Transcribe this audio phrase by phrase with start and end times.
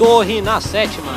[0.00, 1.12] Torre na Sétima.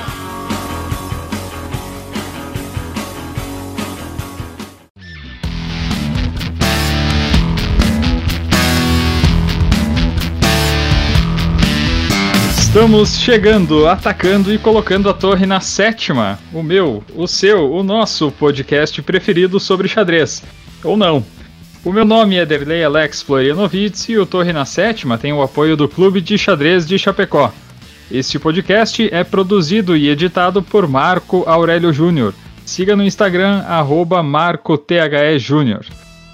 [12.58, 16.38] Estamos chegando, atacando e colocando a torre na sétima.
[16.52, 20.44] O meu, o seu, o nosso podcast preferido sobre xadrez.
[20.84, 21.26] Ou não.
[21.86, 25.78] O meu nome é Derlei Alex Florianovitz e o Torre na Sétima tem o apoio
[25.78, 27.54] do Clube de Xadrez de Chapecó.
[28.14, 32.32] Este podcast é produzido e editado por Marco Aurélio Júnior.
[32.64, 33.64] Siga no Instagram,
[34.24, 35.84] MarcoTHEJúnior.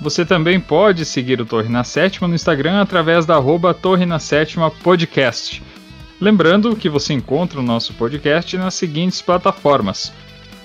[0.02, 4.19] Você também pode seguir o Torre na Sétima no Instagram através da arroba Torre na
[4.19, 5.63] Sétima Podcast.
[6.19, 10.11] Lembrando que você encontra o nosso podcast nas seguintes plataformas: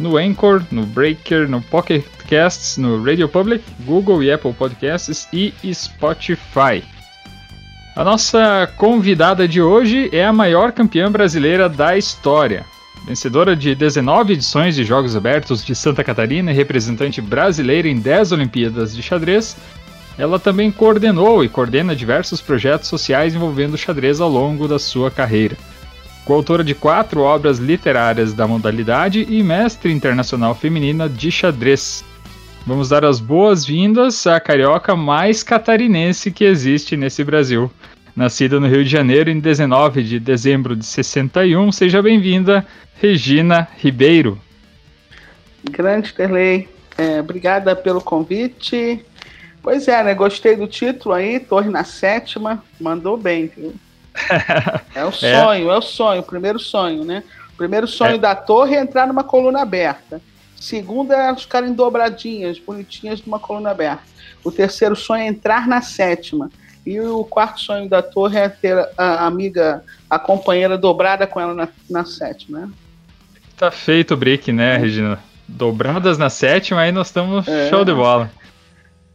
[0.01, 5.55] no Anchor, no Breaker, no Pocket Casts, no Radio Public, Google e Apple Podcasts e
[5.73, 6.83] Spotify.
[7.97, 12.67] A nossa convidada de hoje é a maior campeã brasileira da história.
[13.07, 18.33] Vencedora de 19 edições de Jogos Abertos de Santa Catarina e representante brasileira em 10
[18.33, 19.57] Olimpíadas de xadrez,
[20.19, 25.57] ela também coordenou e coordena diversos projetos sociais envolvendo xadrez ao longo da sua carreira.
[26.25, 32.05] Coautora de quatro obras literárias da modalidade e mestre internacional feminina de xadrez.
[32.67, 37.71] Vamos dar as boas-vindas à carioca mais catarinense que existe nesse Brasil.
[38.17, 42.65] Nascida no Rio de Janeiro em 19 de dezembro de 61, seja bem-vinda,
[43.03, 44.41] Regina Ribeiro.
[45.69, 49.05] Grande Terley, é, obrigada pelo convite.
[49.61, 50.15] Pois é, né?
[50.15, 52.63] Gostei do título aí, Torre na Sétima.
[52.81, 53.75] Mandou bem, viu?
[54.95, 55.75] É o sonho, é.
[55.75, 57.25] é o sonho, o primeiro sonho, né?
[57.53, 58.19] O primeiro sonho é.
[58.19, 60.21] da torre é entrar numa coluna aberta.
[60.55, 64.05] Segundo é ficarem dobradinhas, bonitinhas numa coluna aberta.
[64.45, 66.49] O terceiro sonho é entrar na sétima.
[66.87, 71.55] E o quarto sonho da torre é ter a amiga, a companheira dobrada com ela
[71.55, 72.61] na, na sétima.
[72.61, 72.71] Né?
[73.57, 75.19] Tá feito o break, né, Regina?
[75.49, 77.71] Dobradas na sétima, aí nós estamos é.
[77.71, 78.31] show de bola.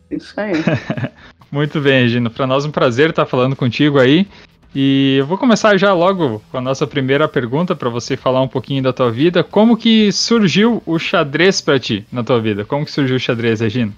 [0.09, 0.53] Isso aí.
[1.52, 2.30] Muito bem, Regina.
[2.30, 4.28] Para nós é um prazer estar falando contigo aí.
[4.74, 8.47] E eu vou começar já logo com a nossa primeira pergunta para você falar um
[8.47, 9.44] pouquinho da tua vida.
[9.44, 12.63] Como que surgiu o xadrez para ti na tua vida?
[12.63, 13.91] Como que surgiu o xadrez, Regina?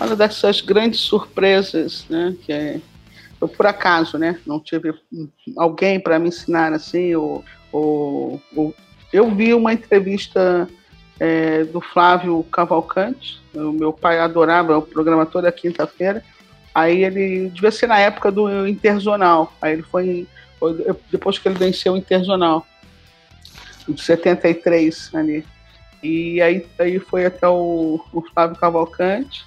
[0.00, 2.80] Uma dessas grandes surpresas, né, que é
[3.40, 4.92] eu por acaso, né, não tive
[5.56, 8.74] alguém para me ensinar assim, ou, ou, ou,
[9.12, 10.68] eu vi uma entrevista
[11.20, 16.22] é, do Flávio Cavalcante, o meu pai adorava o programa toda quinta-feira.
[16.74, 19.52] Aí ele devia ser na época do Interzonal.
[19.60, 20.26] Aí ele foi,
[21.10, 22.66] depois que ele venceu o Interzonal,
[23.88, 25.44] de 73 ali.
[26.02, 29.44] E aí, aí foi até o, o Flávio Cavalcante.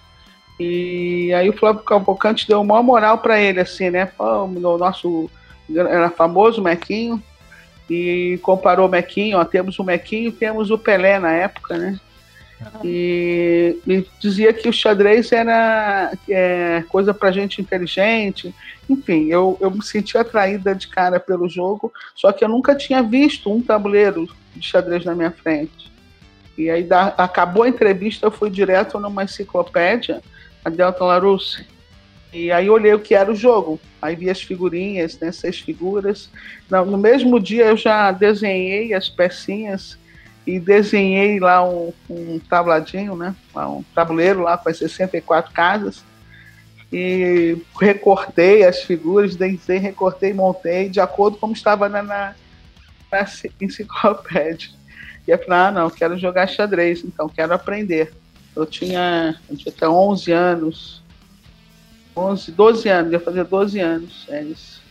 [0.64, 4.12] E aí o Flávio Cavalcante deu uma moral para ele, assim, né?
[4.20, 5.28] O nosso
[5.76, 7.22] era famoso Mequinho.
[7.90, 12.00] E comparou o Mequinho, ó, temos o Mequinho e temos o Pelé na época, né?
[12.84, 18.54] E, e, dizia que o xadrez era é, coisa para gente inteligente.
[18.88, 23.02] Enfim, eu, eu me senti atraída de cara pelo jogo, só que eu nunca tinha
[23.02, 25.92] visto um tabuleiro de xadrez na minha frente.
[26.56, 30.22] E aí da, acabou a entrevista, eu fui direto numa enciclopédia,
[30.64, 31.66] a Delta Larousse.
[32.34, 33.80] E aí olhei o que era o jogo.
[34.02, 36.30] Aí vi as figurinhas, né, seis figuras.
[36.70, 39.98] No, mesmo dia eu já desenhei as pecinhas
[40.48, 43.36] e desenhei lá um, um tabladinho, né?
[43.56, 46.04] Um tabuleiro lá com as 64 casas
[46.92, 52.36] e recortei as figuras, desenhei, recortei, montei de acordo com como estava na, na,
[53.12, 53.26] na
[53.62, 54.70] enciclopédia.
[55.26, 58.12] E eu falei, ah, não, quero jogar xadrez, então quero aprender.
[58.56, 61.02] Eu tinha, eu tinha até 11 anos,
[62.16, 64.82] 11, 12 anos, ia fazer 12 anos, é isso.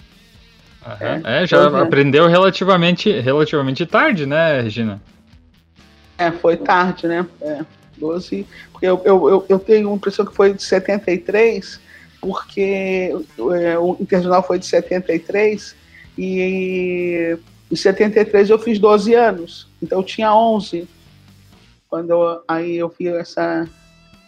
[0.86, 1.26] Uhum.
[1.26, 5.00] É, é, já aprendeu relativamente, relativamente tarde, né, Regina?
[6.16, 7.26] É, foi tarde, né?
[7.40, 7.64] É,
[7.98, 8.46] 12.
[8.72, 11.80] Porque eu, eu, eu, tenho a impressão que foi de 73,
[12.20, 13.14] porque
[13.60, 15.76] é, o Internacional foi de 73
[16.16, 17.36] e
[17.70, 20.88] em 73 eu fiz 12 anos, então eu tinha 11
[21.90, 23.68] quando eu, aí eu vi essa,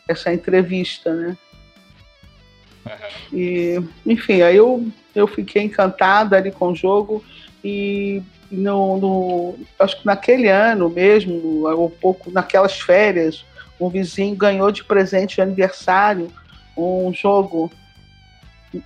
[0.09, 1.39] essa entrevista, né?
[2.85, 3.39] Uhum.
[3.39, 7.25] E, enfim, aí eu, eu fiquei encantada ali com o jogo
[7.65, 8.21] e
[8.51, 13.47] no, no, acho que naquele ano mesmo, ou pouco naquelas férias,
[13.81, 16.29] um vizinho ganhou de presente de aniversário
[16.77, 17.71] um jogo.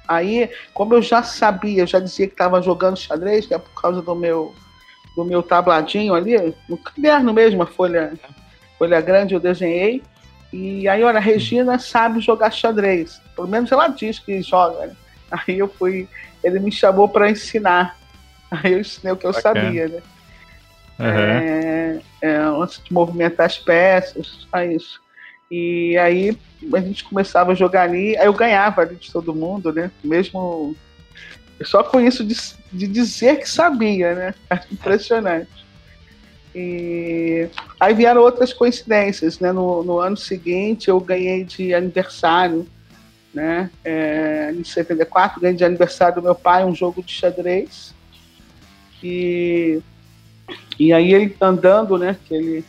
[0.07, 3.81] Aí, como eu já sabia, eu já dizia que estava jogando xadrez, que é por
[3.81, 4.55] causa do meu
[5.17, 8.13] do meu tabladinho ali, no caderno mesmo, a folha,
[8.79, 10.03] folha grande eu desenhei.
[10.53, 13.21] E aí, olha, a Regina sabe jogar xadrez.
[13.35, 14.87] Pelo menos ela diz que joga.
[14.87, 14.97] Né?
[15.31, 16.09] Aí eu fui,
[16.43, 17.99] ele me chamou para ensinar.
[18.51, 19.61] Aí eu ensinei o que eu Bacana.
[19.61, 20.03] sabia, né?
[20.99, 21.07] Uhum.
[21.07, 25.01] É, é, antes de movimentar as peças, só isso.
[25.51, 26.37] E aí
[26.75, 29.91] a gente começava a jogar ali, aí eu ganhava ali de todo mundo, né?
[30.03, 30.75] Mesmo
[31.65, 32.35] só com isso de,
[32.73, 34.35] de dizer que sabia, né?
[34.73, 35.66] Impressionante.
[36.59, 39.53] E aí vieram outras coincidências, né?
[39.53, 42.67] No, no ano seguinte eu ganhei de aniversário,
[43.35, 43.71] né?
[43.85, 47.95] É, em 74, ganhei de aniversário do meu pai um jogo de xadrez.
[49.03, 49.83] E,
[50.79, 52.17] e aí ele andando, né?
[52.27, 52.65] Que ele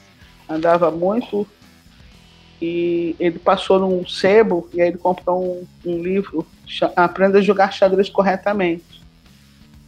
[0.50, 1.48] andava muito
[2.62, 6.46] e ele passou num sebo e aí ele comprou um, um livro
[6.96, 9.00] aprenda a jogar xadrez corretamente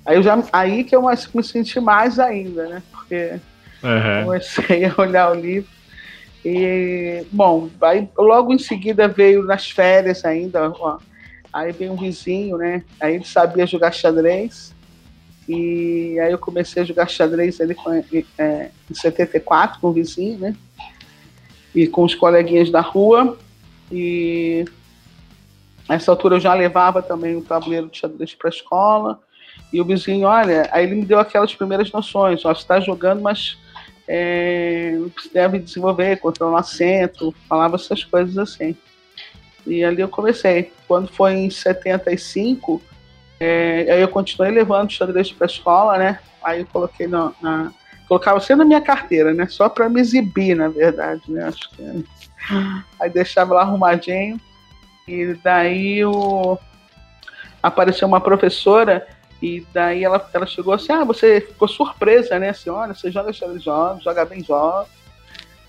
[0.05, 1.01] aí já aí que eu
[1.33, 3.39] me senti mais ainda né porque
[3.83, 4.25] uhum.
[4.25, 5.69] comecei a olhar o livro
[6.43, 10.97] e bom aí logo em seguida veio nas férias ainda ó,
[11.51, 14.73] aí veio um vizinho né aí ele sabia jogar xadrez
[15.47, 17.75] e aí eu comecei a jogar xadrez ele
[18.37, 20.55] é, em 74 com o vizinho né
[21.73, 23.37] e com os coleguinhas da rua.
[23.91, 24.65] E
[25.87, 29.19] nessa altura eu já levava também o tabuleiro de xadrez para a escola.
[29.71, 33.21] E o vizinho, olha, aí ele me deu aquelas primeiras noções: ó, você está jogando,
[33.21, 33.57] mas
[34.11, 34.97] é,
[35.31, 38.75] deve desenvolver, controlar centro, falava essas coisas assim.
[39.67, 40.73] E ali eu comecei.
[40.87, 42.81] Quando foi em 75,
[43.39, 46.19] é, aí eu continuei levando xadrez para a escola, né?
[46.41, 47.71] Aí eu coloquei na, na
[48.07, 49.45] colocava sempre na minha carteira, né?
[49.47, 51.43] Só para me exibir, na verdade, né?
[51.43, 51.83] Acho que...
[51.83, 52.03] É.
[52.99, 54.41] Aí deixava lá arrumadinho.
[55.07, 56.57] E daí o...
[57.61, 59.05] apareceu uma professora
[59.41, 62.49] e daí ela, ela chegou assim, ah, você ficou surpresa, né?
[62.49, 64.89] Assim, olha, você joga xadrez jogos, joga bem jogos.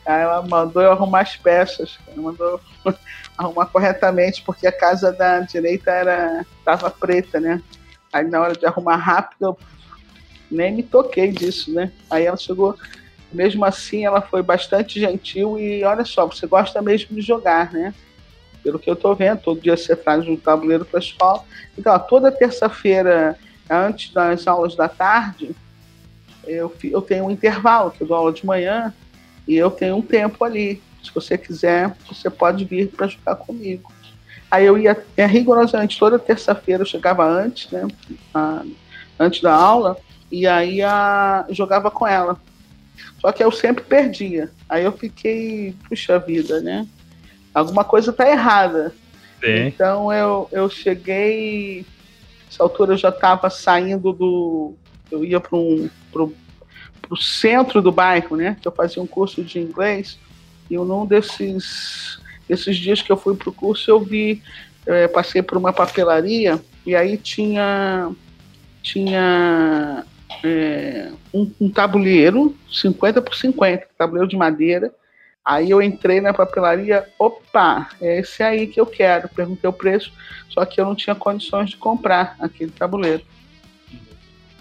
[0.05, 2.61] Aí ela mandou eu arrumar as peças, ela mandou
[3.38, 7.62] arrumar corretamente, porque a casa da direita era tava preta, né?
[8.12, 9.58] Aí na hora de arrumar rápido, eu
[10.50, 11.93] nem me toquei disso, né?
[12.11, 12.76] Aí ela chegou,
[13.32, 17.94] mesmo assim, ela foi bastante gentil e olha só, você gosta mesmo de jogar, né?
[18.64, 21.44] Pelo que eu tô vendo, todo dia você traz um tabuleiro para escola.
[21.78, 23.38] Então, ó, toda terça-feira,
[23.70, 25.55] antes das aulas da tarde,
[26.44, 28.93] eu, eu tenho um intervalo, que eu dou aula de manhã,
[29.46, 30.82] e eu tenho um tempo ali.
[31.02, 33.90] Se você quiser, você pode vir para jogar comigo.
[34.50, 37.87] Aí eu ia é, rigorosamente toda terça-feira, eu chegava antes, né?
[38.34, 38.62] A,
[39.19, 39.96] antes da aula,
[40.31, 42.38] e aí a, jogava com ela.
[43.20, 44.50] Só que eu sempre perdia.
[44.69, 46.87] Aí eu fiquei, puxa vida, né?
[47.55, 48.94] Alguma coisa tá errada.
[49.43, 49.66] Sim.
[49.66, 51.84] Então eu, eu cheguei.
[52.50, 54.75] Nessa altura eu já estava saindo do.
[55.08, 55.88] Eu ia para um.
[56.11, 56.35] Pro,
[57.00, 58.56] pro centro do bairro, né?
[58.61, 60.19] Que eu fazia um curso de inglês.
[60.69, 64.43] E num desses, desses dias que eu fui pro curso, eu vi.
[64.85, 68.11] É, passei por uma papelaria e aí tinha
[68.82, 70.05] tinha
[70.43, 74.93] é, um, um, tabuleiro, 50 por 50, tabuleiro de madeira.
[75.50, 79.29] Aí eu entrei na papelaria, opa, é esse aí que eu quero.
[79.29, 80.12] Perguntei o preço,
[80.49, 83.25] só que eu não tinha condições de comprar aquele tabuleiro.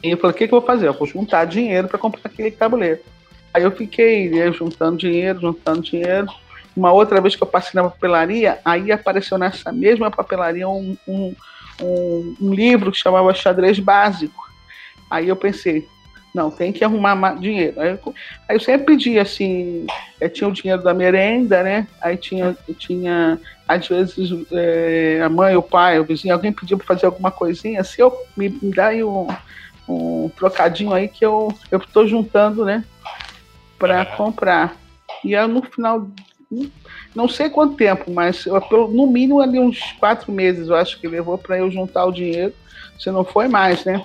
[0.02, 0.88] E eu falei, o que, que eu vou fazer?
[0.88, 3.02] Eu vou juntar dinheiro para comprar aquele tabuleiro.
[3.54, 6.28] Aí eu fiquei né, juntando dinheiro, juntando dinheiro.
[6.76, 11.36] Uma outra vez que eu passei na papelaria, aí apareceu nessa mesma papelaria um, um,
[11.84, 14.44] um, um livro que chamava Xadrez Básico.
[15.08, 15.88] Aí eu pensei,
[16.33, 17.80] não, tem que arrumar dinheiro.
[17.81, 18.16] Aí eu,
[18.48, 19.88] aí eu sempre pedia assim,
[20.19, 21.88] é, tinha o dinheiro da merenda, né?
[22.02, 26.88] Aí tinha, tinha às vezes, é, a mãe, o pai, o vizinho, alguém pedia para
[26.88, 29.28] fazer alguma coisinha, assim, eu, me, me dá aí um,
[29.88, 32.83] um trocadinho aí que eu estou juntando, né?
[33.78, 34.76] Para comprar.
[35.24, 36.07] E aí, no final,
[37.16, 41.07] não sei quanto tempo, mas eu, no mínimo ali uns quatro meses eu acho que
[41.07, 42.54] levou para eu juntar o dinheiro.
[43.00, 44.04] Se não foi mais, né?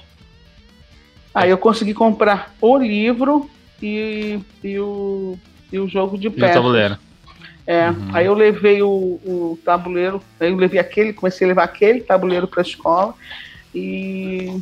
[1.35, 3.50] Aí eu consegui comprar o livro
[3.83, 5.37] e, e, o,
[5.73, 6.49] e o jogo de peças.
[6.49, 6.99] E o tabuleiro.
[7.67, 8.11] É, uhum.
[8.12, 12.47] aí eu levei o, o, tabuleiro, aí eu levei aquele, comecei a levar aquele tabuleiro
[12.47, 13.14] para a escola
[13.75, 14.61] e,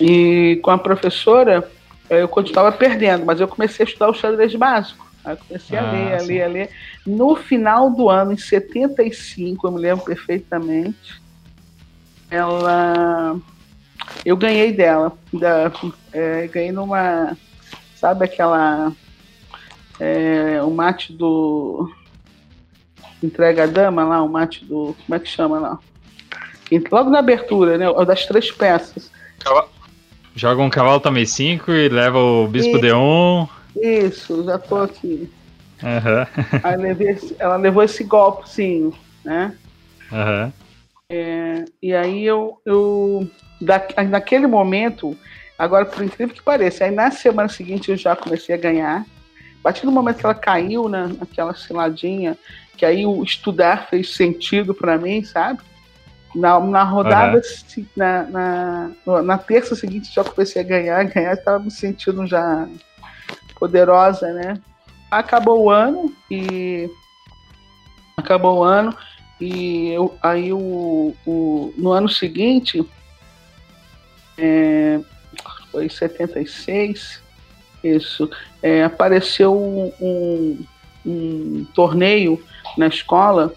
[0.00, 1.70] e com a professora
[2.10, 5.06] eu continuava perdendo, mas eu comecei a estudar o xadrez básico.
[5.24, 6.70] Aí eu comecei ah, a ler, a ler, a ler.
[7.06, 11.20] No final do ano, em 75, eu me lembro perfeitamente,
[12.30, 13.36] ela
[14.24, 15.12] eu ganhei dela.
[15.32, 15.70] Da,
[16.12, 17.36] é, ganhei numa.
[17.94, 18.92] Sabe aquela.
[19.98, 21.90] É, o mate do.
[23.22, 24.94] Entrega dama lá, o mate do.
[25.04, 25.78] Como é que chama lá?
[26.90, 27.86] Logo na abertura, né?
[28.04, 29.10] Das três peças.
[30.34, 32.98] Joga um cavalo também 5 e leva o bispo de 1.
[32.98, 33.48] Um.
[33.76, 35.30] Isso, já tô aqui.
[35.82, 36.60] Uhum.
[36.62, 38.92] Aí levei, ela levou esse golpe, sim,
[39.24, 39.54] né?
[40.10, 40.52] Uhum.
[41.08, 43.28] É, e aí eu, eu
[43.60, 45.16] da, naquele momento
[45.58, 49.00] Agora, por incrível que pareça, aí na semana seguinte eu já comecei a ganhar.
[49.00, 52.36] A partir do momento que ela caiu na, naquela ciladinha,
[52.76, 55.60] que aí o estudar fez sentido para mim, sabe?
[56.34, 57.40] Na, na rodada,
[57.76, 57.86] uhum.
[57.96, 62.68] na, na, na, terça seguinte já comecei a ganhar, ganhar, estava me sentindo já
[63.58, 64.54] poderosa, né?
[65.10, 66.90] Acabou o ano e
[68.18, 68.94] acabou o ano
[69.40, 72.86] e eu, aí o, o, no ano seguinte
[74.38, 75.00] é,
[75.70, 77.22] foi 76,
[77.82, 78.30] isso,
[78.62, 80.64] é, apareceu um, um,
[81.04, 82.42] um, torneio
[82.76, 83.54] na escola,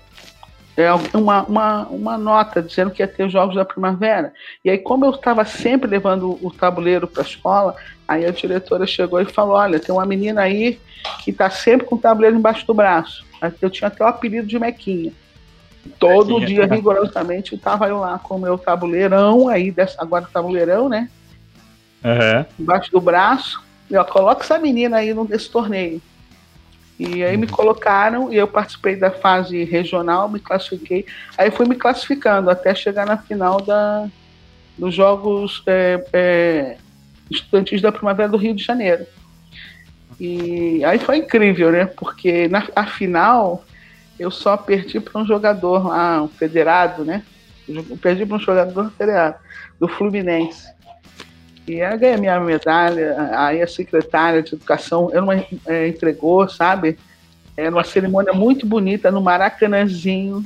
[0.78, 4.32] é, uma, uma, uma nota dizendo que ia ter os Jogos da Primavera.
[4.64, 7.76] E aí, como eu estava sempre levando o tabuleiro para a escola,
[8.08, 10.80] aí a diretora chegou e falou: Olha, tem uma menina aí
[11.24, 13.26] que está sempre com o tabuleiro embaixo do braço.
[13.62, 15.12] Eu tinha até o apelido de Mequinha.
[15.98, 21.10] Todo dia, rigorosamente, estava eu lá com o meu tabuleirão, aí dessa, agora tabuleirão, né?
[22.04, 22.46] uhum.
[22.60, 26.02] embaixo do braço, e ó, coloca essa menina aí nesse torneio.
[26.98, 27.52] E aí me uhum.
[27.52, 31.06] colocaram e eu participei da fase regional, me classifiquei.
[31.38, 34.08] Aí fui me classificando até chegar na final da,
[34.78, 36.78] dos Jogos é, é,
[37.32, 39.06] Estudantis da Primavera do Rio de Janeiro.
[40.20, 41.86] E aí foi incrível, né?
[41.86, 43.64] Porque na a final
[44.20, 47.24] eu só perdi para um jogador lá, um federado, né?
[47.68, 49.38] Eu perdi para um jogador federado,
[49.80, 50.68] do Fluminense.
[51.68, 56.98] E aí ganhei minha medalha, aí a secretária de educação eu não, é, entregou, sabe?
[57.56, 60.44] Era uma cerimônia muito bonita no Maracanãzinho.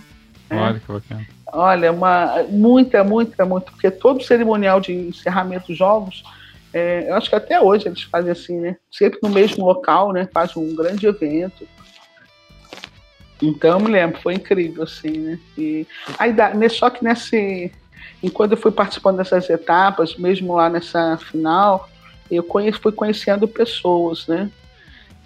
[0.50, 0.62] Né?
[0.62, 1.28] Olha que bacana.
[1.48, 6.24] Olha, uma, muita, muita, muito, porque todo cerimonial de encerramento dos jogos,
[6.74, 8.76] é, eu acho que até hoje eles fazem assim, né?
[8.92, 10.28] Sempre no mesmo local, né?
[10.34, 11.68] Faz um grande evento.
[13.44, 15.40] Então eu me lembro, foi incrível, assim, né?
[15.58, 15.86] E
[16.18, 16.34] aí,
[16.70, 17.72] só que nesse,
[18.24, 21.90] Enquanto eu fui participando dessas etapas, mesmo lá nessa final,
[22.32, 24.50] eu conheci, fui conhecendo pessoas, né?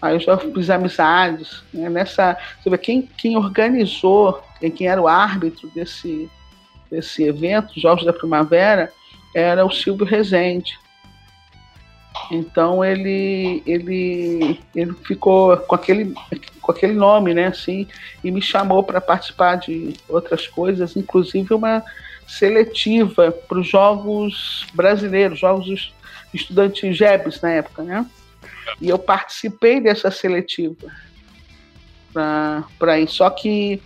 [0.02, 1.64] Aí eu já fiz amizades.
[1.72, 1.90] Né?
[1.90, 4.42] Nessa, você vê, quem, quem organizou,
[4.76, 6.28] quem era o árbitro desse,
[6.90, 8.92] desse evento, Jogos da Primavera,
[9.36, 10.78] era o Silvio Rezende.
[12.32, 16.14] Então ele, ele, ele ficou com aquele,
[16.62, 17.88] com aquele nome, né, assim,
[18.24, 21.84] e me chamou para participar de outras coisas, inclusive uma
[22.28, 25.94] seletiva para os jogos brasileiros, jogos
[26.34, 28.06] estudantes GEBs na época, né?
[28.82, 30.92] E eu participei dessa seletiva
[32.14, 33.08] para ir.
[33.08, 33.82] Só que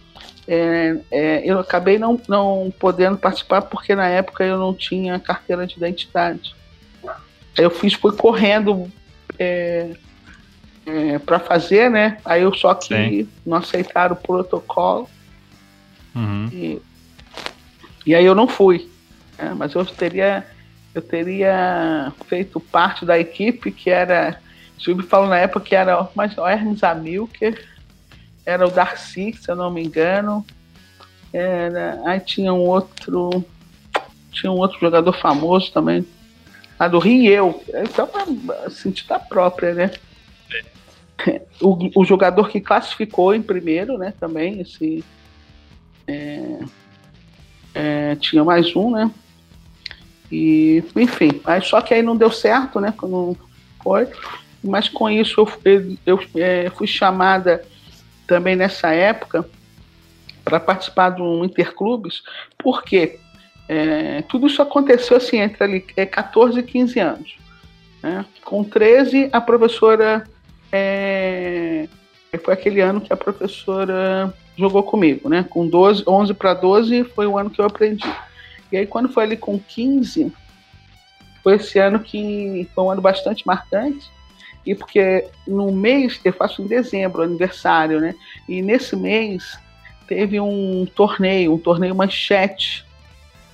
[0.47, 5.67] é, é, eu acabei não, não podendo participar porque na época eu não tinha carteira
[5.67, 6.55] de identidade.
[7.57, 8.91] Aí eu fiz, fui correndo
[9.37, 9.91] é,
[10.85, 12.17] é para fazer, né?
[12.23, 13.29] Aí eu só que Sim.
[13.45, 15.09] não aceitaram o protocolo.
[16.15, 16.49] Uhum.
[16.51, 16.81] E
[18.05, 18.89] e aí eu não fui.
[19.37, 19.53] Né?
[19.55, 20.45] Mas eu teria,
[20.93, 24.39] eu teria feito parte da equipe que era.
[24.79, 27.67] Silvio falou na época que era mas o Hermes Amilker,
[28.43, 30.45] era o Darcy, se eu não me engano.
[31.31, 33.45] Era, aí tinha um outro.
[34.31, 36.05] Tinha um outro jogador famoso também.
[36.81, 37.63] A do Rio e eu.
[37.67, 38.09] Então,
[38.71, 39.91] sentida própria, né?
[41.61, 44.11] O, o jogador que classificou em primeiro, né?
[44.19, 45.03] Também, esse.
[46.07, 46.59] É,
[47.75, 49.11] é, tinha mais um, né?
[50.31, 52.91] E, enfim, aí, só que aí não deu certo, né?
[53.03, 53.37] Não
[53.83, 54.07] foi.
[54.63, 57.63] Mas com isso eu, eu é, fui chamada
[58.25, 59.47] também nessa época
[60.43, 62.23] para participar de um Interclubes,
[62.57, 63.19] porque
[63.73, 67.37] é, tudo isso aconteceu assim entre ali, é, 14 e 15 anos.
[68.03, 68.25] Né?
[68.43, 70.27] Com 13, a professora.
[70.69, 71.87] É,
[72.43, 75.45] foi aquele ano que a professora jogou comigo, né?
[75.49, 78.05] Com 12, 11 para 12 foi o ano que eu aprendi.
[78.71, 80.33] E aí quando foi ali com 15,
[81.41, 84.09] foi esse ano que foi um ano bastante marcante.
[84.65, 88.15] E porque no mês, eu faço em dezembro, aniversário, né?
[88.49, 89.57] E nesse mês
[90.07, 92.85] teve um torneio, um torneio manchete,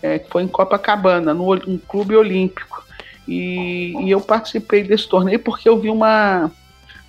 [0.01, 2.85] é, que foi em Copacabana, no um clube olímpico.
[3.27, 6.49] E, e, eu participei desse torneio porque eu vi uma,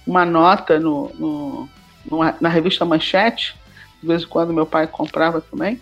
[0.07, 1.69] uma nota no, no,
[2.41, 3.57] na revista Manchete
[4.01, 5.81] de vez em quando meu pai comprava também.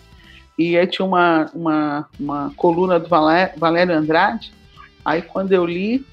[0.57, 4.51] E aí tinha uma, uma, uma coluna do Valério Andrade.
[5.05, 6.05] Aí quando eu li,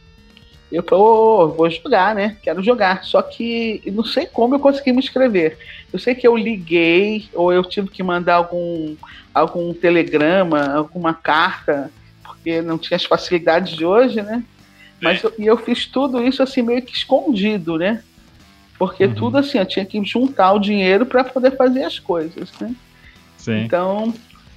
[0.75, 2.37] eu oh, vou jogar, né?
[2.43, 3.05] Quero jogar.
[3.05, 5.59] Só que não sei como eu consegui me inscrever.
[5.93, 8.97] Eu sei que eu liguei, ou eu tive que mandar algum,
[9.33, 11.91] algum telegrama, alguma carta,
[12.23, 14.43] porque não tinha as facilidades de hoje, né?
[15.01, 18.03] Mas eu, e eu fiz tudo isso assim meio que escondido, né?
[18.79, 19.15] Porque uhum.
[19.15, 22.75] tudo assim, eu tinha que juntar o dinheiro para poder fazer as coisas, né?
[23.37, 23.61] Sim.
[23.65, 24.13] Então,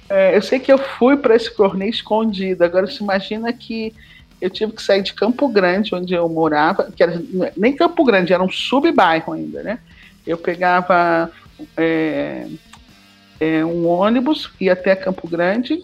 [0.08, 2.64] é, eu sei que eu fui para esse torneio escondido.
[2.64, 3.94] Agora, se imagina que
[4.40, 7.20] eu tive que sair de Campo Grande, onde eu morava, que era
[7.56, 9.78] nem Campo Grande, era um sub-bairro ainda, né?
[10.26, 11.30] Eu pegava
[11.76, 12.46] é,
[13.40, 15.80] é, um ônibus, ia até Campo Grande,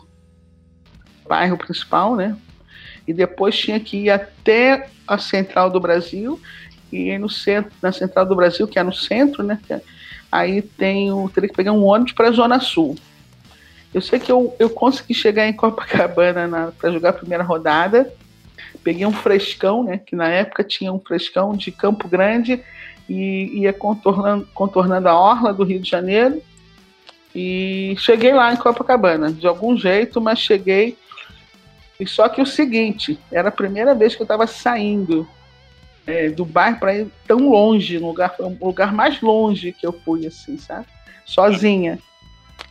[1.29, 2.37] bairro principal, né?
[3.07, 6.41] E depois tinha que ir até a Central do Brasil,
[6.93, 9.59] e no centro, na Central do Brasil, que é no centro, né?
[10.31, 12.97] Aí tem o, teria que pegar um ônibus para a Zona Sul.
[13.93, 18.13] Eu sei que eu, eu consegui chegar em Copacabana para jogar a primeira rodada.
[18.85, 19.99] Peguei um frescão, né?
[19.99, 22.62] Que na época tinha um frescão de Campo Grande
[23.09, 26.43] e ia contornando, contornando a orla do Rio de Janeiro.
[27.35, 30.97] E cheguei lá em Copacabana, de algum jeito, mas cheguei.
[31.99, 35.26] E só que o seguinte, era a primeira vez que eu estava saindo
[36.07, 39.93] é, do bairro para ir tão longe, no lugar, o lugar mais longe que eu
[40.05, 40.87] fui, assim, sabe?
[41.25, 41.99] Sozinha.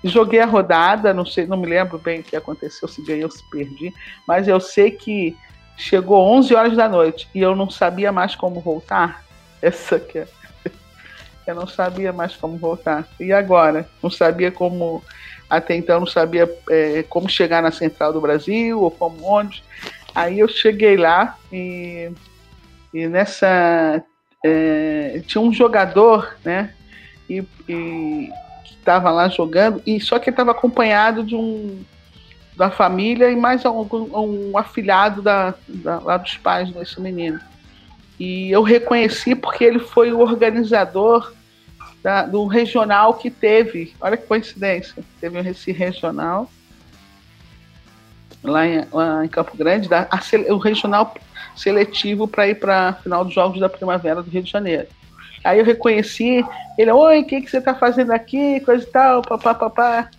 [0.03, 3.31] Joguei a rodada, não sei, não me lembro bem o que aconteceu, se ganhei ou
[3.31, 3.91] se perdi,
[4.27, 5.35] mas eu sei que
[5.77, 9.23] chegou 11 horas da noite e eu não sabia mais como voltar.
[9.61, 10.27] Essa que é.
[11.45, 13.05] Eu não sabia mais como voltar.
[13.19, 13.87] E agora?
[14.01, 15.03] Não sabia como.
[15.49, 19.61] Até então não sabia é, como chegar na Central do Brasil ou como onde.
[20.15, 22.11] Aí eu cheguei lá e,
[22.93, 24.01] e nessa.
[24.45, 26.73] É, tinha um jogador, né?
[27.29, 28.29] E, e
[28.83, 31.83] estava lá jogando, e só que estava acompanhado de um
[32.55, 37.39] da família e mais um, um afilhado da, da, lá dos pais desse menino.
[38.19, 41.33] E eu reconheci porque ele foi o organizador
[42.01, 43.93] da, do regional que teve.
[43.99, 45.03] Olha que coincidência.
[45.19, 46.49] Teve esse regional
[48.43, 50.19] lá em, lá em Campo Grande, da, a,
[50.53, 51.15] o regional
[51.55, 54.87] seletivo para ir para a final dos Jogos da Primavera do Rio de Janeiro.
[55.43, 56.43] Aí eu reconheci,
[56.77, 60.09] ele, oi, o que, que você está fazendo aqui, coisa e tal, papá, papá.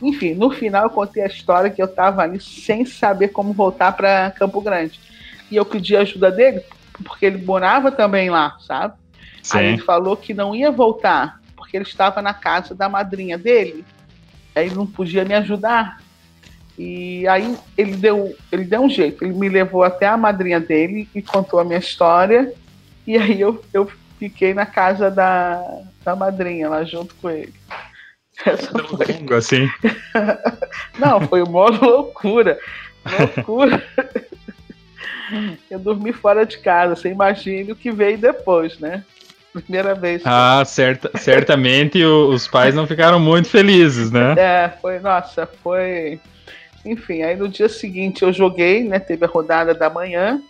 [0.00, 3.92] Enfim, no final eu contei a história que eu estava ali sem saber como voltar
[3.92, 5.00] para Campo Grande.
[5.50, 6.62] E eu pedi ajuda dele,
[7.04, 8.94] porque ele morava também lá, sabe?
[9.42, 9.58] Sim.
[9.58, 13.84] Aí ele falou que não ia voltar, porque ele estava na casa da madrinha dele.
[14.54, 16.00] Aí ele não podia me ajudar.
[16.78, 21.08] E aí ele deu, ele deu um jeito, ele me levou até a madrinha dele
[21.12, 22.52] e contou a minha história.
[23.04, 25.62] E aí eu, eu fiquei na casa da,
[26.04, 27.54] da madrinha lá junto com ele.
[28.44, 29.36] Essa foi...
[29.36, 29.68] assim?
[30.98, 32.58] Não, foi uma loucura.
[33.36, 33.82] Loucura.
[35.70, 39.04] Eu dormi fora de casa, você imagina o que veio depois, né?
[39.52, 40.22] Primeira vez.
[40.24, 44.34] Ah, certa, certamente os pais não ficaram muito felizes, né?
[44.36, 46.20] É, foi, nossa, foi.
[46.84, 48.98] Enfim, aí no dia seguinte eu joguei, né?
[48.98, 50.40] Teve a rodada da manhã.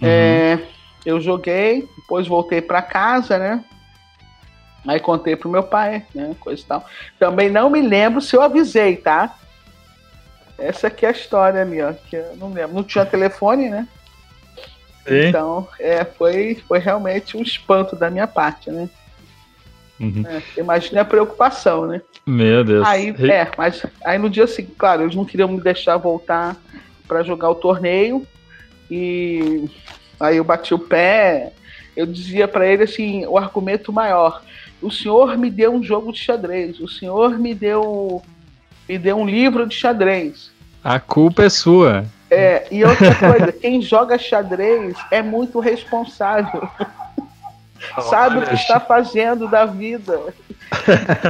[0.00, 0.08] Uhum.
[0.08, 0.58] É,
[1.04, 3.64] eu joguei, depois voltei para casa, né?
[4.86, 6.34] Aí contei pro meu pai, né?
[6.40, 6.84] Coisa e tal.
[7.18, 9.36] Também não me lembro se eu avisei, tá?
[10.58, 11.92] Essa aqui é a história ali, ó.
[11.92, 12.74] Que eu não lembro.
[12.74, 13.86] Não tinha telefone, né?
[15.06, 15.28] Sim.
[15.28, 18.88] Então, é, foi, foi realmente um espanto da minha parte, né?
[20.00, 20.24] Uhum.
[20.26, 22.02] É, imagina a preocupação, né?
[22.26, 22.86] Meu Deus.
[22.86, 26.56] Aí, é, mas aí no dia seguinte, claro, eles não queriam me deixar voltar
[27.06, 28.26] para jogar o torneio.
[28.90, 29.68] E
[30.22, 31.52] Aí eu bati o pé,
[31.96, 34.40] eu dizia para ele assim, o argumento maior.
[34.80, 38.22] O senhor me deu um jogo de xadrez, o senhor me deu
[38.88, 40.52] me deu um livro de xadrez.
[40.84, 42.04] A culpa é sua.
[42.30, 46.68] É, e outra coisa, quem joga xadrez é muito responsável.
[48.08, 50.20] Sabe o que está fazendo da vida.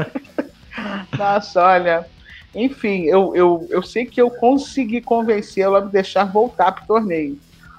[1.17, 2.07] Nossa, olha.
[2.55, 7.39] Enfim, eu, eu, eu sei que eu consegui convencê-lo a me deixar voltar pro torneio.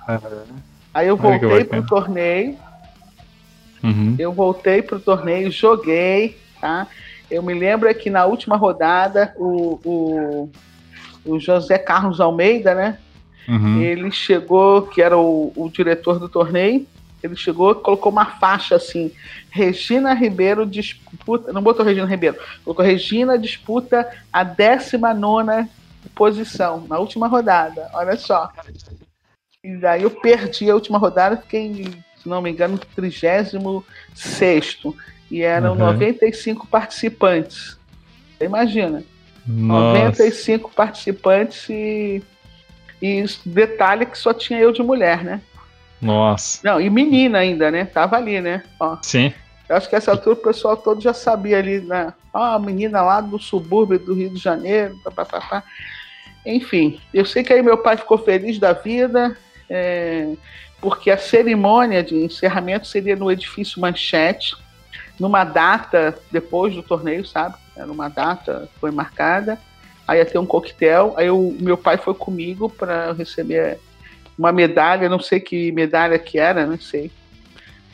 [0.09, 0.72] Uhum.
[0.93, 2.57] Aí eu voltei pro torneio.
[3.83, 4.15] Uhum.
[4.17, 6.87] Eu voltei pro torneio, joguei, tá?
[7.29, 10.49] Eu me lembro é que na última rodada o, o,
[11.25, 12.97] o José Carlos Almeida, né?
[13.47, 13.81] Uhum.
[13.81, 16.87] Ele chegou, que era o, o diretor do torneio,
[17.21, 19.11] ele chegou e colocou uma faixa assim:
[19.49, 21.51] Regina Ribeiro disputa.
[21.51, 25.67] Não botou Regina Ribeiro, colocou Regina disputa a 19
[26.13, 27.89] posição na última rodada.
[27.93, 28.51] Olha só.
[29.63, 31.85] E daí eu perdi a última rodada, fiquei,
[32.21, 33.53] se não me engano, 36
[35.31, 35.77] e eram uhum.
[35.77, 37.79] 95 participantes.
[38.37, 39.03] Você imagina.
[39.47, 39.99] Nossa.
[39.99, 42.21] 95 participantes e,
[43.01, 45.41] e detalhe que só tinha eu de mulher, né?
[46.01, 46.59] Nossa.
[46.63, 47.85] Não, e menina ainda, né?
[47.85, 48.63] Tava ali, né?
[48.77, 48.97] Ó.
[49.01, 49.33] Sim.
[49.69, 52.13] Eu acho que essa altura o pessoal todo já sabia ali, né?
[52.33, 55.63] Ó, a menina lá do subúrbio do Rio de Janeiro, papapá.
[56.45, 59.37] Enfim, eu sei que aí meu pai ficou feliz da vida,
[59.73, 60.35] é,
[60.79, 64.55] porque a cerimônia de encerramento seria no edifício Manchete,
[65.19, 67.55] numa data depois do torneio, sabe?
[67.75, 69.57] Era uma data, foi marcada.
[70.07, 71.15] Aí ia ter um coquetel.
[71.17, 73.79] Aí o meu pai foi comigo para receber
[74.37, 77.11] uma medalha, não sei que medalha que era, não sei.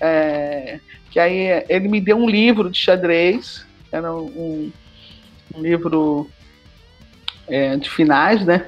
[0.02, 4.70] É, que aí ele me deu um livro de xadrez, era um,
[5.56, 6.30] um livro
[7.48, 8.66] é, de finais, né?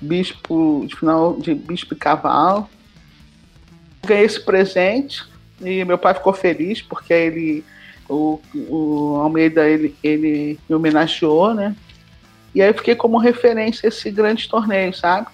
[0.00, 2.68] Bispo, de final de Bispo Cavalo.
[4.04, 5.24] Ganhei esse presente
[5.60, 7.64] e meu pai ficou feliz porque ele,
[8.08, 11.76] o, o Almeida, ele, ele me homenageou, né?
[12.54, 15.28] E aí eu fiquei como referência esse grande torneio, sabe?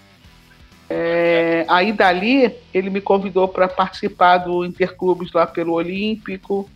[0.91, 6.69] É, aí dali ele me convidou para participar do Interclubes lá pelo Olímpico.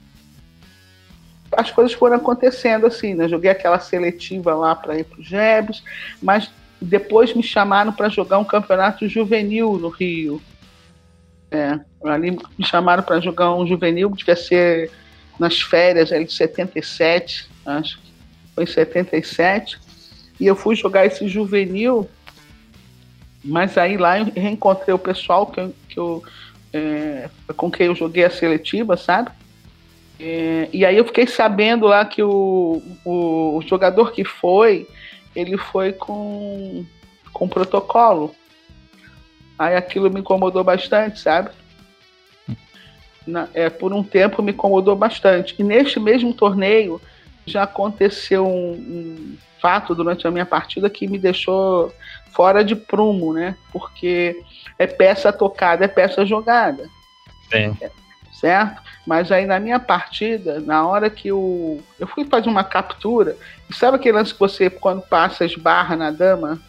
[1.53, 3.29] As coisas foram acontecendo assim, né?
[3.29, 5.83] Joguei aquela seletiva lá para ir para os Jebs,
[6.21, 6.51] mas
[6.83, 10.41] depois me chamaram para jogar um campeonato juvenil no Rio.
[11.51, 14.91] É, ali me chamaram para jogar um juvenil, devia ser
[15.39, 18.13] nas férias ali de 77, acho que
[18.55, 19.79] foi em 77.
[20.41, 22.09] E eu fui jogar esse juvenil
[23.45, 26.23] mas aí lá eu reencontrei o pessoal que eu, que eu
[26.73, 29.31] é, com quem eu joguei a seletiva, sabe?
[30.19, 34.87] É, e aí eu fiquei sabendo lá que o, o, o, jogador que foi,
[35.35, 36.85] ele foi com,
[37.33, 38.35] com protocolo.
[39.59, 41.51] Aí aquilo me incomodou bastante, sabe?
[43.27, 45.55] Na, é, por um tempo me incomodou bastante.
[45.59, 47.01] E neste mesmo torneio
[47.47, 51.93] já aconteceu um, um fato durante a minha partida que me deixou
[52.33, 53.57] fora de prumo, né?
[53.73, 54.43] Porque
[54.79, 56.89] é peça tocada, é peça jogada.
[57.51, 57.77] Sim.
[58.33, 58.83] Certo?
[59.07, 63.37] Mas aí na minha partida, na hora que eu, eu fui fazer uma captura,
[63.69, 66.61] e sabe aquele lance que você, quando passa, esbarra na dama?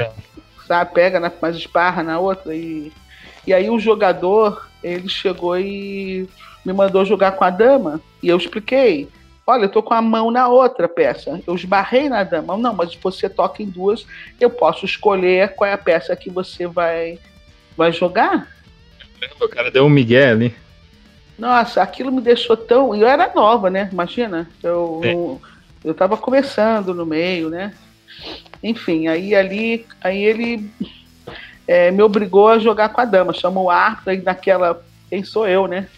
[0.00, 0.08] Sim.
[0.66, 0.92] Sabe?
[0.92, 2.92] Pega, na, mas esbarra na outra e.
[3.44, 6.28] E aí o jogador, ele chegou e
[6.64, 9.08] me mandou jogar com a dama, e eu expliquei.
[9.44, 11.40] Olha, eu tô com a mão na outra peça.
[11.44, 12.56] Eu esbarrei na dama.
[12.56, 14.06] Não, mas você toca em duas,
[14.40, 17.18] eu posso escolher qual é a peça que você vai,
[17.76, 18.46] vai jogar.
[19.40, 20.54] O cara deu um migué ali.
[21.42, 22.94] Nossa, aquilo me deixou tão.
[22.94, 23.88] Eu era nova, né?
[23.90, 24.48] Imagina.
[24.62, 25.42] Eu, eu,
[25.86, 27.74] eu tava começando no meio, né?
[28.62, 30.70] Enfim, aí ali, aí ele
[31.66, 33.32] é, me obrigou a jogar com a dama.
[33.32, 34.84] Chamou o árbitro, e naquela.
[35.10, 35.88] Quem sou eu, né?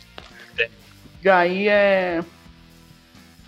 [1.23, 2.25] E aí é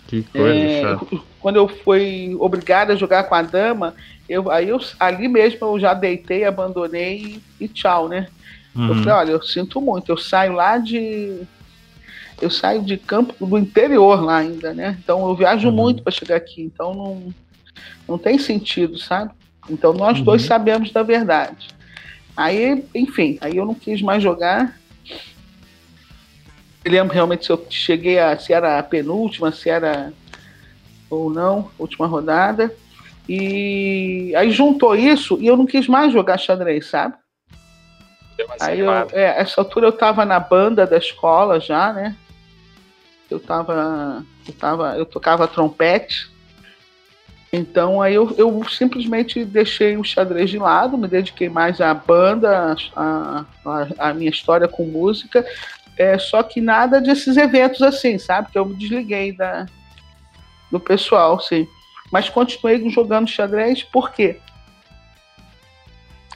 [0.07, 0.97] que coisa é,
[1.39, 3.95] Quando eu fui obrigada a jogar com a dama,
[4.29, 8.27] eu, aí eu, ali mesmo eu já deitei, abandonei e, e tchau, né?
[8.75, 8.89] Uhum.
[8.89, 11.41] Eu falei, olha, eu sinto muito, eu saio lá de.
[12.41, 14.97] Eu saio de campo do interior lá ainda, né?
[15.03, 15.75] Então eu viajo uhum.
[15.75, 17.33] muito para chegar aqui, então não,
[18.07, 19.31] não tem sentido, sabe?
[19.69, 20.23] Então nós uhum.
[20.23, 21.69] dois sabemos da verdade.
[22.35, 24.77] Aí, enfim, aí eu não quis mais jogar
[26.87, 28.37] lembro realmente se eu cheguei a.
[28.37, 30.13] se era a penúltima, se era
[31.09, 32.73] ou não, última rodada.
[33.27, 37.15] E aí juntou isso e eu não quis mais jogar xadrez, sabe?
[38.61, 42.15] Aí eu, é, essa altura eu tava na banda da escola já, né?
[43.29, 44.25] Eu tava.
[44.47, 46.29] Eu, tava, eu tocava trompete.
[47.51, 52.75] Então aí eu, eu simplesmente deixei o xadrez de lado, me dediquei mais à banda,
[52.93, 55.45] à, à, à minha história com música
[55.97, 58.51] é, só que nada desses eventos assim, sabe?
[58.51, 59.65] Que eu me desliguei da,
[60.71, 61.67] do pessoal, sim.
[62.11, 64.37] Mas continuei jogando xadrez, por quê?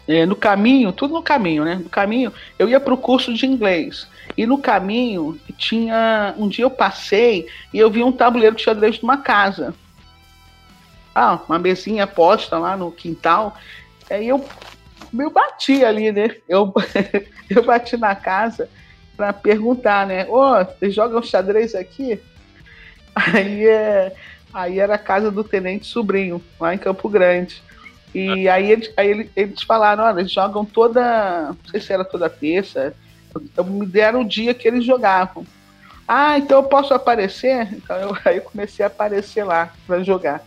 [0.07, 1.75] É, no caminho, tudo no caminho, né?
[1.75, 4.07] No caminho, eu ia para o curso de inglês.
[4.37, 6.33] E no caminho, tinha.
[6.37, 9.73] Um dia eu passei e eu vi um tabuleiro de xadrez numa casa.
[11.13, 13.57] Ah, uma mesinha posta lá no quintal.
[14.09, 14.43] Aí eu,
[15.17, 16.35] eu bati ali, né?
[16.47, 16.73] Eu,
[17.49, 18.69] eu bati na casa
[19.15, 20.25] para perguntar, né?
[20.27, 22.19] Ô, oh, vocês jogam xadrez aqui?
[23.13, 24.15] Aí, é,
[24.53, 27.61] aí era a casa do Tenente Sobrinho, lá em Campo Grande.
[28.13, 31.47] E aí, aí eles falaram, olha, eles jogam toda.
[31.47, 32.93] Não sei se era toda terça.
[33.39, 35.45] Então, me deram o dia que eles jogavam.
[36.07, 37.69] Ah, então eu posso aparecer?
[37.73, 40.43] Então eu, aí eu comecei a aparecer lá para jogar.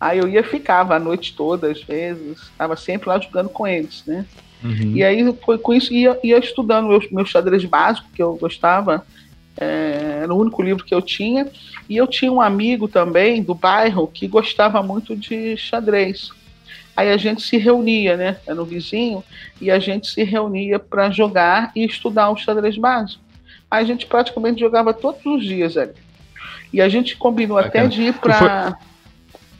[0.00, 4.04] Aí eu ia ficava a noite toda, às vezes, estava sempre lá jogando com eles,
[4.06, 4.24] né?
[4.62, 4.92] Uhum.
[4.96, 9.06] E aí foi com isso ia, ia estudando meus, meus xadrez básicos que eu gostava.
[9.56, 11.48] É, era o único livro que eu tinha.
[11.88, 16.30] E eu tinha um amigo também do bairro que gostava muito de xadrez.
[16.98, 18.38] Aí a gente se reunia, né?
[18.44, 19.22] Era um vizinho,
[19.60, 23.22] e a gente se reunia para jogar e estudar o xadrez básico.
[23.70, 25.92] Aí a gente praticamente jogava todos os dias ali.
[26.72, 27.84] E a gente combinou Bacana.
[27.84, 28.76] até de ir para.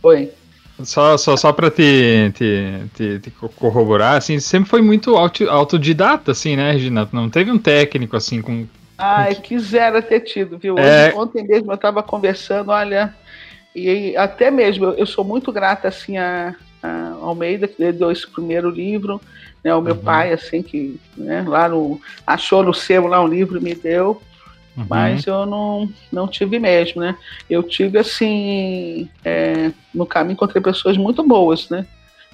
[0.03, 0.33] Oi.
[0.83, 6.57] Só, só, só pra te, te, te, te, corroborar, assim, sempre foi muito autodidata, assim,
[6.57, 7.09] né, Regina?
[7.13, 8.67] Não teve um técnico, assim, com...
[8.99, 9.43] Ai, com...
[9.43, 10.77] quisera ter tido, viu?
[10.77, 11.15] É...
[11.15, 13.15] Ontem mesmo eu tava conversando, olha,
[13.77, 16.55] e até mesmo, eu, eu sou muito grata, assim, a,
[17.21, 19.21] Almeida, que ele deu esse primeiro livro,
[19.63, 20.01] né, o meu uhum.
[20.01, 24.23] pai, assim, que né, lá no, achou no sebo lá um livro e me deu,
[24.77, 24.87] uhum.
[24.89, 27.17] mas eu não, não tive mesmo, né?
[27.49, 31.87] Eu tive, assim, é, no caminho encontrei pessoas muito boas, né?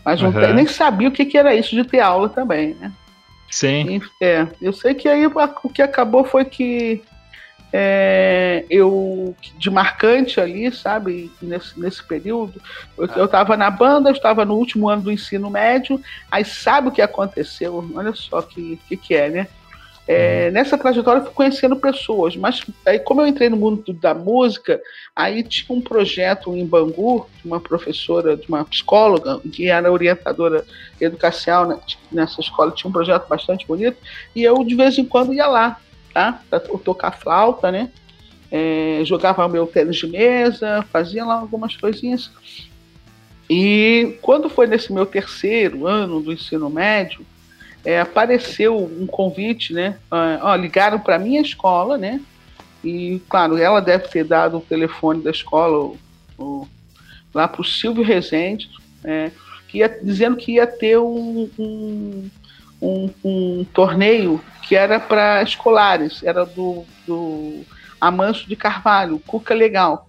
[0.04, 0.32] Mas uhum.
[0.54, 2.92] nem sabia o que, que era isso de ter aula também, né?
[3.50, 3.96] Sim.
[3.96, 7.02] E, é, eu sei que aí o que acabou foi que
[7.76, 12.62] é, eu de marcante ali, sabe, nesse, nesse período,
[12.96, 16.92] eu estava na banda, eu estava no último ano do ensino médio, aí sabe o
[16.92, 17.84] que aconteceu?
[17.92, 19.48] Olha só que que, que é, né?
[20.06, 20.52] É, uhum.
[20.52, 24.80] nessa trajetória eu fui conhecendo pessoas, mas aí como eu entrei no mundo da música,
[25.16, 30.64] aí tinha um projeto em Bangu, de uma professora, de uma psicóloga, que era orientadora
[31.00, 31.80] educacional né,
[32.12, 33.96] nessa escola, tinha um projeto bastante bonito,
[34.36, 35.80] e eu de vez em quando ia lá
[36.14, 36.40] tá?
[36.48, 37.90] Pra tocar flauta, né?
[38.50, 42.30] É, jogava meu tênis de mesa, fazia lá algumas coisinhas.
[43.50, 47.26] E quando foi nesse meu terceiro ano do ensino médio,
[47.84, 49.98] é, apareceu um convite, né?
[50.40, 52.20] Ó, ligaram para minha escola, né?
[52.82, 55.94] E claro, ela deve ter dado o telefone da escola
[57.34, 58.70] lá para o Silvio Rezende,
[59.02, 59.30] é,
[59.68, 62.30] que ia, dizendo que ia ter um
[62.84, 67.64] um, um torneio que era para escolares, era do, do
[68.00, 70.08] Amanso de Carvalho, Cuca Legal.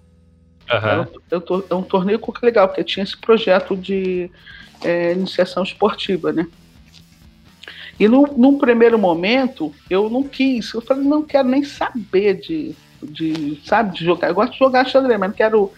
[0.70, 1.08] Uhum.
[1.32, 4.30] Era um, um torneio Cuca Legal, porque tinha esse projeto de
[4.84, 6.48] é, iniciação esportiva, né?
[7.98, 10.74] E no, num primeiro momento, eu não quis.
[10.74, 14.28] Eu falei, não quero nem saber de, de, sabe, de jogar.
[14.28, 15.72] Eu gosto de jogar xadrez, mas não quero,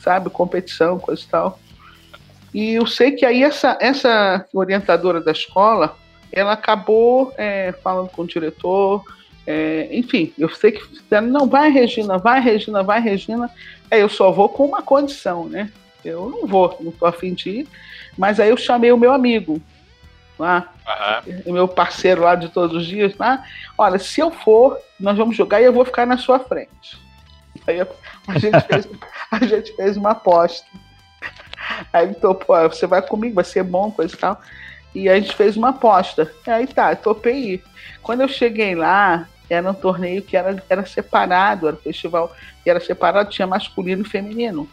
[0.00, 1.60] sabe, competição, coisa e tal.
[2.52, 5.96] E eu sei que aí essa, essa orientadora da escola,
[6.32, 9.04] ela acabou é, falando com o diretor,
[9.46, 10.82] é, enfim, eu sei que
[11.20, 13.50] não vai Regina, vai Regina, vai Regina,
[13.90, 15.70] aí eu só vou com uma condição, né?
[16.04, 17.68] Eu não vou, não tô afim de ir,
[18.18, 19.60] mas aí eu chamei o meu amigo
[20.38, 20.72] lá,
[21.46, 21.52] uhum.
[21.52, 23.44] meu parceiro lá de todos os dias, lá,
[23.78, 27.00] olha, se eu for, nós vamos jogar e eu vou ficar na sua frente.
[27.66, 28.88] Aí a gente fez,
[29.30, 30.66] a gente fez uma aposta.
[31.92, 34.40] Aí ele topou, você vai comigo, vai ser bom, coisa e tal.
[34.96, 36.32] E a gente fez uma aposta.
[36.46, 37.62] Aí tá, topei ir.
[38.02, 42.70] Quando eu cheguei lá, era um torneio que era, era separado, era um festival que
[42.70, 44.66] era separado, tinha masculino e feminino.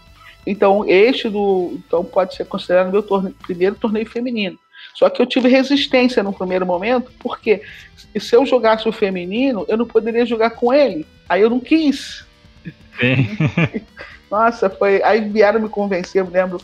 [0.47, 1.73] Então, este do.
[1.73, 4.57] Então pode ser considerado meu torneio, primeiro torneio feminino.
[4.95, 7.61] Só que eu tive resistência no primeiro momento, porque
[8.17, 11.05] se eu jogasse o feminino, eu não poderia jogar com ele.
[11.27, 12.25] Aí eu não quis.
[14.31, 15.03] Nossa, foi.
[15.03, 16.61] Aí vieram me convencer, eu me lembro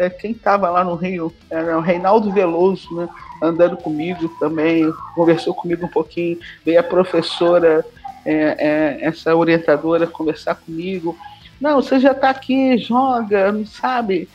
[0.00, 3.06] é, quem estava lá no Rio era o Reinaldo Veloso, né,
[3.42, 7.84] andando comigo também, conversou comigo um pouquinho, veio a professora,
[8.24, 11.18] é, é, essa orientadora, conversar comigo.
[11.60, 14.26] Não, você já está aqui, joga, não sabe?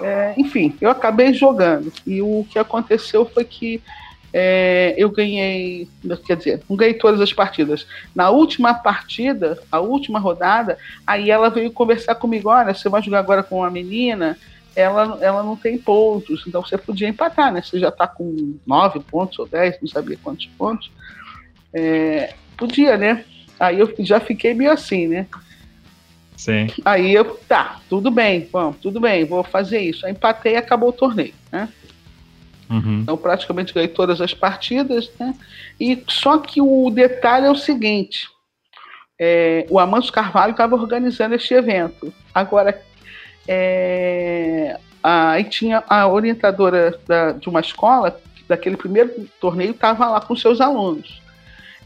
[0.00, 1.92] É, enfim, eu acabei jogando.
[2.06, 3.82] E o que aconteceu foi que
[4.32, 5.86] é, eu ganhei,
[6.26, 7.86] quer dizer, não ganhei todas as partidas.
[8.14, 13.18] Na última partida, a última rodada, aí ela veio conversar comigo: olha, você vai jogar
[13.18, 14.38] agora com uma menina
[14.80, 17.62] ela, ela não tem pontos, então você podia empatar, né?
[17.62, 20.90] Você já está com nove pontos ou dez, não sabia quantos pontos.
[21.72, 23.24] É, podia, né?
[23.58, 25.26] Aí eu já fiquei meio assim, né?
[26.36, 26.68] Sim.
[26.84, 30.06] Aí eu, tá, tudo bem, vamos, tudo bem, vou fazer isso.
[30.06, 31.68] Aí empatei e acabou o torneio, né?
[32.70, 33.00] Uhum.
[33.00, 35.34] Então praticamente ganhei todas as partidas, né?
[35.78, 38.28] E só que o detalhe é o seguinte:
[39.18, 42.10] é, o Amanso Carvalho estava organizando este evento.
[42.32, 42.80] Agora,
[43.52, 50.36] é, aí tinha a orientadora da, de uma escola, daquele primeiro torneio, estava lá com
[50.36, 51.20] seus alunos.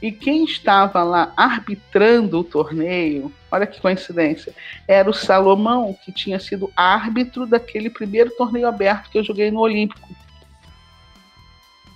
[0.03, 4.55] E quem estava lá arbitrando o torneio, olha que coincidência,
[4.87, 9.61] era o Salomão, que tinha sido árbitro daquele primeiro torneio aberto que eu joguei no
[9.61, 10.07] Olímpico.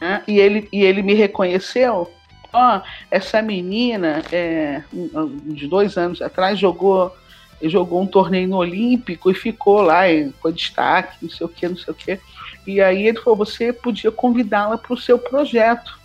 [0.00, 2.10] É, e, ele, e ele me reconheceu.
[2.50, 7.14] Ó, oh, essa menina, é, uns dois anos atrás, jogou
[7.62, 10.02] jogou um torneio no Olímpico e ficou lá
[10.40, 12.20] com destaque, não sei o que, não sei o que.
[12.66, 15.98] E aí ele falou: você podia convidá-la para o seu projeto.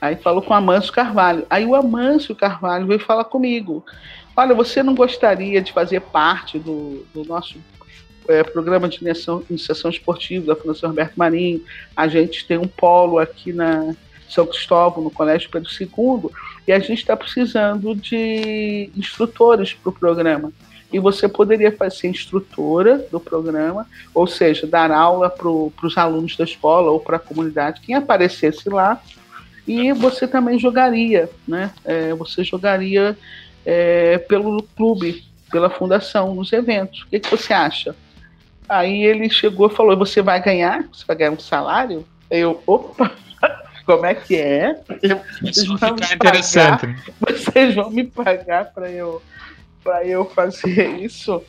[0.00, 1.46] Aí falou com o Amâncio Carvalho.
[1.48, 3.84] Aí o Amâncio Carvalho veio falar comigo:
[4.36, 7.58] olha, você não gostaria de fazer parte do, do nosso
[8.28, 11.62] é, programa de iniciação, iniciação esportiva da Fundação Roberto Marinho?
[11.94, 13.94] A gente tem um polo aqui na
[14.28, 16.30] São Cristóvão, no Colégio Pedro II
[16.66, 20.52] e a gente está precisando de instrutores para o programa.
[20.92, 26.44] E você poderia ser instrutora do programa, ou seja, dar aula para os alunos da
[26.44, 29.02] escola ou para a comunidade, quem aparecesse lá,
[29.66, 31.72] e você também jogaria, né?
[31.84, 33.16] É, você jogaria
[33.64, 37.02] é, pelo clube, pela fundação, nos eventos.
[37.02, 37.96] O que, que você acha?
[38.68, 40.86] Aí ele chegou e falou: Você vai ganhar?
[40.92, 42.04] Você vai ganhar um salário?
[42.30, 43.10] Eu, opa,
[43.84, 44.80] como é que é?
[45.40, 46.80] Vocês vão, me pagar,
[47.20, 49.22] vocês vão me pagar para eu,
[49.82, 51.42] pra eu fazer isso,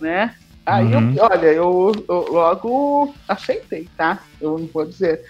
[0.00, 0.34] né?
[0.64, 1.14] Aí, uhum.
[1.14, 4.22] eu, olha, eu, eu, logo aceitei, tá?
[4.40, 5.24] Eu não vou dizer.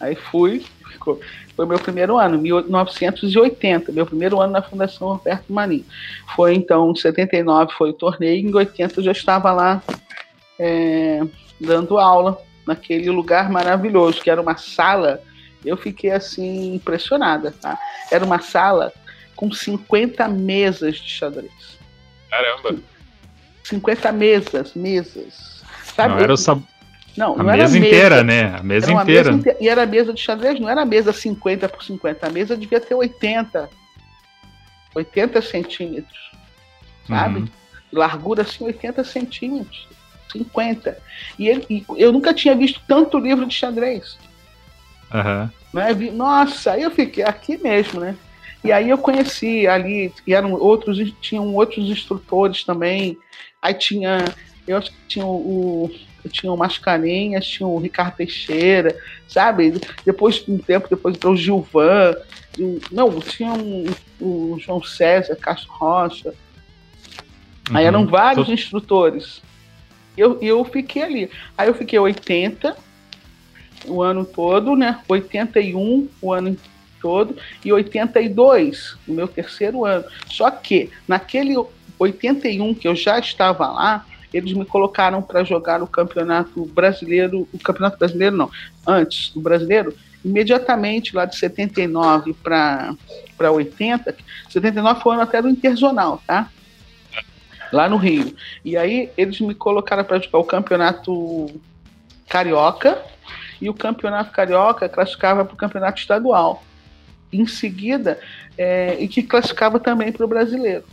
[0.00, 1.20] Aí fui, ficou,
[1.54, 5.84] foi meu primeiro ano, 1980, meu primeiro ano na Fundação Roberto Marinho.
[6.34, 9.82] Foi então, em 79 foi o torneio, em 80 eu já estava lá
[10.58, 11.20] é,
[11.60, 15.20] dando aula naquele lugar maravilhoso, que era uma sala,
[15.64, 17.78] eu fiquei assim impressionada, tá?
[18.10, 18.92] Era uma sala
[19.34, 21.78] com 50 mesas de xadrez.
[22.30, 22.76] Caramba!
[23.64, 25.62] 50 mesas, mesas.
[25.94, 26.14] Sabe?
[26.14, 26.62] Não, era o sab...
[27.16, 28.24] não, a não mesa era inteira, mesa.
[28.24, 28.58] né?
[28.58, 29.32] A mesa inteira.
[29.32, 32.80] Mesa E era mesa de xadrez, não era mesa 50 por 50, a mesa devia
[32.80, 33.68] ter 80.
[34.94, 36.30] 80 centímetros.
[37.06, 37.40] Sabe?
[37.40, 37.48] Uhum.
[37.92, 39.88] Largura assim, 80 centímetros.
[40.32, 40.98] 50.
[41.38, 44.18] E, ele, e eu nunca tinha visto tanto livro de xadrez.
[45.12, 45.50] Uhum.
[45.72, 46.10] Né?
[46.12, 48.16] Nossa, aí eu fiquei aqui mesmo, né?
[48.62, 53.16] E aí eu conheci ali, e eram outros, tinham outros instrutores também.
[53.62, 54.24] Aí tinha,
[54.66, 55.90] eu acho que tinha o,
[56.30, 58.96] tinha o Mascarenhas, tinha o Ricardo Teixeira,
[59.28, 59.80] sabe?
[60.04, 62.14] Depois, um tempo depois entrou o Gilvan,
[62.90, 63.86] não, tinha um,
[64.20, 66.34] o João César, Castro Rocha.
[67.70, 68.06] Aí eram uhum.
[68.06, 68.52] vários Tô...
[68.52, 69.42] instrutores.
[70.16, 71.30] Eu, eu fiquei ali.
[71.56, 72.76] Aí eu fiquei 80
[73.88, 75.00] o ano todo, né?
[75.08, 76.56] 81 o ano
[77.00, 80.04] todo e 82 no meu terceiro ano.
[80.28, 81.54] Só que naquele
[81.98, 87.58] 81 que eu já estava lá, eles me colocaram para jogar o campeonato brasileiro, o
[87.58, 88.50] campeonato brasileiro não,
[88.86, 92.96] antes do brasileiro, imediatamente lá de 79 para
[93.38, 94.16] 80,
[94.50, 96.50] 79 foi o ano até do Interzonal, tá?
[97.72, 98.34] lá no Rio.
[98.64, 101.46] E aí eles me colocaram para jogar o campeonato
[102.28, 103.02] carioca
[103.60, 106.62] e o campeonato carioca classificava para o campeonato estadual.
[107.32, 108.18] Em seguida,
[108.56, 110.84] é, e que classificava também para o brasileiro.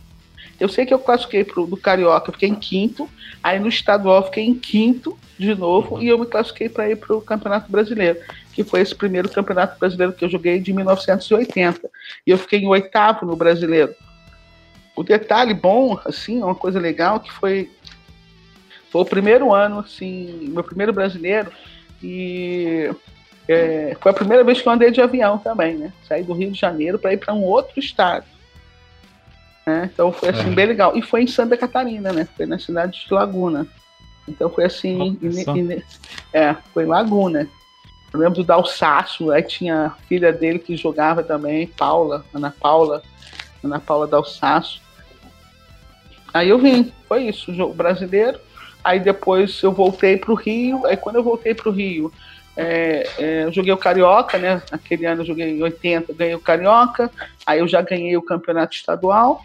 [0.58, 3.08] Eu sei que eu classifiquei pro, do Carioca, fiquei em quinto,
[3.42, 7.14] aí no estadual fiquei em quinto de novo, e eu me classifiquei para ir para
[7.14, 8.18] o Campeonato Brasileiro,
[8.54, 11.90] que foi esse primeiro Campeonato Brasileiro que eu joguei de 1980.
[12.26, 13.94] E eu fiquei em oitavo no Brasileiro.
[14.94, 17.70] O detalhe bom, assim, uma coisa legal, que foi,
[18.90, 21.52] foi o primeiro ano, assim, meu primeiro brasileiro,
[22.02, 22.90] e
[23.48, 25.92] é, foi a primeira vez que eu andei de avião também, né?
[26.06, 28.26] Saí do Rio de Janeiro para ir para um outro estado.
[29.66, 29.90] Né?
[29.92, 30.54] Então foi assim, é.
[30.54, 30.96] bem legal.
[30.96, 32.26] E foi em Santa Catarina, né?
[32.36, 33.66] Foi na cidade de Laguna.
[34.28, 35.18] Então foi assim,
[36.32, 37.48] é, foi em Laguna.
[38.12, 43.02] Eu lembro do Dalsaço, aí tinha a filha dele que jogava também, Paula, Ana Paula,
[43.62, 44.80] Ana Paula Dalsaço.
[46.32, 48.40] Aí eu vim, foi isso, jogo brasileiro.
[48.86, 50.86] Aí depois eu voltei para o Rio.
[50.86, 52.12] Aí quando eu voltei para o Rio,
[52.56, 54.62] é, é, eu joguei o Carioca, né?
[54.70, 57.10] Aquele ano eu joguei em 80, ganhei o Carioca.
[57.44, 59.44] Aí eu já ganhei o campeonato estadual.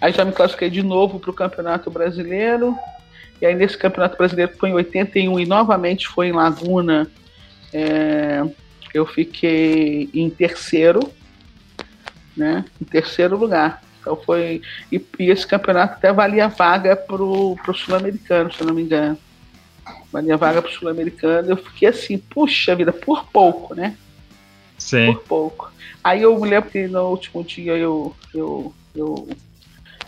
[0.00, 2.76] Aí já me classifiquei de novo para o Campeonato Brasileiro.
[3.40, 7.08] E aí nesse Campeonato Brasileiro foi em 81 e novamente foi em Laguna.
[7.72, 8.42] É,
[8.92, 11.12] eu fiquei em terceiro,
[12.36, 12.64] né?
[12.82, 13.84] Em terceiro lugar.
[14.04, 14.60] Então foi.
[14.92, 19.16] E, e esse campeonato até valia vaga pro, pro Sul-Americano, se eu não me engano.
[20.12, 21.50] Valia vaga pro Sul-Americano.
[21.50, 23.96] Eu fiquei assim, puxa vida, por pouco, né?
[24.76, 25.14] Sim.
[25.14, 25.72] Por pouco.
[26.02, 28.14] Aí eu me lembro que no último dia eu.
[28.34, 29.26] eu, eu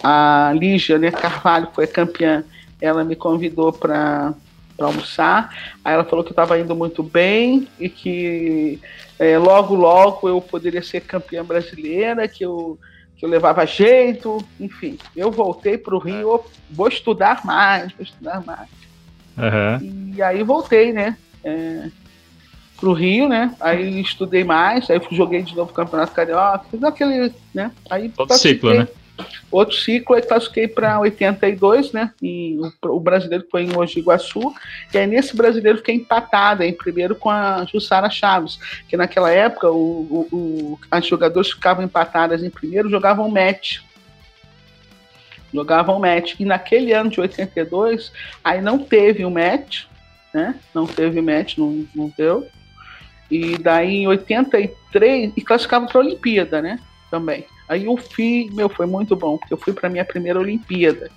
[0.02, 2.44] a Lígia né, Carvalho foi campeã,
[2.78, 4.34] ela me convidou para
[4.76, 5.74] para almoçar.
[5.82, 8.78] Aí ela falou que eu estava indo muito bem e que
[9.18, 12.78] é, logo, logo eu poderia ser campeã brasileira, que eu
[13.16, 14.98] que eu levava jeito, enfim.
[15.16, 18.68] Eu voltei para o Rio, vou estudar mais, vou estudar mais.
[19.36, 20.12] Uhum.
[20.14, 21.16] E aí voltei, né?
[21.42, 21.88] É,
[22.78, 23.54] pro Rio, né?
[23.60, 27.72] Aí estudei mais, aí joguei de novo o Campeonato Carioca, fiz aquele, né?
[27.88, 28.88] Aí Todo ciclo, né?
[29.50, 32.12] Outro ciclo, aí classifiquei para 82, né?
[32.20, 34.52] E o, brasileiro foi em Mogi Guaçu.
[34.92, 38.58] E aí nesse brasileiro fiquei empatada em primeiro com a Jussara Chaves,
[38.88, 43.78] que naquela época o, o as jogadoras ficavam empatadas em primeiro, jogavam match.
[45.54, 46.34] Jogavam match.
[46.38, 48.12] E naquele ano de 82,
[48.44, 49.84] aí não teve o um match,
[50.34, 50.56] né?
[50.74, 52.46] Não teve match, não, não deu.
[53.30, 56.78] E daí em 83, e classificava para a Olimpíada, né?
[57.10, 57.46] Também.
[57.68, 61.10] Aí eu fui, meu, foi muito bom, porque eu fui para minha primeira Olimpíada.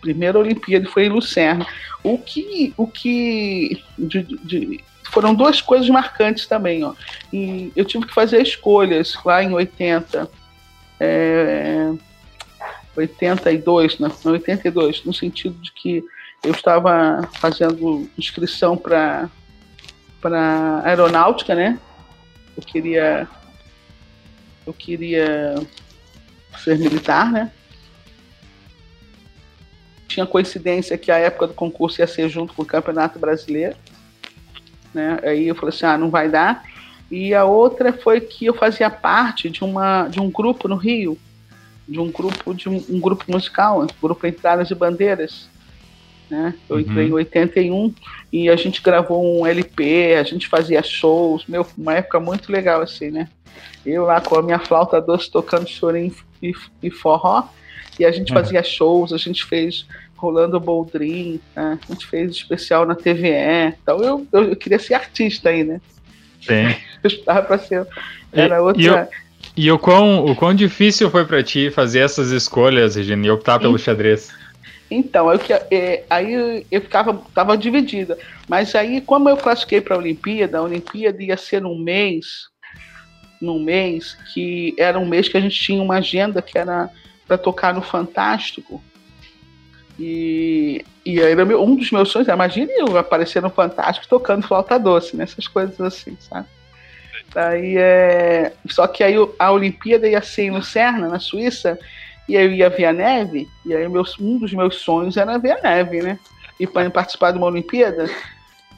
[0.00, 1.66] Primeira Olimpíada foi em Lucerna.
[2.02, 6.94] O que, o que de, de, foram duas coisas marcantes também, ó.
[7.32, 10.28] E eu tive que fazer escolhas lá em 80.
[10.98, 11.92] É,
[12.96, 14.10] 82, né?
[14.24, 16.04] 82, no sentido de que
[16.42, 19.30] eu estava fazendo inscrição para
[20.20, 21.78] para aeronáutica, né?
[22.56, 23.28] Eu queria
[24.66, 25.54] eu queria
[26.62, 27.50] ser militar, né?
[30.06, 33.76] Tinha coincidência que a época do concurso ia ser junto com o Campeonato Brasileiro,
[34.92, 35.18] né?
[35.22, 36.64] Aí eu falei assim, ah, não vai dar.
[37.10, 41.18] E a outra foi que eu fazia parte de uma de um grupo no Rio,
[41.88, 45.48] de um grupo de um, um grupo musical, um grupo Entradas e Bandeiras,
[46.30, 46.54] né?
[46.68, 47.10] Eu entrei uhum.
[47.10, 47.94] em 81
[48.32, 52.80] e a gente gravou um LP, a gente fazia shows, meu, uma época muito legal
[52.80, 53.28] assim, né?
[53.84, 57.48] Eu lá com a minha flauta doce tocando chorinho e, e forró,
[57.98, 58.38] e a gente uhum.
[58.38, 59.86] fazia shows, a gente fez
[60.16, 61.78] Rolando Boldrin, né?
[61.82, 65.80] a gente fez especial na TVE, então eu, eu, eu queria ser artista aí, né?
[66.40, 66.74] Sim.
[67.02, 67.84] Eu estava para ser.
[68.32, 68.80] Era e, outra.
[68.80, 69.08] E, eu,
[69.56, 73.58] e o, quão, o quão difícil foi para ti fazer essas escolhas, Regina, e optar
[73.58, 74.32] pelo xadrez?
[74.88, 75.40] Então, eu,
[75.70, 78.16] é, aí eu ficava tava dividida.
[78.48, 82.48] Mas aí, como eu classifiquei para a Olimpíada, a Olimpíada ia ser num mês,
[83.42, 86.88] num mês que era um mês que a gente tinha uma agenda que era
[87.26, 88.82] para tocar no Fantástico.
[89.98, 94.78] E, e era meu, um dos meus sonhos, imagine eu aparecer no Fantástico tocando flauta
[94.78, 95.24] doce, né?
[95.24, 96.46] essas coisas assim, sabe?
[97.34, 98.52] Aí, é...
[98.68, 101.78] Só que aí a Olimpíada ia ser em Lucerna, na Suíça,
[102.28, 105.38] e aí eu ia ver a neve, e aí meus, um dos meus sonhos era
[105.38, 106.18] ver a neve, né?
[106.60, 108.08] E para participar de uma Olimpíada,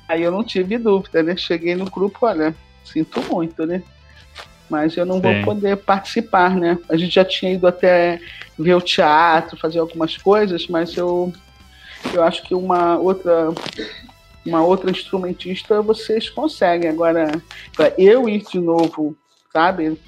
[0.08, 1.36] aí eu não tive dúvida, né?
[1.36, 2.54] Cheguei no grupo, olha,
[2.84, 3.82] sinto muito, né?
[4.68, 5.22] Mas eu não Sim.
[5.22, 6.78] vou poder participar, né?
[6.88, 8.20] A gente já tinha ido até
[8.58, 11.32] ver o teatro, fazer algumas coisas, mas eu,
[12.12, 13.52] eu acho que uma outra
[14.44, 16.90] uma outra instrumentista vocês conseguem.
[16.90, 17.30] Agora,
[17.96, 19.16] eu ir de novo,
[19.52, 19.98] sabe?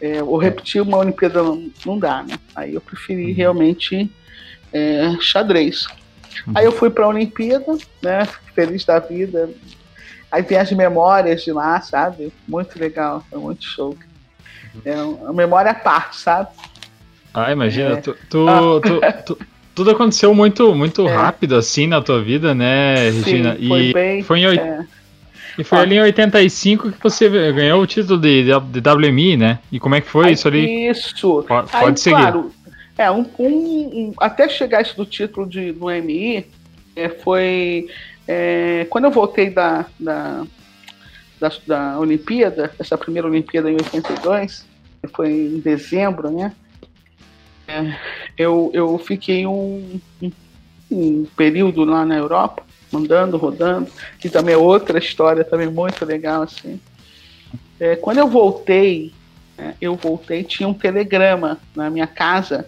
[0.00, 2.38] É, ou repetir uma Olimpíada não, não, dá, né?
[2.54, 3.34] Aí eu preferi uhum.
[3.34, 4.10] realmente
[4.72, 5.86] é, xadrez.
[6.46, 6.52] Uhum.
[6.54, 8.26] Aí eu fui para a Olimpíada, né?
[8.54, 9.50] Feliz da vida.
[10.30, 12.32] Aí tem as memórias de lá, sabe?
[12.46, 13.96] Muito legal, foi muito show.
[14.84, 16.48] É uma memória à parte, sabe?
[17.34, 17.96] Ah, imagina, é.
[17.96, 18.80] tu, tu, ah.
[18.80, 21.14] tu, tu, tudo aconteceu muito, muito é.
[21.14, 23.56] rápido assim na tua vida, né, Regina?
[23.56, 24.84] Sim, foi e bem, foi em, é.
[25.58, 25.82] E foi ah.
[25.82, 29.58] ali em 85 que você ganhou o título de, de, de WMI, né?
[29.70, 30.88] E como é que foi Aí, isso ali?
[30.88, 31.44] Isso.
[31.46, 32.16] Pode, Aí, pode seguir.
[32.16, 32.52] Claro,
[32.96, 36.46] é, um, um, um, até chegar isso do título de, do MI,
[36.94, 37.88] é, foi
[38.32, 40.46] é, quando eu voltei da, da,
[41.40, 44.64] da, da, Olimpíada, essa primeira Olimpíada em 82,
[45.12, 46.54] foi em dezembro, né?
[47.66, 47.96] É,
[48.38, 50.00] eu, eu fiquei um,
[50.88, 52.62] um, período lá na Europa
[52.94, 56.80] andando, rodando, que também é outra história também muito legal, assim.
[57.80, 59.12] É, quando eu voltei,
[59.58, 62.64] é, eu voltei, tinha um telegrama na minha casa,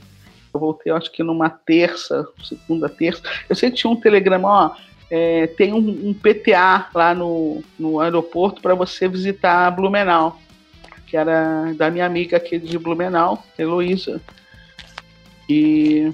[0.53, 4.92] eu voltei, acho que numa terça, segunda, terça, eu sei que tinha um telegrama, ó,
[5.15, 10.41] é, tem um, um, PTA lá no, no aeroporto para você visitar Blumenau,
[11.07, 14.23] que era da minha amiga aqui de Blumenau, Heloísa.
[15.47, 16.11] E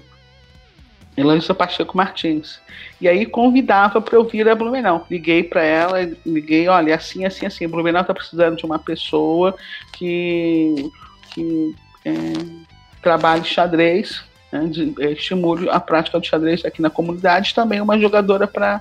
[1.16, 2.61] Heloísa Pacheco Martins.
[3.01, 5.07] E aí convidava para eu vir a Blumenau.
[5.09, 9.57] Liguei para ela, liguei, olha, assim, assim, assim, Blumenau está precisando de uma pessoa
[9.96, 10.90] que,
[11.32, 11.72] que
[12.05, 18.46] é, xadrez, né, de, estimule a prática do xadrez aqui na comunidade, também uma jogadora
[18.46, 18.80] para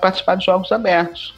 [0.00, 1.34] participar de jogos abertos.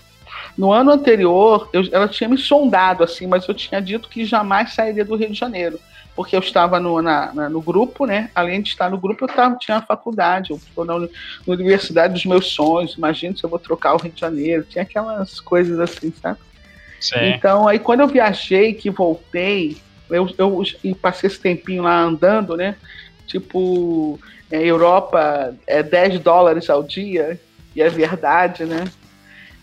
[0.57, 4.73] No ano anterior, eu, ela tinha me sondado assim, mas eu tinha dito que jamais
[4.73, 5.79] sairia do Rio de Janeiro
[6.17, 8.31] porque eu estava no, na, na, no grupo, né?
[8.35, 11.09] Além de estar no grupo, eu tava, tinha a faculdade, eu estou na, na,
[11.47, 12.95] universidade dos meus sonhos.
[12.95, 14.65] Imagina se eu vou trocar o Rio de Janeiro.
[14.65, 16.39] Tinha aquelas coisas assim, sabe?
[16.99, 17.35] Sim.
[17.35, 19.77] Então, aí quando eu viajei, que voltei,
[20.11, 20.63] eu, eu
[21.01, 22.77] passei esse tempinho lá andando, né?
[23.27, 24.19] Tipo,
[24.51, 27.41] é, Europa é 10 dólares ao dia,
[27.75, 28.85] e é verdade, né?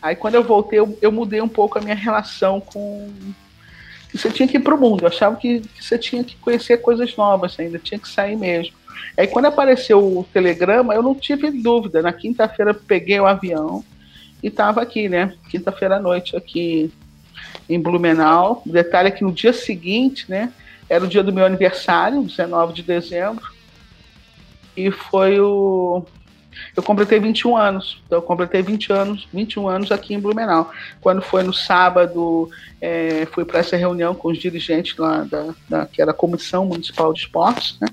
[0.02, 3.10] Aí quando eu voltei, eu, eu mudei um pouco a minha relação com,
[4.10, 5.04] que você tinha que ir para o mundo.
[5.04, 8.76] Eu achava que, que, você tinha que conhecer coisas novas ainda, tinha que sair mesmo.
[9.18, 12.02] Aí quando apareceu o telegrama, eu não tive dúvida.
[12.02, 13.84] Na quinta-feira peguei o avião
[14.42, 15.34] e estava aqui, né?
[15.50, 16.92] Quinta-feira à noite aqui
[17.70, 18.62] em Blumenau.
[18.66, 20.52] O detalhe é que no dia seguinte, né?
[20.90, 23.44] Era o dia do meu aniversário, 19 de dezembro.
[24.76, 26.06] E foi o,
[26.76, 28.02] eu completei 21 anos.
[28.06, 30.72] Então, eu completei 20 anos, 21 anos aqui em Blumenau.
[31.02, 32.50] Quando foi no sábado,
[32.82, 36.66] é, fui para essa reunião com os dirigentes lá da, da, que era a Comissão
[36.66, 37.88] Municipal de Esportes, né?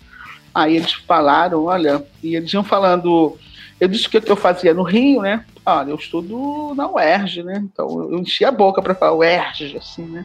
[0.55, 3.39] Aí eles falaram, olha, e eles iam falando,
[3.79, 5.45] eu disse o que eu fazia no Rio, né?
[5.65, 7.63] Olha, eu estudo na UERJ, né?
[7.63, 10.25] Então eu enchi a boca para falar UERJ, assim, né?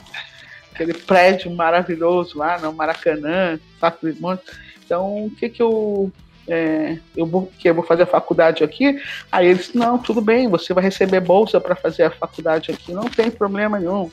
[0.73, 4.43] Aquele prédio maravilhoso lá no Maracanã, Pato de Monte.
[4.83, 6.11] Então, o que que eu
[6.47, 9.01] é, eu vou, que eu vou fazer a faculdade aqui.
[9.31, 13.05] Aí eles, não, tudo bem, você vai receber bolsa para fazer a faculdade aqui, não
[13.05, 14.11] tem problema nenhum.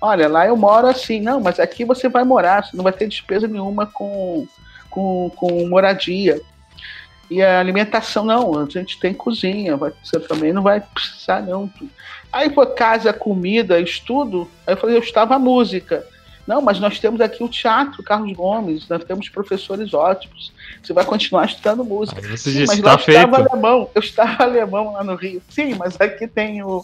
[0.00, 3.08] Olha, lá eu moro assim, não, mas aqui você vai morar, você não vai ter
[3.08, 4.46] despesa nenhuma com,
[4.90, 6.40] com, com moradia.
[7.30, 11.70] E a alimentação, não, a gente tem cozinha, você também não vai precisar, não.
[12.32, 14.48] Aí foi casa, comida, estudo.
[14.66, 16.06] Aí eu falei, eu estava a música.
[16.46, 20.50] Não, mas nós temos aqui o teatro Carlos Gomes, nós temos professores ótimos.
[20.82, 22.22] Você vai continuar estudando música.
[22.24, 23.18] Ah, Sim, disse, mas tá lá eu feito.
[23.18, 25.42] estava alemão, eu estava alemão lá no Rio.
[25.50, 26.82] Sim, mas aqui tem o.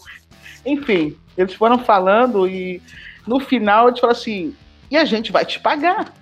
[0.63, 2.79] Enfim, eles foram falando e
[3.25, 4.55] no final eles falaram assim:
[4.91, 6.13] e a gente vai te pagar.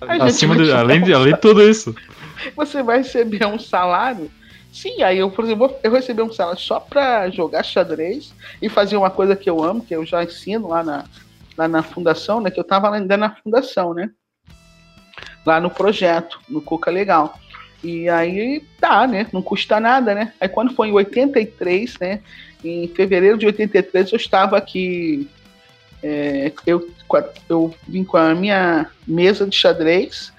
[0.00, 1.94] Acima te além, de, além de tudo isso.
[2.54, 4.30] Você vai receber um salário.
[4.72, 8.96] Sim, aí eu, por exemplo, eu recebi um salário só para jogar xadrez e fazer
[8.96, 11.04] uma coisa que eu amo, que eu já ensino lá na,
[11.56, 12.50] lá na fundação, né?
[12.50, 14.10] Que eu estava ainda na fundação, né?
[15.46, 17.38] Lá no projeto, no Cuca Legal.
[17.82, 19.26] E aí tá, né?
[19.32, 20.32] Não custa nada, né?
[20.40, 22.20] Aí quando foi em 83, né?
[22.64, 25.28] Em fevereiro de 83 eu estava aqui.
[26.02, 26.90] é, eu,
[27.48, 30.32] eu vim com a minha mesa de xadrez,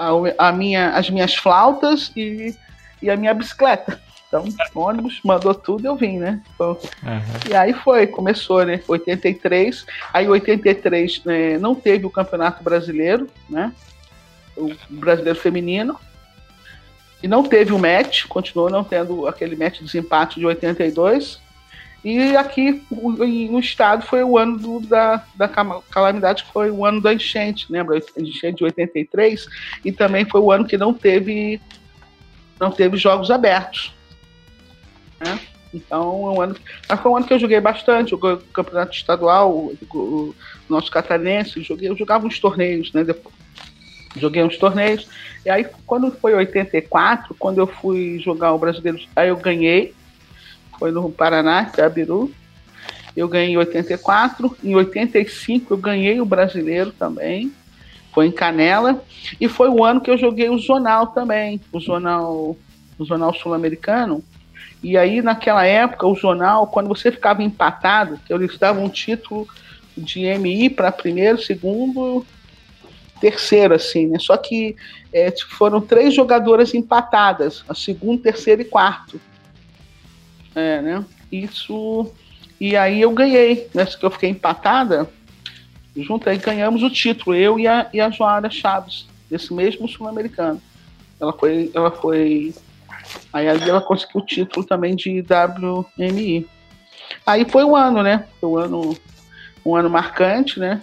[0.00, 2.54] a, a minha, as minhas flautas e,
[3.02, 4.00] e a minha bicicleta.
[4.26, 4.44] Então,
[4.74, 6.40] ônibus mandou tudo eu vim, né?
[6.54, 7.22] Então, Aham.
[7.50, 8.80] e aí foi, começou, né?
[8.86, 9.84] 83.
[10.12, 13.72] Aí 83 né, não teve o Campeonato Brasileiro, né?
[14.56, 15.98] O brasileiro feminino.
[17.22, 21.40] E não teve o match, continuou não tendo aquele match de desempate de 82.
[22.02, 27.12] E aqui no estado foi o ano do- da, da calamidade, foi o ano da
[27.12, 28.00] enchente, lembra?
[28.16, 29.46] Enchente de 83.
[29.84, 31.60] E também foi o ano que não teve,
[32.58, 33.94] não teve jogos abertos.
[35.20, 35.38] Né?
[35.74, 36.56] Então, é um ano,
[36.88, 40.34] mas foi um ano que eu joguei bastante, joguei o campeonato estadual, o, o
[40.68, 43.04] nosso catarinense, joguei, eu jogava uns torneios, né?
[43.04, 43.34] Depois,
[44.16, 45.06] joguei uns torneios.
[45.44, 49.94] E aí, quando foi 84, quando eu fui jogar o brasileiro, aí eu ganhei.
[50.80, 52.32] Foi no Paraná, Cabiru.
[53.14, 54.56] Eu ganhei em 84.
[54.64, 57.52] Em 85 eu ganhei o brasileiro também.
[58.14, 59.04] Foi em Canela.
[59.38, 61.60] E foi o ano que eu joguei o Zonal também.
[61.70, 62.56] O Zonal,
[62.98, 64.24] o Zonal Sul-Americano.
[64.82, 69.46] E aí, naquela época, o jornal, quando você ficava empatado, eles davam um título
[69.94, 72.24] de MI para primeiro, segundo,
[73.20, 74.18] terceiro, assim, né?
[74.18, 74.74] Só que
[75.12, 79.20] é, foram três jogadoras empatadas, a segundo, terceiro e quarto.
[80.54, 81.04] É, né?
[81.30, 82.12] Isso.
[82.60, 85.08] E aí eu ganhei, nessa que eu fiquei empatada,
[85.96, 90.60] junto aí ganhamos o título, eu e a, e a Joara Chaves, desse mesmo sul-americano.
[91.20, 92.54] Ela foi, ela foi
[93.32, 96.48] Aí ali ela conseguiu o título também de WMI.
[97.26, 98.26] Aí foi o ano, né?
[98.40, 98.96] Foi um ano,
[99.64, 100.82] um ano marcante, né?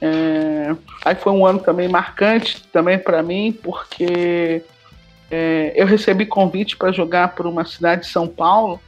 [0.00, 4.64] É, aí foi um ano também marcante também para mim, porque
[5.32, 8.78] é, eu recebi convite para jogar por uma cidade de São Paulo.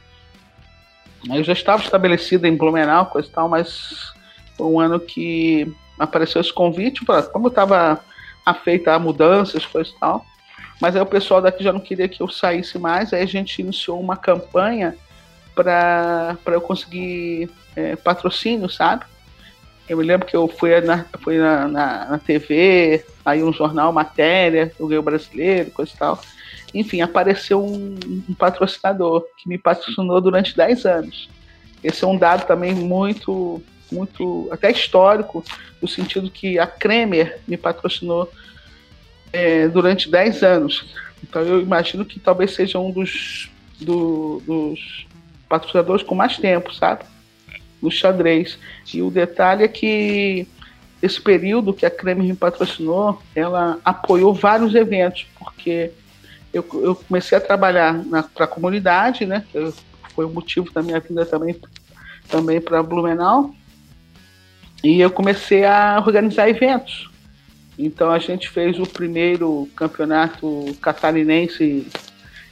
[1.27, 4.13] Eu já estava estabelecida em Blumenau, coisa e tal, mas
[4.55, 5.67] foi um ano que
[5.97, 7.03] apareceu esse convite.
[7.33, 7.99] Como eu estava
[8.45, 10.23] afeita a mudanças, coisa e tal,
[10.79, 13.59] mas aí o pessoal daqui já não queria que eu saísse mais, aí a gente
[13.59, 14.95] iniciou uma campanha
[15.55, 19.03] para eu conseguir é, patrocínio, sabe?
[19.87, 23.93] Eu me lembro que eu fui na, fui na, na, na TV, aí um jornal,
[23.93, 26.19] matéria, eu ganhei o brasileiro, coisa e tal.
[26.73, 31.29] Enfim, apareceu um, um patrocinador que me patrocinou durante 10 anos.
[31.83, 33.61] Esse é um dado também muito,
[33.91, 35.43] muito, até histórico,
[35.81, 38.31] no sentido que a Kremer me patrocinou
[39.31, 40.95] é, durante 10 anos.
[41.23, 45.07] Então eu imagino que talvez seja um dos, do- dos
[45.47, 47.05] patrocinadores com mais tempo, sabe?
[47.85, 48.57] No xadrez.
[48.91, 50.47] E o detalhe é que
[51.01, 55.91] esse período que a Kremer me patrocinou, ela apoiou vários eventos, porque
[56.51, 58.01] eu, eu comecei a trabalhar
[58.33, 59.45] para a comunidade, né?
[60.15, 61.55] Foi o motivo da minha vinda também,
[62.27, 63.53] também para Blumenau.
[64.83, 67.09] E eu comecei a organizar eventos.
[67.77, 71.87] Então a gente fez o primeiro campeonato catarinense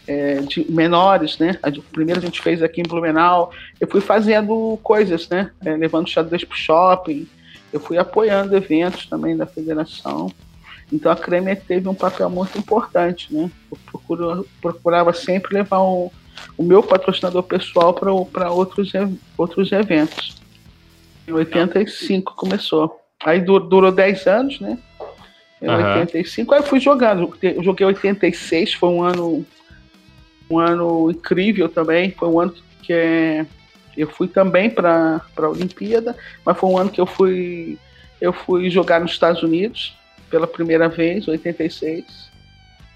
[0.08, 1.58] é, de menores, né?
[1.64, 3.51] A- O primeiro a gente fez aqui em Blumenau.
[3.80, 5.51] Eu fui fazendo coisas, né?
[5.66, 7.28] É, levando xadrez pro shopping.
[7.72, 10.32] Eu fui apoiando eventos também da federação.
[10.91, 13.49] Então a Kremer teve um papel muito importante, né?
[13.72, 16.12] Eu procuro, procurava sempre levar o,
[16.58, 18.91] o meu patrocinador pessoal para outros,
[19.38, 20.41] outros eventos.
[21.28, 22.99] Em 85 começou.
[23.24, 24.78] Aí du- durou 10 anos, né?
[25.62, 25.99] Em Aham.
[26.01, 27.34] 85, aí eu fui jogando.
[27.41, 29.45] Eu joguei 86, foi um ano
[30.54, 32.12] um ano incrível também.
[32.12, 33.45] Foi um ano que é,
[33.97, 37.78] eu fui também para a Olimpíada, mas foi um ano que eu fui
[38.22, 39.97] eu fui jogar nos Estados Unidos
[40.30, 42.32] pela primeira vez, 86.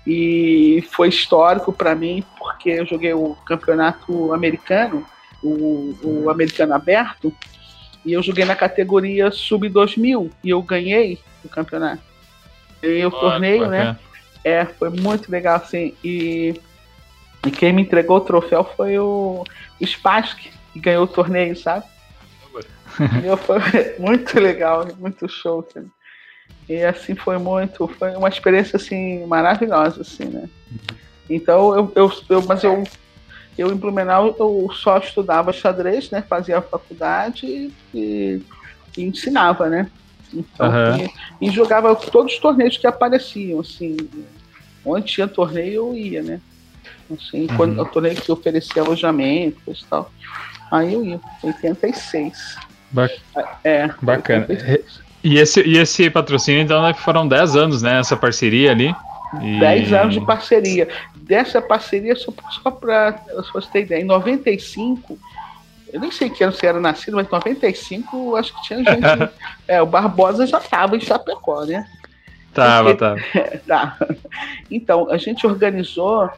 [0.06, 5.06] E foi histórico para mim, porque eu joguei o campeonato americano,
[5.44, 7.34] o, o americano aberto,
[8.06, 12.02] e eu joguei na categoria sub-2000 e eu ganhei o campeonato.
[12.82, 14.00] Ganhei o torneio, né?
[14.46, 15.94] É, foi muito legal, assim.
[16.02, 16.56] E,
[17.46, 19.44] e quem me entregou o troféu foi o,
[19.80, 20.38] o Spask,
[20.74, 21.86] que ganhou o torneio, sabe?
[23.38, 23.60] foi
[24.00, 25.66] muito legal, muito show.
[25.70, 25.90] Assim.
[26.68, 30.50] E assim foi muito, foi uma experiência assim maravilhosa, assim, né?
[31.30, 32.84] Então eu, eu, eu mas eu
[33.58, 36.22] eu em Blumenau eu só estudava xadrez, né?
[36.22, 38.42] Fazia a faculdade e,
[38.98, 39.90] e ensinava, né?
[40.34, 40.98] Então, uhum.
[41.42, 43.98] e, e, jogava todos os torneios que apareciam, assim.
[44.86, 46.42] Onde tinha torneio, eu ia, né?
[47.12, 47.58] Assim, uhum.
[47.58, 50.12] quando o torneio que oferecia alojamento e tal.
[50.72, 52.58] Aí eu ia, 86.
[52.92, 53.10] Ba
[53.64, 54.46] é, Bacana.
[54.50, 55.08] 86.
[55.24, 58.00] E esse, e esse patrocínio, então, né, foram 10 anos, né?
[58.00, 58.94] Essa parceria ali.
[59.42, 59.60] E...
[59.60, 60.88] 10 anos de parceria.
[61.16, 62.32] Dessa parceria, só,
[62.64, 63.20] só para
[63.54, 65.20] você ter ideia, em 95,
[65.92, 69.32] eu nem sei que ano você era nascido, mas em 95 acho que tinha gente.
[69.68, 71.86] é, o Barbosa já estava em Chapecó, né?
[72.54, 73.58] Tava, Porque, tava.
[73.68, 73.98] tá.
[74.70, 76.30] Então, a gente organizou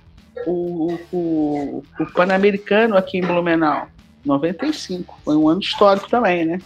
[0.45, 3.87] o, o, o Pan-Americano aqui em Blumenau.
[4.25, 5.19] 95.
[5.23, 6.59] Foi um ano histórico também, né?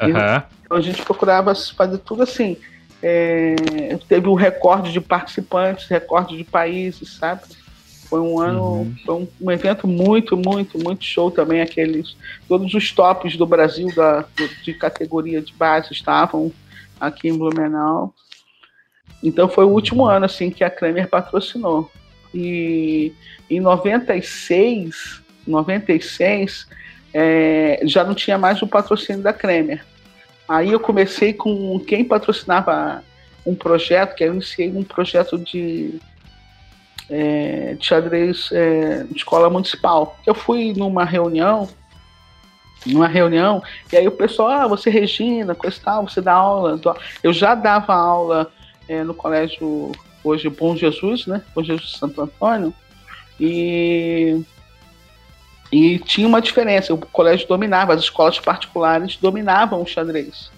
[0.00, 0.42] Uhum.
[0.64, 2.56] Então a gente procurava fazer tudo assim.
[3.02, 3.56] É,
[4.08, 7.42] teve um recorde de participantes, recorde de países, sabe?
[8.08, 8.96] Foi um ano, uhum.
[9.04, 11.62] foi um, um, evento muito, muito, muito show também.
[11.62, 14.24] Aqueles, todos os tops do Brasil da,
[14.62, 16.52] de categoria de base estavam
[17.00, 18.14] aqui em Blumenau.
[19.22, 21.90] Então foi o último ano assim que a Kramer patrocinou.
[22.34, 23.12] E
[23.50, 26.66] em 96, 96
[27.12, 29.84] é, já não tinha mais o patrocínio da Kremer.
[30.48, 33.02] Aí eu comecei com quem patrocinava
[33.44, 36.00] um projeto, que eu iniciei um projeto de,
[37.10, 40.18] é, de xadrez é, de escola municipal.
[40.26, 41.68] Eu fui numa reunião,
[42.86, 43.62] numa reunião,
[43.92, 46.80] e aí o pessoal, ah, você Regina, coisa tal, você dá aula.
[47.22, 48.52] Eu já dava aula
[48.88, 49.92] é, no colégio
[50.24, 51.42] hoje Bom Jesus, né?
[51.54, 52.72] Bom Jesus Santo Antônio.
[53.40, 54.42] E
[55.72, 60.50] e tinha uma diferença, o colégio dominava, as escolas particulares dominavam o xadrez.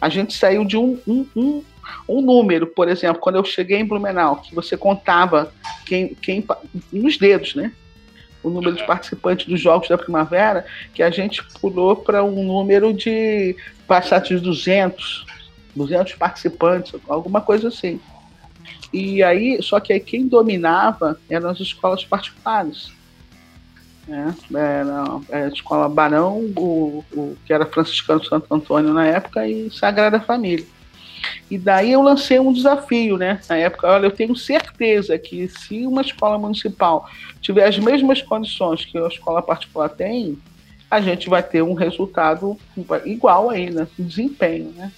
[0.00, 1.64] A gente saiu de um, um, um,
[2.08, 5.52] um número, por exemplo, quando eu cheguei em Blumenau, que você contava
[5.84, 6.46] quem, quem
[6.92, 7.72] nos dedos, né?
[8.44, 10.64] O número de participantes dos Jogos da Primavera,
[10.94, 13.56] que a gente pulou para um número de
[13.88, 15.26] passar de 200,
[15.74, 18.00] 200 participantes, alguma coisa assim.
[18.92, 22.92] E aí, só que aí quem dominava eram as escolas particulares
[24.10, 24.34] né?
[24.52, 30.20] Era a escola Barão, o, o, que era franciscano Santo Antônio na época, e Sagrada
[30.20, 30.66] Família.
[31.50, 33.40] E daí eu lancei um desafio, né?
[33.48, 37.08] Na época, olha, eu tenho certeza que se uma escola municipal
[37.40, 40.38] tiver as mesmas condições que a escola particular tem,
[40.90, 42.56] a gente vai ter um resultado
[43.04, 43.86] igual aí, né?
[43.98, 44.90] Um desempenho, né?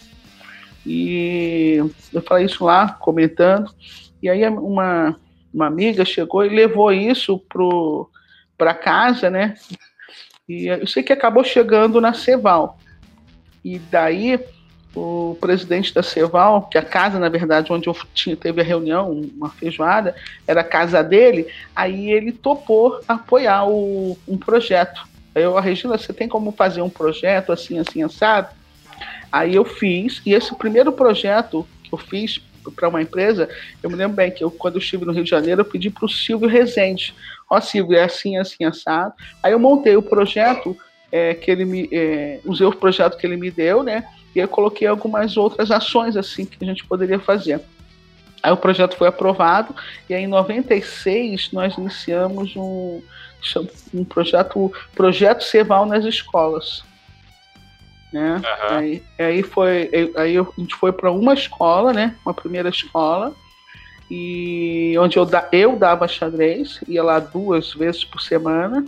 [0.85, 3.73] E eu falei isso lá, comentando,
[4.23, 5.17] e aí uma,
[5.53, 8.09] uma amiga chegou e levou isso pro
[8.59, 9.55] para casa, né?
[10.49, 12.79] E eu sei que acabou chegando na Ceval.
[13.65, 14.39] E daí
[14.95, 19.11] o presidente da Ceval, que a casa, na verdade, onde eu tinha, teve a reunião,
[19.11, 20.15] uma feijoada,
[20.47, 25.03] era a casa dele, aí ele topou apoiar o, um projeto.
[25.35, 28.49] Aí eu, Regina, você tem como fazer um projeto assim, assim, assado?
[29.33, 32.41] Aí eu fiz, e esse primeiro projeto que eu fiz
[32.77, 33.49] para uma empresa,
[33.83, 35.91] eu me lembro bem que eu, quando eu estive no Rio de Janeiro, eu pedi
[35.91, 37.15] para o Silvio Rezende,
[37.51, 39.15] ó Silvio, é assim, assim, assado.
[39.43, 40.77] Aí eu montei o projeto
[41.11, 41.89] é, que ele me.
[41.93, 44.05] É, usei o projeto que ele me deu, né?
[44.35, 47.61] E eu coloquei algumas outras ações assim que a gente poderia fazer.
[48.43, 49.75] Aí o projeto foi aprovado
[50.09, 53.01] e aí em 96 nós iniciamos um,
[53.95, 56.83] um projeto, projeto Ceval nas escolas.
[58.13, 58.37] Né?
[58.37, 58.77] Uhum.
[58.77, 62.15] Aí, aí foi, aí a gente foi para uma escola, né?
[62.25, 63.35] Uma primeira escola
[64.15, 68.85] e onde eu, da, eu dava xadrez, ia lá duas vezes por semana.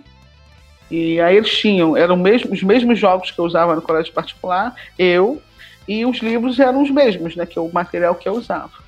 [0.91, 4.75] E aí eles tinham, eram mesmo, os mesmos jogos que eu usava no colégio particular,
[4.99, 5.41] eu,
[5.89, 7.47] e os livros eram os mesmos, né?
[7.47, 8.85] Que é o material que eu usava.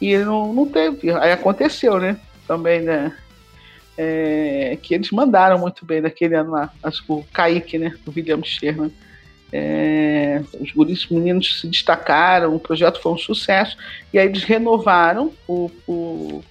[0.00, 1.10] E não, não teve.
[1.10, 2.16] Aí aconteceu, né?
[2.46, 3.16] Também, né?
[3.98, 6.72] É, que eles mandaram muito bem naquele ano lá.
[6.80, 7.92] Acho que o Kaique, né?
[8.06, 8.92] O William Sherman.
[9.52, 13.76] É, os guris meninos se destacaram, o projeto foi um sucesso,
[14.12, 16.44] e aí eles renovaram o, o,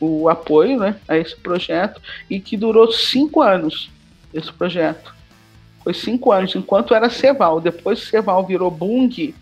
[0.00, 3.90] o apoio né, a esse projeto, e que durou cinco anos,
[4.32, 5.14] esse projeto.
[5.84, 7.60] Foi cinco anos, enquanto era Ceval.
[7.60, 9.34] Depois Ceval virou Bung,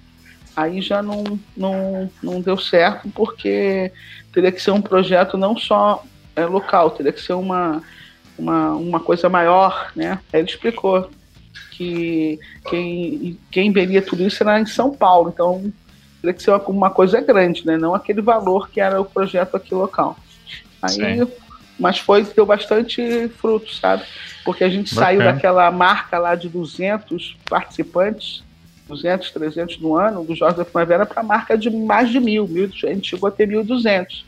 [0.57, 1.23] aí já não,
[1.57, 3.93] não, não deu certo, porque
[4.33, 6.03] teria que ser um projeto não só
[6.35, 7.83] é, local, teria que ser uma,
[8.39, 10.19] uma, uma coisa maior, né?
[10.33, 11.11] Aí ele explicou
[11.77, 15.73] que quem, quem veria tudo isso era em São Paulo, então
[16.21, 17.77] teria que ser uma, uma coisa grande, né?
[17.77, 20.17] Não aquele valor que era o projeto aqui local.
[20.81, 21.33] Aí, Sim.
[21.79, 24.05] mas foi, deu bastante fruto, sabe?
[24.45, 25.07] Porque a gente Bacana.
[25.07, 28.45] saiu daquela marca lá de 200 participantes
[28.89, 32.47] 200, 300 no ano, do Jorge da Primavera, para a marca de mais de mil,
[32.47, 32.67] mil.
[32.67, 34.25] A gente chegou a ter 1.200.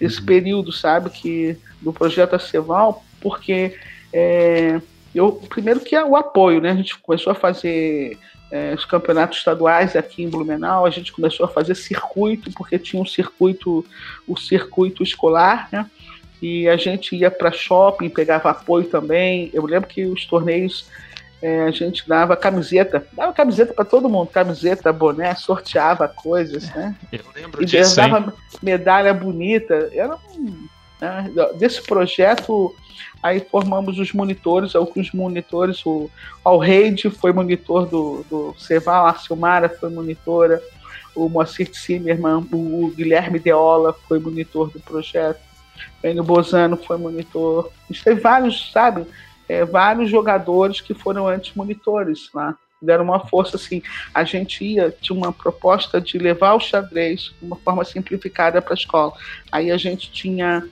[0.00, 0.26] Esse uhum.
[0.26, 3.76] período, sabe, que do projeto Aceval, porque
[4.12, 4.80] é,
[5.18, 6.70] eu, primeiro que é o apoio, né?
[6.70, 8.18] A gente começou a fazer
[8.50, 13.02] é, os campeonatos estaduais aqui em Blumenau, a gente começou a fazer circuito, porque tinha
[13.02, 13.84] um circuito,
[14.26, 15.86] o circuito escolar, né?
[16.40, 19.50] E a gente ia para shopping, pegava apoio também.
[19.52, 20.86] Eu lembro que os torneios
[21.42, 26.94] é, a gente dava camiseta, dava camiseta para todo mundo, camiseta, boné, sorteava coisas, né?
[27.10, 27.96] Eu lembro e disso.
[27.96, 29.90] Dava medalha bonita.
[29.92, 30.68] Era um,
[31.00, 31.30] né?
[31.56, 32.74] Desse projeto,
[33.22, 36.10] aí formamos os monitores, alguns monitores, o
[36.44, 40.62] Alreide foi monitor do, do Ceval, a Silmara foi monitora,
[41.14, 45.40] o Moacir Zimmermann, o Guilherme Deola foi monitor do projeto,
[46.02, 47.70] o Bozano foi monitor.
[47.88, 49.06] A gente teve vários, sabe?
[49.48, 52.54] é, vários jogadores que foram antes monitores lá.
[52.80, 53.82] Deram uma força assim.
[54.14, 58.74] A gente ia, tinha uma proposta de levar o xadrez de uma forma simplificada para
[58.74, 59.12] a escola.
[59.50, 60.68] Aí a gente tinha.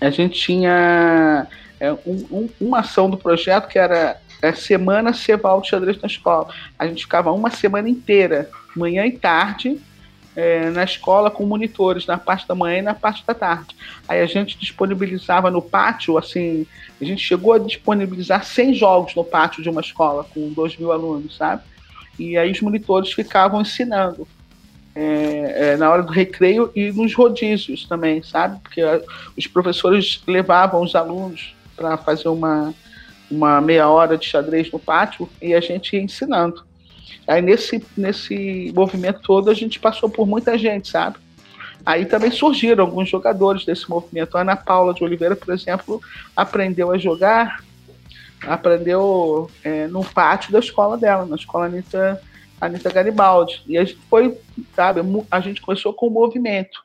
[0.00, 1.46] A gente tinha
[1.80, 6.06] é, um, um, uma ação do projeto que era é, semana Ceval de xadrez na
[6.06, 6.48] escola.
[6.78, 9.80] A gente ficava uma semana inteira, manhã e tarde,
[10.36, 13.74] é, na escola com monitores na parte da manhã e na parte da tarde.
[14.06, 16.66] Aí a gente disponibilizava no pátio, assim,
[17.00, 20.92] a gente chegou a disponibilizar 100 jogos no pátio de uma escola com 2 mil
[20.92, 21.62] alunos, sabe?
[22.18, 24.28] E aí os monitores ficavam ensinando.
[24.98, 28.58] É, é, na hora do recreio e nos rodízios também, sabe?
[28.60, 28.80] Porque
[29.36, 32.72] os professores levavam os alunos para fazer uma,
[33.30, 36.64] uma meia hora de xadrez no pátio e a gente ia ensinando.
[37.26, 41.18] Aí nesse, nesse movimento todo a gente passou por muita gente, sabe?
[41.84, 44.36] Aí também surgiram alguns jogadores desse movimento.
[44.36, 46.00] A Ana Paula de Oliveira, por exemplo,
[46.34, 47.62] aprendeu a jogar,
[48.46, 52.20] aprendeu é, no pátio da escola dela, na escola Anitta,
[52.60, 53.62] Anitta Garibaldi.
[53.66, 54.36] E a gente foi,
[54.74, 55.00] sabe,
[55.30, 56.84] a gente começou com o movimento.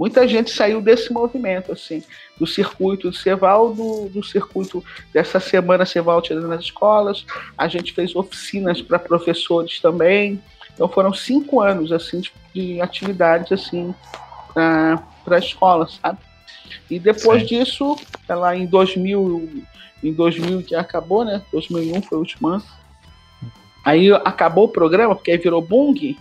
[0.00, 2.02] Muita gente saiu desse movimento, assim,
[2.38, 7.26] do circuito do Ceval, do, do circuito dessa semana Ceval tirando nas escolas.
[7.56, 10.42] A gente fez oficinas para professores também.
[10.72, 13.94] Então foram cinco anos, assim, de, de atividades, assim,
[14.54, 16.18] para a escola, sabe?
[16.90, 17.48] E depois Sim.
[17.48, 17.94] disso,
[18.26, 19.64] ela em 2000,
[20.02, 21.42] em 2000 que acabou, né?
[21.52, 22.64] 2001 foi o último ano.
[23.90, 26.16] Aí acabou o programa, porque aí virou Bung.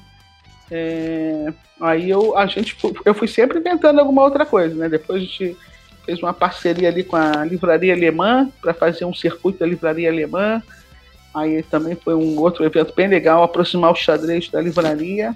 [0.71, 4.89] É, aí eu, a gente, eu fui sempre inventando alguma outra coisa, né?
[4.89, 5.57] Depois a gente
[6.03, 10.63] fez uma parceria ali com a Livraria Alemã para fazer um circuito da Livraria Alemã.
[11.31, 15.35] Aí também foi um outro evento bem legal, aproximar o xadrez da livraria.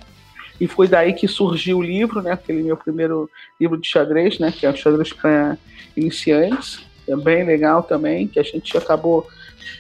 [0.60, 2.32] E foi daí que surgiu o livro, né?
[2.32, 3.30] Aquele meu primeiro
[3.62, 4.52] livro de xadrez, né?
[4.52, 5.56] Que é o Xadrez para
[5.96, 6.84] Iniciantes.
[7.08, 9.28] É bem legal também, que a gente acabou,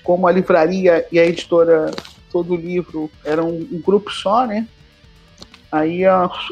[0.03, 1.89] como a livraria e a editora,
[2.34, 4.67] todo o livro era um, um grupo só, né?
[5.71, 6.01] Aí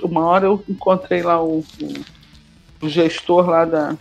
[0.04, 3.98] uma hora eu encontrei lá o, o, o gestor lá da.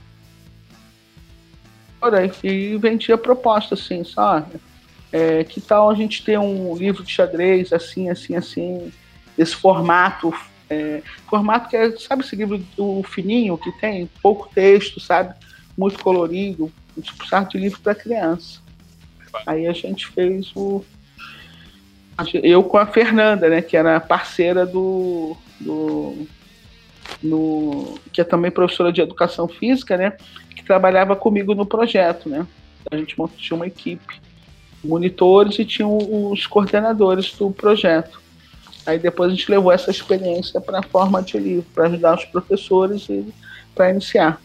[2.44, 4.60] E vendi a proposta assim, sabe?
[5.12, 8.92] É, que tal a gente ter um livro de xadrez assim, assim, assim,
[9.36, 10.32] esse formato,
[10.68, 15.34] é, formato que é, sabe esse livro do fininho que tem pouco texto, sabe?
[15.76, 16.72] Muito colorido,
[17.02, 18.60] tipo de livro para criança.
[19.46, 20.84] Aí a gente fez o,
[22.42, 26.26] eu com a Fernanda, né, que era parceira do, do
[27.22, 30.12] no, que é também professora de educação física, né,
[30.54, 32.46] que trabalhava comigo no projeto, né.
[32.90, 34.20] A gente tinha uma equipe,
[34.82, 38.20] monitores e tinha os coordenadores do projeto.
[38.86, 42.24] Aí depois a gente levou essa experiência para a forma de livro, para ajudar os
[42.24, 43.32] professores e
[43.74, 44.40] para iniciar.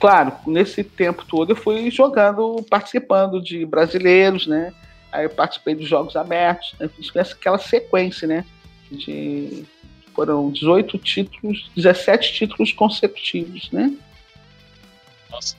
[0.00, 4.72] Claro, nesse tempo todo eu fui jogando, participando de brasileiros, né?
[5.12, 6.88] Aí eu participei dos Jogos Abertos, né?
[6.88, 8.44] fiz aquela sequência, né?
[8.90, 9.64] De,
[10.14, 13.94] foram 18 títulos, 17 títulos consecutivos, né?
[15.30, 15.56] Nossa.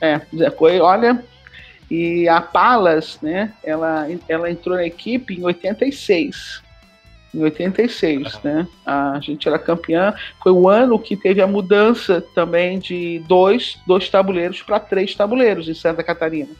[0.00, 0.20] É,
[0.56, 1.24] foi, olha,
[1.90, 3.52] e a Palas, né?
[3.62, 6.62] Ela, ela entrou na equipe em 86.
[7.34, 8.40] Em 86, uhum.
[8.44, 8.68] né?
[8.86, 10.14] A gente era campeã.
[10.42, 15.68] Foi o ano que teve a mudança também de dois, dois tabuleiros para três tabuleiros
[15.68, 16.50] em Santa Catarina.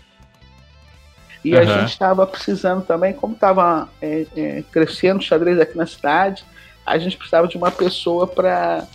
[1.44, 1.60] E uhum.
[1.60, 6.44] a gente estava precisando também, como estava é, é, crescendo o xadrez aqui na cidade,
[6.86, 8.86] a gente precisava de uma pessoa para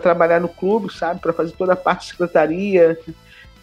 [0.00, 1.20] trabalhar no clube, sabe?
[1.20, 2.98] Para fazer toda a parte de secretaria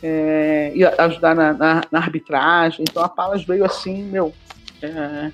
[0.01, 2.85] é, e ajudar na, na, na, arbitragem.
[2.87, 4.31] Então a Palas veio assim, meu,
[4.81, 5.31] é,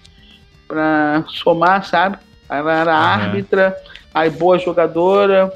[0.67, 2.17] para somar, sabe?
[2.49, 2.97] Ela era uhum.
[2.97, 3.77] árbitra,
[4.13, 5.51] aí boa jogadora,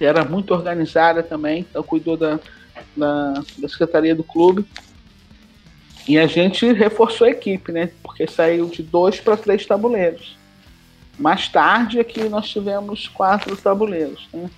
[0.00, 2.38] era muito organizada também, então cuidou da,
[2.96, 4.66] da, da secretaria do clube.
[6.06, 7.90] E a gente reforçou a equipe, né?
[8.02, 10.36] Porque saiu de dois para três tabuleiros.
[11.18, 14.50] Mais tarde é que nós tivemos quatro tabuleiros, né?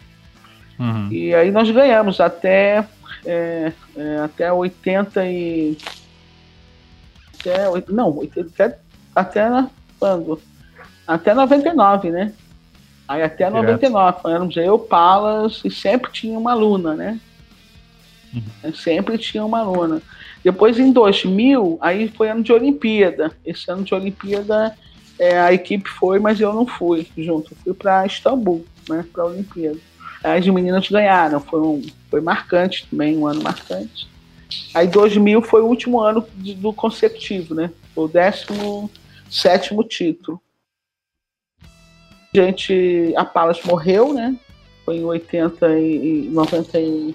[0.78, 1.08] Uhum.
[1.10, 2.86] E aí nós ganhamos até,
[3.24, 5.78] é, é, até 80 e.
[7.38, 8.78] Até, não, até,
[9.14, 9.66] até
[9.98, 10.40] quando?
[11.06, 12.32] Até 99, né?
[13.06, 17.20] Aí até 99, éramos eu, Palas, e sempre tinha uma aluna, né?
[18.34, 18.74] Uhum.
[18.74, 20.02] Sempre tinha uma aluna.
[20.46, 23.36] Depois, em 2000, aí foi ano de Olimpíada.
[23.44, 24.78] Esse ano de Olimpíada,
[25.18, 27.52] é, a equipe foi, mas eu não fui junto.
[27.64, 29.76] Fui para Istambul, né, para a Olimpíada.
[30.22, 34.08] As meninas ganharam, foi, um, foi marcante também, um ano marcante.
[34.72, 37.72] Aí 2000 foi o último ano de, do consecutivo, né?
[37.96, 40.40] O 17 título.
[41.60, 41.66] A
[42.32, 44.38] gente, a Palas morreu, né?
[44.84, 47.14] Foi em 80 e 90 e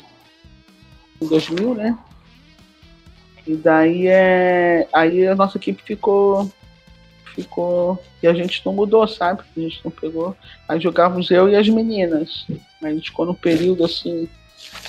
[1.21, 1.97] 2000, né?
[3.45, 4.87] E daí é.
[4.93, 6.51] Aí a nossa equipe ficou.
[7.35, 8.01] Ficou.
[8.21, 9.41] E a gente não mudou, sabe?
[9.55, 10.35] A gente não pegou.
[10.67, 12.45] Aí jogávamos eu e as meninas.
[12.83, 14.27] A gente ficou num período assim,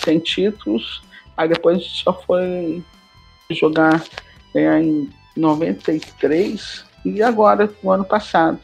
[0.05, 1.03] sem títulos.
[1.37, 2.83] Aí depois a gente só foi
[3.51, 4.03] jogar
[4.55, 8.59] é, em 93 e agora, no ano passado.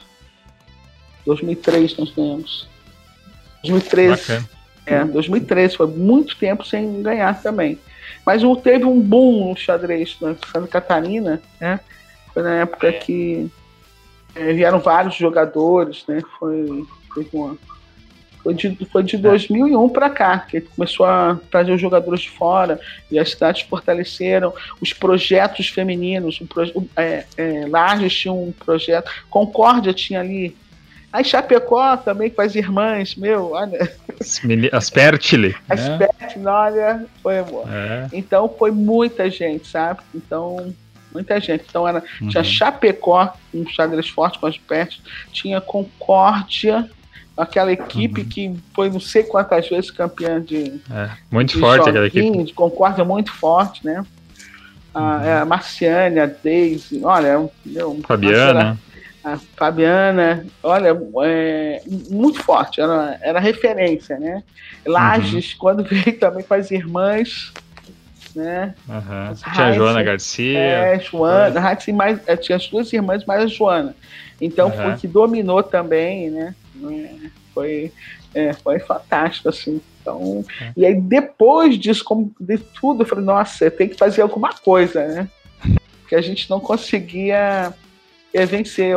[1.26, 2.68] 2003 nós ganhamos.
[3.62, 4.20] 2013.
[4.20, 4.49] Bacana.
[4.86, 7.78] É, 2013 foi muito tempo sem ganhar também.
[8.24, 11.80] Mas teve um boom no xadrez na Santa Catarina, né?
[12.32, 13.50] Foi na época que
[14.34, 16.20] é, vieram vários jogadores, né?
[16.38, 17.59] Foi, foi, uma,
[18.42, 22.80] foi de, foi de 2001 para cá, que começou a trazer os jogadores de fora
[23.11, 26.40] e as cidades fortaleceram os projetos femininos.
[26.74, 30.56] O, é, é, Lages tinha um projeto, Concórdia tinha ali
[31.12, 33.90] Aí Chapecó também com as irmãs, meu, olha.
[34.20, 34.40] As,
[34.72, 35.56] as Pertile.
[35.68, 35.98] As né?
[36.44, 37.66] Olha, foi amor.
[37.72, 38.09] É.
[38.12, 40.00] Então foi muita gente, sabe?
[40.14, 40.74] Então,
[41.12, 41.64] muita gente.
[41.66, 42.28] Então era, uhum.
[42.28, 45.02] tinha Chapecó, um xadrez forte com as Pertile,
[45.32, 46.90] tinha Concórdia,
[47.36, 48.28] aquela equipe uhum.
[48.28, 50.78] que foi não sei quantas vezes campeã de.
[50.90, 52.44] É, muito de forte aquela equipe.
[52.44, 54.04] De Concórdia muito forte, né?
[54.92, 55.22] A, uhum.
[55.22, 58.78] É, a Marciane, a Daisy, olha, meu, Fabiana
[59.22, 64.42] a Fabiana, olha, é, muito forte, era, era referência, né?
[64.86, 65.58] Lages, uhum.
[65.58, 67.52] quando veio também com as irmãs,
[68.34, 68.74] né?
[68.88, 69.34] Uhum.
[69.52, 70.58] Tinha a Joana Garcia.
[70.58, 71.92] É, Joana, é.
[71.92, 73.94] mais, é, tinha as duas irmãs mais a Joana.
[74.40, 74.76] Então uhum.
[74.76, 76.54] foi que dominou também, né?
[77.52, 77.92] Foi,
[78.34, 79.80] é, foi fantástico, assim.
[80.00, 80.72] Então, é.
[80.76, 85.06] E aí depois disso, como de tudo, eu falei, nossa, tem que fazer alguma coisa,
[85.06, 85.28] né?
[86.08, 87.74] Que a gente não conseguia
[88.33, 88.95] é, vencer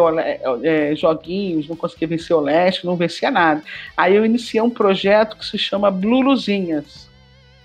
[0.64, 3.64] é, joguinhos, não conseguia vencer o leste, não vencia nada.
[3.96, 7.10] Aí eu iniciei um projeto que se chama Blue Luzinhas,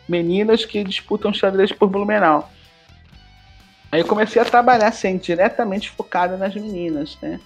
[0.09, 2.51] meninas que disputam xadrez por Blumenau.
[3.91, 7.41] Aí eu comecei a trabalhar assim, diretamente focada nas meninas, né?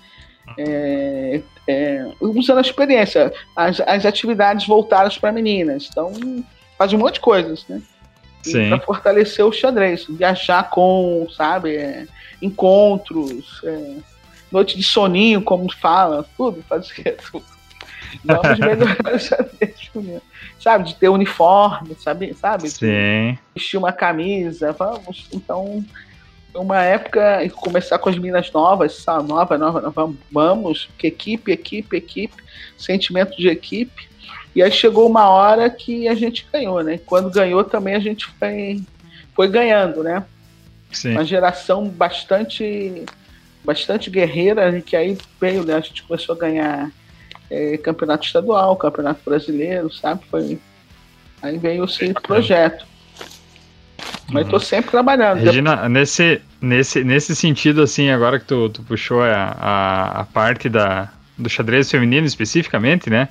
[0.58, 5.88] É, é, usando a experiência, as, as atividades voltadas para meninas.
[5.90, 6.12] Então,
[6.76, 7.80] faz um monte de coisas, né?
[8.68, 12.06] Para fortalecer o xadrez, viajar com, sabe, é,
[12.40, 13.96] encontros, é,
[14.50, 17.44] noite de soninho, como fala, tudo, fazer tudo.
[18.24, 19.90] Vamos melhorar o xadrez
[20.58, 22.34] Sabe, de ter uniforme, sabe?
[22.34, 22.68] sabe?
[22.68, 23.38] Sim.
[23.54, 25.28] Vestir uma camisa, vamos.
[25.32, 25.84] Então,
[26.54, 29.28] uma época, começar com as meninas novas, sabe?
[29.28, 32.42] Nova, nova, nova, vamos, que equipe, equipe, equipe,
[32.76, 34.10] sentimento de equipe.
[34.54, 36.98] E aí chegou uma hora que a gente ganhou, né?
[37.06, 38.82] Quando ganhou também a gente foi,
[39.34, 40.24] foi ganhando, né?
[40.90, 41.12] Sim.
[41.12, 43.04] Uma geração bastante
[43.64, 45.74] bastante guerreira, que aí veio, né?
[45.74, 46.90] A gente começou a ganhar
[47.50, 50.22] é, campeonato estadual, campeonato brasileiro, sabe?
[50.30, 50.58] Foi,
[51.42, 52.86] aí veio esse projeto.
[54.30, 55.38] Mas estou sempre trabalhando.
[55.40, 60.68] Regina, nesse, nesse, nesse sentido, assim, agora que tu, tu puxou a, a, a parte
[60.68, 63.28] da, do xadrez feminino especificamente, né?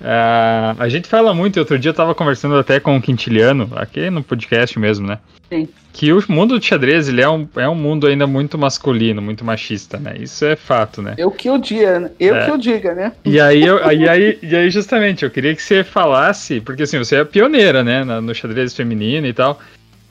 [0.00, 4.10] Uh, a gente fala muito, outro dia eu tava conversando até com o Quintiliano, aqui
[4.10, 5.18] no podcast mesmo, né?
[5.48, 5.68] Sim.
[5.92, 9.44] Que o mundo do xadrez ele é, um, é um mundo ainda muito masculino, muito
[9.44, 10.16] machista, né?
[10.20, 11.14] Isso é fato, né?
[11.16, 12.44] Eu que o diga, eu é.
[12.44, 13.12] que o diga, né?
[13.24, 16.98] E aí, eu, aí, aí, e aí, justamente, eu queria que você falasse, porque assim,
[16.98, 18.04] você é pioneira, né?
[18.04, 19.58] No xadrez feminino e tal.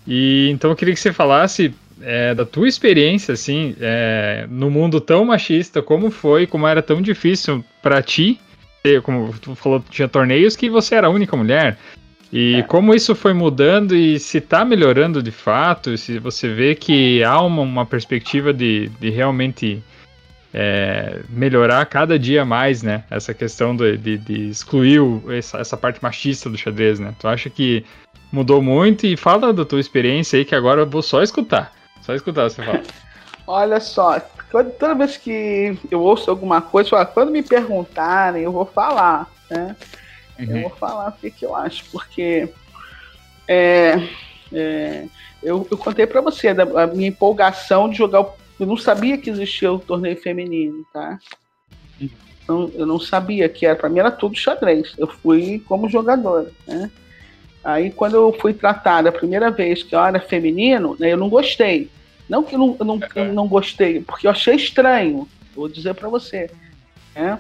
[0.07, 4.99] E então eu queria que você falasse é, da tua experiência, assim, é, no mundo
[4.99, 8.39] tão machista, como foi, como era tão difícil para ti,
[9.01, 11.77] como tu falou, tinha torneios que você era a única mulher.
[12.31, 12.61] E é.
[12.63, 17.39] como isso foi mudando e se está melhorando de fato, se você vê que há
[17.41, 19.83] uma, uma perspectiva de, de realmente
[20.53, 23.03] é, melhorar cada dia mais, né?
[23.09, 27.13] Essa questão de, de, de excluir o, essa, essa parte machista do xadrez, né?
[27.19, 27.86] Tu acha que
[28.31, 31.73] mudou muito e fala da tua experiência aí que agora eu vou só escutar.
[32.01, 32.83] Só escutar você falar.
[33.47, 34.19] Olha só,
[34.64, 39.76] toda vez que eu ouço alguma coisa, quando me perguntarem, eu vou falar, né?
[40.39, 40.58] Uhum.
[40.58, 42.49] Eu vou falar o que, que eu acho, porque
[43.47, 44.08] é,
[44.51, 45.06] é,
[45.41, 48.26] eu, eu contei para você da minha empolgação de jogar.
[48.60, 51.20] Eu não sabia que existia o torneio feminino, tá?
[51.99, 53.76] Então, eu não sabia que era.
[53.76, 54.93] Para mim era tudo xadrez.
[54.97, 56.89] Eu fui como jogadora, né?
[57.64, 61.28] Aí quando eu fui tratada a primeira vez que eu era feminino, né, eu não
[61.28, 61.89] gostei.
[62.28, 65.28] Não que eu não, eu não, eu não gostei, porque eu achei estranho.
[65.55, 66.49] Vou dizer para você.
[67.15, 67.39] Né?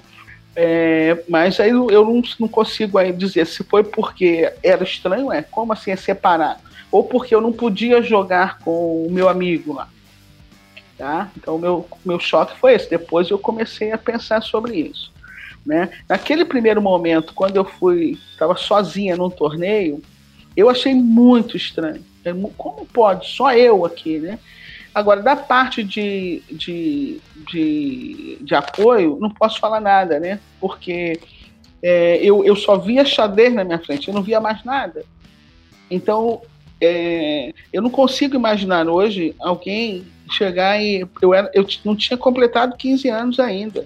[0.55, 5.41] É, mas aí eu não, não consigo aí dizer se foi porque era estranho, é
[5.41, 9.89] como assim é separado, ou porque eu não podia jogar com o meu amigo lá.
[10.97, 11.29] Tá?
[11.35, 12.89] Então, meu, meu choque foi esse.
[12.89, 15.11] Depois eu comecei a pensar sobre isso.
[15.65, 15.89] Né?
[16.07, 20.01] Naquele primeiro momento, quando eu fui, estava sozinha num torneio,
[20.55, 22.01] eu achei muito estranho.
[22.23, 23.29] É como pode?
[23.29, 24.39] Só eu aqui, né?
[24.95, 27.19] Agora, da parte de, de,
[27.51, 30.39] de, de apoio, não posso falar nada, né?
[30.57, 31.19] Porque
[31.83, 35.03] é, eu, eu só via xadrez na minha frente, eu não via mais nada.
[35.91, 36.41] Então,
[36.79, 41.05] é, eu não consigo imaginar hoje alguém chegar e.
[41.21, 43.85] Eu, era, eu não tinha completado 15 anos ainda.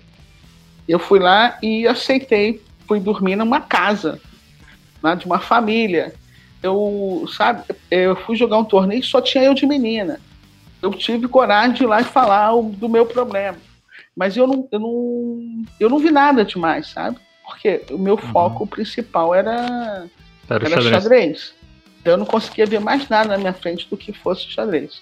[0.87, 4.21] Eu fui lá e aceitei, fui dormir numa casa,
[5.01, 6.13] lá de uma família.
[6.61, 10.19] Eu, sabe, eu fui jogar um torneio e só tinha eu de menina
[10.81, 13.57] eu tive coragem de ir lá e falar o, do meu problema.
[14.15, 17.17] Mas eu não, eu, não, eu não vi nada demais, sabe?
[17.45, 18.31] Porque o meu uhum.
[18.31, 20.07] foco principal era,
[20.49, 20.89] era, era xadrez.
[20.89, 21.55] xadrez.
[22.05, 25.01] Eu não conseguia ver mais nada na minha frente do que fosse xadrez.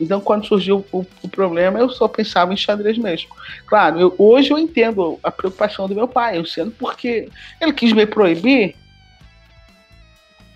[0.00, 3.30] Então, quando surgiu o, o, problema, eu só pensava em xadrez mesmo.
[3.66, 7.28] Claro, eu, hoje eu entendo a preocupação do meu pai, eu sendo porque
[7.60, 8.76] ele quis me proibir,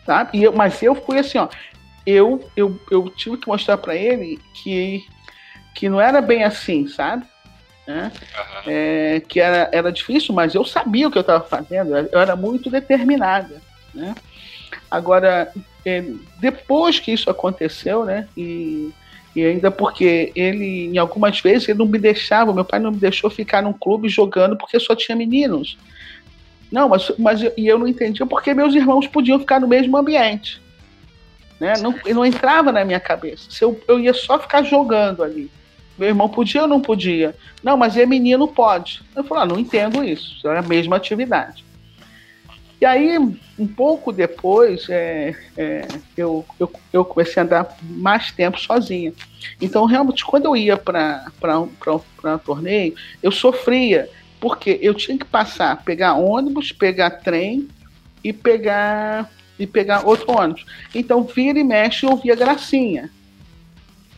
[0.06, 0.38] sabe?
[0.38, 1.48] E eu, mas eu fui assim, ó,
[2.06, 5.04] eu, eu, eu tive que mostrar para ele que,
[5.74, 7.24] que não era bem assim, sabe?
[7.86, 8.12] Né?
[8.14, 8.62] Uhum.
[8.66, 12.36] É, que era, era difícil, mas eu sabia o que eu estava fazendo, eu era
[12.36, 13.60] muito determinada.
[13.94, 14.14] Né?
[14.90, 15.52] Agora,
[15.84, 16.04] é,
[16.38, 18.90] depois que isso aconteceu, né, e,
[19.34, 22.98] e ainda porque ele, em algumas vezes, ele não me deixava, meu pai não me
[22.98, 25.76] deixou ficar num clube jogando porque só tinha meninos.
[26.70, 30.61] Não, mas, mas e eu não entendia porque meus irmãos podiam ficar no mesmo ambiente.
[31.62, 31.74] Né?
[31.80, 33.44] Não, não entrava na minha cabeça.
[33.48, 35.48] Se eu, eu ia só ficar jogando ali.
[35.96, 37.36] Meu irmão podia ou não podia?
[37.62, 39.00] Não, mas é menino pode.
[39.14, 40.48] Eu falei, ah, não entendo isso.
[40.48, 41.64] É a mesma atividade.
[42.80, 43.16] E aí,
[43.56, 45.86] um pouco depois, é, é,
[46.16, 49.12] eu, eu, eu, comecei a andar mais tempo sozinha.
[49.60, 54.10] Então, realmente, quando eu ia para um torneio, eu sofria,
[54.40, 57.68] porque eu tinha que passar, pegar ônibus, pegar trem
[58.24, 60.64] e pegar e pegar outro ônibus.
[60.94, 63.10] Então vira e mexe e ouvia gracinha.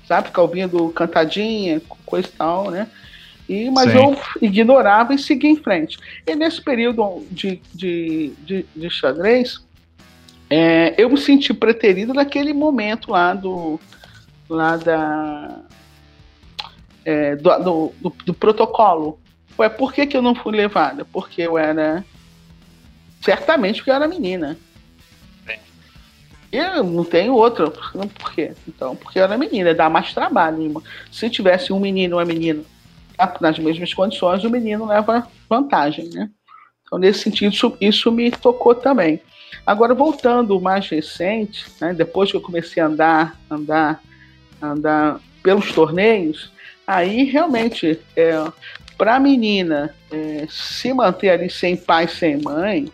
[0.07, 0.29] Sabe?
[0.29, 2.89] Ficar ouvindo cantadinha, coisa e tal, né?
[3.49, 3.99] E, mas Sim.
[3.99, 5.99] eu ignorava e seguia em frente.
[6.27, 9.63] E nesse período de, de, de, de xadrez,
[10.49, 13.79] é, eu me senti preterido naquele momento lá do.
[14.49, 15.61] lá da.
[17.05, 19.19] É, do, do, do, do, protocolo.
[19.59, 21.05] Ué, por que, que eu não fui levada?
[21.05, 22.05] Porque eu era.
[23.21, 24.57] Certamente porque eu era menina.
[26.55, 27.69] Eu não tenho outra.
[27.69, 28.53] Por quê?
[28.69, 30.63] Então, porque eu era menina, dá mais trabalho.
[30.63, 30.83] Irmão.
[31.11, 32.63] Se tivesse um menino e uma menina
[33.41, 36.31] nas mesmas condições, o menino leva vantagem, né?
[36.85, 39.21] Então, nesse sentido, isso, isso me tocou também.
[39.67, 44.01] Agora, voltando mais recente, né, depois que eu comecei a andar, andar,
[44.61, 46.53] andar pelos torneios,
[46.87, 48.33] aí realmente, é,
[48.97, 52.93] para a menina é, se manter ali sem pai, sem mãe,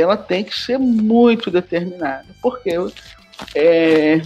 [0.00, 2.70] ela tem que ser muito determinada, porque
[3.54, 4.20] é,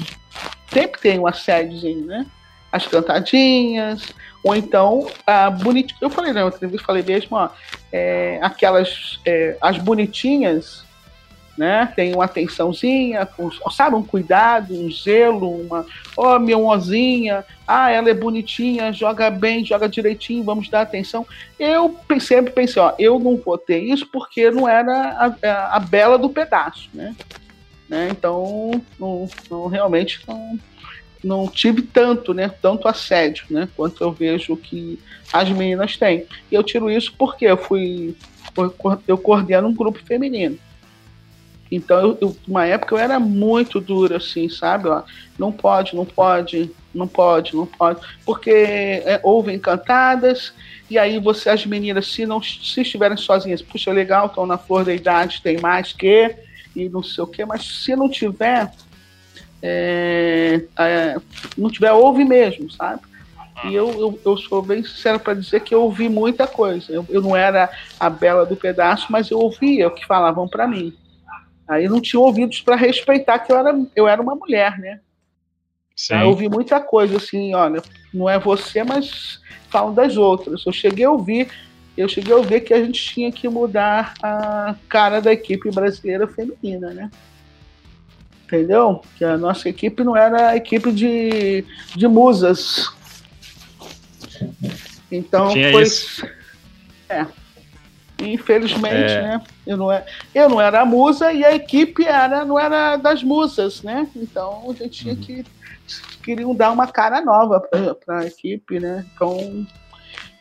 [0.73, 2.27] sempre tem um assédiozinho, né?
[2.71, 4.12] As cantadinhas,
[4.45, 5.99] ou então a bonitinha.
[6.01, 7.49] Eu falei na né, entrevista, falei mesmo, ó,
[7.93, 10.86] é, aquelas é, as bonitinhas
[11.57, 11.93] né?
[11.97, 13.27] Tem uma atençãozinha,
[13.71, 15.87] sabe, um cuidado, um zelo, uma,
[16.17, 21.27] ó, oh, minha mozinha, ah, ela é bonitinha, joga bem, joga direitinho, vamos dar atenção.
[21.59, 26.19] Eu sempre pensei, ó, eu não vou ter isso porque não era a, a bela
[26.19, 27.15] do pedaço, né?
[27.89, 28.09] né?
[28.11, 30.59] Então, não, não, realmente não,
[31.23, 32.49] não tive tanto, né?
[32.61, 33.69] Tanto assédio, né?
[33.77, 34.99] Quanto eu vejo que
[35.33, 36.27] as meninas têm.
[36.51, 38.15] E eu tiro isso porque eu fui.
[39.07, 40.59] Eu coordeno um grupo feminino.
[41.71, 44.89] Então, eu, eu, uma época eu era muito dura, assim, sabe?
[44.89, 45.03] Ó,
[45.39, 48.01] não pode, não pode, não pode, não pode.
[48.25, 50.53] Porque é, ouvem cantadas,
[50.89, 54.85] e aí você, as meninas, se não se estiverem sozinhas, puxa, legal, estão na flor
[54.85, 56.37] da idade, tem mais que,
[56.75, 58.71] e não sei o quê, mas se não tiver,
[59.62, 61.17] é, é,
[61.59, 63.01] não tiver, ouve mesmo, sabe?
[63.64, 66.93] E eu, eu, eu sou bem sincero para dizer que eu ouvi muita coisa.
[66.93, 70.69] Eu, eu não era a bela do pedaço, mas eu ouvia o que falavam para
[70.69, 70.95] mim.
[71.69, 75.01] Aí não tinha ouvidos para respeitar que eu era, eu era uma mulher, né?
[75.97, 76.14] Sim.
[76.14, 79.41] Eu ouvi muita coisa assim, olha, não é você, mas
[79.71, 80.64] falam das outras.
[80.64, 81.49] Eu cheguei a ouvir,
[81.97, 86.29] eu cheguei a ouvir que a gente tinha que mudar a cara da equipe brasileira
[86.29, 87.11] feminina, né?
[88.45, 89.03] Entendeu?
[89.17, 91.64] Que a nossa equipe não era a equipe de,
[91.97, 92.95] de musas.
[95.11, 95.83] Então Tinha foi.
[95.83, 96.25] Isso.
[97.09, 97.27] É.
[98.19, 99.23] Infelizmente, é.
[99.23, 99.43] né?
[99.67, 100.05] Eu não, é,
[100.35, 104.09] eu não era a musa e a equipe era, não era das musas, né?
[104.17, 105.21] Então a gente tinha uhum.
[105.21, 105.45] que
[106.23, 107.61] queriam dar uma cara nova
[108.05, 109.05] para a equipe, né?
[109.14, 109.67] Então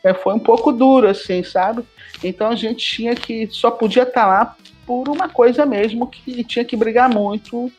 [0.02, 1.84] é, foi um pouco duro, assim, sabe?
[2.24, 4.56] Então a gente tinha que só podia estar tá lá
[4.86, 7.70] por uma coisa mesmo que tinha que brigar muito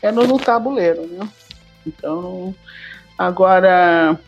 [0.00, 1.28] é no, no tabuleiro, né?
[1.86, 2.54] Então
[3.18, 4.18] agora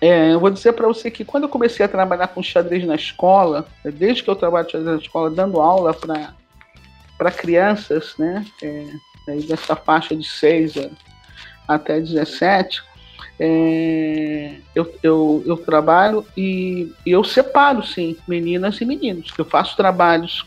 [0.00, 2.94] é, eu vou dizer para você que quando eu comecei a trabalhar com xadrez na
[2.94, 5.92] escola, desde que eu trabalho xadrez na escola, dando aula
[7.16, 8.86] para crianças, né, é,
[9.46, 10.88] dessa faixa de 6
[11.66, 12.82] até 17,
[13.40, 19.32] é, eu, eu, eu trabalho e, e, eu separo, sim, meninas e meninos.
[19.36, 20.46] Eu faço trabalhos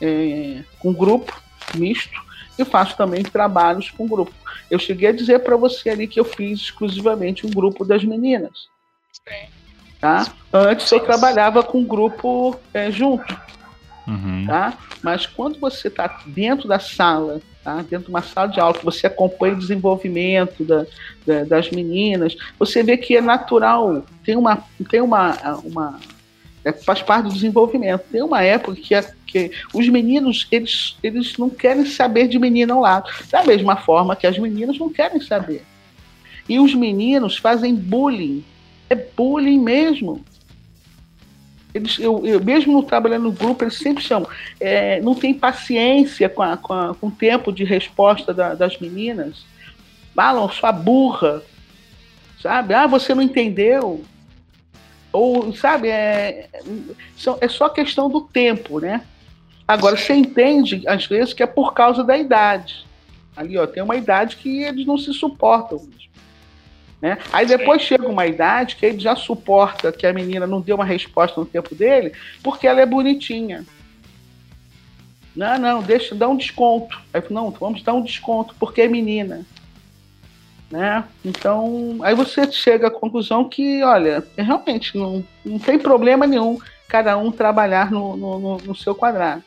[0.00, 1.32] é, com grupo
[1.74, 2.20] misto
[2.58, 4.32] e faço também trabalhos com grupo.
[4.70, 8.68] Eu cheguei a dizer para você ali que eu fiz exclusivamente um grupo das meninas.
[10.00, 10.26] Tá?
[10.52, 13.36] Antes eu trabalhava com um grupo é, junto.
[14.06, 14.44] Uhum.
[14.46, 14.78] Tá?
[15.02, 17.76] Mas quando você está dentro da sala, tá?
[17.78, 20.86] dentro de uma sala de aula, que você acompanha o desenvolvimento da,
[21.26, 24.62] da, das meninas, você vê que é natural, tem uma.
[24.88, 25.98] Tem uma, uma
[26.64, 28.04] é, faz parte do desenvolvimento.
[28.10, 32.74] Tem uma época que, é, que os meninos eles, eles não querem saber de menina
[32.74, 35.64] ao lado, da mesma forma que as meninas não querem saber.
[36.48, 38.44] E os meninos fazem bullying
[38.88, 40.24] é bullying mesmo.
[41.74, 44.28] Eles, eu, eu, mesmo trabalhando no grupo, eles sempre chamam.
[44.58, 48.78] É, não tem paciência com, a, com, a, com, o tempo de resposta da, das
[48.78, 49.44] meninas.
[50.14, 51.42] Falam, sua burra.
[52.40, 52.72] Sabe?
[52.72, 54.02] Ah, você não entendeu.
[55.12, 56.48] Ou, sabe, é,
[57.40, 59.02] é só questão do tempo, né?
[59.66, 62.86] Agora, você entende, às vezes, que é por causa da idade.
[63.36, 65.86] Ali, ó, tem uma idade que eles não se suportam.
[67.00, 67.18] Né?
[67.32, 70.84] Aí depois chega uma idade que ele já suporta que a menina não deu uma
[70.84, 73.64] resposta no tempo dele, porque ela é bonitinha.
[75.34, 76.98] Não, não, deixa, dá um desconto.
[77.12, 79.44] Aí, não, vamos dar um desconto, porque é menina.
[80.70, 81.04] Né?
[81.22, 87.16] Então, aí você chega à conclusão que, olha, realmente não, não tem problema nenhum cada
[87.18, 89.42] um trabalhar no, no, no seu quadrado.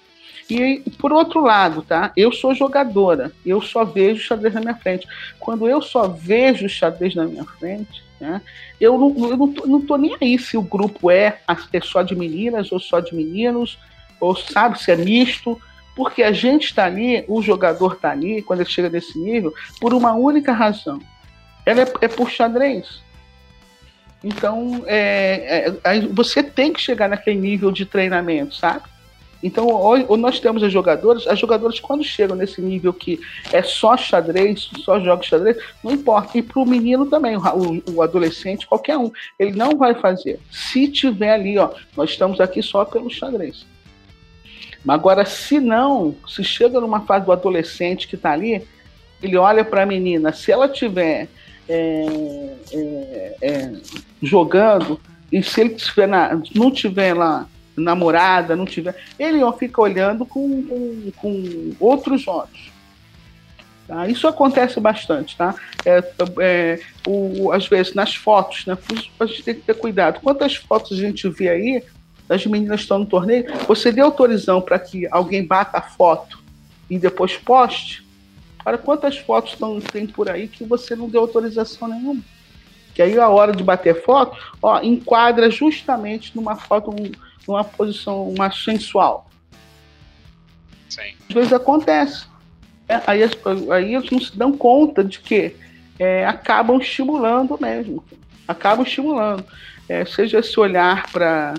[0.49, 2.11] E por outro lado, tá?
[2.17, 5.07] Eu sou jogadora, eu só vejo xadrez na minha frente.
[5.39, 8.41] Quando eu só vejo xadrez na minha frente, né?
[8.81, 11.39] Eu não, eu não, tô, não tô nem aí se o grupo é,
[11.71, 13.77] é só de meninas ou só de meninos,
[14.19, 15.61] ou sabe se é misto,
[15.95, 19.93] porque a gente está ali, o jogador está ali, quando ele chega nesse nível, por
[19.93, 20.99] uma única razão.
[21.65, 23.03] Ela é, é por xadrez.
[24.23, 28.83] Então, é, é, você tem que chegar naquele nível de treinamento, sabe?
[29.41, 33.19] Então, hoje nós temos as jogadoras, as jogadoras, quando chegam nesse nível que
[33.53, 36.37] é só xadrez, só joga xadrez, não importa.
[36.37, 40.39] E para o menino também, o, o, adolescente, qualquer um, ele não vai fazer.
[40.51, 43.65] Se tiver ali, ó, nós estamos aqui só pelo xadrez.
[44.83, 48.65] Mas agora, se não, se chega numa fase do adolescente que está ali,
[49.23, 51.27] ele olha para a menina, se ela tiver
[51.67, 53.71] é, é, é,
[54.21, 54.99] jogando,
[55.31, 57.47] e se ele tiver na, não tiver lá
[57.79, 58.95] namorada, não tiver.
[59.17, 62.71] Ele fica olhando com, com, com outros olhos.
[63.89, 64.07] Tá?
[64.07, 65.55] Isso acontece bastante, tá?
[65.83, 66.03] É,
[66.41, 68.77] é, o, às vezes nas fotos, né?
[69.19, 70.21] A gente tem que ter cuidado.
[70.21, 71.83] Quantas fotos a gente vê aí
[72.27, 73.45] das meninas estão no torneio?
[73.67, 76.37] Você deu autorização para que alguém bata a foto
[76.87, 78.05] e depois poste?
[78.63, 82.21] Olha quantas fotos tão, tem por aí que você não deu autorização nenhuma.
[82.93, 87.11] Que aí a hora de bater foto, ó, enquadra justamente numa foto, um,
[87.49, 89.27] numa posição mais sensual.
[90.87, 91.15] Sim.
[91.27, 92.27] Às vezes acontece.
[92.87, 93.21] É, aí,
[93.71, 95.55] aí eles não se dão conta de que
[95.97, 98.03] é, acabam estimulando mesmo.
[98.47, 99.43] Acabam estimulando.
[99.87, 101.55] É, seja esse olhar para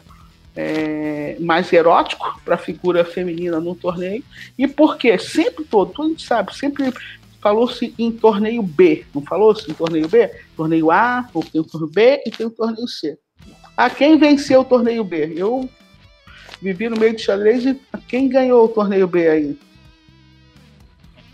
[0.55, 4.25] é, mais erótico para a figura feminina no torneio.
[4.57, 5.19] E por quê?
[5.19, 6.93] Sempre todo, todo mundo sabe, sempre
[7.41, 10.31] falou-se em torneio B, não falou-se em torneio B?
[10.57, 13.19] Torneio A, tem o torneio B e tem o torneio C.
[13.77, 15.33] A quem venceu o torneio B?
[15.37, 15.69] Eu
[16.61, 19.59] vivi no meio de xadrez e quem ganhou o torneio B aí?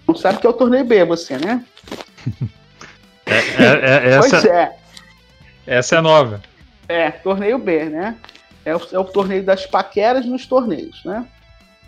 [0.06, 1.64] Não sabe que é o torneio B, você, né?
[3.26, 4.76] é, é, é, pois é.
[5.66, 6.40] Essa é nova.
[6.88, 8.16] É, torneio B, né?
[8.64, 11.26] É o, é o torneio das paqueras nos torneios, né?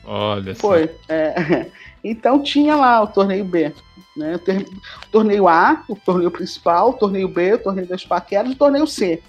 [0.05, 0.91] Olha Foi.
[1.09, 1.67] É,
[2.03, 3.73] então tinha lá o torneio B.
[4.17, 4.35] Né?
[4.35, 8.59] O torneio A, o torneio principal, o torneio B, o torneio das paqueras e o
[8.59, 9.23] torneio C.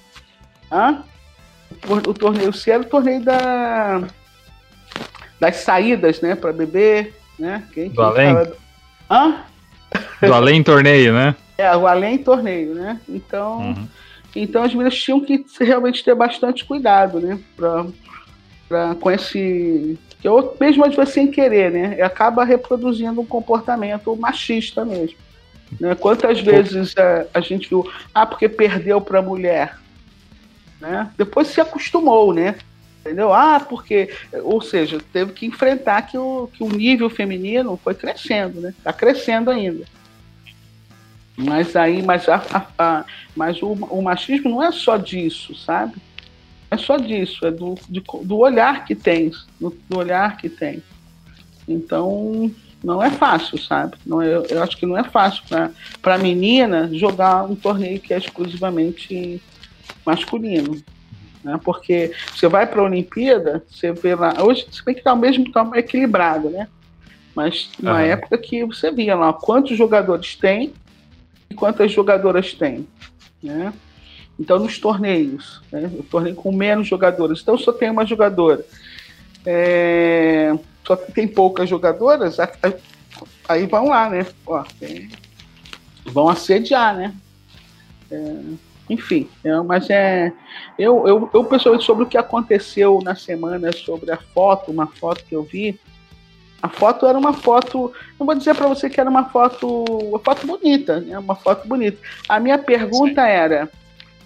[0.72, 1.04] Hã?
[1.88, 4.02] O torneio C era o torneio da,
[5.40, 7.64] das saídas, né, para beber, né?
[7.74, 8.34] Quem, Do além?
[8.34, 8.58] Fala...
[9.10, 9.46] Hã?
[10.22, 11.36] Do além torneio, né?
[11.60, 13.02] É, o além torneio, né?
[13.10, 13.88] Então, uhum.
[14.34, 17.38] então as meninas tinham que realmente ter bastante cuidado, né?
[17.54, 17.86] Pra,
[18.70, 24.16] pra, com esse que eu, mesmo às vezes sem querer, né, acaba reproduzindo um comportamento
[24.16, 25.18] machista mesmo.
[25.80, 25.96] Né?
[25.96, 29.78] Quantas vezes a, a gente viu, ah, porque perdeu para mulher,
[30.80, 31.12] né?
[31.18, 32.56] Depois se acostumou, né?
[33.02, 33.34] Entendeu?
[33.34, 38.60] Ah, porque, ou seja, teve que enfrentar que o, que o nível feminino foi crescendo,
[38.60, 38.74] né?
[38.78, 39.86] Está crescendo ainda.
[41.38, 45.96] Mas aí, mas, a, a, a mas o, o machismo não é só disso, sabe?
[46.72, 50.84] é só disso, é do, de, do olhar que tem, do, do, olhar que tem.
[51.68, 52.52] Então,
[52.84, 53.98] não é fácil, sabe?
[54.06, 55.44] Não, eu, eu acho que não é fácil
[56.02, 59.42] para a menina jogar um torneio que é exclusivamente
[60.10, 60.82] masculino.
[61.44, 61.60] Né?
[61.64, 64.34] Porque você vai para a Olimpíada, você vê lá.
[64.44, 66.68] Hoje você tem que estar ao mesmo tempo equilibrado, né?
[67.36, 68.00] Mas na uhum.
[68.00, 70.74] época que você via lá quantos jogadores tem
[71.50, 72.88] e quantas jogadoras tem.
[73.42, 73.72] Né?
[74.38, 78.66] Então, nos torneios, né, o torneio com menos jogadores, então só tem uma jogadora.
[79.46, 82.38] É, só tem poucas jogadoras,
[83.48, 84.26] aí vão lá, né?
[84.46, 85.10] Ó, tem,
[86.06, 87.14] vão assediar, né?
[88.10, 88.36] É,
[88.90, 90.34] enfim, é, mas é.
[90.78, 95.24] Eu, eu, eu pessoalmente, sobre o que aconteceu na semana, sobre a foto, uma foto
[95.26, 95.80] que eu vi,
[96.62, 100.20] a foto era uma foto, não vou dizer para você que era uma foto, uma
[100.20, 101.18] foto bonita, né?
[101.18, 101.98] Uma foto bonita.
[102.28, 103.30] A minha pergunta Sim.
[103.30, 103.70] era: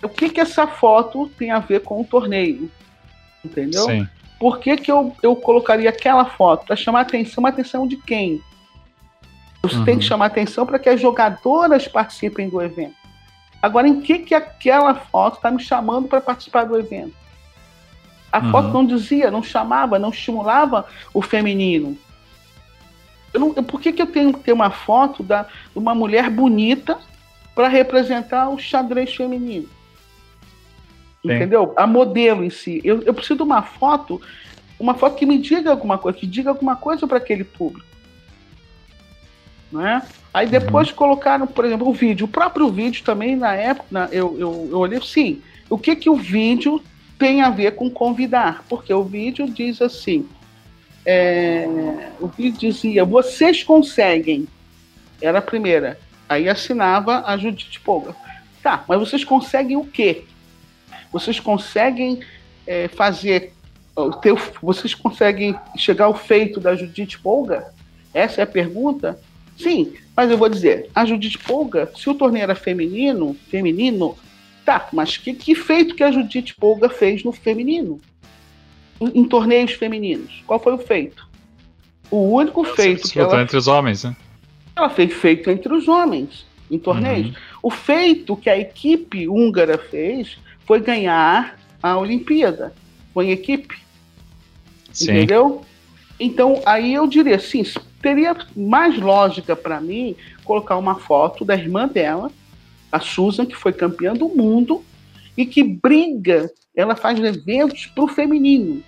[0.02, 2.72] o que, que essa foto tem a ver com o torneio?
[3.44, 3.86] Entendeu?
[3.86, 4.08] Sim.
[4.40, 6.66] Por que, que eu, eu colocaria aquela foto?
[6.66, 8.42] Para chamar atenção, atenção de quem?
[9.62, 9.86] Você uhum.
[9.86, 13.03] tem que chamar atenção para que as jogadoras participem do evento.
[13.64, 17.14] Agora, em que, que aquela foto está me chamando para participar do evento?
[18.30, 18.52] A uhum.
[18.52, 21.98] foto não dizia, não chamava, não estimulava o feminino.
[23.34, 26.30] Eu não, por que, que eu tenho que ter uma foto da, de uma mulher
[26.30, 27.00] bonita
[27.56, 29.70] para representar o xadrez feminino?
[31.24, 31.74] Entendeu?
[31.78, 32.82] A modelo em si.
[32.84, 34.22] Eu, eu preciso de uma foto,
[34.78, 37.88] uma foto que me diga alguma coisa, que diga alguma coisa para aquele público.
[39.72, 40.02] Não é?
[40.34, 40.96] Aí depois uhum.
[40.96, 42.26] colocaram, por exemplo, o vídeo.
[42.26, 46.10] O próprio vídeo também, na época, na, eu, eu, eu olhei, sim, o que, que
[46.10, 46.82] o vídeo
[47.20, 48.66] tem a ver com convidar?
[48.68, 50.28] Porque o vídeo diz assim,
[51.06, 54.48] é, o vídeo dizia, vocês conseguem,
[55.22, 56.00] era a primeira.
[56.28, 58.16] Aí assinava a Judite Polga.
[58.64, 60.24] Tá, mas vocês conseguem o quê?
[61.12, 62.22] Vocês conseguem
[62.66, 63.54] é, fazer.
[64.22, 67.72] Ter, vocês conseguem chegar ao feito da Judite Polga?
[68.14, 69.20] Essa é a pergunta?
[69.56, 74.16] Sim, mas eu vou dizer, a Judite Polga, se o torneio era feminino, feminino,
[74.64, 78.00] tá, mas que, que feito que a Judite Polga fez no feminino?
[79.02, 80.44] Em, torneios femininos?
[80.46, 81.28] Qual foi o feito?
[82.12, 83.42] O único feito que ela...
[83.42, 84.16] entre os homens, né?
[84.76, 87.30] Ela fez feito entre os homens, em torneios.
[87.30, 87.36] Uhum.
[87.64, 92.74] O feito que a equipe húngara fez foi ganhar a Olimpíada.
[93.14, 93.78] Foi em equipe.
[94.92, 95.12] Sim.
[95.12, 95.66] Entendeu?
[96.20, 97.64] Então, aí eu diria assim,
[98.04, 102.30] teria mais lógica para mim colocar uma foto da irmã dela,
[102.92, 104.84] a Susan, que foi campeã do mundo
[105.36, 108.84] e que briga, ela faz eventos pro feminino.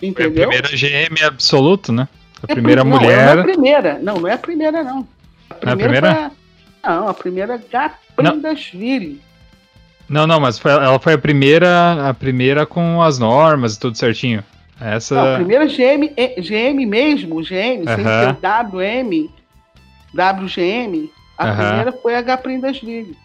[0.00, 0.14] Entendeu?
[0.14, 2.06] Foi a primeira GM absoluto, né?
[2.42, 3.36] A é primeira não, mulher.
[3.36, 3.98] Não, é a primeira.
[3.98, 5.08] Não, não é a primeira, não.
[5.48, 6.14] A primeira, a primeira?
[6.14, 6.90] Foi.
[6.90, 9.20] Não, a primeira Gaprindashvili.
[10.08, 13.96] Não, não, mas foi, ela foi a primeira, a primeira com as normas e tudo
[13.96, 14.44] certinho.
[14.80, 15.14] Essa...
[15.14, 19.30] Não, a primeira GM, GM mesmo, GM, sem ser WM,
[20.14, 22.36] WGM, a primeira foi a H.
[22.38, 23.16] Prindasville.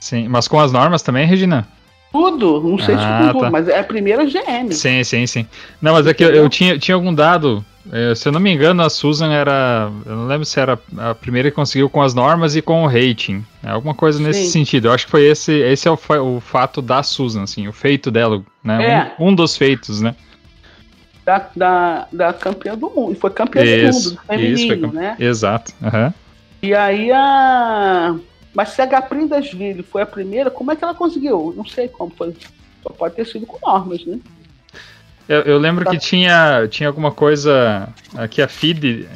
[0.00, 1.66] Sim, mas com as normas também, Regina?
[2.12, 3.50] Tudo, não sei ah, se com tudo, tá.
[3.50, 4.72] mas é a primeira GM.
[4.72, 5.46] Sim, sim, sim.
[5.80, 8.52] Não, mas é que eu, eu tinha, tinha algum dado é, se eu não me
[8.52, 9.90] engano, a Susan era.
[10.04, 12.86] Eu não lembro se era a primeira que conseguiu com as normas e com o
[12.86, 13.44] rating.
[13.62, 14.50] É alguma coisa nesse Sim.
[14.50, 14.88] sentido.
[14.88, 15.52] Eu acho que foi esse.
[15.52, 15.98] Esse é o,
[16.36, 19.14] o fato da Susan, assim, o feito dela, né?
[19.18, 19.22] É.
[19.22, 20.14] Um, um, dos feitos, né?
[21.28, 23.14] Da, da, da campeã do mundo.
[23.16, 25.16] Foi campeã isso, do mundo, feminino, isso, né?
[25.20, 25.74] Exato.
[25.82, 26.10] Uhum.
[26.62, 28.16] E aí a.
[28.54, 31.52] Mas se a Gaprindas-Ville foi a primeira, como é que ela conseguiu?
[31.54, 32.34] Não sei como foi.
[32.82, 34.18] Só pode ter sido com normas, né?
[35.28, 37.90] Eu, eu lembro que tinha, tinha alguma coisa.
[38.16, 39.06] Aqui a FIDE.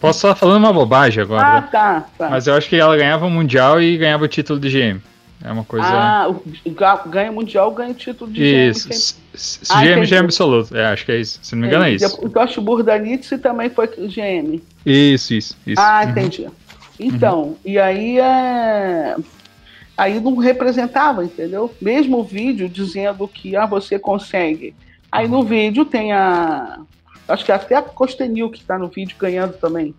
[0.00, 1.46] posso estar falando uma bobagem agora.
[1.46, 1.68] Ah, né?
[1.70, 2.30] tá, tá.
[2.30, 5.02] Mas eu acho que ela ganhava o Mundial e ganhava o título de GM.
[5.42, 5.86] É uma coisa.
[5.86, 6.28] Ah,
[7.06, 8.88] ganha mundial, ganha o título de isso.
[8.88, 8.94] GM.
[9.32, 9.60] Isso.
[9.70, 10.76] Ah, GM, absoluto.
[10.76, 11.38] É, acho que é isso.
[11.42, 12.18] Se não me engano, é, isso.
[12.22, 14.60] O Josh Burdanitz também foi GM.
[14.84, 15.56] Isso, isso.
[15.66, 15.80] isso.
[15.80, 16.10] Ah, uhum.
[16.10, 16.46] entendi.
[16.98, 17.56] Então, uhum.
[17.64, 19.16] e aí é.
[19.96, 21.74] Aí não representava, entendeu?
[21.80, 24.74] Mesmo o vídeo dizendo que ah, você consegue
[25.10, 26.80] Aí no vídeo tem a.
[27.26, 29.94] Acho que até a Costenil que está no vídeo ganhando também.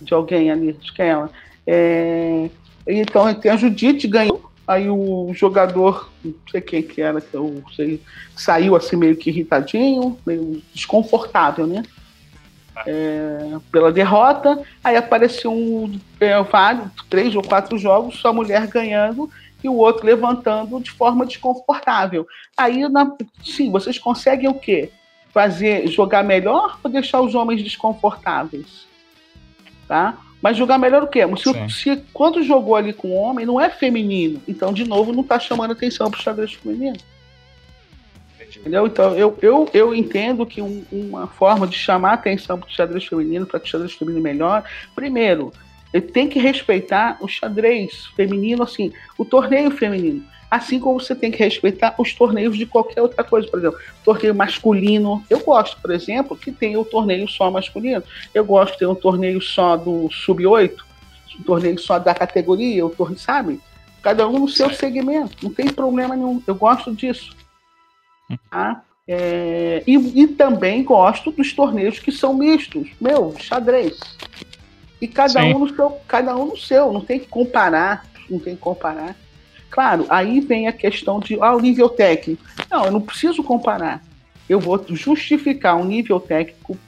[0.00, 1.30] De alguém ali, acho que é ela.
[1.66, 2.50] É,
[2.86, 4.50] então tem a Judite ganhou.
[4.66, 8.02] Aí o jogador, não sei quem que era, que eu sei,
[8.34, 11.84] saiu assim meio que irritadinho, meio desconfortável, né?
[12.84, 14.60] É, pela derrota.
[14.82, 19.30] Aí apareceu um, é, vários, três ou quatro jogos, só mulher ganhando
[19.62, 22.26] e o outro levantando de forma desconfortável.
[22.56, 23.10] Aí, na,
[23.44, 24.90] sim, vocês conseguem o quê?
[25.32, 28.86] Fazer jogar melhor ou deixar os homens desconfortáveis?
[29.86, 30.18] Tá?
[30.46, 31.22] Mas jogar melhor o quê?
[31.38, 34.40] Se, se quando jogou ali com o homem, não é feminino.
[34.46, 36.96] Então, de novo, não está chamando atenção para o xadrez feminino.
[38.56, 38.86] Entendeu?
[38.86, 43.04] Então, eu, eu, eu entendo que um, uma forma de chamar atenção para o xadrez
[43.04, 44.62] feminino, para que o xadrez feminino melhor,
[44.94, 45.52] primeiro,
[45.92, 50.24] ele tem que respeitar o xadrez feminino, assim, o torneio feminino.
[50.56, 53.46] Assim como você tem que respeitar os torneios de qualquer outra coisa.
[53.46, 55.22] Por exemplo, torneio masculino.
[55.28, 58.02] Eu gosto, por exemplo, que tenha o torneio só masculino.
[58.32, 60.72] Eu gosto de ter um torneio só do sub-8,
[61.38, 63.60] um torneio só da categoria, o torneio, sabe?
[64.00, 65.36] Cada um no seu segmento.
[65.42, 66.42] Não tem problema nenhum.
[66.46, 67.36] Eu gosto disso.
[68.50, 68.82] Tá?
[69.06, 72.88] É, e, e também gosto dos torneios que são mistos.
[72.98, 73.98] Meu, xadrez.
[75.02, 75.54] E cada Sim.
[75.54, 79.14] um no seu, cada um no seu, não tem que comparar, não tem que comparar.
[79.70, 82.42] Claro, aí vem a questão de ah, o nível técnico.
[82.70, 84.02] Não, eu não preciso comparar.
[84.48, 86.78] Eu vou justificar um nível técnico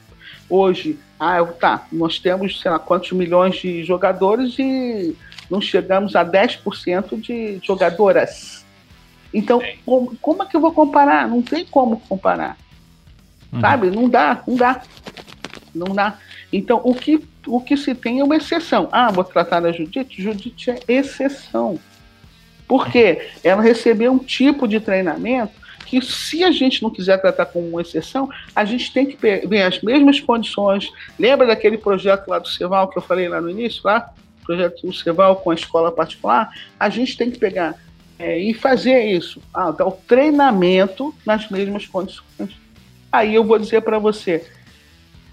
[0.49, 0.99] hoje.
[1.19, 5.17] Ah, tá, nós temos, sei lá, quantos milhões de jogadores e
[5.51, 8.65] não chegamos a 10% de jogadoras.
[9.33, 11.29] Então, como, como, é que eu vou comparar?
[11.29, 12.57] Não tem como comparar.
[13.53, 13.61] Uhum.
[13.61, 13.91] Sabe?
[13.91, 14.83] Não dá, não dá.
[15.75, 16.19] Não dá.
[16.53, 18.89] Então, o que, o que se tem é uma exceção.
[18.91, 20.23] Ah, vou tratar da Judite?
[20.23, 21.79] Judite é exceção.
[22.69, 23.31] Por quê?
[23.43, 25.53] Ela recebeu um tipo de treinamento
[25.87, 29.63] que, se a gente não quiser tratar como uma exceção, a gente tem que ver
[29.63, 30.93] as mesmas condições.
[31.19, 33.81] Lembra daquele projeto lá do Ceval que eu falei lá no início?
[33.83, 34.13] Lá?
[34.45, 36.51] Projeto do Ceval com a escola particular?
[36.79, 37.75] A gente tem que pegar
[38.19, 39.41] é, e fazer isso.
[39.55, 42.61] Ah, dar o treinamento nas mesmas condições.
[43.11, 44.47] Aí eu vou dizer para você,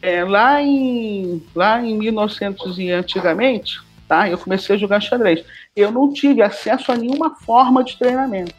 [0.01, 4.29] é, lá, em, lá em 1900 e antigamente, tá?
[4.29, 5.43] Eu comecei a jogar xadrez.
[5.76, 8.53] Eu não tive acesso a nenhuma forma de treinamento.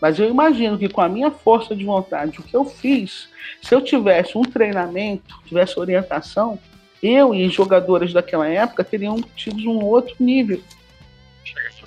[0.00, 3.28] Mas eu imagino que com a minha força de vontade, o que eu fiz,
[3.60, 6.58] se eu tivesse um treinamento, tivesse orientação,
[7.02, 10.62] eu e jogadores daquela época teriam tido um outro nível.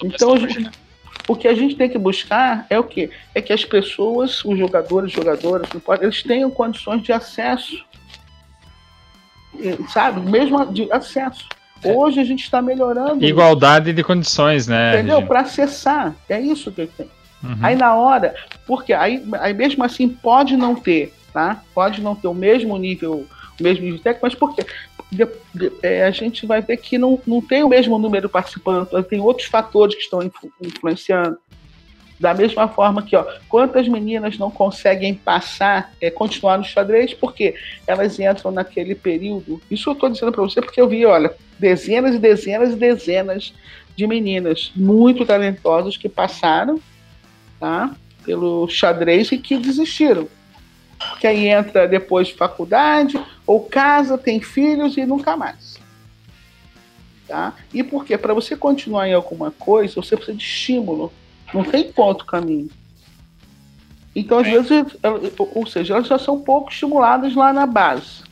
[0.03, 0.35] Então,
[1.27, 3.09] o que a gente tem que buscar é o quê?
[3.33, 5.69] É que as pessoas, os jogadores, jogadoras,
[6.01, 7.83] eles tenham condições de acesso
[9.89, 10.21] sabe?
[10.21, 11.47] Mesmo de acesso.
[11.83, 11.91] É.
[11.91, 13.23] Hoje a gente está melhorando.
[13.23, 13.95] Igualdade isso.
[13.95, 14.95] de condições, né?
[14.95, 15.21] Entendeu?
[15.23, 16.15] Para acessar.
[16.29, 17.07] É isso que tem.
[17.43, 17.57] Uhum.
[17.61, 18.33] Aí na hora,
[18.65, 21.61] porque aí, aí mesmo assim pode não ter, tá?
[21.73, 23.27] Pode não ter o mesmo nível,
[23.59, 24.65] o mesmo nível técnico, mas por quê?
[25.11, 28.31] De, de, é, a gente vai ver que não, não tem o mesmo número de
[28.31, 31.37] participantes, tem outros fatores que estão influ, influenciando.
[32.23, 37.53] Da mesma forma que, ó, quantas meninas não conseguem passar, é, continuar no xadrez, porque
[37.85, 39.61] elas entram naquele período.
[39.69, 43.53] Isso eu estou dizendo para você porque eu vi, olha, dezenas e dezenas e dezenas
[43.93, 46.79] de meninas muito talentosas que passaram
[47.59, 47.93] tá,
[48.23, 50.29] pelo xadrez e que desistiram.
[51.09, 55.77] Porque aí entra depois de faculdade, ou casa, tem filhos e nunca mais.
[57.27, 57.53] Tá?
[57.73, 58.17] E por quê?
[58.17, 61.11] Para você continuar em alguma coisa, você precisa de estímulo
[61.53, 62.69] não tem ponto caminho.
[64.15, 64.51] Então, às é.
[64.51, 64.97] vezes,
[65.37, 68.23] ou seja, elas já são pouco estimuladas lá na base.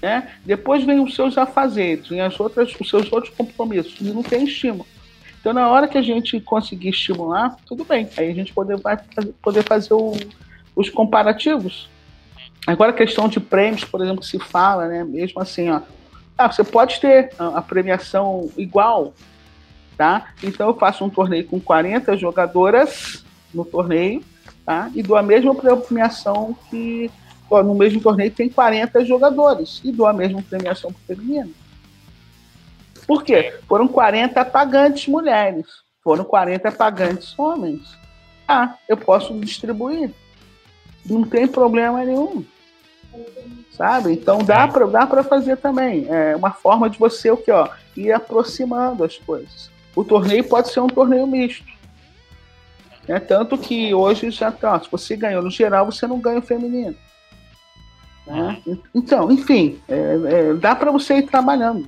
[0.00, 0.30] Né?
[0.44, 4.44] Depois vem os seus afazeres, vem as outras, os seus outros compromissos, e não tem
[4.44, 4.86] estímulo.
[5.40, 8.08] Então, na hora que a gente conseguir estimular, tudo bem.
[8.16, 8.98] Aí a gente poder, vai
[9.40, 10.12] poder fazer o,
[10.74, 11.88] os comparativos.
[12.66, 15.04] Agora, a questão de prêmios, por exemplo, que se fala, né?
[15.04, 15.82] Mesmo assim, ó.
[16.36, 19.14] Ah, você pode ter a premiação igual,
[19.96, 20.28] tá?
[20.42, 24.22] Então, eu faço um torneio com 40 jogadoras no torneio,
[24.64, 24.90] tá?
[24.94, 27.10] E dou a mesma premiação que
[27.50, 31.52] no mesmo torneio tem 40 jogadores e dou a mesma premiação para o feminino.
[33.06, 33.54] Por quê?
[33.68, 35.66] Foram 40 pagantes mulheres,
[36.02, 37.96] foram 40 pagantes homens.
[38.48, 40.10] Ah, eu posso distribuir.
[41.04, 42.44] Não tem problema nenhum.
[43.70, 44.12] Sabe?
[44.12, 44.66] Então dá é.
[44.66, 46.06] para dá fazer também.
[46.08, 49.70] É uma forma de você o que ó, ir aproximando as coisas.
[49.96, 51.64] O torneio pode ser um torneio misto.
[53.08, 56.42] É tanto que hoje já tá, se você ganhou no geral, você não ganha o
[56.42, 56.94] feminino.
[58.26, 58.60] Né?
[58.94, 59.94] Então, enfim, é,
[60.50, 61.86] é, dá para você ir trabalhando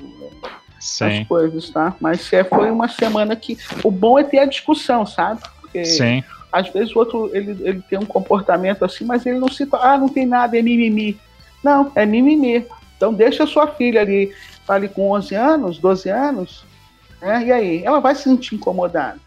[0.78, 1.05] Sim.
[1.05, 1.94] as coisas, tá?
[2.01, 5.43] Mas é, foi uma semana que o bom é ter a discussão, sabe?
[5.60, 6.22] Porque Sim.
[6.52, 9.98] às vezes o outro ele, ele tem um comportamento assim, mas ele não se ah,
[9.98, 11.18] não tem nada, é mimimi.
[11.62, 12.64] Não, é mimimi.
[12.97, 14.32] Então deixa a sua filha ali,
[14.68, 16.64] ali com 11 anos, 12 anos,
[17.20, 17.44] né?
[17.46, 19.18] E aí, ela vai se sentir incomodada.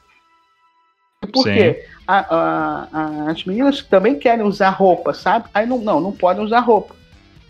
[1.31, 1.53] Por Sim.
[1.53, 1.85] quê?
[2.07, 5.45] A, a, a, as meninas também querem usar roupa, sabe?
[5.53, 6.95] Aí não, não, não podem usar roupa.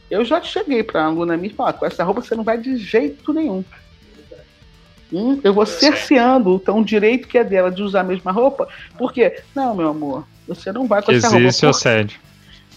[0.10, 2.58] Eu já cheguei para a aluna minha e falar, com essa roupa você não vai
[2.58, 3.64] de jeito nenhum.
[5.12, 8.68] Hum, eu vou cerceando então, o direito que é dela de usar a mesma roupa,
[8.98, 11.44] porque, não, meu amor, você não vai com essa roupa.
[11.44, 12.20] Existe assédio.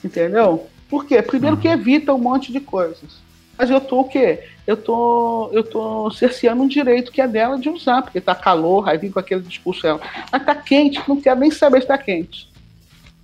[0.05, 0.69] Entendeu?
[0.89, 1.21] Por quê?
[1.23, 1.63] Primeiro uhum.
[1.63, 3.24] que evita um monte de coisas.
[3.57, 4.45] Mas eu tô o quê?
[4.67, 8.89] Eu tô, eu tô cerceando um direito que é dela de usar, porque tá calor,
[8.89, 10.01] aí vem com aquele discurso dela.
[10.33, 12.49] Mas tá quente, não quero nem saber se tá quente.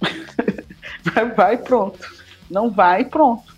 [1.02, 1.98] vai, vai pronto.
[2.50, 3.54] Não vai pronto.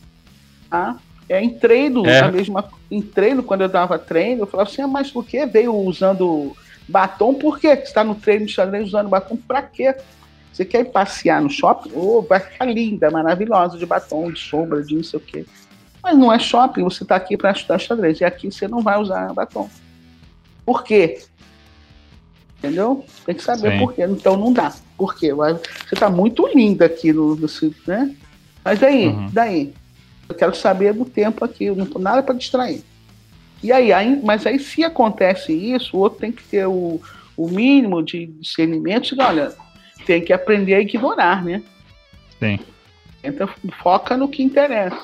[0.71, 0.97] Tá?
[1.29, 2.21] É, em treino, é.
[2.21, 5.45] a mesma, em treino, quando eu dava treino, eu falava assim, ah, mas por que
[5.47, 6.57] veio usando
[6.89, 7.35] batom?
[7.35, 9.37] Por que você está no treino de xadrez usando batom?
[9.37, 9.95] Pra quê?
[10.53, 11.91] Você quer ir passear no shopping?
[11.95, 15.47] Oh, vai ficar linda, maravilhosa, de batom, de sombra, de não sei o quê.
[16.03, 18.21] Mas não é shopping, você está aqui para estudar xadrez.
[18.21, 19.71] E aqui você não vai usar batom.
[20.67, 21.23] Por quê?
[22.59, 23.05] Entendeu?
[23.25, 23.79] Tem que saber Sim.
[23.79, 24.05] por quê.
[24.05, 24.73] Então não dá.
[24.97, 25.33] Por quê?
[25.33, 25.61] Você
[25.93, 27.49] está muito linda aqui no, no
[27.87, 28.15] né?
[28.65, 29.29] Mas daí, uhum.
[29.33, 29.75] daí,
[30.29, 32.83] eu quero saber do tempo aqui, eu não tô nada para distrair.
[33.63, 37.01] E aí, aí, mas aí se acontece isso, o outro tem que ter o,
[37.37, 39.53] o mínimo de discernimento, de, olha,
[40.05, 41.63] tem que aprender a ignorar, né?
[42.41, 42.59] Sim.
[43.23, 43.49] Então
[43.83, 45.01] foca no que interessa.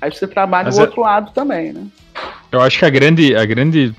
[0.00, 0.84] Aí você trabalha mas do é...
[0.84, 1.86] outro lado também, né?
[2.50, 3.94] Eu acho que a grande, a grande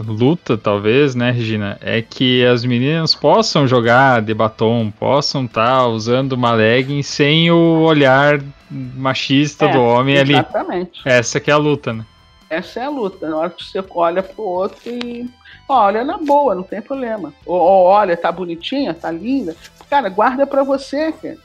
[0.00, 5.86] luta, talvez, né, Regina, é que as meninas possam jogar de batom, possam estar tá
[5.86, 8.40] usando uma legging sem o olhar
[8.70, 11.02] machista é, do homem exatamente.
[11.04, 11.14] ali.
[11.18, 12.06] Essa que é a luta, né?
[12.48, 13.28] Essa é a luta.
[13.28, 15.28] Na hora que você olha pro outro e.
[15.68, 17.32] Olha na boa, não tem problema.
[17.46, 19.56] Ou, ou olha, tá bonitinha, tá linda.
[19.88, 21.38] Cara, guarda pra você, cara.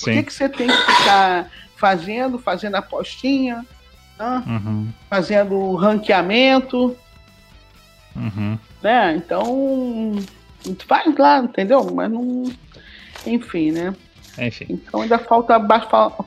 [0.00, 3.64] Por que, que você tem que ficar fazendo, fazendo apostinha,
[4.18, 4.42] né?
[4.46, 4.88] uhum.
[5.08, 6.96] fazendo ranqueamento?
[8.14, 8.58] Uhum.
[8.82, 9.16] Né?
[9.16, 10.14] Então,
[10.88, 11.84] vai lá, entendeu?
[11.92, 12.44] Mas não.
[13.26, 13.94] Enfim, né?
[14.38, 14.66] Enfim.
[14.68, 15.58] Então ainda falta,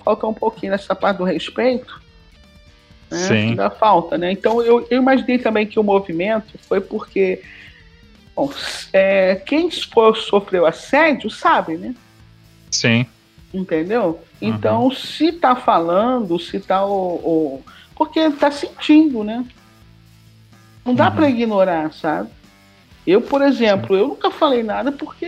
[0.04, 2.02] falta um pouquinho nessa parte do respeito.
[3.10, 3.18] Né?
[3.18, 3.34] Sim.
[3.34, 4.32] Ainda falta, né?
[4.32, 7.42] Então eu, eu imaginei também que o movimento foi porque
[8.36, 8.52] bom,
[8.94, 11.96] é, quem sofreu assédio sabe, né?
[12.72, 13.06] Sim.
[13.54, 14.20] Entendeu?
[14.42, 14.92] Então, uhum.
[14.92, 17.64] se tá falando, se tá o, o,
[17.96, 19.46] Porque tá sentindo, né?
[20.86, 21.16] Não dá uhum.
[21.16, 22.30] para ignorar, sabe?
[23.06, 25.28] Eu, por exemplo, eu nunca falei nada porque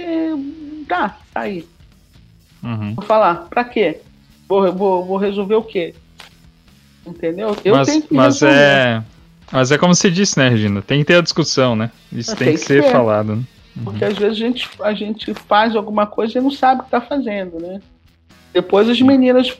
[0.88, 1.66] tá, tá aí.
[2.62, 2.94] Uhum.
[2.96, 4.02] Vou falar, pra quê?
[4.48, 5.96] Vou, vou, vou resolver o quê?
[7.06, 7.56] Entendeu?
[7.64, 9.02] Eu mas, tenho que mas é
[9.52, 10.82] Mas é como você disse, né, Regina?
[10.82, 11.90] Tem que ter a discussão, né?
[12.12, 12.91] Isso tem, tem, que, que ser ter.
[12.91, 13.38] falado.
[13.38, 13.44] Né?
[13.78, 13.84] Uhum.
[13.86, 16.91] Porque às vezes a gente, a gente faz alguma coisa e não sabe o que
[16.91, 17.82] tá fazendo, né?
[18.52, 19.56] Depois as meninas,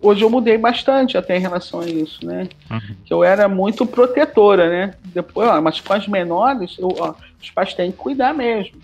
[0.00, 2.48] hoje eu mudei bastante até em relação a isso, né?
[2.70, 2.80] Uhum.
[3.04, 4.94] Que eu era muito protetora, né?
[5.04, 8.80] Depois, ó, mas com as menores, eu, ó, os pais têm que cuidar mesmo.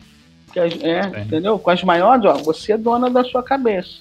[0.53, 1.59] Que as, é, entendeu?
[1.59, 4.01] Com as maiores, ó, você é dona da sua cabeça.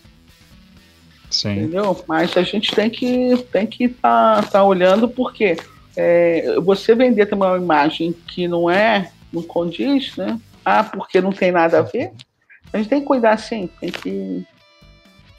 [1.29, 1.51] Sim.
[1.51, 2.03] Entendeu?
[2.07, 5.57] Mas a gente tem que tem que estar tá, tá olhando porque
[5.95, 10.39] é, você vender também uma imagem que não é, não condiz, né?
[10.63, 12.11] Ah, porque não tem nada a ver.
[12.73, 14.45] A gente tem que cuidar sim, tem que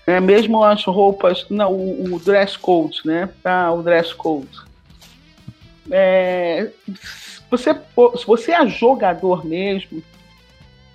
[0.09, 3.29] é, mesmo as roupas, não, o, o dress code, né?
[3.45, 4.49] Ah, o dress code.
[5.91, 6.71] É,
[7.51, 10.03] você, se você é jogador mesmo,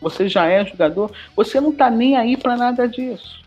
[0.02, 3.40] você já é jogador, você não está nem aí para nada disso.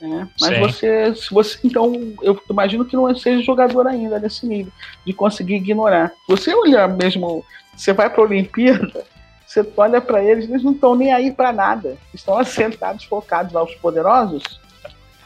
[0.00, 0.28] Né?
[0.40, 0.60] Mas Sim.
[0.60, 4.72] você, se você, então, eu imagino que não seja jogador ainda nesse nível,
[5.06, 6.10] de conseguir ignorar.
[6.28, 7.44] Você olhar mesmo,
[7.76, 9.04] você vai para a Olimpíada,
[9.48, 11.96] você olha para eles, eles não estão nem aí para nada.
[12.12, 14.42] Estão assentados, focados lá, os poderosos.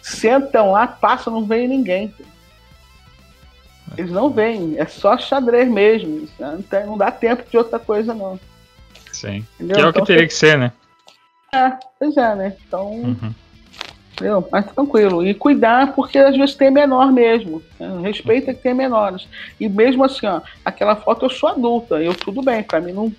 [0.01, 2.15] Sentam lá, passam, não vem ninguém.
[3.99, 6.29] Eles não vêm, é só xadrez mesmo.
[6.39, 8.39] Não, dá tempo de outra coisa, não.
[9.13, 9.45] Sim.
[9.57, 9.77] Entendeu?
[9.77, 10.73] Que é o então, que teria que ser, né?
[11.53, 12.57] É, pois é, né?
[12.65, 12.93] Então.
[12.93, 13.35] Uhum.
[14.13, 14.49] Entendeu?
[14.53, 15.27] Mas tranquilo.
[15.27, 17.61] E cuidar, porque às vezes tem menor mesmo.
[17.79, 18.03] Né?
[18.03, 19.27] Respeita que tem menores.
[19.59, 23.13] E mesmo assim, ó, aquela foto eu sou adulta, eu tudo bem, pra mim não.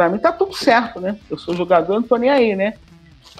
[0.00, 1.14] Pra mim tá tudo certo, né?
[1.28, 2.72] Eu sou jogador, não tô nem aí, né?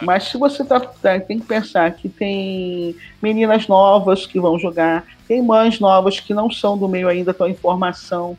[0.03, 5.07] Mas se você tá, tá, tem que pensar que tem meninas novas que vão jogar,
[5.27, 8.37] tem mães novas que não são do meio ainda, estão em formação.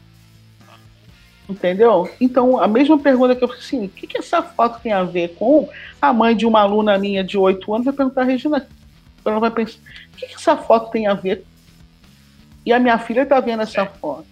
[1.49, 2.11] Entendeu?
[2.21, 5.03] Então, a mesma pergunta que eu fiz assim: o que, que essa foto tem a
[5.03, 5.67] ver com
[5.99, 7.85] a mãe de uma aluna minha de 8 anos?
[7.85, 8.67] Vai perguntar, Regina,
[9.25, 9.79] ela vai pensar:
[10.13, 11.43] o que, que essa foto tem a ver?
[12.63, 14.27] E a minha filha está vendo essa foto.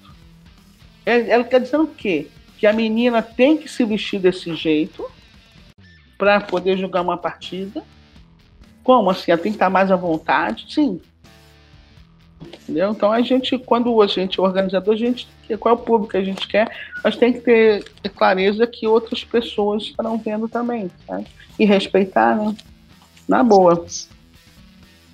[1.03, 2.27] Ela quer dizer o quê?
[2.59, 5.09] Que a menina tem que se vestir desse jeito
[6.17, 7.81] para poder jogar uma partida.
[8.83, 9.31] Como assim?
[9.31, 10.65] Ela tem que estar mais à vontade?
[10.67, 10.99] Sim.
[12.41, 12.91] Entendeu?
[12.91, 15.27] Então a gente, quando a gente é organizador, a gente
[15.57, 16.69] qual é o público que a gente quer,
[17.03, 21.25] mas tem que ter clareza que outras pessoas estarão vendo também, sabe?
[21.57, 22.55] E respeitar, né?
[23.27, 23.75] Na boa.
[23.75, 24.07] Mas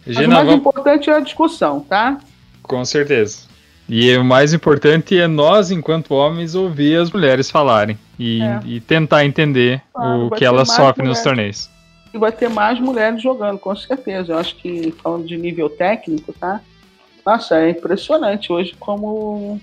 [0.05, 0.55] o mais vamos...
[0.55, 2.19] importante é a discussão, tá?
[2.61, 3.47] Com certeza.
[3.87, 8.59] E o mais importante é nós, enquanto homens, ouvir as mulheres falarem e, é.
[8.65, 11.69] e tentar entender claro, o que elas sofrem nos torneios.
[12.11, 14.33] E vai ter mais mulheres jogando, com certeza.
[14.33, 16.61] Eu acho que, falando de nível técnico, tá?
[17.23, 19.61] Nossa, é impressionante hoje como,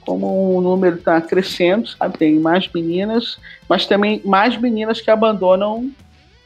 [0.00, 2.18] como o número está crescendo, sabe?
[2.18, 5.90] Tem mais meninas, mas também mais meninas que abandonam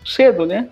[0.06, 0.68] cedo, né?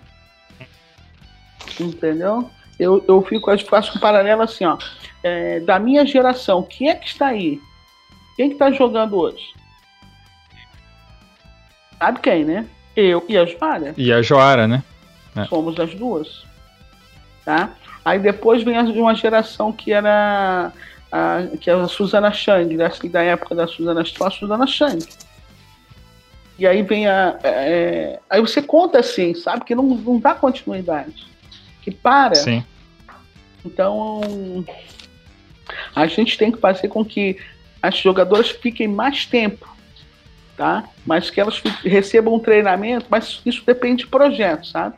[1.79, 2.49] Entendeu?
[2.79, 4.79] Eu, eu fico, eu faço um paralelo assim, ó
[5.23, 7.59] é, da minha geração, quem é que está aí?
[8.35, 9.53] Quem que está jogando hoje?
[11.97, 12.67] Sabe quem, né?
[12.95, 13.93] Eu e a Joara.
[13.95, 14.83] E a Joara, né?
[15.35, 15.45] É.
[15.45, 16.43] Somos as duas.
[17.45, 17.71] Tá?
[18.03, 20.71] Aí depois vem uma geração que era
[21.11, 22.89] a, que é a Susana Chang, né?
[23.09, 25.05] da época da Susana, a Susana Chang.
[26.57, 27.39] E aí vem a.
[27.43, 29.65] É, aí você conta assim, sabe?
[29.65, 31.25] Que não, não dá continuidade.
[31.81, 32.35] Que para.
[32.35, 32.63] Sim.
[33.65, 34.21] Então,
[35.95, 37.37] a gente tem que fazer com que
[37.81, 39.67] as jogadoras fiquem mais tempo,
[40.55, 40.83] tá?
[41.05, 44.95] Mas que elas recebam um treinamento, mas isso depende de projeto, sabe?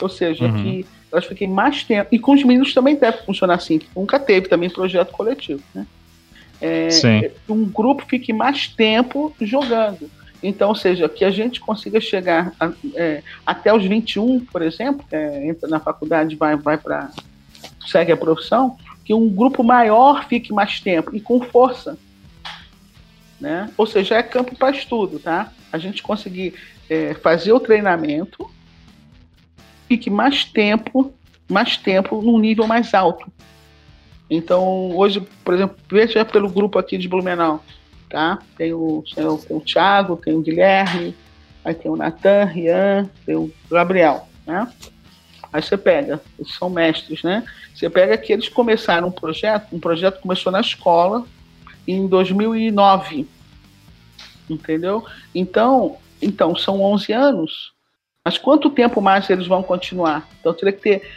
[0.00, 0.62] Ou seja, uhum.
[0.62, 2.08] que elas fiquem mais tempo.
[2.12, 5.86] E com os meninos também deve funcionar assim, nunca teve também projeto coletivo, né?
[6.62, 6.88] É,
[7.48, 10.10] um grupo fique mais tempo jogando.
[10.42, 15.04] Então, ou seja, que a gente consiga chegar a, é, até os 21, por exemplo,
[15.10, 17.10] é, entra na faculdade, vai, vai para.
[17.86, 18.76] segue a profissão,
[19.10, 21.98] que um grupo maior fique mais tempo e com força.
[23.40, 23.68] Né?
[23.76, 25.52] Ou seja, é campo para estudo, tá?
[25.72, 26.54] A gente conseguir
[26.88, 28.48] é, fazer o treinamento,
[29.88, 31.12] fique mais tempo,
[31.48, 33.26] mais tempo num nível mais alto.
[34.30, 37.64] Então, hoje, por exemplo, veja pelo grupo aqui de Blumenau,
[38.08, 38.38] tá?
[38.56, 41.16] Tem o, tem o, tem o Thiago, tem o Guilherme,
[41.64, 44.72] aí tem o Natan, Rian, tem o Gabriel, né?
[45.52, 47.44] Aí você pega, eles são mestres, né?
[47.74, 51.24] Você pega que eles começaram um projeto, um projeto começou na escola
[51.86, 53.26] em 2009,
[54.48, 55.04] entendeu?
[55.34, 57.72] Então, então são 11 anos.
[58.24, 60.28] Mas quanto tempo mais eles vão continuar?
[60.38, 61.10] Então teria que ter,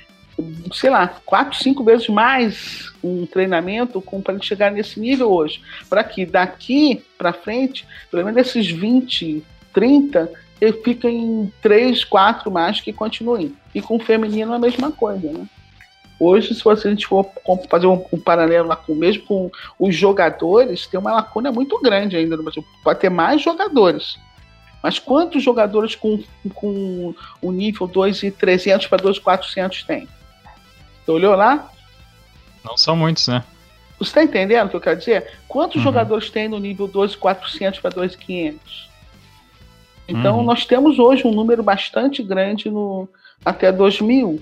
[0.71, 5.61] sei lá, quatro, cinco vezes mais um treinamento para eles chegar nesse nível hoje.
[5.89, 9.43] Para que daqui para frente, pelo menos esses 20,
[9.73, 10.31] 30,
[10.63, 13.53] ele fica em três, quatro mais que continuem.
[13.75, 15.45] E com o feminino é a mesma coisa, né?
[16.17, 17.29] Hoje, se a gente for
[17.69, 22.15] fazer um, um, paralelo lá com mesmo com os jogadores, tem uma lacuna muito grande
[22.15, 22.63] ainda no Brasil.
[22.81, 24.17] Pode ter mais jogadores.
[24.81, 26.23] Mas quantos jogadores com,
[26.53, 30.07] com o nível 2,300 para 2,400 tem?
[31.03, 31.69] Você olhou lá?
[32.63, 33.43] Não são muitos, né?
[33.99, 35.39] Você está entendendo o que eu quero dizer?
[35.45, 35.83] Quantos uhum.
[35.83, 38.92] jogadores tem no nível 2,400 para 2,500?
[40.07, 40.43] Então, uhum.
[40.43, 43.07] nós temos hoje um número bastante grande no
[43.43, 44.41] até 2000.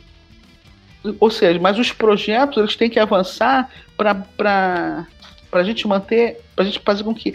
[1.19, 5.05] Ou seja, mas os projetos eles têm que avançar para
[5.51, 7.33] a gente manter, para a gente fazer com que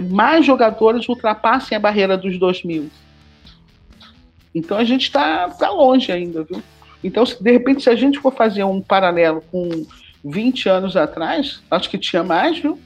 [0.00, 2.88] mais jogadores ultrapassem a barreira dos 2000.
[4.54, 6.62] Então a gente está tá longe ainda, viu?
[7.02, 9.86] Então, se, de repente, se a gente for fazer um paralelo com
[10.24, 12.78] 20 anos atrás, acho que tinha mais, viu?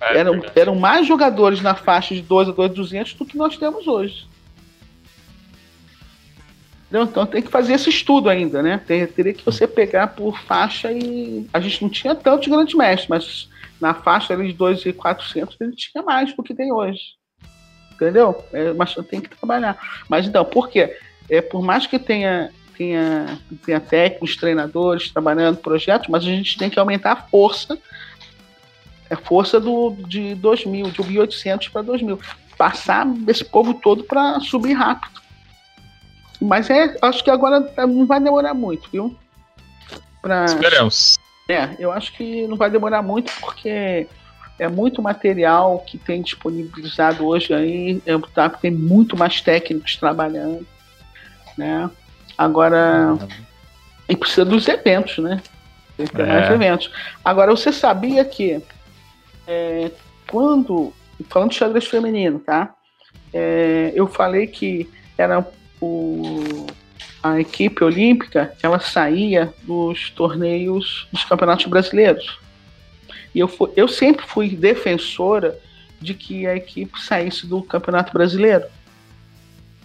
[0.00, 3.86] É, eram, eram mais jogadores na faixa de 2 a 2,200 do que nós temos
[3.86, 4.26] hoje.
[6.92, 8.78] Então tem que fazer esse estudo ainda, né?
[8.84, 11.46] teria que você pegar por faixa e.
[11.52, 13.48] A gente não tinha tantos grandes mestres, mas
[13.80, 17.00] na faixa ali de 2,400 a gente tinha mais do que tem hoje.
[17.94, 18.44] entendeu?
[18.52, 19.78] É, mas tem que trabalhar.
[20.08, 20.96] Mas então, por quê?
[21.28, 26.68] É, por mais que tenha, tenha, tenha técnicos, treinadores trabalhando projetos, mas a gente tem
[26.68, 27.78] que aumentar a força
[29.10, 32.18] a força do, de 2000, de 1800 para 2000.
[32.56, 35.20] Passar esse povo todo para subir rápido.
[36.40, 39.16] Mas é, acho que agora não vai demorar muito, viu?
[40.22, 40.44] Pra...
[40.44, 41.18] Esperamos.
[41.48, 44.06] É, eu acho que não vai demorar muito porque
[44.58, 50.66] é muito material que tem disponibilizado hoje aí, é, tá, tem muito mais técnicos trabalhando,
[51.56, 51.90] né?
[52.36, 53.28] Agora, uhum.
[54.08, 55.42] e precisa dos eventos, né?
[55.96, 56.26] Tem que ter é.
[56.26, 56.90] mais eventos.
[57.24, 58.62] Agora, você sabia que
[59.50, 59.90] é,
[60.30, 60.92] quando,
[61.28, 62.72] falando de xadrez feminino, tá?
[63.32, 65.44] É, eu falei que era
[65.80, 66.66] o,
[67.20, 72.38] a equipe olímpica, ela saía dos torneios dos campeonatos brasileiros.
[73.34, 75.58] E eu, fui, eu sempre fui defensora
[76.00, 78.64] de que a equipe saísse do campeonato brasileiro.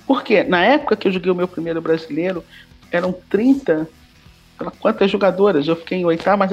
[0.06, 2.44] Porque na época que eu joguei o meu primeiro brasileiro,
[2.92, 3.90] eram 30
[4.80, 5.68] quantas jogadoras.
[5.68, 6.52] Eu fiquei em oitavo, mas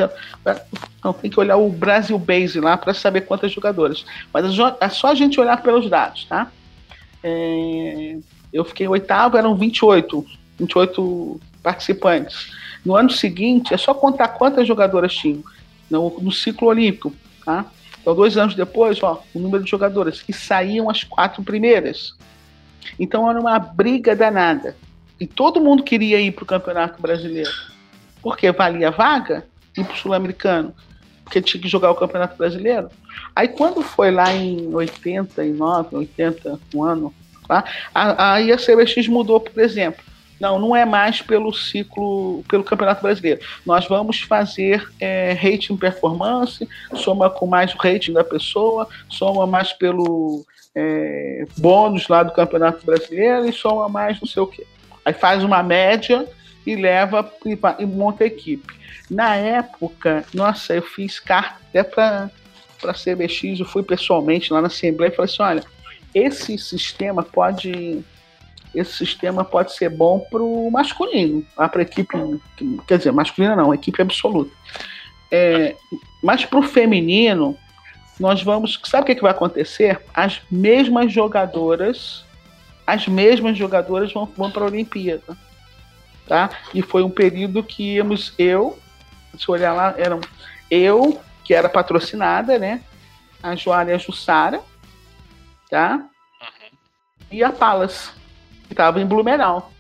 [1.03, 4.05] não, tem que olhar o Brasil Base lá para saber quantas jogadoras.
[4.33, 4.47] Mas
[4.81, 6.51] é só a gente olhar pelos dados, tá?
[7.23, 8.17] É,
[8.53, 10.25] eu fiquei em oitavo, eram 28,
[10.59, 12.53] 28 participantes.
[12.85, 15.43] No ano seguinte, é só contar quantas jogadoras tinham
[15.89, 17.13] no, no ciclo olímpico,
[17.45, 17.67] tá?
[18.01, 22.15] Então, dois anos depois, ó, o número de jogadoras que saíam as quatro primeiras.
[22.99, 24.77] Então, era uma briga danada.
[25.21, 27.72] E todo mundo queria ir para o Campeonato Brasileiro.
[28.23, 29.45] Porque valia vaga
[29.77, 30.75] ir para o Sul-Americano.
[31.25, 32.89] Porque tinha que jogar o Campeonato Brasileiro.
[33.35, 37.15] Aí, quando foi lá em 89, 80, um ano,
[37.47, 37.65] Tá?
[37.95, 40.03] Aí a CBX mudou, por exemplo.
[40.41, 43.41] Não, não é mais pelo ciclo, pelo Campeonato Brasileiro.
[43.65, 49.73] Nós vamos fazer é, rating performance, soma com mais o rating da pessoa, soma mais
[49.73, 50.45] pelo
[50.75, 54.67] é, bônus lá do Campeonato Brasileiro e soma mais não sei o quê.
[55.05, 56.27] Aí faz uma média
[56.67, 58.75] e leva e, e monta a equipe.
[59.11, 62.31] Na época, nossa, eu fiz carta até para
[62.85, 65.63] a CBX, eu fui pessoalmente lá na Assembleia e falei assim: olha
[66.15, 68.05] esse sistema pode
[68.75, 72.17] esse sistema pode ser bom para o masculino, para a equipe,
[72.89, 74.51] quer dizer, masculina não, equipe absoluta.
[75.31, 75.77] É,
[76.23, 77.55] mas para o feminino,
[78.19, 80.01] nós vamos, sabe o que, que vai acontecer?
[80.15, 82.25] As mesmas jogadoras,
[82.87, 85.37] as mesmas jogadoras vão, vão para a Olimpíada,
[86.27, 86.51] tá?
[86.73, 88.79] E foi um período que íamos eu,
[89.39, 90.21] se olhar lá, eram
[90.71, 92.83] eu que era patrocinada, né?
[93.43, 94.61] A Joara e a Jussara,
[95.69, 95.97] tá?
[96.41, 96.79] Uhum.
[97.31, 98.13] E a Palas,
[98.67, 99.73] que estava em Blumenau.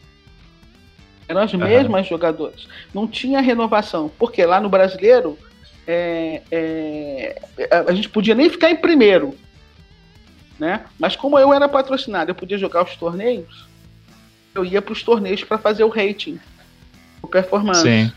[1.28, 1.60] Eram as uhum.
[1.60, 2.66] mesmas jogadoras.
[2.92, 4.10] Não tinha renovação.
[4.18, 5.38] Porque lá no brasileiro,
[5.86, 7.42] é, é,
[7.88, 9.36] a gente podia nem ficar em primeiro.
[10.58, 10.84] Né?
[10.98, 13.66] Mas como eu era patrocinado, eu podia jogar os torneios,
[14.54, 16.38] eu ia para os torneios para fazer o rating,
[17.22, 17.82] o performance.
[17.82, 18.12] Sim.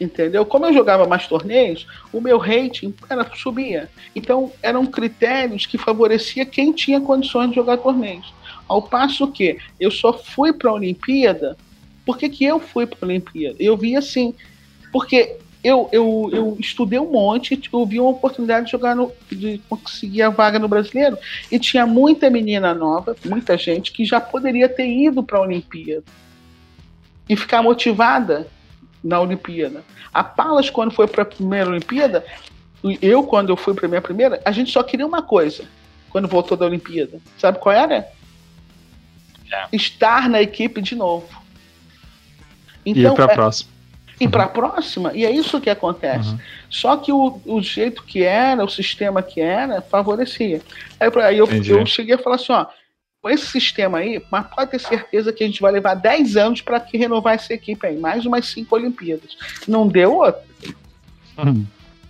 [0.00, 0.44] Entendeu?
[0.44, 3.88] Como eu jogava mais torneios, o meu rating era, subia.
[4.14, 8.34] Então, eram critérios que favorecia quem tinha condições de jogar torneios.
[8.66, 11.56] Ao passo que eu só fui para a Olimpíada.
[12.04, 13.56] Por que, que eu fui para a Olimpíada?
[13.60, 14.34] Eu vi assim,
[14.92, 19.58] porque eu, eu, eu estudei um monte, eu vi uma oportunidade de jogar no, de
[19.66, 21.16] conseguir a vaga no brasileiro,
[21.50, 26.04] e tinha muita menina nova, muita gente que já poderia ter ido para a Olimpíada
[27.26, 28.46] e ficar motivada
[29.02, 29.82] na Olimpíada.
[30.12, 32.22] A Palas, quando foi para a primeira Olimpíada,
[33.00, 35.64] eu, quando eu fui para a minha primeira, a gente só queria uma coisa
[36.10, 37.18] quando voltou da Olimpíada.
[37.38, 38.06] Sabe qual era?
[39.50, 39.66] É.
[39.72, 41.26] Estar na equipe de novo.
[42.84, 43.73] Então, e para a é, próxima.
[44.24, 46.30] E para a próxima, e é isso que acontece.
[46.30, 46.38] Uhum.
[46.70, 50.62] Só que o, o jeito que era, o sistema que era, favorecia.
[50.98, 52.64] Aí, aí eu, eu cheguei a falar assim: ó,
[53.20, 56.62] com esse sistema aí, mas pode ter certeza que a gente vai levar 10 anos
[56.62, 59.36] para que renovar essa equipe aí, mais umas 5 Olimpíadas.
[59.68, 60.42] Não deu outra.
[61.36, 61.66] Uhum.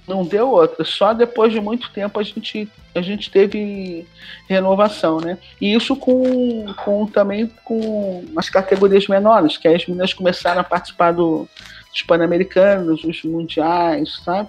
[0.06, 0.84] Não deu outra.
[0.84, 4.06] Só depois de muito tempo a gente, a gente teve
[4.48, 5.36] renovação, né?
[5.60, 11.10] E isso com, com também com as categorias menores, que as meninas começaram a participar
[11.10, 11.48] do,
[11.94, 14.48] dos Pan-Americanos, os mundiais, sabe?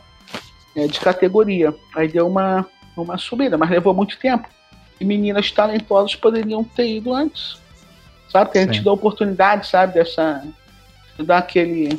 [0.75, 1.73] É, de categoria.
[1.95, 2.65] Aí deu uma,
[2.97, 4.49] uma subida, mas levou muito tempo
[4.99, 7.57] e meninas talentosas poderiam ter ido antes.
[8.29, 8.57] Sabe?
[8.57, 10.43] A gente dá oportunidade, sabe, dessa.
[11.17, 11.97] De dar aquele.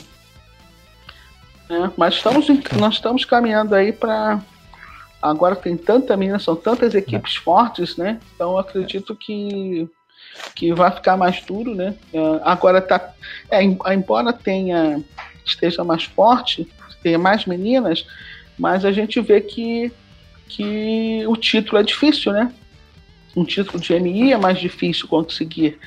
[1.70, 1.92] Né?
[1.96, 2.46] Mas estamos,
[2.78, 4.40] nós estamos caminhando aí para.
[5.22, 7.40] Agora tem tanta menina, são tantas equipes é.
[7.40, 8.20] fortes, né?
[8.34, 9.88] Então acredito que
[10.54, 11.94] que vai ficar mais duro, né?
[12.12, 13.14] É, agora tá,
[13.50, 15.02] é, embora tenha
[15.46, 16.68] esteja mais forte,
[17.02, 18.06] tenha mais meninas,
[18.58, 19.92] mas a gente vê que
[20.48, 22.52] que o título é difícil, né?
[23.36, 25.78] um título de MI é mais difícil conseguir.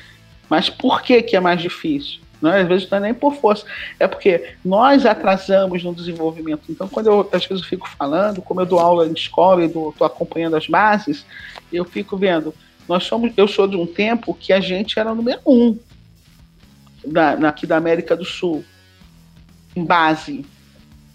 [0.48, 2.22] Mas por que, que é mais difícil?
[2.41, 3.65] Não, às vezes não é nem por força,
[3.99, 6.64] é porque nós atrasamos no desenvolvimento.
[6.69, 9.65] Então, quando eu às vezes eu fico falando, como eu dou aula em escola e
[9.65, 11.26] estou acompanhando as bases,
[11.73, 12.53] eu fico vendo.
[12.88, 15.77] Nós somos, eu sou de um tempo que a gente era o número um
[17.06, 18.64] da, aqui da América do Sul,
[19.76, 20.46] em base.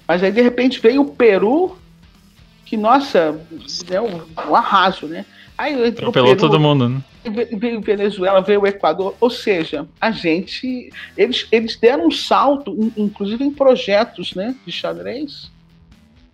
[0.07, 1.79] Mas aí de repente veio o Peru,
[2.65, 3.41] que nossa,
[3.91, 5.25] é um, um arraso, né?
[5.57, 7.03] Aí Atropelou todo mundo, né?
[7.57, 10.91] Veio Venezuela, veio o Equador, ou seja, a gente.
[11.17, 15.51] Eles, eles deram um salto, inclusive em projetos né, de xadrez,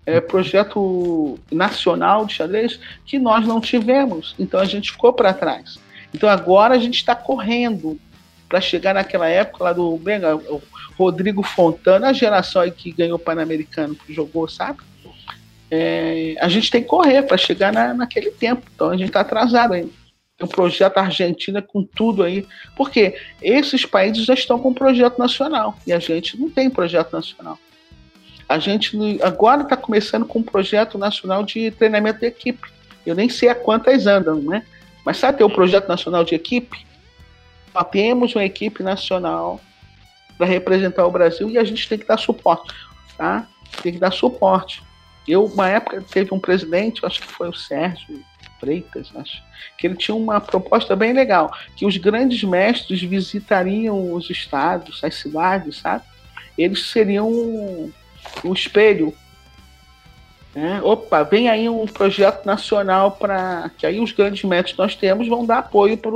[0.04, 4.34] é, projeto nacional de xadrez, que nós não tivemos.
[4.38, 5.78] Então a gente ficou para trás.
[6.12, 8.00] Então agora a gente está correndo
[8.50, 10.60] para chegar naquela época lá do bem, o
[10.98, 14.80] Rodrigo Fontana, a geração aí que ganhou o Pan-Americano, que jogou, sabe?
[15.70, 18.66] É, a gente tem que correr para chegar na, naquele tempo.
[18.74, 19.90] Então a gente está atrasado ainda.
[20.36, 22.44] Tem um projeto Argentina com tudo aí.
[22.76, 27.56] Porque esses países já estão com projeto nacional e a gente não tem projeto nacional.
[28.48, 32.68] A gente agora está começando com um projeto nacional de treinamento de equipe.
[33.06, 34.64] Eu nem sei a quantas andam, né?
[35.06, 36.89] Mas sabe ter o um projeto nacional de equipe?
[37.74, 39.60] Nós temos uma equipe nacional
[40.36, 42.74] para representar o Brasil e a gente tem que dar suporte,
[43.16, 43.46] tá?
[43.82, 44.82] Tem que dar suporte.
[45.28, 48.24] Eu, uma época, teve um presidente, acho que foi o Sérgio
[48.58, 49.42] Freitas, acho,
[49.78, 55.14] que ele tinha uma proposta bem legal, que os grandes mestres visitariam os estados, as
[55.14, 56.04] cidades, sabe?
[56.56, 57.92] Eles seriam o
[58.44, 59.14] um, espelho.
[60.54, 60.80] Né?
[60.82, 65.28] Opa, vem aí um projeto nacional para que aí os grandes mestres que nós temos
[65.28, 66.10] vão dar apoio para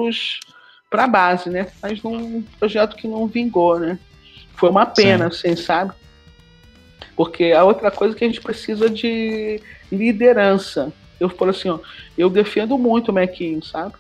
[0.99, 1.69] a base, né?
[1.83, 3.99] Mas num projeto que não vingou, né?
[4.55, 5.51] Foi uma pena, Sim.
[5.51, 5.93] assim, sabe?
[7.17, 9.61] Porque a outra coisa é que a gente precisa de
[9.91, 10.93] liderança.
[11.19, 11.79] Eu falo assim, ó,
[12.19, 13.95] eu defendo muito o Mequinho, sabe?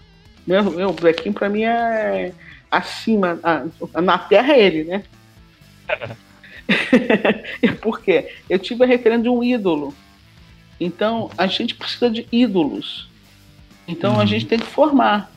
[0.46, 2.32] Meu, meu o Mequinho pra mim é
[2.70, 3.38] acima,
[4.02, 5.04] na terra é ele, né?
[7.80, 8.32] Por quê?
[8.48, 9.94] Eu tive a referência de um ídolo.
[10.80, 13.08] Então, a gente precisa de ídolos.
[13.86, 14.20] Então, uhum.
[14.20, 15.30] a gente tem que formar.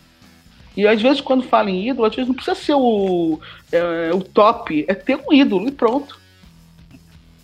[0.78, 3.40] E às vezes, quando fala em ídolo, às vezes não precisa ser o,
[3.72, 6.22] é, o top, é ter um ídolo e pronto.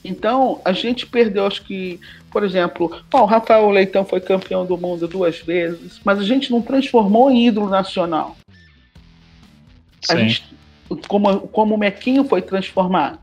[0.05, 1.99] Então, a gente perdeu, acho que,
[2.29, 6.51] por exemplo, bom, o Rafael Leitão foi campeão do mundo duas vezes, mas a gente
[6.51, 8.37] não transformou em ídolo nacional.
[10.07, 10.45] A gente,
[11.07, 13.17] como, como o Mequinho foi transformado.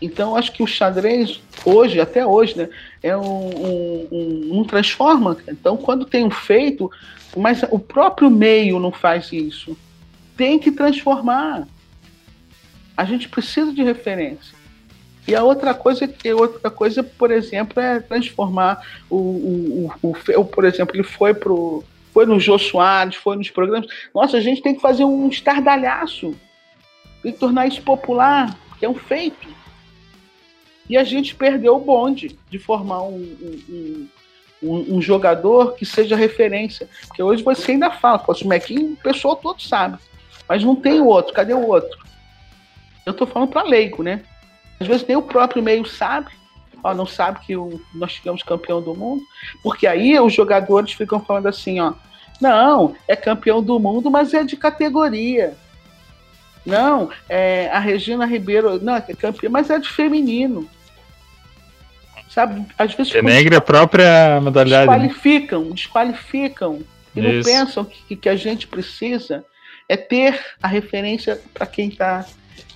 [0.00, 2.70] Então, acho que o xadrez, hoje, até hoje, né,
[3.02, 5.36] é um, um, um, um transforma.
[5.46, 6.90] Então, quando tem um feito,
[7.36, 9.76] mas o próprio meio não faz isso.
[10.36, 11.66] Tem que transformar.
[12.96, 14.58] A gente precisa de referência.
[15.28, 20.44] E a outra coisa, que outra coisa, por exemplo, é transformar o, o, o, o
[20.44, 23.88] por exemplo, ele foi pro foi no Jô Soares, foi nos programas.
[24.12, 26.34] Nossa, a gente tem que fazer um estardalhaço.
[27.22, 29.48] Tem que tornar isso popular, que é um feito.
[30.88, 33.22] E a gente perdeu o bonde de formar um,
[33.68, 34.08] um,
[34.62, 36.88] um, um jogador que seja referência.
[37.06, 39.98] Porque hoje você ainda fala, o Mequinho, o pessoal todo sabe.
[40.48, 41.98] Mas não tem outro, cadê o outro?
[43.06, 44.22] Eu tô falando para leigo, né?
[44.78, 46.30] Às vezes nem o próprio meio sabe,
[46.82, 49.22] ó, não sabe que o, nós tivemos campeão do mundo,
[49.62, 51.92] porque aí os jogadores ficam falando assim, ó,
[52.40, 55.54] não, é campeão do mundo, mas é de categoria.
[56.64, 60.68] Não, é, a Regina Ribeiro, não, é campeã, mas é de feminino.
[62.30, 62.64] Sabe?
[62.78, 63.12] Às vezes.
[63.12, 64.88] Denegre a própria modalidade.
[64.88, 65.08] Né?
[65.08, 65.70] Desqualificam, né?
[65.74, 66.82] desqualificam.
[67.14, 67.36] E Isso.
[67.36, 69.44] não pensam que, que a gente precisa
[69.88, 72.24] é ter a referência para quem está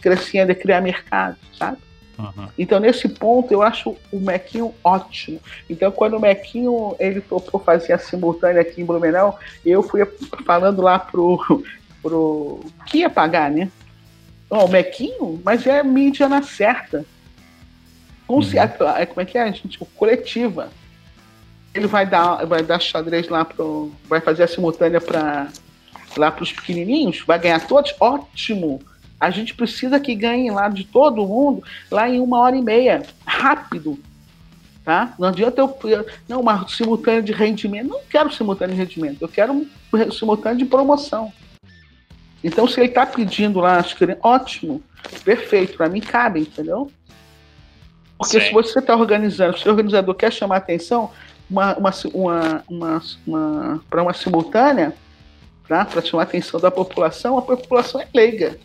[0.01, 1.78] crescendo, é criar mercado, sabe?
[2.18, 2.48] Uhum.
[2.59, 5.40] Então, nesse ponto, eu acho o Mequinho ótimo.
[5.70, 10.05] Então, quando o Mequinho ele topou fazer a simultânea aqui em Blumenau, eu fui
[10.44, 11.62] falando lá pro,
[12.02, 13.70] pro que ia pagar, né?
[14.51, 17.05] Oh, o Mequinho, mas é mídia na certa.
[18.29, 18.41] Uhum.
[18.97, 19.83] É, como é que é, gente?
[19.83, 20.71] O coletiva.
[21.75, 23.93] Ele vai dar, vai dar xadrez lá pro.
[24.09, 25.49] Vai fazer a simultânea para
[26.17, 28.81] lá para os pequenininhos, vai ganhar todos, ótimo.
[29.21, 33.03] A gente precisa que ganhe lá de todo mundo, lá em uma hora e meia,
[33.25, 33.99] rápido.
[34.85, 35.15] Tá?
[35.19, 36.07] Não adianta eu.
[36.29, 37.89] Não, uma simultânea de rendimento.
[37.89, 39.67] Não quero simultânea de rendimento, eu quero um
[40.13, 41.33] simultâneo de promoção.
[42.43, 44.83] Então, se ele está pedindo lá, acho que ótimo,
[45.25, 46.91] perfeito, para mim cabe, entendeu?
[48.19, 48.47] Porque Sim.
[48.47, 51.11] se você está organizando, se o organizador quer chamar atenção,
[51.51, 54.95] uma, uma, uma, uma, uma para uma simultânea,
[55.69, 55.85] tá?
[55.85, 58.59] para chamar a atenção da população, a população é leiga.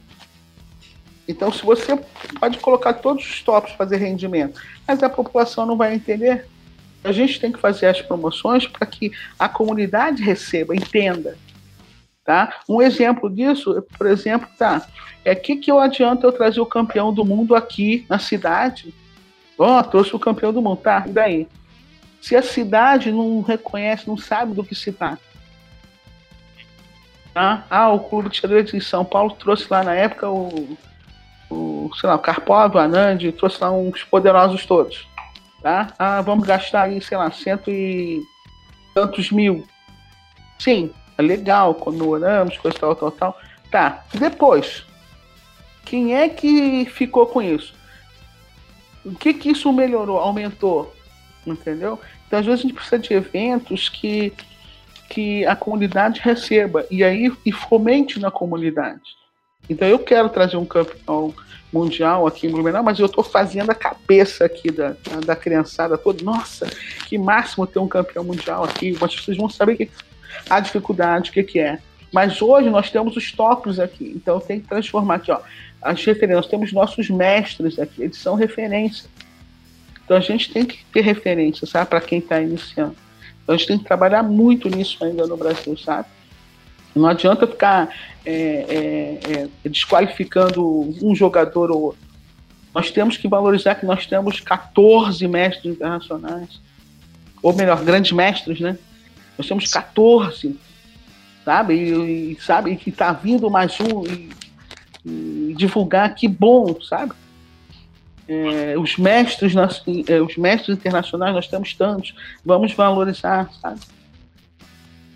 [1.27, 1.95] Então, se você
[2.39, 6.47] pode colocar todos os tops fazer rendimento, mas a população não vai entender,
[7.01, 11.37] A gente tem que fazer as promoções para que a comunidade receba, entenda.
[12.25, 12.61] Tá?
[12.67, 14.85] Um exemplo disso, por exemplo, tá,
[15.23, 18.93] é que que eu adianta eu trazer o campeão do mundo aqui na cidade?
[19.59, 21.03] Ó, oh, trouxe o campeão do mundo, tá?
[21.05, 21.47] E daí?
[22.21, 25.21] Se a cidade não reconhece, não sabe do que se trata.
[27.33, 27.65] Tá?
[27.69, 30.77] Ah, o clube de xadrez de São Paulo trouxe lá na época o,
[31.49, 35.05] o sei lá, o Karpov, o Anand, trouxe lá uns poderosos todos.
[35.61, 35.93] Tá?
[35.99, 38.21] Ah, vamos gastar aí, sei lá, cento e
[38.93, 39.67] tantos mil.
[40.57, 43.37] Sim, é legal, comemoramos, coisa tal, tal, tal.
[43.69, 44.85] Tá, depois,
[45.85, 47.78] quem é que ficou com isso?
[49.11, 50.93] O que que isso melhorou, aumentou?
[51.45, 51.99] Entendeu?
[52.27, 54.33] Então, às vezes, a gente precisa de eventos que,
[55.09, 59.17] que a comunidade receba e aí e fomente na comunidade.
[59.69, 61.33] Então, eu quero trazer um campeão
[61.71, 64.95] mundial aqui em Blumenau, mas eu estou fazendo a cabeça aqui da,
[65.25, 66.23] da criançada toda.
[66.23, 66.67] Nossa,
[67.07, 68.97] que máximo ter um campeão mundial aqui.
[68.99, 69.89] Mas vocês vão saber que
[70.49, 71.79] a dificuldade, o que, que é.
[72.11, 75.39] Mas hoje nós temos os tópicos aqui, então tenho que transformar aqui, ó.
[75.81, 79.09] As referências, nós temos nossos mestres aqui, eles são referência.
[80.03, 82.95] Então a gente tem que ter referência, sabe, para quem está iniciando.
[83.43, 86.07] Então a gente tem que trabalhar muito nisso ainda no Brasil, sabe?
[86.95, 87.89] Não adianta ficar
[88.25, 92.09] é, é, é, desqualificando um jogador ou outro.
[92.73, 96.59] Nós temos que valorizar que nós temos 14 mestres internacionais.
[97.41, 98.77] Ou melhor, grandes mestres, né?
[99.37, 100.59] Nós temos 14,
[101.45, 101.73] sabe?
[101.73, 102.75] E, e sabe?
[102.75, 104.48] que está vindo mais um e, e,
[105.55, 107.13] divulgar, que bom, sabe?
[108.27, 112.15] É, os mestres, nós, é, os mestres internacionais, nós temos tantos,
[112.45, 113.79] vamos valorizar, sabe?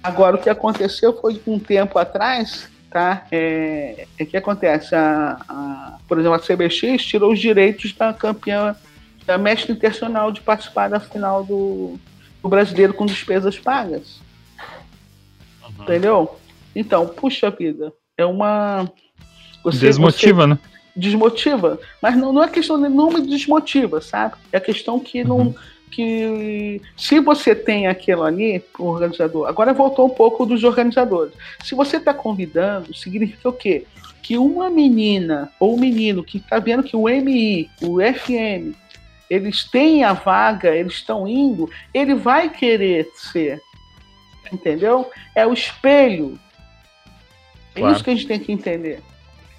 [0.02, 3.26] Agora, o que aconteceu foi um tempo atrás, tá?
[3.32, 8.76] É, é que acontece, a, a, por exemplo, a CBX tirou os direitos da campeã,
[9.26, 11.98] da mestre internacional de participar da final do,
[12.42, 14.20] do brasileiro com despesas pagas.
[15.64, 15.84] Uhum.
[15.84, 16.40] Entendeu?
[16.76, 18.92] Então, puxa vida, é uma.
[19.64, 20.60] Você, Desmotiva, você, né?
[20.96, 21.80] desmotiva.
[22.02, 24.36] Mas não, não é questão de não me desmotiva, sabe?
[24.52, 25.38] É questão que não.
[25.38, 25.56] Uhum.
[25.90, 29.48] Que se você tem aquilo ali, o organizador.
[29.48, 31.34] Agora voltou um pouco dos organizadores.
[31.64, 33.86] Se você está convidando, significa o quê?
[34.24, 38.76] Que uma menina ou um menino que está vendo que o MI, o FM,
[39.30, 43.62] eles têm a vaga, eles estão indo, ele vai querer ser.
[44.52, 45.12] Entendeu?
[45.36, 46.40] É o espelho.
[47.76, 47.94] É claro.
[47.94, 49.00] isso que a gente tem que entender.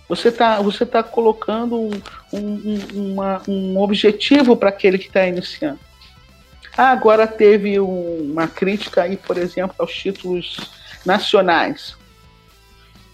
[0.09, 1.91] Você está você tá colocando um,
[2.33, 5.81] um, uma, um objetivo para aquele que está iniciando.
[6.77, 10.57] Ah, agora teve um, uma crítica aí, por exemplo, aos títulos
[11.07, 11.97] nacionais.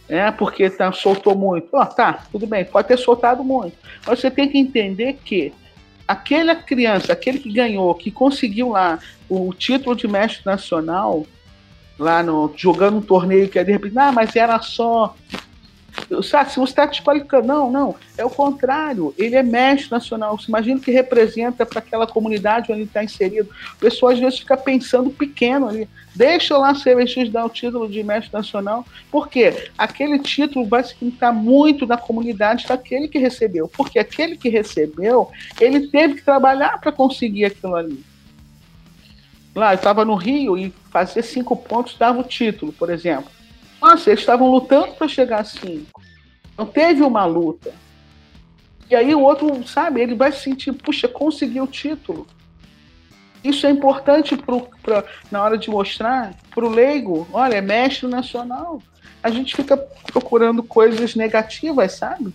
[0.08, 1.68] É, porque tá, soltou muito.
[1.72, 3.76] Oh, tá, tudo bem, pode ter soltado muito.
[4.04, 5.52] Mas você tem que entender que
[6.08, 8.98] aquela criança, aquele que ganhou, que conseguiu lá
[9.28, 11.24] o título de mestre nacional,
[11.96, 15.14] lá no jogando um torneio que é de repente, ah, mas era só
[16.22, 19.14] Sabe, se você está desqualificando, não, não, é o contrário.
[19.16, 20.38] Ele é mestre nacional.
[20.38, 23.48] Você imagina que representa para aquela comunidade onde ele está inserido.
[23.74, 25.88] O pessoal às vezes fica pensando pequeno ali.
[26.14, 31.32] Deixa lá a CBX dar o título de mestre nacional, porque aquele título vai significar
[31.32, 33.68] muito na comunidade daquele que recebeu.
[33.68, 38.04] Porque aquele que recebeu, ele teve que trabalhar para conseguir aquilo ali.
[39.54, 43.30] Lá, eu estava no Rio e fazer cinco pontos dava o título, por exemplo.
[43.80, 46.02] Nossa, eles estavam lutando para chegar a cinco.
[46.56, 47.72] Não teve uma luta.
[48.90, 52.26] E aí o outro, sabe, ele vai se sentir, puxa, conseguiu o título.
[53.42, 58.06] Isso é importante pro, pra, na hora de mostrar para o leigo, olha, é mestre
[58.06, 58.82] nacional.
[59.22, 62.34] A gente fica procurando coisas negativas, sabe?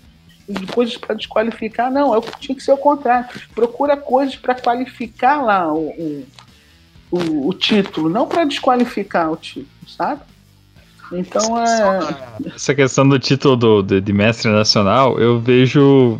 [0.74, 1.92] Coisas para desqualificar.
[1.92, 3.28] Não, é, tinha que ser o contrário.
[3.54, 6.26] Procura coisas para qualificar lá o, o,
[7.12, 10.22] o, o título, não para desqualificar o título, sabe?
[11.12, 12.00] Então é.
[12.56, 16.20] Essa questão do título do, de, de mestre nacional, eu vejo.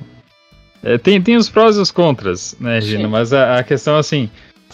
[0.84, 3.04] É, tem, tem os prós e os contras, né, Gina?
[3.04, 3.10] Sim.
[3.10, 4.30] Mas a, a questão, assim,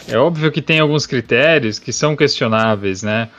[0.08, 3.30] é óbvio que tem alguns critérios que são questionáveis, né?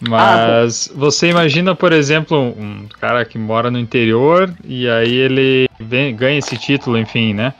[0.00, 5.68] Mas ah, você imagina, por exemplo, um cara que mora no interior e aí ele
[5.80, 7.54] vem, ganha esse título, enfim, né?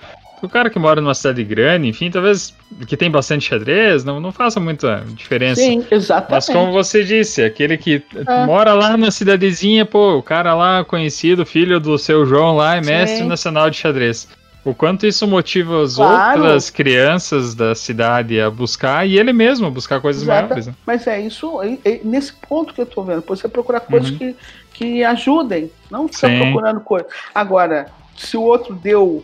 [0.45, 2.55] O cara que mora numa cidade grande, enfim, talvez
[2.87, 5.61] que tem bastante xadrez, não, não faça muita diferença.
[5.61, 6.31] Sim, exatamente.
[6.31, 8.47] Mas como você disse, aquele que é.
[8.47, 12.81] mora lá na cidadezinha, pô, o cara lá conhecido, filho do seu João lá, é
[12.81, 13.29] mestre Sim.
[13.29, 14.29] nacional de xadrez.
[14.65, 16.41] O quanto isso motiva as claro.
[16.41, 20.43] outras crianças da cidade a buscar e ele mesmo a buscar coisas Exato.
[20.43, 20.67] maiores.
[20.67, 20.75] Né?
[20.87, 24.17] Mas é isso, é, é nesse ponto que eu tô vendo, você procurar coisas uhum.
[24.17, 24.37] que,
[24.73, 27.13] que ajudem, não ficar procurando coisas.
[27.35, 29.23] Agora, se o outro deu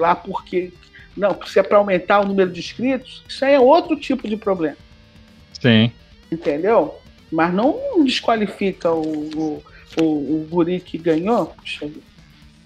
[0.00, 0.72] lá porque
[1.16, 4.36] não, se é para aumentar o número de inscritos, isso aí é outro tipo de
[4.36, 4.76] problema.
[5.60, 5.92] Sim.
[6.30, 6.98] Entendeu?
[7.30, 9.62] Mas não desqualifica o, o,
[10.00, 11.54] o, o guri que ganhou.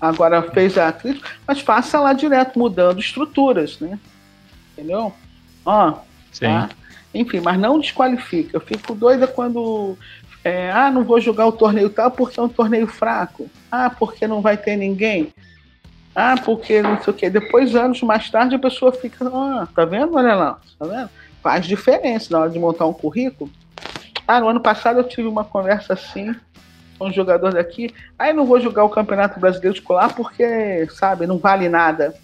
[0.00, 3.98] Agora fez a crítica, mas faça lá direto, mudando estruturas, né?
[4.72, 5.12] Entendeu?
[5.64, 5.98] Ó,
[6.30, 6.46] Sim.
[6.46, 6.68] Tá?
[7.14, 8.56] Enfim, mas não desqualifica.
[8.56, 9.96] Eu fico doida quando.
[10.42, 13.48] É, ah, não vou jogar o torneio tal porque é um torneio fraco.
[13.70, 15.32] Ah, porque não vai ter ninguém.
[16.14, 17.28] Ah, porque não sei o quê.
[17.28, 19.26] Depois, anos mais tarde, a pessoa fica.
[19.26, 20.14] Ah, tá vendo?
[20.14, 20.58] Olha lá.
[20.78, 21.10] Tá vendo?
[21.42, 23.50] Faz diferença na hora de montar um currículo.
[24.26, 26.34] Ah, no ano passado eu tive uma conversa assim
[26.98, 27.92] com um jogador daqui.
[28.18, 32.14] Aí ah, não vou jogar o Campeonato Brasileiro Escolar porque, sabe, não vale nada.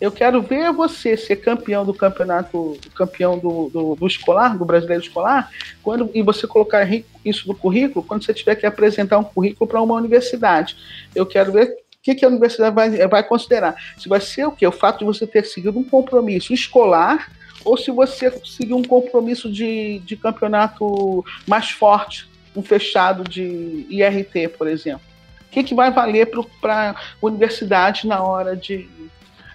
[0.00, 5.00] Eu quero ver você ser campeão do campeonato, campeão do, do, do, escolar, do brasileiro
[5.00, 5.48] escolar,
[5.80, 6.84] quando, e você colocar
[7.24, 10.76] isso no currículo, quando você tiver que apresentar um currículo para uma universidade.
[11.14, 13.76] Eu quero ver que, que a universidade vai, vai considerar.
[13.96, 14.66] Se vai ser o quê?
[14.66, 17.30] O fato de você ter seguido um compromisso escolar
[17.64, 24.48] ou se você seguir um compromisso de, de campeonato mais forte, um fechado de IRT,
[24.58, 25.02] por exemplo.
[25.42, 26.30] O que, que vai valer
[26.60, 26.96] para a
[27.26, 28.88] universidade na hora de,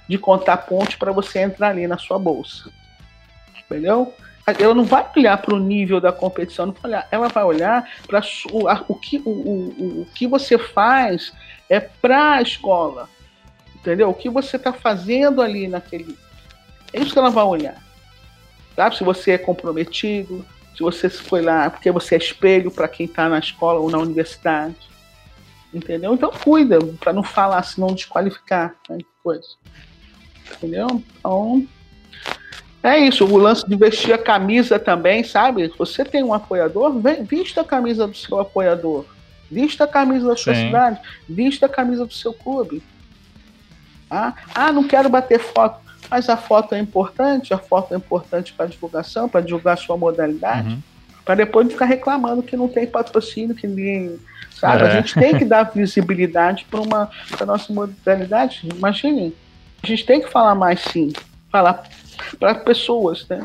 [0.07, 2.71] de contar pontos para você entrar ali na sua bolsa.
[3.59, 4.13] Entendeu?
[4.45, 7.07] Ela não vai olhar para o nível da competição, não vai olhar.
[7.11, 8.21] ela vai olhar para
[8.53, 11.33] o, o, que, o, o, o que você faz
[11.69, 13.10] é para a escola.
[13.76, 14.10] Entendeu?
[14.10, 16.18] O que você está fazendo ali naquele.
[16.91, 17.81] É isso que ela vai olhar.
[18.76, 18.98] Sabe?
[18.98, 20.45] Se você é comprometido,
[20.76, 23.98] se você foi lá porque você é espelho para quem está na escola ou na
[23.98, 24.76] universidade.
[25.73, 26.14] Entendeu?
[26.14, 29.48] Então cuida para não falar, se não desqualificar né, coisa.
[30.56, 30.88] Entendeu?
[31.19, 31.68] Então,
[32.84, 33.26] é isso.
[33.26, 35.68] O lance de vestir a camisa também, sabe?
[35.77, 39.06] Você tem um apoiador, vista a camisa do seu apoiador.
[39.49, 40.67] Vista a camisa da sua Sim.
[40.67, 40.99] cidade.
[41.27, 42.81] Vista a camisa do seu clube.
[44.09, 45.79] Ah, ah, não quero bater foto.
[46.09, 49.97] Mas a foto é importante, a foto é importante para divulgação, para divulgar a sua
[49.97, 50.69] modalidade.
[50.69, 50.81] Uhum.
[51.25, 54.17] Para depois não ficar reclamando que não tem patrocínio, que ninguém.
[54.51, 54.83] Sabe?
[54.83, 54.87] É.
[54.87, 58.67] A gente tem que dar visibilidade para uma pra nossa modalidade.
[58.73, 59.33] Imaginem
[59.83, 61.13] a gente tem que falar mais sim,
[61.51, 61.83] falar
[62.39, 63.43] para pessoas, né?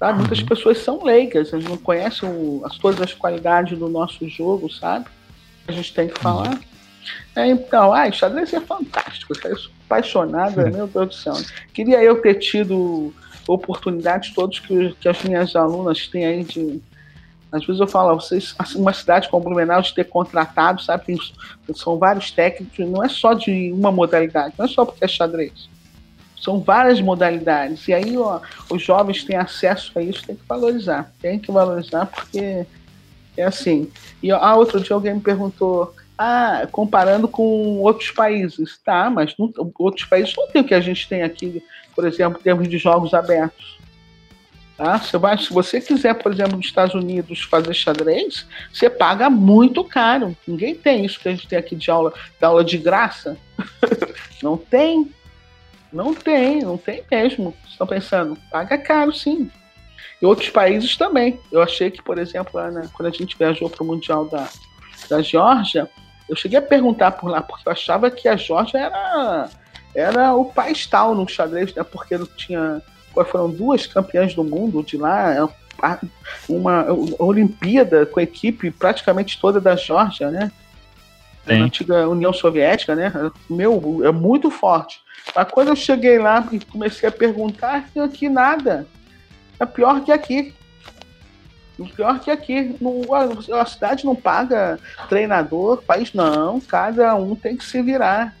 [0.00, 0.14] Tá?
[0.14, 0.46] Muitas uhum.
[0.46, 5.04] pessoas são leigas, eles não conhecem o, as, todas as qualidades do nosso jogo, sabe?
[5.68, 6.22] A gente tem que uhum.
[6.22, 6.58] falar.
[7.36, 11.34] É, então, ai, xadrez é fantástico, eu sou apaixonada, meu Deus do céu.
[11.74, 13.14] Queria eu ter tido
[13.46, 16.80] oportunidades todas que, que as minhas alunas têm aí de
[17.52, 21.04] às vezes eu falo, vocês, assim, uma cidade como Blumenau de ter contratado, sabe?
[21.04, 21.18] Tem,
[21.74, 25.68] são vários técnicos, não é só de uma modalidade, não é só porque é xadrez.
[26.40, 27.86] São várias modalidades.
[27.86, 28.40] E aí, ó,
[28.70, 31.12] os jovens têm acesso a isso, tem que valorizar.
[31.20, 32.66] Tem que valorizar porque
[33.36, 33.90] é assim.
[34.22, 38.78] E ah, outro dia alguém me perguntou, ah, comparando com outros países.
[38.84, 41.62] Tá, mas não, outros países não tem o que a gente tem aqui,
[41.94, 43.78] por exemplo, em termos de jogos abertos.
[44.80, 44.98] Tá?
[44.98, 49.84] Você vai, se você quiser, por exemplo, nos Estados Unidos fazer xadrez, você paga muito
[49.84, 50.34] caro.
[50.48, 53.36] Ninguém tem isso que a gente tem aqui de aula, de aula de graça.
[54.42, 55.10] não tem.
[55.92, 57.54] Não tem, não tem mesmo.
[57.68, 59.50] Estão pensando, paga caro sim.
[60.20, 61.40] E outros países também.
[61.50, 64.48] Eu achei que, por exemplo, lá, né, quando a gente viajou para o Mundial da,
[65.08, 65.88] da Geórgia,
[66.28, 69.50] eu cheguei a perguntar por lá, porque eu achava que a Geórgia era,
[69.94, 71.82] era o país tal no xadrez, né?
[71.82, 72.82] Porque não tinha
[73.26, 75.46] foram duas campeãs do mundo de lá, é
[76.48, 76.86] uma,
[77.18, 80.52] Olimpíada com a equipe praticamente toda da Geórgia, né?
[81.46, 83.12] Na antiga União Soviética, né?
[83.48, 85.00] Meu, é muito forte.
[85.34, 88.86] Mas quando eu cheguei lá e comecei a perguntar, aqui nada.
[89.58, 90.54] É pior que aqui.
[91.94, 92.76] Pior que aqui.
[93.50, 94.78] a, a cidade não paga
[95.08, 96.60] treinador, país não.
[96.60, 98.36] Cada um tem que se virar.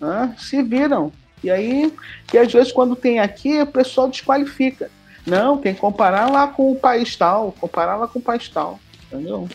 [0.00, 1.12] Ah, se viram.
[1.42, 1.92] E aí,
[2.32, 4.90] e às vezes quando tem aqui, o pessoal desqualifica.
[5.26, 8.80] Não, tem que comparar lá com o país tal, comparar lá com o país tal,
[9.06, 9.48] entendeu?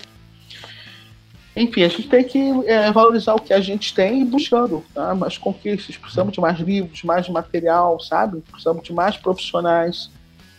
[1.55, 5.15] Enfim, a gente tem que é, valorizar o que a gente tem e buscando tá?
[5.15, 5.95] mais conquistas.
[5.95, 8.41] Precisamos de mais livros, mais material, sabe?
[8.41, 10.11] Precisamos de mais profissionais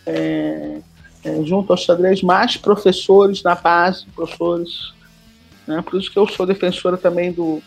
[0.06, 0.78] é,
[1.23, 4.94] é, junto ao xadrez, mais professores na base, professores.
[5.66, 5.82] Né?
[5.82, 7.62] Por isso que eu sou defensora também do,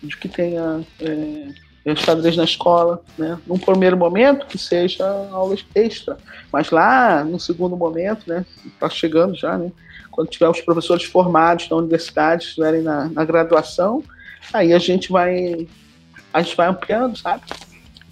[0.00, 3.38] de que tenha é, xadrez na escola, né?
[3.46, 6.16] Num primeiro momento que seja aula extra,
[6.52, 8.46] mas lá no segundo momento, né?
[8.64, 9.72] Está chegando já, né?
[10.12, 14.04] Quando tiver os professores formados na universidade, estiverem na, na graduação,
[14.52, 15.66] aí a gente vai
[16.32, 17.42] a gente vai ampliando, sabe?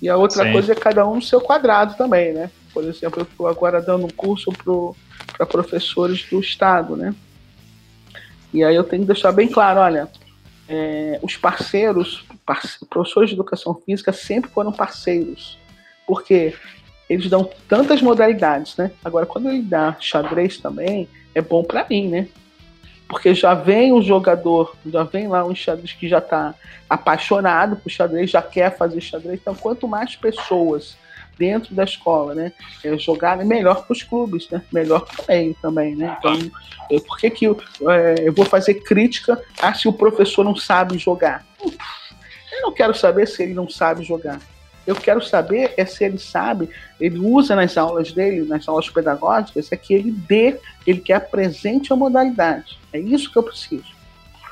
[0.03, 0.53] E a outra Sim.
[0.53, 2.51] coisa é cada um no seu quadrado também, né?
[2.73, 4.51] Por exemplo, eu estou agora dando um curso
[5.37, 7.15] para professores do estado, né?
[8.53, 10.09] E aí eu tenho que deixar bem claro, olha,
[10.69, 15.59] é, os parceiros, parce, professores de educação física sempre foram parceiros,
[16.07, 16.55] porque
[17.09, 18.91] eles dão tantas modalidades, né?
[19.05, 22.29] Agora, quando ele dá xadrez também, é bom para mim, né?
[23.09, 26.55] Porque já vem um jogador, já vem lá um xadrez que já está
[26.89, 29.41] apaixonado por xadrez, já quer fazer xadrez.
[29.41, 30.97] Então, quanto mais pessoas
[31.37, 32.53] dentro da escola, né?
[32.85, 34.63] É, jogar é melhor para os clubes, né?
[34.71, 36.17] Melhor para o meio também, né?
[36.19, 36.39] Então,
[36.91, 37.59] é, por que, que eu,
[37.89, 41.45] é, eu vou fazer crítica a se o professor não sabe jogar?
[41.65, 44.39] Eu não quero saber se ele não sabe jogar.
[44.91, 46.69] Eu quero saber é se ele sabe,
[47.01, 51.93] ele usa nas aulas dele, nas aulas pedagógicas, é que ele dê, ele que apresente
[51.93, 52.79] a modalidade.
[52.93, 54.01] É isso que eu preciso.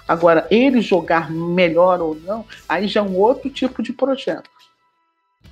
[0.07, 4.49] Agora, ele jogar melhor ou não, aí já é um outro tipo de projeto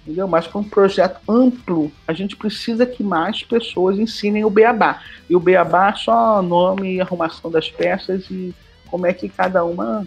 [0.06, 0.28] entendeu?
[0.28, 5.02] Mas para um projeto amplo, a gente precisa que mais pessoas ensinem o beabá.
[5.28, 8.54] E o beabá é só nome e arrumação das peças e
[8.88, 10.06] como é que cada uma.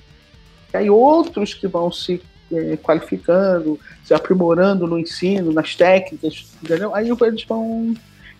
[0.73, 2.22] E aí outros que vão se
[2.52, 6.94] é, qualificando, se aprimorando no ensino, nas técnicas, entendeu?
[6.94, 7.96] Aí eles vão.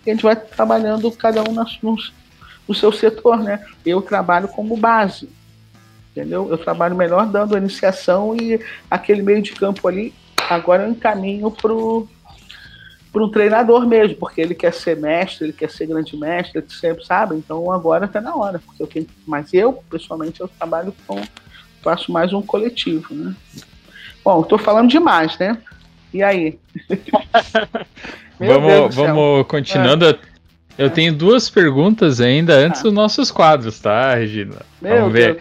[0.06, 1.98] A gente vai trabalhando cada um no,
[2.68, 3.64] no seu setor, né?
[3.86, 5.30] Eu trabalho como base,
[6.12, 6.48] entendeu?
[6.50, 8.60] Eu trabalho melhor dando a iniciação e
[8.90, 10.14] aquele meio de campo ali
[10.50, 12.08] Agora eu encaminho pro
[13.12, 16.70] para um treinador mesmo, porque ele quer ser mestre, ele quer ser grande mestre, ele
[16.70, 17.36] sempre sabe.
[17.36, 21.20] Então agora está na hora, porque eu tenho, mas eu pessoalmente eu trabalho com
[21.82, 23.36] faço mais um coletivo, né?
[24.24, 25.58] Bom, estou falando demais, né?
[26.14, 26.58] E aí?
[28.40, 30.06] vamos, vamos continuando.
[30.06, 30.20] É.
[30.78, 32.84] Eu tenho duas perguntas ainda antes ah.
[32.84, 34.56] dos nossos quadros, tá, Regina?
[34.82, 35.40] Meu Vamos ver.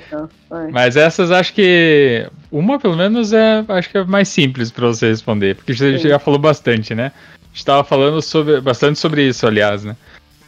[0.72, 2.28] Mas essas acho que.
[2.50, 6.08] Uma, pelo menos, é acho que é mais simples para você responder, porque você Sim.
[6.08, 7.12] já falou bastante, né?
[7.14, 9.94] A gente estava falando sobre, bastante sobre isso, aliás, né?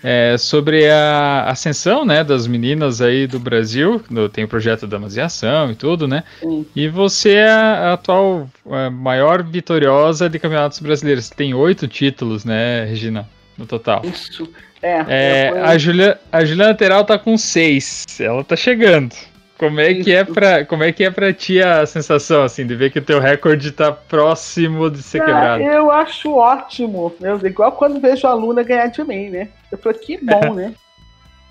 [0.02, 4.02] É, sobre a ascensão né, das meninas aí do Brasil,
[4.32, 6.24] tem o projeto da Amaziação e tudo, né?
[6.40, 6.66] Sim.
[6.74, 11.28] E você é a atual a maior vitoriosa de campeonatos brasileiros.
[11.28, 13.28] Tem oito títulos, né, Regina,
[13.58, 14.02] no total.
[14.04, 14.48] Isso.
[14.82, 18.06] É, é a, Julia, a Juliana Lateral tá com 6.
[18.20, 19.14] Ela tá chegando.
[19.58, 22.74] Como é, que é pra, como é que é pra ti a sensação, assim, de
[22.74, 25.62] ver que o teu recorde tá próximo de ser é, quebrado?
[25.62, 27.14] Eu acho ótimo.
[27.20, 29.48] Eu, igual quando vejo a Luna ganhar de mim, né?
[29.70, 30.74] Eu falei, que bom, né?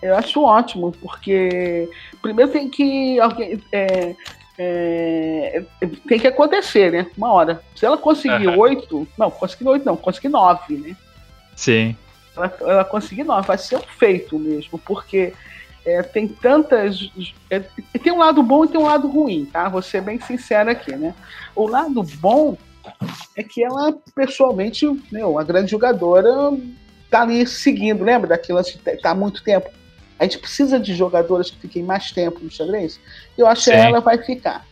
[0.02, 1.90] Eu acho ótimo, porque
[2.22, 3.62] primeiro tem que alguém.
[3.72, 4.16] É,
[4.58, 5.64] é,
[6.08, 7.08] tem que acontecer, né?
[7.18, 7.62] Uma hora.
[7.76, 8.98] Se ela conseguir oito.
[8.98, 9.08] Uhum.
[9.18, 10.96] Não, conseguir oito não, conseguir nove, né?
[11.56, 11.96] Sim
[12.40, 15.34] ela, ela conseguir, não, vai ser um feito mesmo, porque
[15.86, 17.12] é, tem tantas.
[17.50, 17.60] É,
[18.02, 19.68] tem um lado bom e tem um lado ruim, tá?
[19.70, 21.14] Vou ser bem sincero aqui, né?
[21.56, 22.58] O lado bom
[23.36, 26.32] é que ela, pessoalmente, meu, a grande jogadora,
[27.10, 29.70] tá ali seguindo, lembra daquilo que tá há muito tempo?
[30.18, 33.00] A gente precisa de jogadoras que fiquem mais tempo no xadrez.
[33.38, 33.72] Eu acho Sim.
[33.72, 34.66] que ela vai ficar.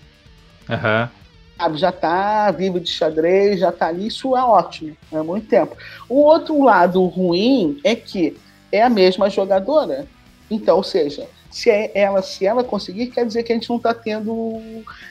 [0.69, 1.03] Aham.
[1.03, 1.27] Uhum
[1.57, 5.75] sabe, já está vivo de xadrez, já está ali, isso é ótimo, é muito tempo.
[6.07, 8.37] O outro lado ruim é que
[8.71, 10.05] é a mesma jogadora.
[10.49, 13.77] Então, ou seja, se é ela, se ela conseguir, quer dizer que a gente não
[13.77, 14.61] está tendo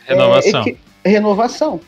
[0.06, 0.64] renovação.
[1.04, 1.80] É, renovação.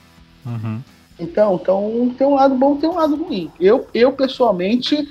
[0.44, 0.82] Uhum.
[1.18, 3.50] Então, então, tem um lado bom, tem um lado ruim.
[3.58, 5.08] Eu, eu pessoalmente,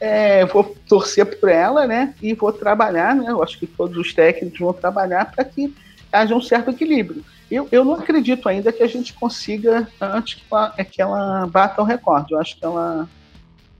[0.00, 2.14] é, vou torcer por ela, né?
[2.22, 3.30] E vou trabalhar, né?
[3.30, 5.74] Eu acho que todos os técnicos vão trabalhar para que
[6.12, 7.24] haja um certo equilíbrio.
[7.50, 11.46] Eu, eu não acredito ainda que a gente consiga antes que ela, é que ela
[11.46, 12.32] bata o recorde.
[12.32, 13.08] Eu acho que ela.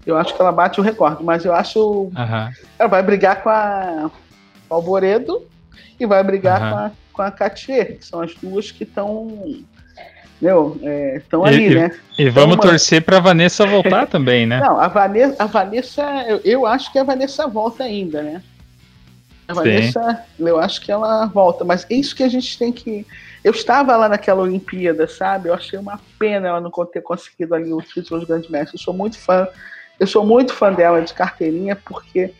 [0.06, 1.80] Eu acho que ela bate o recorde, mas eu acho.
[1.80, 2.52] Uhum.
[2.78, 4.10] Ela vai brigar com a,
[4.68, 5.46] com Alboredo
[6.00, 6.70] e vai brigar uhum.
[6.70, 9.62] com, a, com a Cartier, que são as duas que estão.
[10.40, 10.80] Meu,
[11.16, 11.98] estão é, ali, e, né?
[12.16, 14.60] E vamos então, torcer para Vanessa voltar também, né?
[14.60, 18.42] Não, a Vanessa, a Vanessa eu, eu acho que a Vanessa volta ainda, né?
[19.48, 23.06] A Vanessa, eu acho que ela volta, mas é isso que a gente tem que.
[23.42, 25.48] Eu estava lá naquela Olimpíada, sabe?
[25.48, 28.76] Eu achei uma pena ela não ter conseguido ali o título de grande mestre.
[28.76, 29.48] Eu sou muito fã,
[29.98, 32.32] eu sou muito fã dela de carteirinha, porque.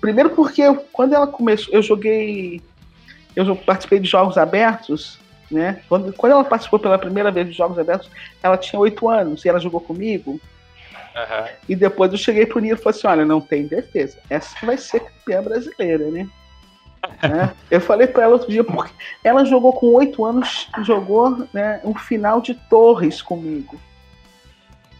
[0.00, 2.62] Primeiro porque eu, quando ela começou, eu joguei.
[3.34, 5.18] Eu participei de jogos abertos,
[5.50, 5.80] né?
[5.88, 8.10] Quando, quando ela participou pela primeira vez de jogos abertos,
[8.42, 10.40] ela tinha oito anos e ela jogou comigo.
[11.16, 11.46] Uhum.
[11.68, 14.18] E depois eu cheguei pro Nilo e falei assim: olha, não tem defesa.
[14.28, 16.28] Essa vai ser campeã brasileira, né?
[17.22, 17.52] Né?
[17.70, 18.92] Eu falei para ela outro dia, porque
[19.22, 23.80] ela jogou com oito anos, jogou né, um final de Torres comigo.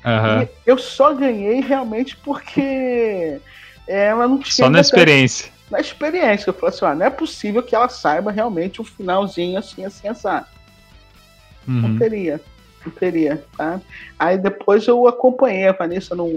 [0.05, 0.49] Uhum.
[0.65, 3.41] Eu só ganhei realmente porque
[3.89, 4.67] ela não tinha.
[4.67, 5.51] Só na experiência.
[5.71, 6.51] Na experiência.
[6.51, 10.09] Eu falei assim: ah, não é possível que ela saiba realmente um finalzinho assim, assim,
[10.09, 10.29] assim.
[11.67, 11.89] Uhum.
[11.89, 12.41] Não teria.
[12.85, 13.81] Não teria, tá?
[14.17, 16.29] Aí depois eu acompanhei a Vanessa no,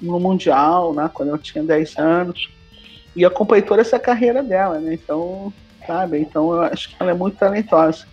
[0.00, 1.10] no Mundial, né?
[1.12, 2.48] Quando eu tinha 10 anos
[3.16, 4.94] e acompanhei toda essa carreira dela, né?
[4.94, 5.52] Então,
[5.84, 6.20] sabe?
[6.20, 8.06] Então eu acho que ela é muito talentosa.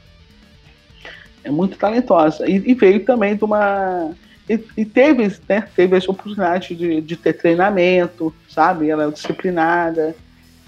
[1.43, 2.49] É muito talentosa.
[2.49, 4.11] E, e veio também de uma.
[4.49, 8.89] E, e, teve, né, teve as oportunidades de, de ter treinamento, sabe?
[8.89, 10.15] Ela é disciplinada.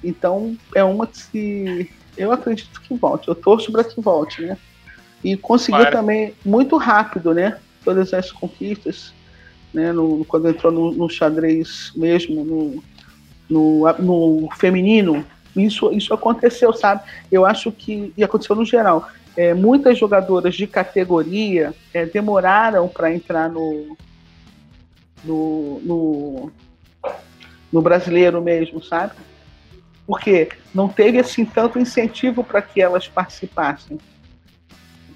[0.04, 1.92] Então, é uma que se.
[2.18, 3.30] Eu acredito que volte.
[3.30, 4.58] Eu torço para que volte, né?
[5.24, 5.92] E conseguiu Para.
[5.92, 7.58] também muito rápido, né?
[7.84, 9.14] Todas as conquistas,
[9.74, 9.94] né?
[9.94, 12.84] No, quando entrou no, no xadrez mesmo, no,
[13.50, 15.26] no, no, feminino,
[15.56, 17.02] isso, isso aconteceu, sabe?
[17.32, 19.10] Eu acho que e aconteceu no geral.
[19.38, 23.96] É, muitas jogadoras de categoria é, demoraram para entrar no,
[25.24, 26.52] no, no,
[27.72, 29.14] no brasileiro mesmo, sabe?
[30.06, 34.00] Porque não teve assim tanto incentivo para que elas participassem.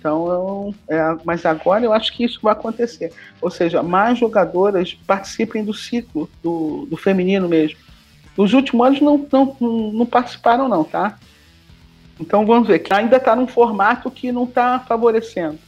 [0.04, 3.14] Então, é, mas agora eu acho que isso vai acontecer.
[3.42, 7.80] Ou seja, mais jogadoras participem do ciclo do, do feminino mesmo.
[8.38, 9.58] Nos últimos anos não, não,
[9.94, 11.18] não participaram, não, tá?
[12.20, 15.60] Então vamos ver, que ainda está num formato que não está favorecendo.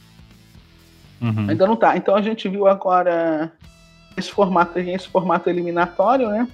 [1.20, 1.50] Uhum.
[1.50, 1.96] Ainda não está.
[1.96, 3.52] Então a gente viu agora
[4.16, 6.48] esse formato, esse formato eliminatório, né?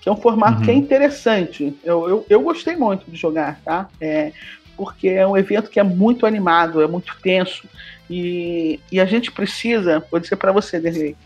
[0.00, 0.64] Que é um formato uhum.
[0.64, 0.80] que é uhum.
[0.80, 1.76] interessante.
[1.82, 3.88] Eu, eu, eu gostei muito de jogar, tá?
[4.00, 4.32] É,
[4.76, 7.68] porque é um evento que é muito animado, é muito tenso.
[8.10, 11.16] E, e a gente precisa, vou dizer para você, Derlei,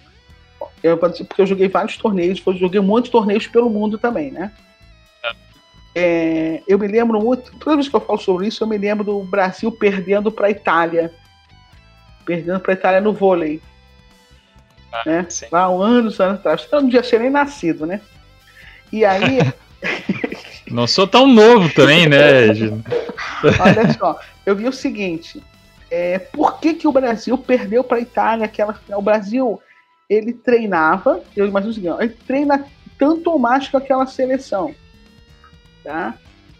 [0.83, 4.31] eu, porque eu joguei vários torneios, eu joguei um monte de torneios pelo mundo também,
[4.31, 4.53] né?
[5.95, 9.05] É, eu me lembro muito, toda vez que eu falo sobre isso, eu me lembro
[9.05, 11.13] do Brasil perdendo para a Itália.
[12.25, 13.61] Perdendo para a Itália no vôlei.
[14.93, 15.27] Ah, né?
[15.51, 16.69] Lá um anos, anos atrás.
[16.71, 18.01] Eu não tinha ser nem nascido, né?
[18.93, 19.39] E aí.
[20.71, 22.83] não sou tão novo também, né, Gino?
[23.61, 25.43] Olha só, eu vi o seguinte:
[25.91, 29.01] é, por que, que o Brasil perdeu para a Itália aquela final?
[29.01, 29.61] O Brasil
[30.09, 32.65] ele treinava, eu imagino o seguinte: ele treina
[32.99, 34.75] tanto ou mais que aquela seleção,
[35.89, 36.15] tá?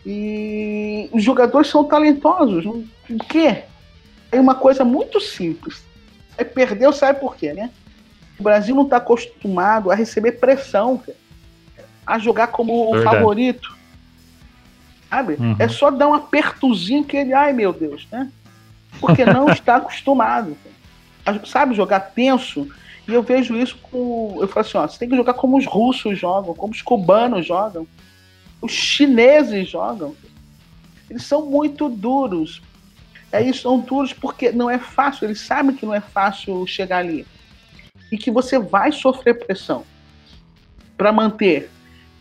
[0.07, 2.65] E os jogadores são talentosos.
[2.65, 2.87] O
[3.29, 3.65] quê?
[4.33, 5.85] É uma coisa muito simples.
[6.39, 7.71] É perdeu, sabe por quê, né?
[8.39, 11.03] O Brasil não está acostumado a receber pressão,
[12.07, 13.77] a jogar como o favorito
[15.11, 15.37] sabe?
[15.39, 15.57] Uhum.
[15.59, 18.31] É só dar um apertozinho que ele, ai meu Deus, né?
[19.01, 20.57] Porque não está acostumado.
[21.47, 22.69] Sabe, jogar tenso.
[23.07, 24.39] E eu vejo isso com.
[24.41, 27.47] Eu falo assim, ó, você tem que jogar como os russos jogam, como os cubanos
[27.47, 27.87] jogam,
[28.61, 30.15] os chineses jogam.
[31.09, 32.63] Eles são muito duros.
[33.31, 36.99] É isso, são duros porque não é fácil, eles sabem que não é fácil chegar
[36.99, 37.27] ali.
[38.11, 39.85] E que você vai sofrer pressão
[40.97, 41.71] para manter.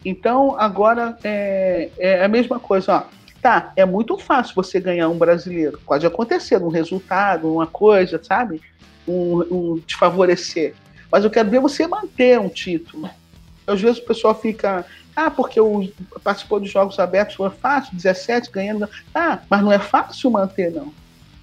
[0.06, 2.98] Então, agora é, é a mesma coisa.
[2.98, 3.18] Ó.
[3.42, 5.80] Tá, é muito fácil você ganhar um brasileiro.
[5.86, 8.62] Pode acontecer um resultado, uma coisa, sabe?
[9.08, 10.74] Um, um te favorecer.
[11.12, 13.10] Mas eu quero ver você manter um título.
[13.66, 14.86] Às vezes o pessoal fica,
[15.18, 15.92] ah, porque o,
[16.24, 18.88] participou dos Jogos Abertos foi fácil, 17 ganhando.
[19.14, 20.94] Ah, mas não é fácil manter, não.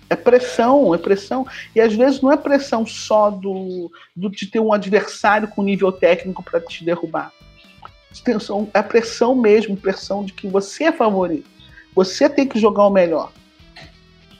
[0.08, 1.46] É pressão, é pressão.
[1.74, 5.90] E às vezes não é pressão só do, do de ter um adversário com nível
[5.90, 7.32] técnico para te derrubar
[8.72, 11.48] a pressão mesmo, pressão de que você é favorito.
[11.94, 13.32] Você tem que jogar o melhor.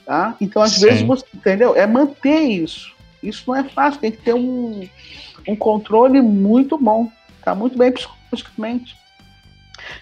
[0.07, 0.37] Tá?
[0.41, 0.87] Então, às Sim.
[0.87, 1.75] vezes, você, entendeu?
[1.75, 2.93] É manter isso.
[3.23, 4.87] Isso não é fácil, tem que ter um,
[5.49, 7.11] um controle muito bom,
[7.43, 7.55] tá?
[7.55, 8.97] Muito bem psicologicamente.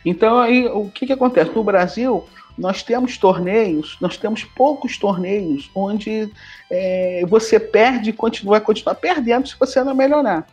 [0.04, 1.50] Então, aí, o que, que acontece?
[1.54, 2.26] No Brasil,
[2.56, 6.30] nós temos torneios, nós temos poucos torneios onde
[6.70, 10.46] é, você perde e continua, vai continuar perdendo se você não melhorar.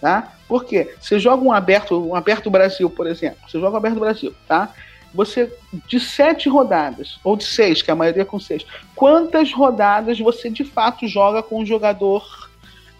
[0.00, 0.32] Tá?
[0.46, 0.94] Por quê?
[1.00, 3.38] Você joga um aberto, um aberto Brasil, por exemplo.
[3.48, 4.72] Você joga um aberto Brasil, tá?
[5.12, 5.52] Você,
[5.86, 8.64] de sete rodadas, ou de seis, que a maioria é com seis,
[8.94, 12.48] quantas rodadas você de fato joga com um jogador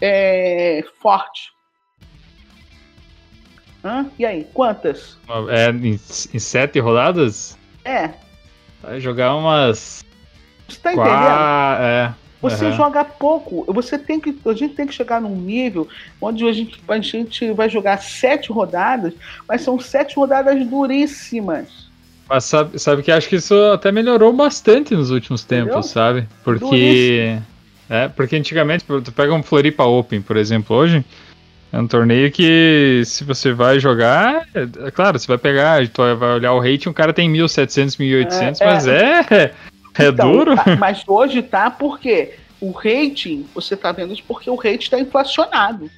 [0.01, 1.51] é, forte?
[3.83, 4.07] Hã?
[4.17, 5.17] E aí, quantas?
[5.49, 5.99] É, em,
[6.33, 7.57] em sete rodadas?
[7.83, 8.09] É.
[8.81, 10.03] Vai jogar umas.
[10.67, 11.81] Você tá entendendo?
[11.81, 12.13] É.
[12.41, 12.71] Você uhum.
[12.73, 13.65] joga pouco.
[13.73, 15.87] Você tem que, a gente tem que chegar num nível
[16.21, 19.13] onde a gente, a gente vai jogar sete rodadas,
[19.47, 21.89] mas são sete rodadas duríssimas.
[22.29, 25.83] Mas sabe, sabe que acho que isso até melhorou bastante nos últimos tempos, Entendeu?
[25.83, 26.29] sabe?
[26.43, 27.37] Porque.
[27.89, 31.03] É, porque antigamente, tu pega um Floripa Open, por exemplo, hoje.
[31.71, 35.79] É um torneio que, se você vai jogar, é, é claro, você vai pegar,
[36.17, 39.53] vai olhar o rating, o cara tem 1.700, 1.800, é, mas é, é
[39.97, 40.55] é então, duro?
[40.55, 44.99] Tá, mas hoje tá porque o rating, você tá vendo isso porque o rating está
[44.99, 45.89] inflacionado.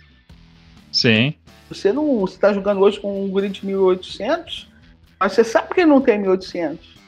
[0.91, 1.35] Sim.
[1.69, 4.69] Você não você tá jogando hoje com um grid de 1800,
[5.19, 7.00] mas você sabe que ele não tem 1800.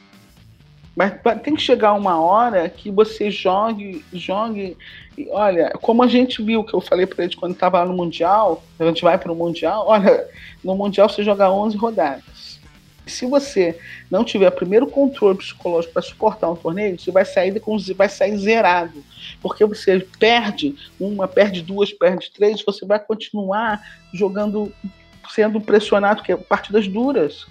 [0.96, 1.12] Mas
[1.42, 4.76] tem que chegar uma hora que você jogue, jogue.
[5.30, 8.62] Olha, como a gente viu que eu falei para ele quando estava lá no Mundial,
[8.78, 9.84] a gente vai para o Mundial.
[9.88, 10.28] Olha,
[10.62, 12.60] no Mundial você joga 11 rodadas.
[13.06, 13.78] Se você
[14.10, 18.36] não tiver primeiro controle psicológico para suportar um torneio, você vai sair com vai sair
[18.38, 19.04] zerado,
[19.42, 23.82] porque você perde uma, perde duas, perde três, você vai continuar
[24.14, 24.72] jogando,
[25.28, 27.46] sendo pressionado, que é partidas duras.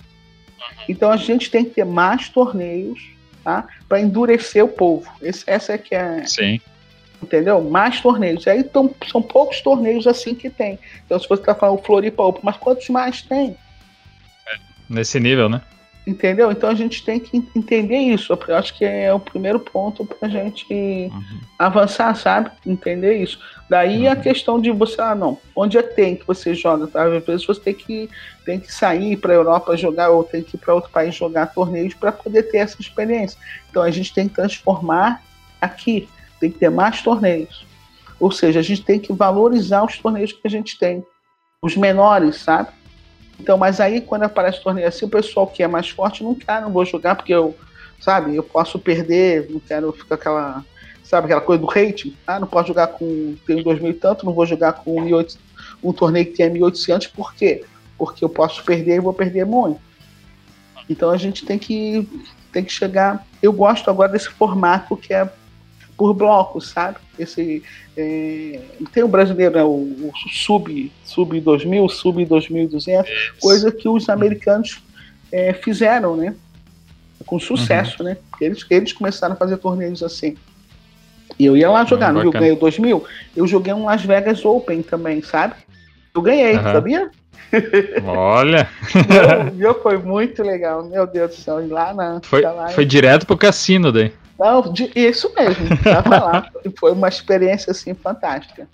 [0.89, 3.12] Então a gente tem que ter mais torneios,
[3.43, 3.67] tá?
[3.87, 5.11] Para endurecer o povo.
[5.21, 6.25] Esse, essa é que é.
[6.25, 6.59] Sim.
[7.21, 7.61] Entendeu?
[7.61, 8.45] Mais torneios.
[8.45, 10.77] E aí tão, são poucos torneios assim que tem.
[11.05, 13.55] Então, se você está falando Floripa mas quantos mais tem?
[14.89, 15.61] Nesse nível, né?
[16.05, 16.51] Entendeu?
[16.51, 18.37] Então a gente tem que entender isso.
[18.47, 21.39] Eu acho que é o primeiro ponto para a gente uhum.
[21.57, 22.51] avançar, sabe?
[22.65, 23.39] Entender isso.
[23.69, 24.11] Daí uhum.
[24.11, 27.05] a questão de você, ah, não, onde é tem que você joga, tá?
[27.05, 28.09] Às vezes você tem que,
[28.45, 31.53] tem que sair para a Europa jogar ou tem que ir para outro país jogar
[31.53, 33.39] torneios para poder ter essa experiência.
[33.69, 35.23] Então a gente tem que transformar
[35.61, 37.65] aqui, tem que ter mais torneios.
[38.19, 41.05] Ou seja, a gente tem que valorizar os torneios que a gente tem.
[41.61, 42.69] Os menores, sabe?
[43.39, 46.61] Então, mas aí quando aparece torneio assim, o pessoal que é mais forte não quer,
[46.61, 47.55] não vou jogar porque eu,
[47.99, 50.65] sabe, eu posso perder, não quero ficar aquela,
[51.03, 52.17] sabe, aquela coisa do hate.
[52.25, 55.39] Ah, não posso jogar com, tenho 2000 e tanto, não vou jogar com 1800,
[55.83, 57.65] um torneio que tem 1800, por quê?
[57.97, 59.79] Porque eu posso perder e vou perder muito.
[60.89, 62.07] Então a gente tem que,
[62.51, 63.25] tem que chegar.
[63.41, 65.29] Eu gosto agora desse formato que é
[65.97, 66.97] por blocos, sabe?
[67.17, 67.63] Esse,
[67.95, 68.59] é,
[68.91, 74.81] tem o brasileiro, né, o, o, sub, sub 2000, sub 2200, coisa que os americanos
[75.31, 76.35] é, fizeram, né?
[77.25, 78.09] Com sucesso, uhum.
[78.09, 78.17] né?
[78.41, 80.35] Eles, eles começaram a fazer torneios assim.
[81.39, 83.03] E eu ia lá jogar, no Rio ganhei 2000,
[83.35, 85.55] eu joguei um Las Vegas Open também, sabe?
[86.13, 86.63] Eu ganhei, uhum.
[86.63, 87.11] sabia?
[88.05, 88.67] Olha!
[89.53, 91.63] Meu, foi muito legal, meu Deus do céu.
[91.63, 92.19] E lá na.
[92.23, 94.11] Foi, lá, foi direto pro cassino daí.
[94.39, 96.51] Não, de, isso mesmo, tava lá.
[96.79, 98.67] Foi uma experiência assim fantástica.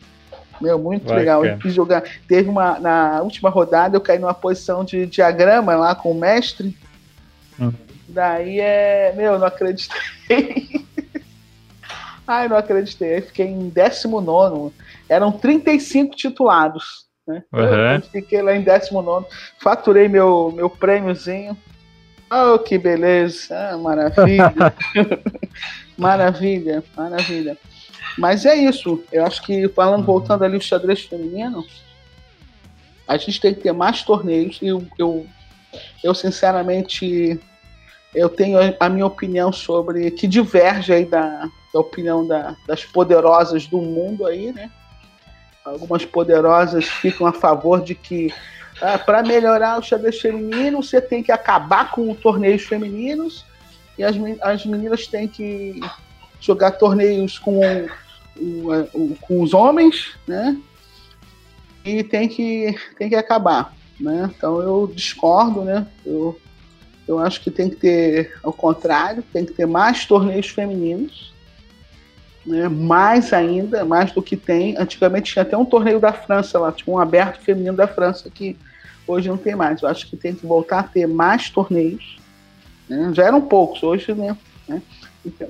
[0.62, 1.46] Meu, muito Vai, legal.
[1.46, 2.04] Eu fiz jogar.
[2.28, 2.80] Teve uma.
[2.80, 6.78] Na última rodada eu caí numa posição de diagrama lá com o mestre.
[7.60, 7.72] Hum.
[8.08, 9.14] Daí é.
[9.16, 10.86] Meu, não acreditei.
[12.28, 13.22] Ai, não acreditei.
[13.22, 14.74] fiquei em 19.
[15.08, 17.08] Eram 35 titulados.
[17.28, 17.44] Né?
[17.52, 17.96] Uhum.
[17.96, 19.26] Eu fiquei lá em 19.
[19.60, 21.58] Faturei meu, meu prêmiozinho.
[22.32, 23.56] Oh, que beleza!
[23.58, 24.54] Ah, maravilha!
[25.98, 27.58] maravilha, maravilha.
[28.18, 29.04] Mas é isso.
[29.12, 31.66] Eu acho que, falando, voltando ali o xadrez feminino,
[33.08, 34.60] a gente tem que ter mais torneios.
[34.62, 35.26] E eu, eu,
[36.04, 37.40] eu sinceramente,
[38.14, 40.12] eu tenho a minha opinião sobre.
[40.12, 44.70] que diverge aí da, da opinião da, das poderosas do mundo aí, né?
[45.66, 48.34] Algumas poderosas ficam a favor de que
[48.82, 53.46] ah, para melhorar o xadrez feminino, você tem que acabar com torneios femininos
[53.98, 55.80] e as, as meninas têm que
[56.40, 57.60] jogar torneios com,
[59.22, 60.58] com os homens, né?
[61.84, 64.32] E tem que, tem que acabar, né?
[64.36, 65.86] Então eu discordo, né?
[66.06, 66.40] Eu,
[67.08, 71.34] eu acho que tem que ter, ao contrário, tem que ter mais torneios femininos,
[72.46, 72.70] né?
[72.70, 74.78] mais ainda, mais do que tem.
[74.78, 78.56] Antigamente tinha até um torneio da França lá, tinha um aberto feminino da França que
[79.10, 79.82] Hoje não tem mais.
[79.82, 82.20] Eu acho que tem que voltar a ter mais torneios.
[82.88, 83.12] Né?
[83.16, 84.38] Já eram poucos, hoje, né?
[84.68, 84.84] né?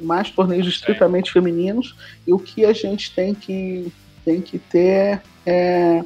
[0.01, 1.93] Mais torneios estritamente femininos.
[2.25, 3.91] E o que a gente tem que,
[4.23, 6.01] tem que ter é,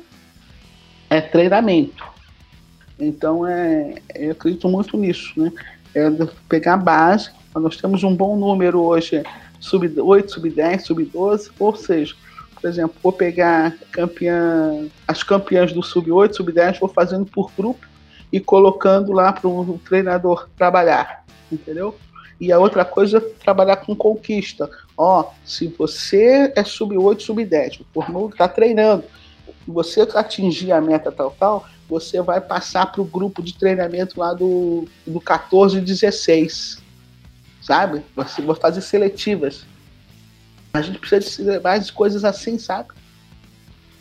[1.12, 2.04] é treinamento.
[3.00, 5.52] Então, é, eu acredito muito nisso, né?
[5.94, 6.10] É
[6.50, 7.30] pegar a base.
[7.54, 9.22] Nós temos um bom número hoje,
[9.60, 12.16] sub 8, sub 10, sub 12, ou seja,
[12.64, 17.85] por exemplo, vou pegar campeã, as campeãs do sub-8, sub-10, vou fazendo por grupo
[18.31, 21.94] e colocando lá para um treinador trabalhar, entendeu?
[22.40, 24.69] E a outra coisa é trabalhar com conquista.
[24.98, 29.03] Ó, se você é sub-8, sub-10, o formulo está treinando,
[29.68, 34.34] você atingir a meta tal, tal, você vai passar para o grupo de treinamento lá
[34.34, 36.81] do, do 14 e 16,
[37.61, 38.06] sabe?
[38.15, 39.65] Você vai fazer seletivas.
[40.74, 42.90] A gente precisa de mais coisas assim, sabe?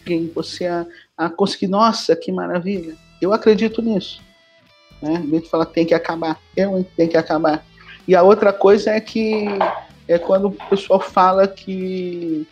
[0.06, 0.86] E você a,
[1.16, 2.96] a conseguir, nossa, que maravilha.
[3.20, 4.22] Eu acredito nisso.
[5.00, 5.14] Né?
[5.14, 7.64] Em vez de falar tem que acabar, eu tem que acabar.
[8.08, 9.46] E a outra coisa é que
[10.08, 12.46] é quando o pessoal fala que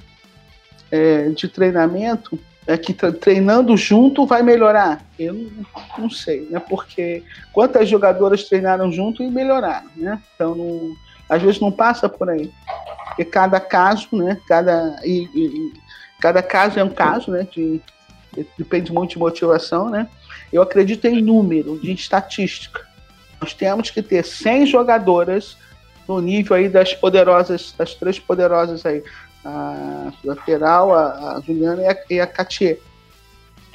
[0.91, 5.05] é, de treinamento é que treinando junto vai melhorar.
[5.19, 5.51] Eu não,
[5.99, 6.61] não, sei, né?
[6.61, 7.23] Porque
[7.53, 10.23] quantas jogadoras treinaram junto e melhoraram, né?
[10.35, 10.95] Então, não,
[11.31, 12.53] às vezes não passa por aí.
[13.07, 14.37] Porque cada caso, né?
[14.49, 15.73] Cada, e, e,
[16.21, 17.47] cada caso é um caso, né?
[17.51, 17.81] De,
[18.59, 20.09] depende muito de motivação, né?
[20.53, 22.85] Eu acredito em número, de estatística.
[23.41, 25.57] Nós temos que ter 100 jogadoras
[26.07, 29.03] no nível aí das poderosas, das três poderosas aí,
[29.45, 32.79] a lateral, a, a Juliana e a, e a Katia.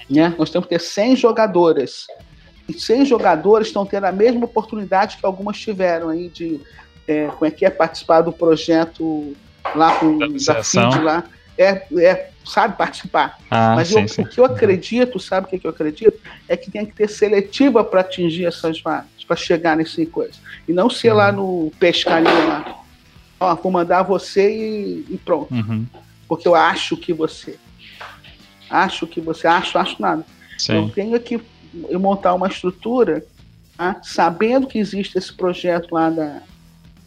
[0.09, 0.35] Né?
[0.37, 2.05] Nós temos que ter 100 jogadoras.
[2.77, 6.59] 100 jogadores estão tendo a mesma oportunidade que algumas tiveram aí de
[7.07, 9.35] é, como é que é participar do projeto
[9.75, 11.23] lá com da, da FID lá.
[11.57, 13.37] É, é, sabe, participar.
[13.49, 14.21] Ah, Mas sim, eu, sim.
[14.21, 16.19] o que eu acredito, sabe o que, eu acredito?
[16.47, 20.33] É que tem que ter seletiva para atingir essas vagas, para chegar nesse coisa.
[20.67, 22.81] E não ser lá no pescaria lá.
[23.39, 25.53] Ó, vou mandar você e, e pronto.
[25.53, 25.85] Uhum.
[26.27, 27.57] Porque eu acho que você.
[28.69, 29.47] Acho que você.
[29.47, 30.25] Acho, acho nada.
[30.69, 30.91] Eu Sim.
[30.93, 31.39] tenho que
[31.89, 33.25] eu montar uma estrutura,
[33.77, 33.97] tá?
[34.03, 36.41] sabendo que existe esse projeto lá da,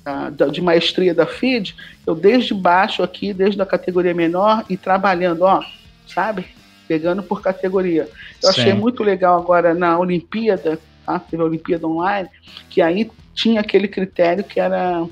[0.08, 1.74] da- da- de maestria da FID,
[2.06, 5.62] eu desde baixo aqui, desde a categoria menor, e trabalhando, ó,
[6.06, 6.46] sabe?
[6.86, 8.08] Pegando por categoria.
[8.42, 8.60] Eu Sim.
[8.62, 11.18] achei muito legal agora na Olimpíada, tá?
[11.18, 12.28] Teve a Olimpíada Online,
[12.70, 15.04] que aí tinha aquele critério que era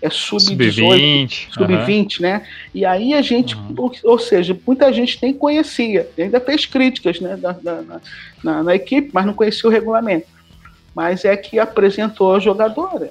[0.00, 1.48] é sub-18, Sub-20.
[1.60, 1.84] aham.
[1.84, 2.46] sub-20, né?
[2.72, 3.74] E aí a gente, Uhum.
[3.76, 8.00] ou, ou seja, muita gente nem conhecia, ainda fez críticas né, da- da- na,
[8.44, 10.28] na- na equipe, mas não conhecia o regulamento.
[10.94, 13.10] Mas é que apresentou a jogadora.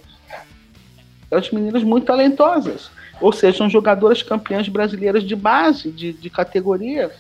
[1.30, 2.90] As meninas muito talentosas.
[3.20, 7.12] Ou seja, são jogadoras campeãs brasileiras de base, de, de categoria.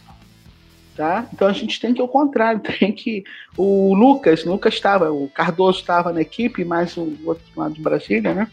[0.96, 1.28] Tá?
[1.32, 3.24] Então a gente tem que, ao contrário, tem que.
[3.56, 8.34] O Lucas, Lucas estava, o Cardoso estava na equipe, mais o outro lá de Brasília,
[8.34, 8.48] né?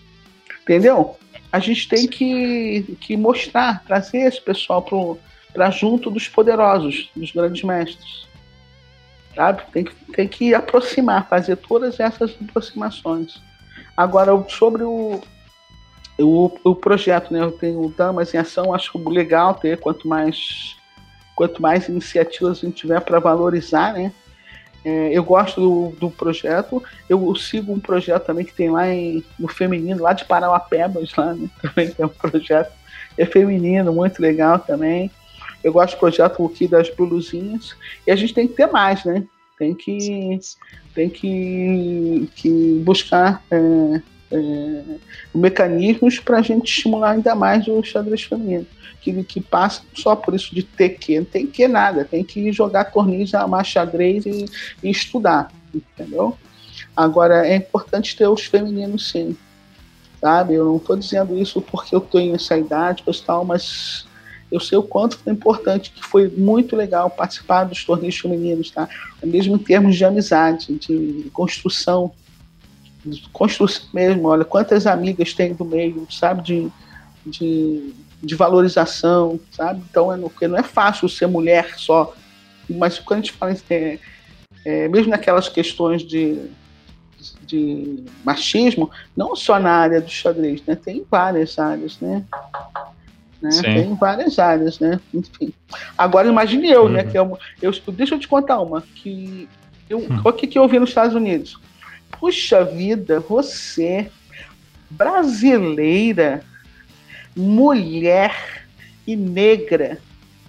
[0.62, 1.16] Entendeu?
[1.52, 4.82] A gente tem que, que mostrar, trazer esse pessoal
[5.52, 8.26] para junto dos poderosos, dos grandes mestres.
[9.34, 9.62] Sabe?
[9.72, 13.40] Tem que, tem que aproximar, fazer todas essas aproximações.
[13.96, 15.20] Agora, sobre o,
[16.18, 17.40] o, o projeto, né?
[17.40, 20.76] Eu tenho Damas em Ação, acho legal ter quanto mais
[21.34, 24.12] quanto mais iniciativas a gente tiver para valorizar, né?
[24.84, 26.82] É, eu gosto do, do projeto.
[27.08, 31.32] Eu sigo um projeto também que tem lá em, no feminino, lá de Parauapebas, lá,
[31.32, 31.48] né?
[31.60, 32.72] Também tem um projeto.
[33.16, 35.10] É feminino, muito legal também.
[35.62, 37.74] Eu gosto do projeto aqui das Blusinhas.
[38.06, 39.24] E a gente tem que ter mais, né?
[39.58, 40.38] Tem que,
[40.94, 44.02] tem que, que buscar é,
[44.34, 44.82] é,
[45.34, 48.66] mecanismos para a gente estimular ainda mais o xadrez feminino.
[49.00, 52.50] Que, que passa só por isso de ter que, não tem que nada, tem que
[52.50, 54.46] jogar torneios, amar xadrez e,
[54.82, 56.36] e estudar, entendeu?
[56.96, 59.36] Agora, é importante ter os femininos sim,
[60.20, 60.54] sabe?
[60.54, 64.06] Eu não estou dizendo isso porque eu tenho essa idade, tal, mas
[64.50, 68.88] eu sei o quanto foi importante, que foi muito legal participar dos torneios femininos, tá?
[69.22, 72.12] Mesmo em termos de amizade, de construção,
[73.32, 76.42] construção mesmo, olha, quantas amigas tem do meio, sabe?
[76.42, 76.72] De,
[77.24, 79.82] de, de valorização, sabe?
[79.88, 82.14] Então, é, porque não é fácil ser mulher só,
[82.68, 83.98] mas quando a gente fala, é,
[84.64, 86.50] é, mesmo naquelas questões de,
[87.46, 90.74] de machismo, não só na área do xadrez, né?
[90.74, 92.24] Tem várias áreas, né?
[93.42, 93.50] né?
[93.62, 94.98] Tem várias áreas, né?
[95.12, 95.52] Enfim.
[95.96, 96.88] Agora imagine eu, uhum.
[96.88, 97.04] né?
[97.04, 99.48] Que eu, eu, deixa eu te contar uma que
[99.88, 100.20] eu, uhum.
[100.24, 101.58] o que, que eu vi nos Estados Unidos.
[102.18, 104.10] Puxa vida, você
[104.90, 106.42] brasileira,
[107.36, 108.66] mulher
[109.06, 109.98] e negra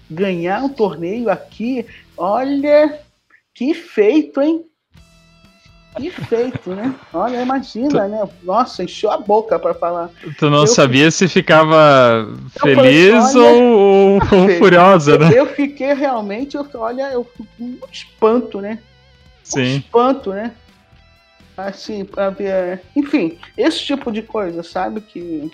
[0.09, 1.85] ganhar um torneio aqui,
[2.15, 2.99] olha
[3.53, 4.65] que feito, hein?
[5.97, 6.93] Que feito, né?
[7.13, 8.09] Olha, imagina, tu...
[8.09, 8.29] né?
[8.43, 10.09] Nossa, encheu a boca para falar.
[10.37, 12.27] Tu não eu sabia se ficava
[12.61, 15.31] feliz falei, olha, ou, ou, ou furiosa, né?
[15.33, 17.25] Eu fiquei realmente, eu, olha, eu
[17.57, 18.79] um espanto, né?
[19.41, 19.61] Sim.
[19.61, 20.51] Um espanto, né?
[21.57, 22.81] Assim, para ver.
[22.95, 25.01] Enfim, esse tipo de coisa, sabe?
[25.01, 25.49] Que.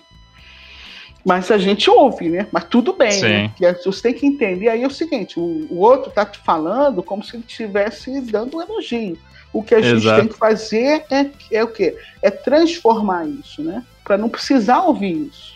[1.24, 2.48] Mas a gente ouve, né?
[2.52, 3.22] Mas tudo bem, Sim.
[3.22, 3.54] né?
[3.56, 7.04] Que você tem que entender aí é o seguinte: o, o outro tá te falando
[7.04, 9.18] como se ele estivesse dando um elogio.
[9.54, 10.22] O que a gente Exato.
[10.22, 11.96] tem que fazer é, é o quê?
[12.22, 13.84] É transformar isso, né?
[14.04, 15.54] Para não precisar ouvir isso.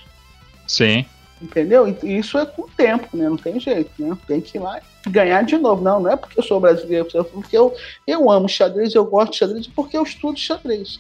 [0.68, 1.06] Sim.
[1.42, 1.88] Entendeu?
[2.02, 3.28] E isso é com o tempo, né?
[3.28, 4.18] Não tem jeito, né?
[4.26, 5.84] Tem que ir lá e ganhar de novo.
[5.84, 7.76] Não, não é porque eu sou brasileiro, é porque eu,
[8.08, 11.00] eu amo xadrez, eu gosto de xadrez, porque eu estudo xadrez.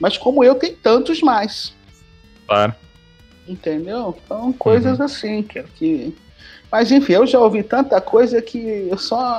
[0.00, 1.74] Mas como eu, tem tantos mais.
[2.46, 2.74] Claro.
[3.46, 4.16] Entendeu?
[4.24, 5.04] Então, coisas uhum.
[5.04, 6.16] assim, que, que.
[6.72, 9.38] Mas enfim, eu já ouvi tanta coisa que eu só.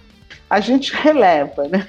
[0.48, 1.88] a gente releva, né?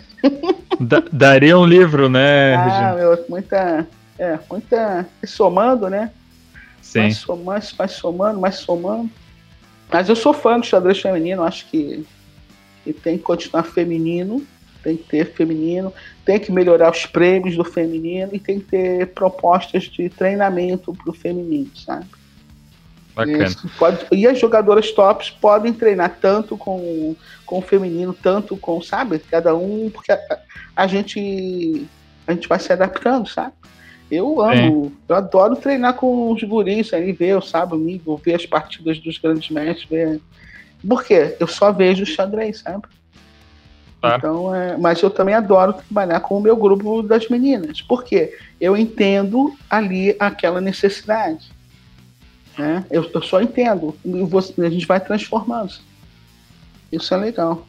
[1.11, 2.55] Daria um livro, né?
[2.55, 3.85] Ah, meu, muita.
[4.17, 5.05] É, muita.
[5.25, 6.09] Somando, né?
[6.87, 6.99] Sim.
[6.99, 9.09] Mais somando, mais somando, mais somando.
[9.91, 12.05] Mas eu sou fã do xadrez feminino, acho que,
[12.83, 14.45] que tem que continuar feminino,
[14.83, 15.93] tem que ter feminino,
[16.25, 21.09] tem que melhorar os prêmios do feminino e tem que ter propostas de treinamento para
[21.09, 22.05] o feminino, sabe?
[23.13, 23.55] Bacana.
[23.77, 27.15] Pode, e as jogadoras tops podem treinar tanto com,
[27.45, 30.19] com o feminino, tanto com, sabe, cada um, porque a,
[30.75, 31.85] a gente
[32.25, 33.53] a gente vai se adaptando, sabe?
[34.09, 35.11] Eu amo, é.
[35.11, 39.49] eu adoro treinar com os guris ali, ver, sabe, amigo, ver as partidas dos grandes
[39.49, 40.21] mestres, ver.
[40.87, 41.35] Por quê?
[41.39, 42.87] Eu só vejo o xadrez, sabe?
[43.99, 44.17] Claro.
[44.17, 47.81] Então, é, mas eu também adoro trabalhar com o meu grupo das meninas.
[47.81, 48.37] Por quê?
[48.61, 51.51] Eu entendo ali aquela necessidade.
[52.57, 52.85] Né?
[52.89, 53.97] Eu, eu só entendo.
[54.05, 55.73] E você, a gente vai transformando.
[56.91, 57.67] Isso é legal.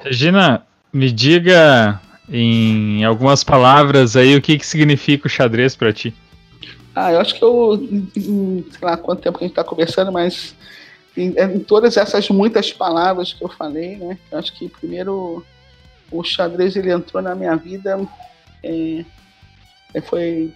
[0.00, 2.00] Regina, me diga
[2.30, 6.14] em algumas palavras aí o que, que significa o xadrez para ti.
[6.94, 7.78] Ah, eu acho que eu,
[8.14, 10.54] sei lá quanto tempo que a gente está conversando, mas
[11.16, 14.18] em, em, todas essas muitas palavras que eu falei, né?
[14.30, 15.44] Eu acho que primeiro
[16.10, 17.98] o xadrez ele entrou na minha vida,
[18.62, 19.04] é,
[19.94, 20.52] é foi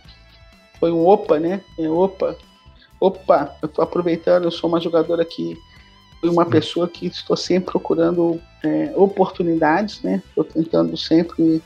[0.79, 1.61] foi um opa, né?
[1.79, 2.37] É, opa,
[3.01, 5.57] opa, eu estou aproveitando, eu sou uma jogadora que
[6.25, 10.23] fui uma pessoa que estou sempre procurando é, oportunidades, né?
[10.29, 11.63] Estou tentando sempre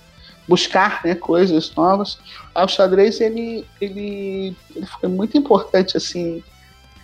[0.49, 2.19] buscar né, coisas novas.
[2.53, 6.43] Ah, o xadrez ele, ele, ele foi muito importante assim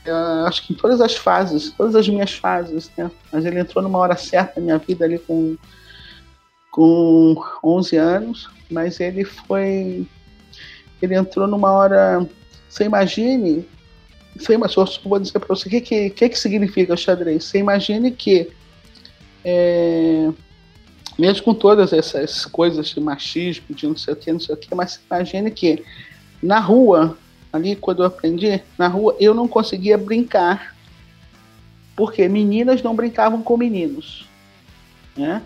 [0.07, 3.11] Uh, acho que em todas as fases, todas as minhas fases, né?
[3.33, 5.57] Mas ele entrou numa hora certa na minha vida ali com,
[6.71, 10.07] com 11 anos, mas ele foi.
[11.01, 12.29] Ele entrou numa hora.
[12.69, 13.67] Você imagine.
[14.37, 17.45] Você, mas eu vou dizer para você o que, que, que, que significa o xadrez.
[17.45, 18.51] Você imagine que.
[19.45, 20.31] É,
[21.19, 24.59] mesmo com todas essas coisas de machismo, de não sei o que, não sei o
[24.59, 25.85] que, mas imagine que
[26.43, 27.17] na rua
[27.55, 30.75] ali quando eu aprendi na rua, eu não conseguia brincar.
[31.95, 34.29] Porque meninas não brincavam com meninos.
[35.17, 35.41] Né?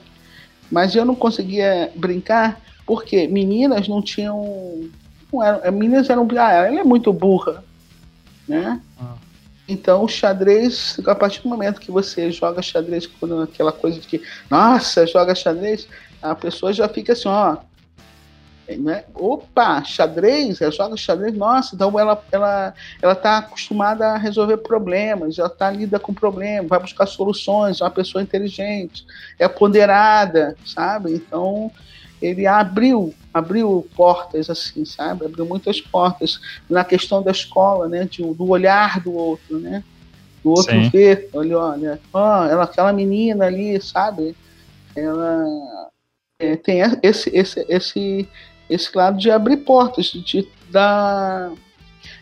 [0.71, 4.89] Mas eu não conseguia brincar porque meninas não tinham.
[5.31, 6.27] Não eram, meninas eram.
[6.39, 7.63] Ah, ela é muito burra.
[8.49, 8.81] Né?
[8.99, 9.15] Ah.
[9.69, 14.07] Então, o xadrez, a partir do momento que você joga xadrez, quando aquela coisa de
[14.07, 15.87] que, nossa, joga xadrez,
[16.23, 17.59] a pessoa já fica assim, ó,
[18.77, 19.05] né?
[19.15, 25.35] Opa, xadrez, ela joga xadrez, nossa, então ela ela ela está acostumada a resolver problemas,
[25.35, 29.07] já está lida com problemas, vai buscar soluções, é uma pessoa inteligente,
[29.39, 31.15] é ponderada, sabe?
[31.15, 31.71] Então
[32.21, 35.25] ele abriu abriu portas assim, sabe?
[35.25, 38.05] Abriu muitas portas na questão da escola, né?
[38.05, 39.85] De, do olhar do outro, né?
[40.43, 40.89] Do outro Sim.
[40.89, 44.35] ver, olha, olha, ó, ela, aquela menina ali, sabe?
[44.97, 45.45] Ela
[46.39, 48.29] é, tem esse, esse, esse,
[48.69, 51.53] esse lado de abrir portas, de dar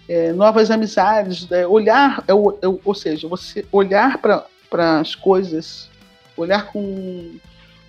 [0.08, 1.66] é, novas amizades, né?
[1.66, 5.88] olhar, é, é, ou seja, você olhar para as coisas,
[6.36, 7.38] olhar com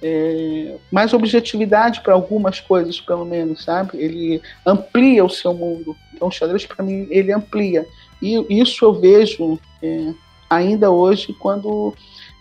[0.02, 3.98] é, mais objetividade para algumas coisas, pelo menos, sabe?
[3.98, 5.96] Ele amplia o seu mundo.
[6.14, 7.86] Então, o xadrez, para mim, ele amplia.
[8.22, 10.14] E isso eu vejo é,
[10.50, 11.94] ainda hoje quando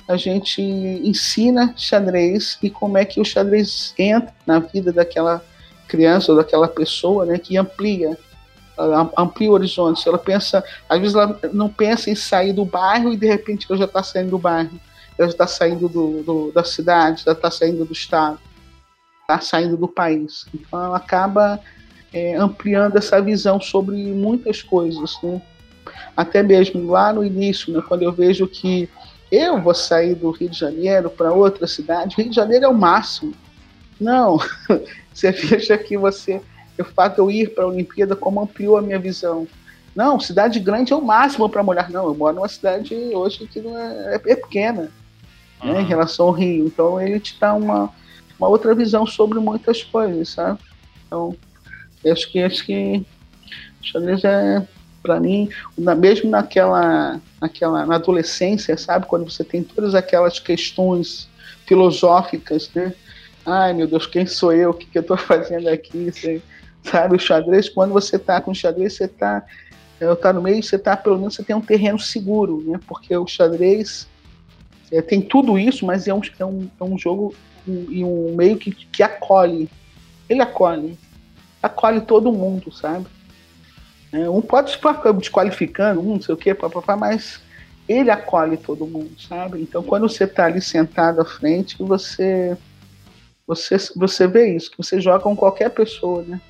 [0.08, 5.44] a gente ensina xadrez e como é que o xadrez entra na vida daquela
[5.88, 8.16] criança ou daquela pessoa, né, que amplia
[9.16, 10.06] amplia o horizonte.
[10.06, 13.78] Ela pensa, às vezes ela não pensa em sair do bairro e de repente ela
[13.78, 14.78] já está saindo do bairro,
[15.18, 18.38] ela está saindo do, do, da cidade, ela está saindo do estado,
[19.22, 20.47] está saindo do país.
[20.55, 21.60] Então ela acaba
[22.12, 25.40] é, ampliando essa visão sobre muitas coisas, né?
[26.16, 28.88] Até mesmo lá no início, né, quando eu vejo que
[29.30, 32.74] eu vou sair do Rio de Janeiro para outra cidade, Rio de Janeiro é o
[32.74, 33.34] máximo.
[34.01, 34.38] Não,
[35.12, 36.40] você veja que você,
[36.78, 39.47] o fato de eu ir para a Olimpíada, como ampliou a minha visão.
[39.94, 41.90] Não, cidade grande é o máximo para mulher.
[41.90, 44.36] Não, eu moro numa cidade hoje que não é, é, é
[45.62, 45.72] uhum.
[45.72, 46.66] né, em relação ao Rio.
[46.66, 47.90] Então ele te dá uma,
[48.38, 50.58] uma outra visão sobre muitas coisas, sabe?
[51.06, 51.36] Então,
[52.10, 53.04] acho que acho que
[53.82, 54.66] xadrez é
[55.02, 61.28] para mim, na, mesmo naquela, naquela na adolescência, sabe, quando você tem todas aquelas questões
[61.64, 62.92] filosóficas, né?
[63.44, 64.70] ai meu Deus, quem sou eu?
[64.70, 66.10] O que, que eu estou fazendo aqui?
[66.10, 66.42] Você,
[66.82, 69.44] sabe, o xadrez, quando você está com o xadrez, você está
[70.20, 72.80] tá no meio, você está, pelo menos, você tem um terreno seguro, né?
[72.86, 74.08] Porque o xadrez
[74.90, 77.34] é, tem tudo isso, mas é um, é um, é um jogo
[77.66, 79.68] e um, um meio que, que acolhe.
[80.28, 80.96] Ele acolhe.
[81.62, 83.06] Acolhe todo mundo, sabe?
[84.12, 87.40] É, um pode ficar desqualificando, um não sei o que, papapá, mas
[87.88, 89.60] ele acolhe todo mundo, sabe?
[89.60, 92.56] Então, quando você está ali sentado à frente, você
[93.46, 96.40] você, você vê isso, que você joga com qualquer pessoa, né?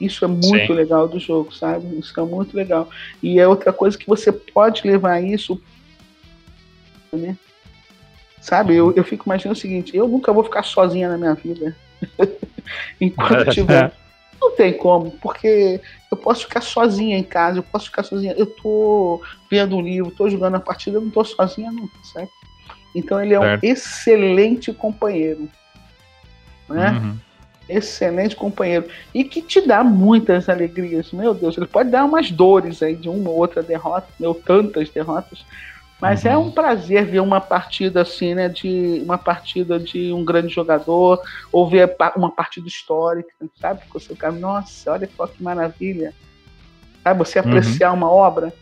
[0.00, 0.72] Isso é muito Sim.
[0.72, 1.98] legal do jogo, sabe?
[1.98, 2.88] Isso é muito legal.
[3.22, 5.60] E é outra coisa que você pode levar isso,
[7.12, 7.36] né?
[8.46, 8.76] Sabe?
[8.76, 11.76] Eu, eu fico imaginando o seguinte: eu nunca vou ficar sozinha na minha vida.
[13.00, 13.92] Enquanto tiver.
[14.38, 15.80] Não tem como, porque
[16.12, 18.34] eu posso ficar sozinha em casa, eu posso ficar sozinha.
[18.36, 19.20] Eu tô
[19.50, 22.30] vendo um livro, tô jogando a partida, eu não tô sozinha nunca, certo?
[22.94, 25.48] Então ele é um excelente companheiro
[26.68, 26.90] né?
[26.90, 27.16] Uhum.
[27.68, 28.86] Excelente companheiro.
[29.12, 31.10] E que te dá muitas alegrias.
[31.12, 34.88] Meu Deus, ele pode dar umas dores aí de uma ou outra derrota, meu, tantas
[34.90, 35.44] derrotas.
[36.00, 36.44] Mas é uhum.
[36.44, 38.48] é um prazer ver uma partida assim, né?
[38.48, 41.20] De uma partida de um grande jogador,
[41.50, 43.80] ou ver uma partida histórica, sabe?
[43.92, 46.12] Você fica, nossa, olha só que maravilha.
[47.02, 47.18] Sabe?
[47.18, 47.46] Você uhum.
[47.46, 47.96] apreciar uhum.
[47.96, 48.52] uma obra.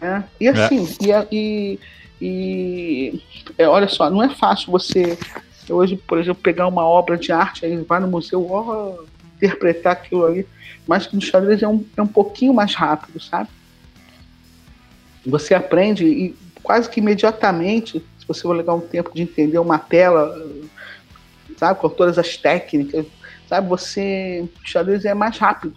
[0.00, 0.24] Né?
[0.40, 0.50] E é.
[0.50, 1.26] assim, é.
[1.32, 1.80] e,
[2.20, 3.22] e, e
[3.58, 5.18] é, olha só, não é fácil você
[5.68, 9.04] hoje, por exemplo, pegar uma obra de arte, aí vai no museu, oh,
[9.36, 10.46] interpretar aquilo ali,
[10.86, 13.48] mas que no xadrez é um, é um pouquinho mais rápido, sabe?
[15.26, 19.78] Você aprende e quase que imediatamente, se você for levar um tempo de entender uma
[19.78, 20.34] tela,
[21.56, 23.06] sabe, com todas as técnicas,
[23.48, 25.74] sabe, você, o xadrez é mais rápido.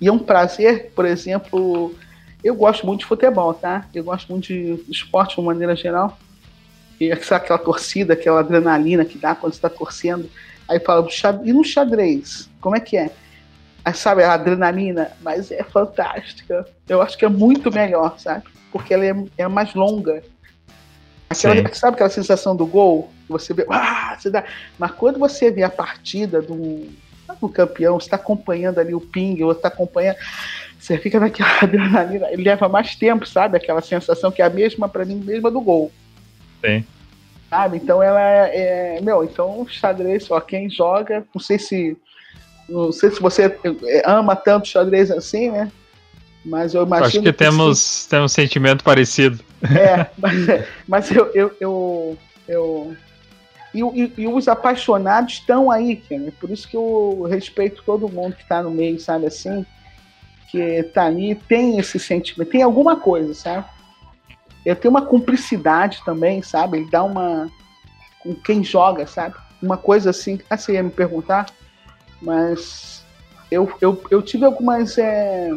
[0.00, 1.94] E é um prazer, por exemplo,
[2.42, 3.86] eu gosto muito de futebol, tá?
[3.92, 6.16] Eu gosto muito de esporte de uma maneira geral.
[7.00, 10.28] E sabe, aquela torcida, aquela adrenalina que dá quando você está torcendo.
[10.68, 11.06] Aí fala,
[11.44, 12.48] e no xadrez?
[12.60, 13.10] Como é que é?
[13.84, 16.66] Aí, sabe, a adrenalina, mas é fantástica.
[16.88, 18.44] Eu acho que é muito melhor, sabe?
[18.72, 20.22] Porque ela é, é mais longa.
[21.30, 23.10] Aquela, sabe aquela sensação do gol?
[23.28, 24.44] Você vê, ah, você dá.
[24.78, 26.86] Mas quando você vê a partida do,
[27.40, 30.16] do campeão, você está acompanhando ali o ping, ou está acompanhando.
[30.78, 33.56] Você fica naquela adrenalina, ele leva mais tempo, sabe?
[33.56, 35.92] Aquela sensação que é a mesma para mim, mesma do gol.
[36.64, 36.84] Sim.
[37.50, 37.78] Sabe?
[37.78, 39.00] Então ela é, é.
[39.00, 41.96] Meu, então xadrez, só quem joga, não sei se.
[42.68, 43.46] Não sei se você
[43.86, 45.72] é, ama tanto xadrez assim, né?
[46.48, 47.06] Mas eu imagino.
[47.06, 48.08] Acho que, que temos, sim.
[48.08, 49.38] temos um sentimento parecido.
[49.62, 52.18] É, mas, mas eu, eu, eu,
[52.48, 52.96] eu
[53.74, 56.32] e, e, e, os apaixonados estão aí, cara.
[56.40, 59.64] Por isso que eu respeito todo mundo que está no meio, sabe assim?
[60.50, 63.66] Que está ali, tem esse sentimento, tem alguma coisa, sabe?
[64.64, 66.78] Eu tenho uma cumplicidade também, sabe?
[66.78, 67.50] Ele dá uma.
[68.20, 69.34] com quem joga, sabe?
[69.62, 70.40] Uma coisa assim.
[70.48, 71.46] Ah, você ia me perguntar?
[72.22, 73.04] Mas
[73.50, 74.96] eu, eu, eu tive algumas.
[74.96, 75.50] É,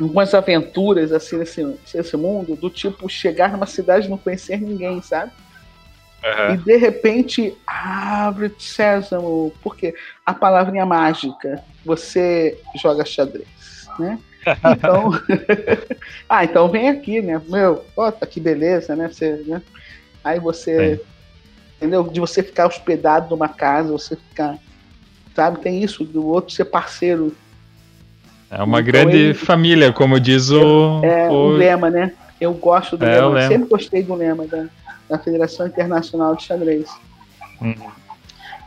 [0.00, 1.64] algumas aventuras assim nesse,
[1.94, 5.32] nesse mundo, do tipo chegar numa cidade e não conhecer ninguém, sabe?
[6.24, 6.54] Uhum.
[6.54, 9.94] E de repente abre sésamo, porque
[10.26, 13.48] a palavrinha mágica, você joga xadrez,
[13.98, 14.18] né?
[14.76, 15.10] Então,
[16.28, 17.40] ah, então vem aqui, né?
[17.48, 19.08] Meu, ó, tá que beleza, né?
[19.08, 19.62] Você, né?
[20.24, 21.02] Aí você, Sim.
[21.76, 22.04] entendeu?
[22.04, 24.58] De você ficar hospedado numa casa, você ficar,
[25.34, 25.60] sabe?
[25.60, 27.34] Tem isso do outro ser parceiro.
[28.50, 31.00] É uma então, grande ele, família, como diz o.
[31.04, 32.12] É, o, o lema, né?
[32.40, 33.42] Eu gosto do é, lema.
[33.42, 34.66] Eu sempre gostei do lema da,
[35.08, 36.88] da Federação Internacional de Xadrez.
[37.60, 37.74] Uhum.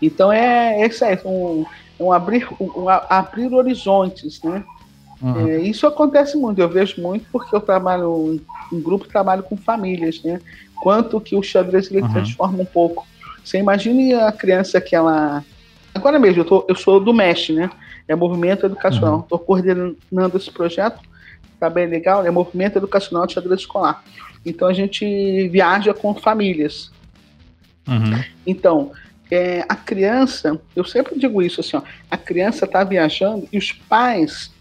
[0.02, 1.66] Então é, é isso aí, um,
[2.00, 4.64] um abrir, um, um abrir horizontes, né?
[5.22, 5.48] Uhum.
[5.48, 8.42] É, isso acontece muito, eu vejo muito porque eu trabalho
[8.74, 10.42] em grupo, trabalho com famílias, né?
[10.82, 12.12] Quanto que o xadrez ele uhum.
[12.12, 13.06] transforma um pouco.
[13.44, 15.44] Você imagine a criança que ela.
[15.94, 17.70] Agora mesmo, eu, tô, eu sou do MESH, né?
[18.08, 19.22] É Movimento Educacional.
[19.22, 19.46] Estou uhum.
[19.46, 21.00] coordenando esse projeto,
[21.60, 24.04] tá bem legal, é Movimento Educacional de Xadrez Escolar.
[24.46, 26.92] Então a gente viaja com famílias.
[27.88, 28.24] Uhum.
[28.46, 28.92] Então,
[29.30, 33.72] é, a criança, eu sempre digo isso assim, ó, a criança está viajando e os
[33.72, 34.52] pais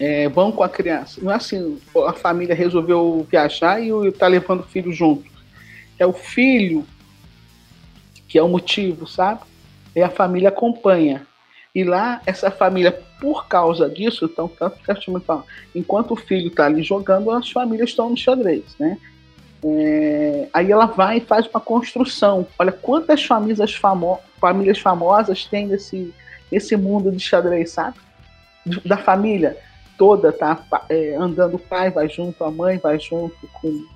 [0.00, 1.20] é, vão com a criança.
[1.22, 5.30] Não é assim, a família resolveu viajar e está levando o filho junto.
[5.98, 6.86] É o filho
[8.26, 9.42] que é o motivo, sabe?
[9.94, 11.26] E a família acompanha.
[11.74, 14.50] E lá, essa família, por causa disso, então,
[15.24, 15.44] fala,
[15.74, 18.98] enquanto o filho está ali jogando, as famílias estão no xadrez, né?
[19.64, 22.46] É, aí ela vai e faz uma construção.
[22.58, 26.12] Olha quantas famílias, famo famílias famosas tem nesse,
[26.50, 27.96] nesse mundo de xadrez, sabe?
[28.84, 29.56] Da família
[29.96, 33.36] toda tá é, andando, o pai vai junto, a mãe vai junto.
[33.60, 33.86] Com...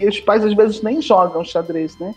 [0.00, 2.12] E os pais às vezes nem jogam xadrez, né?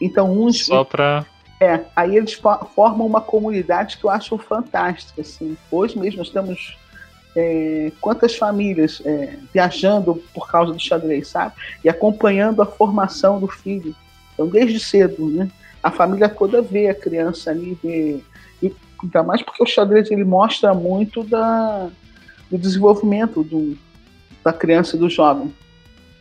[0.00, 0.64] Então uns.
[0.64, 1.26] Só pra
[1.60, 2.32] é, aí eles
[2.74, 5.20] formam uma comunidade que eu acho fantástica.
[5.20, 5.56] Assim.
[5.70, 6.78] Hoje mesmo nós temos
[7.36, 11.54] é, quantas famílias é, viajando por causa do xadrez, sabe?
[11.84, 13.94] E acompanhando a formação do filho.
[14.32, 15.50] Então, desde cedo, né?
[15.82, 18.20] A família toda vê a criança ali, vê.
[18.62, 21.90] E, ainda mais porque o xadrez ele mostra muito da,
[22.50, 23.76] do desenvolvimento do,
[24.42, 25.52] da criança e do jovem.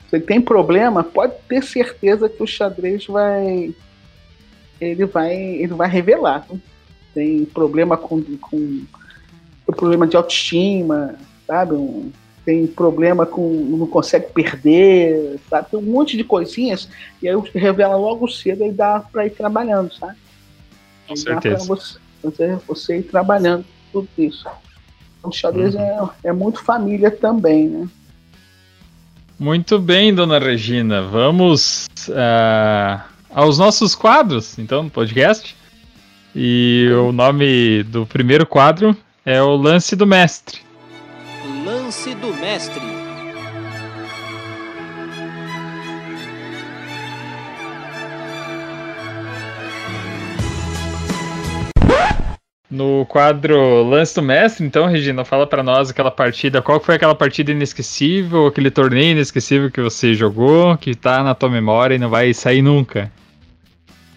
[0.09, 3.73] Se ele tem problema, pode ter certeza que o xadrez vai
[4.79, 6.45] ele vai, ele vai revelar.
[7.13, 8.85] Tem problema com, com
[9.65, 11.73] problema de autoestima, sabe?
[11.73, 12.11] Um,
[12.45, 15.69] tem problema com não consegue perder, sabe?
[15.69, 16.89] Tem um monte de coisinhas
[17.21, 20.17] e aí revela logo cedo e dá para ir trabalhando, sabe?
[21.07, 21.65] Com certeza.
[21.65, 24.47] Você, você, você, ir trabalhando tudo isso.
[25.17, 25.81] Então, o xadrez uhum.
[25.81, 27.87] é, é muito família também, né?
[29.37, 31.01] Muito bem, dona Regina.
[31.01, 33.01] Vamos uh,
[33.33, 35.55] aos nossos quadros, então, no podcast.
[36.35, 40.59] E o nome do primeiro quadro é o Lance do Mestre.
[41.65, 42.98] Lance do Mestre.
[52.69, 57.15] No quadro Lance do Mestre, então, Regina, fala para nós aquela partida, qual foi aquela
[57.15, 62.09] partida inesquecível, aquele torneio inesquecível que você jogou, que tá na tua memória e não
[62.09, 63.11] vai sair nunca?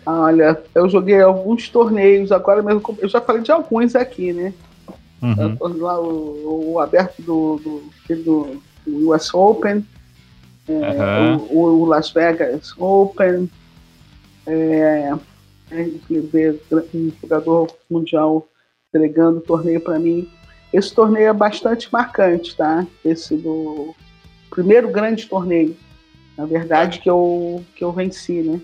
[0.04, 4.52] Olha, eu joguei alguns torneios, agora mesmo, eu já falei de alguns aqui, né?
[5.22, 5.56] Uhum.
[5.78, 9.86] Lá o, o, aberto do, do, do US Open,
[10.68, 11.36] é, uhum.
[11.50, 13.48] o, o, Las Vegas Open,
[14.46, 15.14] é,
[16.30, 16.60] ver
[16.94, 18.48] um jogador mundial
[18.88, 20.28] entregando o torneio para mim.
[20.72, 22.86] Esse torneio é bastante marcante, tá?
[23.04, 23.94] Esse do
[24.50, 25.76] primeiro grande torneio,
[26.36, 28.60] na verdade, que eu, que eu venci, né?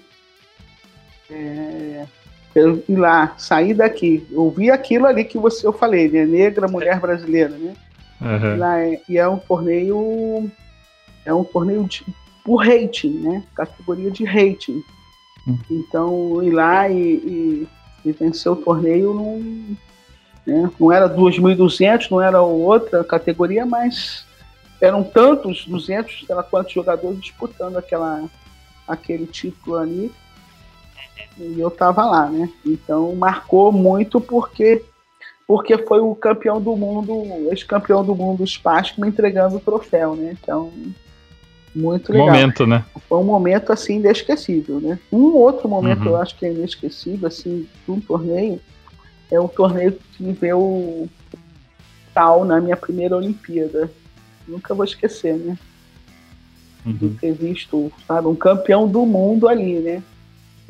[1.30, 2.06] É,
[2.54, 6.24] eu ir lá, sair daqui, ouvir aquilo ali que você eu falei, né?
[6.24, 7.74] Negra, mulher brasileira, né?
[8.20, 8.58] Uhum.
[8.58, 10.50] Lá é, e é um torneio,
[11.24, 12.04] é um torneio de,
[12.44, 13.44] por rating, né?
[13.54, 14.82] Categoria de rating.
[15.70, 17.68] Então, ir lá e, e,
[18.04, 19.38] e, vencer o torneio não,
[20.46, 20.70] né?
[20.78, 24.26] não era 2.200, não era outra categoria, mas
[24.80, 28.24] eram tantos, 200, sei lá quantos jogadores disputando aquela,
[28.86, 30.12] aquele título ali
[31.38, 32.50] e eu tava lá, né?
[32.64, 34.84] Então marcou muito porque
[35.46, 40.36] porque foi o campeão do mundo, ex-campeão do mundo Spasco me entregando o troféu, né?
[40.40, 40.70] Então
[41.74, 42.28] muito legal.
[42.28, 42.84] Momento, né?
[43.08, 44.98] Foi um momento assim inesquecível, né?
[45.12, 46.08] Um outro momento uhum.
[46.08, 48.60] eu acho que é inesquecível assim, um torneio
[49.30, 51.08] é o torneio que veio
[52.14, 53.90] tal na minha primeira Olimpíada.
[54.46, 55.58] Nunca vou esquecer, né?
[56.86, 56.92] Uhum.
[56.92, 60.02] De ter visto, sabe, um campeão do mundo ali, né?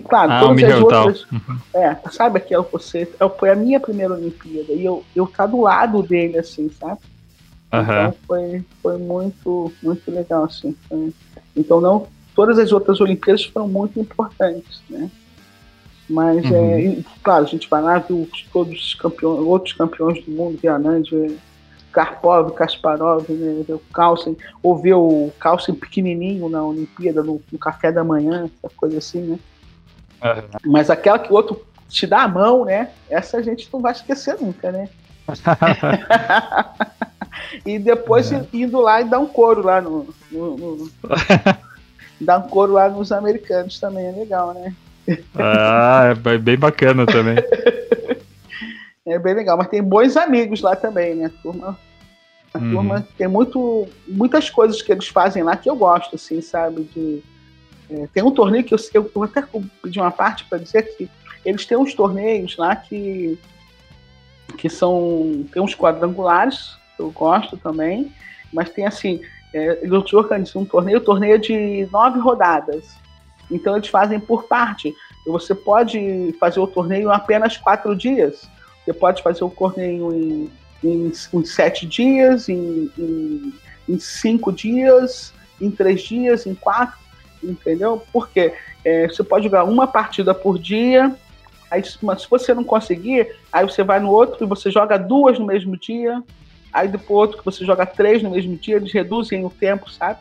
[0.09, 1.27] Claro, ah, todas as outras.
[1.31, 1.59] Uhum.
[1.75, 3.09] É, sabe aquela você.
[3.39, 4.73] Foi a minha primeira Olimpíada.
[4.73, 7.01] E eu, eu tá do lado dele, assim, sabe?
[7.73, 7.81] Uhum.
[7.81, 10.75] Então foi, foi muito, muito legal, assim.
[10.89, 11.13] Foi...
[11.57, 12.07] Então não.
[12.35, 15.11] Todas as outras Olimpíadas foram muito importantes, né?
[16.09, 16.73] Mas uhum.
[16.73, 21.03] é, claro, a gente vai lá, viu todos os campeões, outros campeões do mundo, Vianand,
[21.93, 27.93] Karpov, Kasparov, né, o Carlsen, ou ver o Carlsen pequenininho na Olimpíada, no, no café
[27.93, 29.39] da manhã, essa coisa assim, né?
[30.23, 30.73] Uhum.
[30.73, 32.91] Mas aquela que o outro te dá a mão, né?
[33.11, 34.89] Essa a gente não vai esquecer nunca, né?
[37.65, 38.47] e depois uhum.
[38.53, 40.09] indo lá e dar um couro lá no.
[40.31, 40.91] no, no
[42.21, 44.75] dar um couro lá nos americanos também é legal, né?
[45.37, 47.37] ah, é bem bacana também.
[49.07, 51.27] é bem legal, mas tem bons amigos lá também, né?
[51.27, 51.79] A turma,
[52.53, 52.71] a uhum.
[52.73, 56.83] turma tem muito, muitas coisas que eles fazem lá que eu gosto, assim, sabe?
[56.95, 57.23] De,
[57.91, 59.43] é, tem um torneio que eu, eu, eu até
[59.83, 61.09] pedi uma parte para dizer que
[61.45, 63.39] eles têm uns torneios lá que,
[64.57, 65.45] que são.
[65.53, 68.13] Tem uns quadrangulares, eu gosto também,
[68.53, 69.21] mas tem assim.
[69.55, 72.97] É, eles organizam um torneio, torneio é de nove rodadas.
[73.51, 74.95] Então eles fazem por parte.
[75.27, 78.49] Você pode fazer o torneio em apenas quatro dias.
[78.85, 80.51] Você pode fazer o torneio em,
[80.85, 83.55] em, em sete dias, em, em,
[83.89, 86.99] em cinco dias, em três dias, em quatro
[87.43, 88.03] entendeu?
[88.13, 88.53] Porque
[88.85, 91.15] é, você pode jogar uma partida por dia,
[91.71, 95.47] aí se você não conseguir, aí você vai no outro e você joga duas no
[95.47, 96.23] mesmo dia,
[96.79, 100.21] aí depois outro que você joga três no mesmo dia, eles reduzem o tempo, sabe?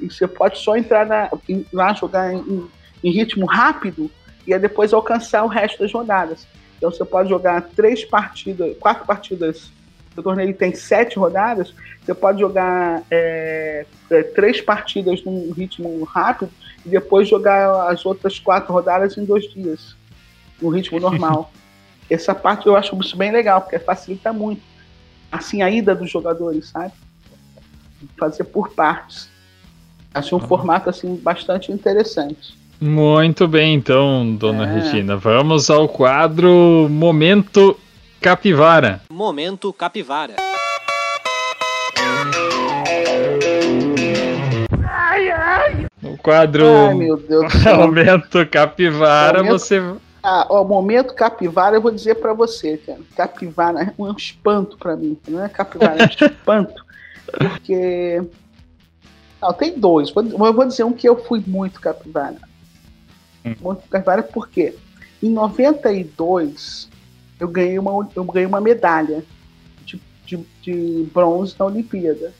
[0.00, 1.30] E você pode só entrar na,
[1.72, 2.66] lá jogar em,
[3.02, 4.10] em ritmo rápido
[4.46, 6.46] e depois alcançar o resto das rodadas.
[6.78, 9.70] Então você pode jogar três partidas, quatro partidas.
[10.16, 16.50] O torneio tem sete rodadas, você pode jogar é, é, três partidas num ritmo rápido
[16.86, 19.96] e depois jogar as outras quatro rodadas em dois dias,
[20.62, 21.52] no ritmo normal.
[22.08, 24.73] Essa parte eu acho isso bem legal, porque facilita muito
[25.34, 26.92] assim a ida dos jogadores, sabe?
[28.18, 29.28] Fazer por partes.
[30.12, 30.46] Acho um uhum.
[30.46, 32.56] formato assim bastante interessante.
[32.80, 34.74] Muito bem, então, dona é.
[34.74, 35.16] Regina.
[35.16, 37.76] Vamos ao quadro Momento
[38.20, 39.00] Capivara.
[39.10, 40.36] Momento Capivara.
[46.02, 49.58] O quadro Ai, meu Deus Momento Capivara, momento...
[49.58, 49.82] você.
[50.26, 52.98] Ah, o momento capivara, eu vou dizer para você, cara.
[53.14, 55.18] Capivara é um espanto para mim.
[55.28, 56.82] Não é capivara, é um espanto.
[57.26, 58.22] Porque.
[59.42, 60.10] Não, tem dois.
[60.16, 62.38] Eu vou dizer um que eu fui muito capivara.
[63.44, 63.54] Hum.
[63.60, 64.74] Muito capivara porque
[65.22, 66.88] em 92
[67.38, 69.22] eu ganhei uma, eu ganhei uma medalha
[69.84, 72.32] de, de, de bronze na Olimpíada.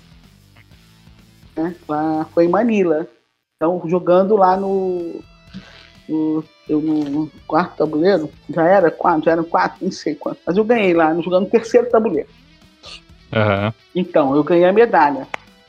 [1.54, 1.76] Né?
[1.86, 3.06] Lá foi em Manila.
[3.56, 5.22] Então, jogando lá no,
[6.08, 10.40] no, eu, no quarto tabuleiro, já era quatro, já eram quatro, não sei quanto.
[10.46, 12.28] Mas eu ganhei lá, jogando no terceiro tabuleiro.
[13.32, 13.72] Uhum.
[13.94, 15.26] Então, eu ganhei a medalha.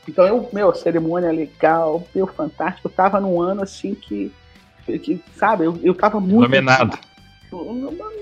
[0.08, 2.88] Então, eu, meu, cerimônia legal, meu, fantástico.
[2.88, 4.32] Eu tava num ano assim que,
[4.84, 6.48] que sabe, eu, eu tava muito.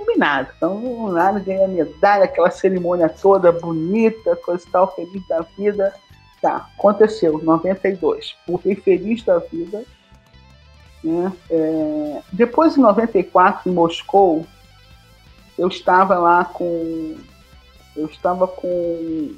[0.07, 0.51] Vi nada.
[0.57, 5.93] Então, nada, ganhei a medalha, aquela cerimônia toda bonita, coisa e tal, feliz da vida.
[6.41, 8.37] Tá, aconteceu, 92.
[8.63, 9.83] Fui feliz da vida.
[11.05, 11.31] Né?
[11.51, 14.47] É, depois, em 94, em Moscou,
[15.59, 17.17] eu estava lá com.
[17.95, 19.35] Eu estava com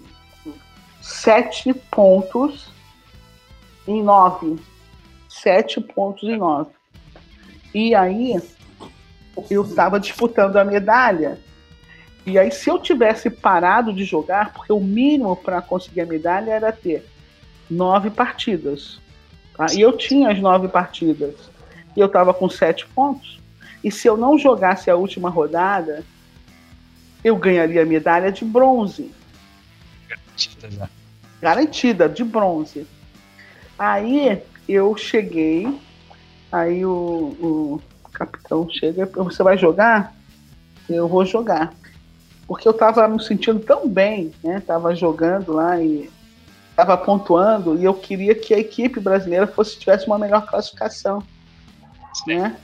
[1.02, 2.68] sete pontos
[3.86, 4.56] em nove.
[5.28, 6.70] Sete pontos em nove.
[7.74, 8.40] E aí
[9.50, 11.38] eu estava disputando a medalha.
[12.24, 16.52] E aí, se eu tivesse parado de jogar, porque o mínimo para conseguir a medalha
[16.52, 17.06] era ter
[17.68, 19.00] nove partidas.
[19.54, 19.66] Tá?
[19.74, 21.55] E eu tinha as nove partidas.
[21.96, 23.40] E eu estava com sete pontos.
[23.82, 26.04] E se eu não jogasse a última rodada,
[27.24, 29.10] eu ganharia a medalha de bronze.
[30.08, 30.88] Garantida já.
[31.40, 32.86] Garantida, de bronze.
[33.78, 35.78] Aí eu cheguei,
[36.50, 36.90] aí o,
[37.40, 40.14] o capitão chega, você vai jogar?
[40.88, 41.72] Eu vou jogar.
[42.46, 44.62] Porque eu estava me sentindo tão bem, né?
[44.64, 46.08] Tava jogando lá e
[46.70, 51.22] estava pontuando e eu queria que a equipe brasileira fosse tivesse uma melhor classificação,
[52.26, 52.56] né?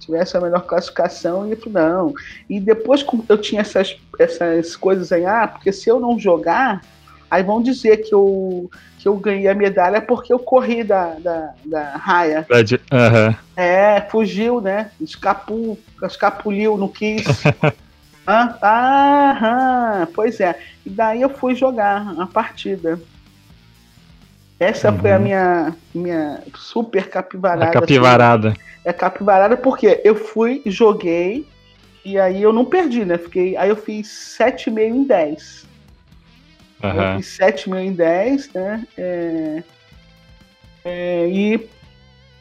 [0.00, 2.14] Tivesse a melhor classificação e eu falei, não.
[2.48, 6.80] E depois eu tinha essas, essas coisas aí, ah, porque se eu não jogar,
[7.30, 11.54] aí vão dizer que eu que eu ganhei a medalha porque eu corri da, da,
[11.64, 12.44] da raia.
[12.92, 13.34] Uhum.
[13.56, 14.90] É, fugiu, né?
[15.00, 17.24] Escapul, escapuliu, não quis.
[18.26, 20.58] ah, ah, pois é.
[20.84, 23.00] E daí eu fui jogar a partida.
[24.58, 24.98] Essa uhum.
[24.98, 27.66] foi a minha, minha super capivarada.
[27.66, 28.48] A capivarada.
[28.48, 28.58] Assim.
[28.84, 31.46] É capivarada porque eu fui, joguei,
[32.04, 33.18] e aí eu não perdi, né?
[33.18, 35.68] Fiquei, aí eu fiz 7,5 em 10.
[36.82, 36.90] Uhum.
[36.90, 38.86] Eu fiz 7 mil em 10, né?
[38.96, 39.62] É,
[40.84, 41.68] é, e,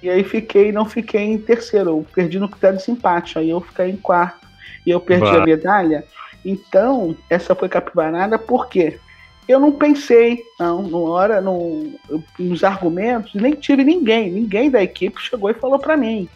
[0.01, 3.59] e aí fiquei, não fiquei em terceiro, eu perdi no critério de desempate, aí eu
[3.61, 4.47] fiquei em quarto
[4.85, 5.41] e eu perdi bah.
[5.41, 6.03] a medalha.
[6.45, 8.99] Então, essa foi capivarada porque
[9.47, 11.93] eu não pensei, não, na hora, no,
[12.37, 16.27] nos argumentos, nem tive ninguém, ninguém da equipe chegou e falou para mim.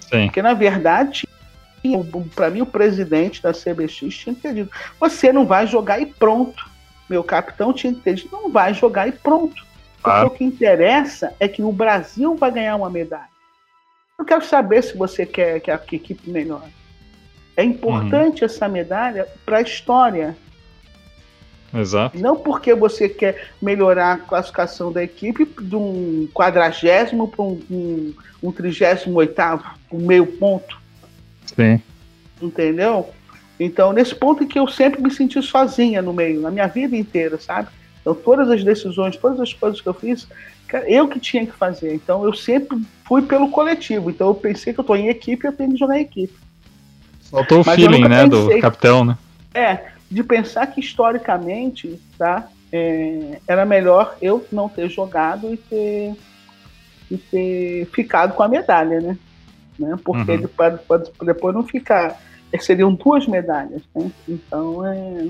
[0.00, 0.26] Sim.
[0.26, 1.26] Porque, na verdade,
[2.34, 4.70] para mim, o presidente da CBX tinha entendido.
[5.00, 6.72] Você não vai jogar e pronto
[7.12, 9.66] meu capitão tinha que ter não vai jogar e pronto.
[10.02, 13.28] Porque o que interessa é que o Brasil vai ganhar uma medalha.
[14.18, 16.72] Eu quero saber se você quer que a equipe melhore.
[17.56, 18.46] É importante uhum.
[18.46, 20.36] essa medalha para a história.
[21.74, 22.18] Exato.
[22.18, 28.14] Não porque você quer melhorar a classificação da equipe de um quadragésimo para um, um,
[28.42, 30.78] um trigésimo oitavo, um meio ponto.
[31.46, 31.80] Sim.
[32.40, 33.08] Entendeu?
[33.58, 36.96] Então, nesse ponto em que eu sempre me senti sozinha no meio, na minha vida
[36.96, 37.68] inteira, sabe?
[38.00, 40.26] Então, todas as decisões, todas as coisas que eu fiz,
[40.86, 41.94] eu que tinha que fazer.
[41.94, 44.10] Então, eu sempre fui pelo coletivo.
[44.10, 46.34] Então, eu pensei que eu estou em equipe e eu tenho que jogar em equipe.
[47.30, 49.16] Faltou o feeling, né, pensei, do capitão, né?
[49.54, 52.48] É, de pensar que historicamente, tá?
[52.70, 56.14] É, era melhor eu não ter jogado e ter,
[57.10, 59.18] e ter ficado com a medalha, né?
[59.78, 59.96] né?
[60.04, 60.40] Porque uhum.
[60.40, 62.18] depois, depois não ficar
[62.60, 64.10] seriam duas medalhas, né?
[64.28, 65.28] Então é.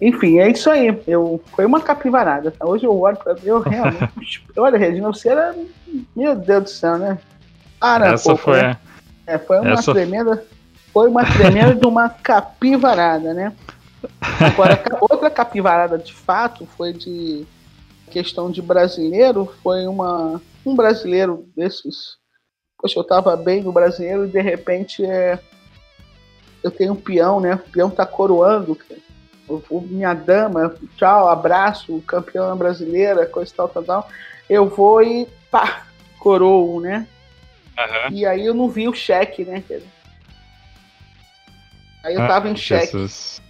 [0.00, 0.96] Enfim, é isso aí.
[1.06, 2.50] Eu, foi uma capivarada.
[2.52, 2.66] Tá?
[2.66, 4.44] Hoje eu olho para eu realmente.
[4.56, 5.54] olha, Regina, você era.
[6.14, 7.18] Meu Deus do céu, né?
[7.80, 8.62] Para Essa pouco, foi.
[8.62, 8.76] Né?
[9.26, 9.92] É, foi uma Essa...
[9.92, 10.44] tremenda.
[10.92, 13.54] Foi uma tremenda de uma capivarada, né?
[14.20, 17.46] Agora, outra capivarada de fato foi de
[18.10, 19.52] questão de brasileiro.
[19.62, 22.16] Foi uma, um brasileiro desses.
[22.78, 25.38] Poxa, eu tava bem no brasileiro e de repente é
[26.62, 27.54] eu tenho um peão, né?
[27.54, 28.76] O peão tá coroando.
[29.48, 34.08] O, minha dama, tchau, abraço, campeã brasileira, coisa tal, tal, tal.
[34.48, 35.86] Eu vou e pá,
[36.18, 37.08] coroa, né?
[37.78, 38.16] Uhum.
[38.16, 39.62] E aí eu não vi o cheque, né?
[42.04, 42.96] Aí eu ah, tava em cheque.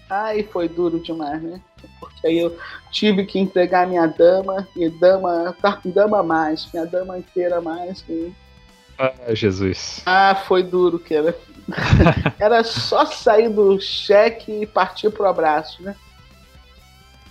[0.09, 1.61] Aí foi duro demais, né?
[2.01, 2.57] Porque aí eu
[2.91, 8.05] tive que entregar minha dama, e dama, tá com dama mais, minha dama inteira mais.
[8.09, 8.33] E...
[8.99, 10.03] Ah, Jesus.
[10.07, 11.37] Ah, foi duro, que era.
[12.41, 15.95] Era só sair do cheque e partir pro abraço, né?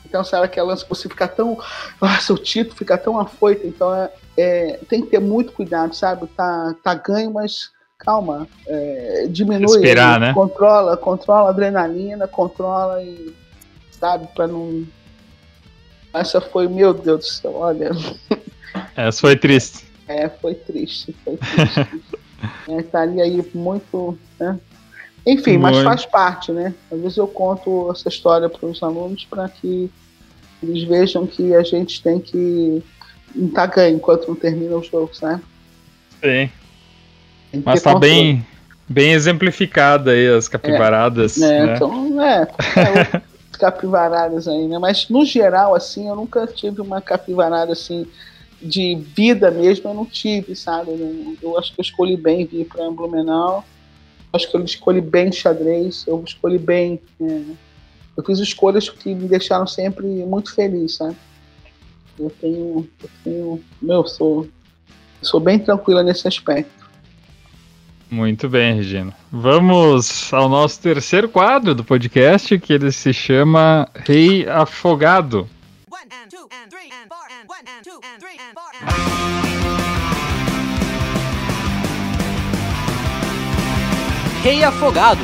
[0.05, 1.59] Então, sabe aquela lance você ficar tão.
[1.99, 3.65] Nossa, o título fica tão afoito.
[3.65, 6.27] Então, é, é, tem que ter muito cuidado, sabe?
[6.27, 8.47] Tá, tá ganho, mas calma.
[8.67, 9.61] É, diminui.
[9.61, 10.33] Respirar, né?
[10.33, 13.33] Controla, controla a adrenalina, controla e.
[13.91, 14.27] Sabe?
[14.35, 14.85] Pra não.
[16.13, 17.91] Essa foi, meu Deus do céu, olha.
[18.95, 19.85] Essa foi triste.
[20.07, 22.03] É, foi triste, foi triste.
[22.69, 24.59] é, tá ali aí muito né?
[25.25, 26.73] Enfim, mas faz parte, né?
[26.89, 29.91] Às vezes eu conto essa história para os alunos para que
[30.63, 32.81] eles vejam que a gente tem que
[33.35, 35.41] não tá ganho enquanto não termina os jogos, né?
[36.23, 36.49] Sim.
[37.63, 38.45] Mas tá bem,
[38.89, 41.41] Bem exemplificada aí as capivaradas.
[41.41, 41.75] É, né?
[41.75, 43.21] então, é, é
[43.57, 44.79] capivaradas aí, né?
[44.79, 48.07] Mas no geral, assim, eu nunca tive uma capivarada assim
[48.61, 50.91] de vida mesmo, eu não tive, sabe?
[50.91, 53.65] Eu, eu acho que eu escolhi bem vir para Blumenau.
[54.31, 57.01] Acho que eu escolhi bem xadrez, eu escolhi bem.
[57.19, 57.41] É,
[58.15, 61.17] eu fiz escolhas que me deixaram sempre muito feliz, sabe?
[62.17, 62.89] Eu tenho.
[63.03, 64.47] Eu tenho meu, eu sou,
[65.21, 66.76] sou bem tranquila nesse aspecto.
[68.09, 69.13] Muito bem, Regina.
[69.31, 75.47] Vamos ao nosso terceiro quadro do podcast, que ele se chama Rei Afogado.
[84.41, 85.21] Rei Afogado.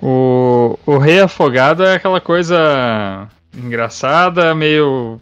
[0.00, 5.20] O, o Rei Afogado é aquela coisa engraçada, meio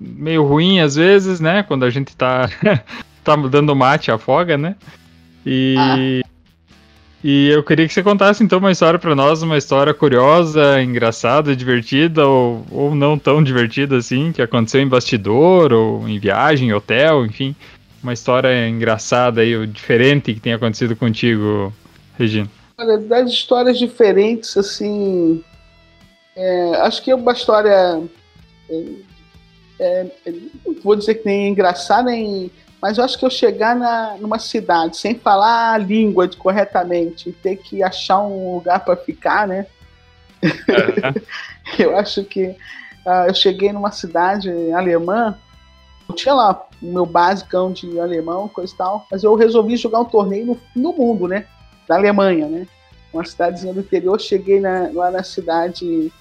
[0.00, 1.62] meio ruim às vezes, né?
[1.62, 2.48] Quando a gente tá,
[3.24, 4.76] tá dando mate, afoga, né?
[5.44, 6.28] E, ah.
[7.22, 11.56] e eu queria que você contasse então uma história para nós, uma história curiosa, engraçada,
[11.56, 17.24] divertida ou, ou não tão divertida assim, que aconteceu em bastidor ou em viagem, hotel,
[17.24, 17.54] enfim.
[18.02, 21.72] Uma história engraçada e diferente que tenha acontecido contigo,
[22.16, 22.48] Regina.
[22.78, 25.42] Olha, das histórias diferentes, assim.
[26.36, 28.00] É, acho que é uma história
[29.78, 30.32] é, é,
[30.82, 32.50] vou dizer que nem engraçado, nem,
[32.80, 37.32] mas eu acho que eu chegar na, numa cidade sem falar a língua corretamente e
[37.32, 39.66] ter que achar um lugar para ficar, né?
[41.78, 42.46] eu acho que
[43.06, 45.36] uh, eu cheguei numa cidade alemã,
[46.08, 50.00] eu tinha lá o meu basicão de alemão, coisa e tal, mas eu resolvi jogar
[50.00, 51.46] um torneio no, no mundo, né?
[51.86, 52.66] Da Alemanha, né?
[53.12, 56.12] Uma cidadezinha do interior, cheguei na, lá na cidade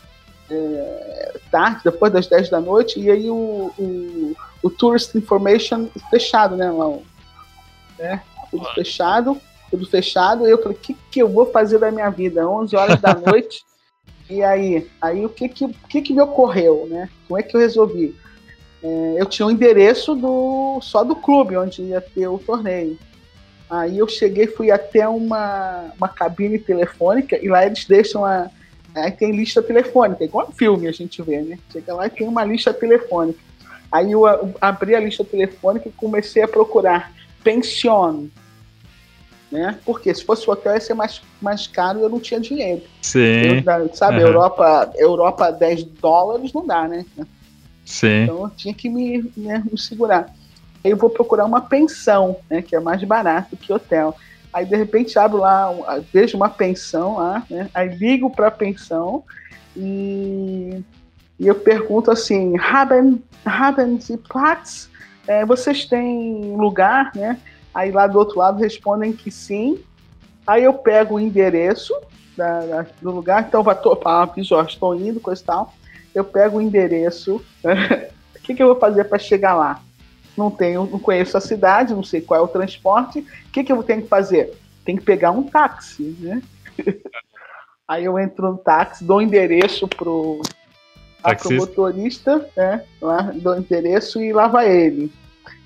[0.50, 6.56] é, tarde, depois das 10 da noite, e aí o, o, o Tourist Information fechado,
[6.56, 6.98] né, lá,
[8.00, 11.92] né, tudo fechado, tudo fechado, e eu falei, o que, que eu vou fazer da
[11.92, 12.48] minha vida?
[12.48, 13.64] 11 horas da noite,
[14.30, 17.62] e aí, aí o que que, que que me ocorreu, né, como é que eu
[17.62, 18.16] resolvi?
[18.82, 22.98] É, eu tinha o um endereço do, só do clube, onde ia ter o torneio.
[23.70, 28.50] Aí eu cheguei, fui até uma, uma cabine telefônica, e lá eles deixam a
[29.04, 31.58] Aí tem lista telefônica, igual filme a gente vê, né?
[31.72, 33.40] Chega lá e tem uma lista telefônica.
[33.92, 34.24] Aí eu
[34.60, 37.12] abri a lista telefônica e comecei a procurar
[37.44, 38.26] pension.
[39.50, 39.80] Né?
[39.86, 42.82] Porque se fosse hotel ia ser mais, mais caro e eu não tinha dinheiro.
[43.02, 43.64] Sim.
[43.66, 44.28] Eu, sabe, uhum.
[44.28, 47.06] Europa, Europa 10 dólares não dá, né?
[47.86, 48.24] Sim.
[48.24, 50.34] Então eu tinha que me, né, me segurar.
[50.84, 52.62] Aí eu vou procurar uma pensão, né?
[52.62, 54.16] Que é mais barato que hotel.
[54.58, 55.72] Aí de repente abro lá,
[56.12, 57.70] vejo uma pensão lá, né?
[57.76, 59.24] Aí ligo para a pensão
[59.76, 60.84] e,
[61.40, 64.90] e, eu pergunto assim, haben, haben Sie Platz?
[65.28, 67.38] É, vocês têm lugar, né?
[67.72, 69.78] Aí lá do outro lado respondem que sim.
[70.48, 71.94] Aí eu pego o endereço
[72.36, 75.74] da, da, do lugar, então vai aviso, ó, estou indo, coisa e tal.
[76.16, 77.36] Eu pego o endereço.
[78.36, 79.84] o que, que eu vou fazer para chegar lá?
[80.38, 83.72] Não tenho, não conheço a cidade, não sei qual é o transporte, o que, que
[83.72, 84.54] eu tenho que fazer?
[84.86, 86.42] Tem que pegar um táxi, né?
[87.88, 90.42] Aí eu entro no táxi, dou o endereço pro,
[91.22, 92.84] pro motorista, né?
[93.02, 95.12] Lá, dou o endereço e lá vai ele.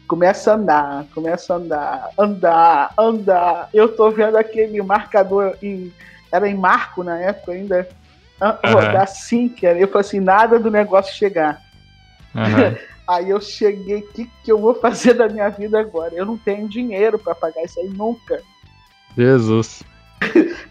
[0.08, 3.70] Começa a andar, começa a andar, andar, andar.
[3.74, 5.92] Eu tô vendo aquele marcador em.
[6.32, 7.88] Era em marco na época ainda.
[8.40, 8.74] Uhum.
[8.74, 9.80] Rodar assim, era.
[9.80, 11.60] Eu falei assim, nada do negócio chegar.
[12.36, 12.78] Uhum.
[13.12, 16.16] Aí eu cheguei, o que, que eu vou fazer da minha vida agora?
[16.16, 18.42] Eu não tenho dinheiro para pagar isso aí nunca.
[19.18, 19.84] Jesus.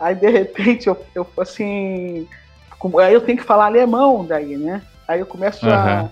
[0.01, 2.27] Aí de repente eu, eu assim.
[3.03, 4.81] Aí eu tenho que falar alemão daí, né?
[5.07, 5.73] Aí eu começo uhum.
[5.73, 6.09] a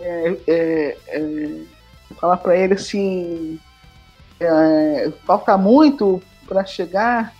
[0.00, 1.60] é, é, é,
[2.20, 3.60] falar para ele assim.
[4.40, 7.32] É, falta muito para chegar.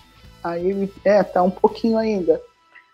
[0.45, 2.41] Aí ele, é, tá um pouquinho ainda.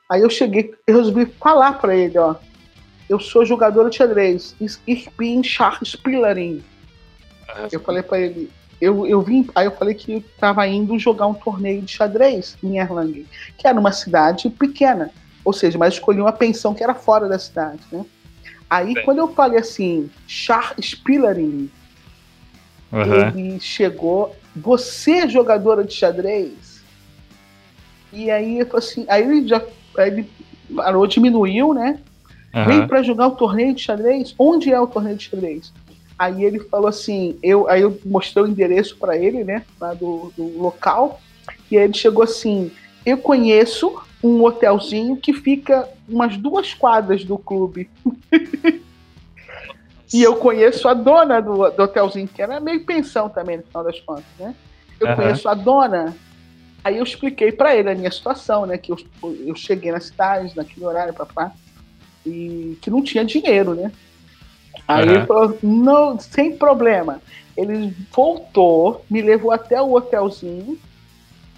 [0.09, 2.37] Aí eu cheguei, eu resolvi falar para ele, ó
[3.09, 4.55] eu sou jogadora de xadrez.
[4.87, 6.63] Ich bin Schachspielerin.
[7.49, 10.99] Ah, eu falei para ele, eu, eu vim, aí eu falei que eu tava indo
[10.99, 13.27] jogar um torneio de xadrez em Erlangen,
[13.57, 15.11] que era uma cidade pequena,
[15.45, 18.05] ou seja, mas escolhi uma pensão que era fora da cidade, né?
[18.69, 19.03] Aí Sim.
[19.05, 21.71] quando eu falei assim, Schachspielerin,
[22.93, 23.29] uhum.
[23.29, 26.83] ele chegou, você é jogadora de xadrez?
[28.13, 29.63] E aí eu falei assim, aí ele já
[29.97, 30.31] aí ele
[30.75, 32.01] parou, diminuiu, né?
[32.57, 32.65] Uhum.
[32.65, 34.35] Vem para jogar o torneio de xadrez?
[34.39, 35.71] Onde é o torneio de xadrez?
[36.19, 40.33] Aí ele falou assim, eu, aí eu mostrei o endereço para ele, né, lá do,
[40.35, 41.21] do local,
[41.71, 42.71] e aí ele chegou assim,
[43.05, 47.91] eu conheço um hotelzinho que fica umas duas quadras do clube.
[50.15, 53.83] E eu conheço a dona do, do, hotelzinho, que era meio pensão também, no final
[53.83, 54.55] das contas, né?
[55.01, 55.17] Eu uhum.
[55.17, 56.17] conheço a dona.
[56.85, 58.79] Aí eu expliquei para ele a minha situação, né?
[58.79, 58.97] Que eu,
[59.45, 61.53] eu cheguei na cidade, naquele horário, papá,
[62.27, 63.93] e que não tinha dinheiro, né?
[64.87, 65.15] Aí uhum.
[65.15, 67.21] ele falou, não, sem problema.
[67.57, 70.79] Ele voltou, me levou até o hotelzinho,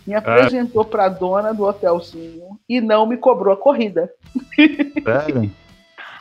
[0.07, 4.11] me apresentou para a dona do hotelzinho e não me cobrou a corrida.
[5.05, 5.51] Sério?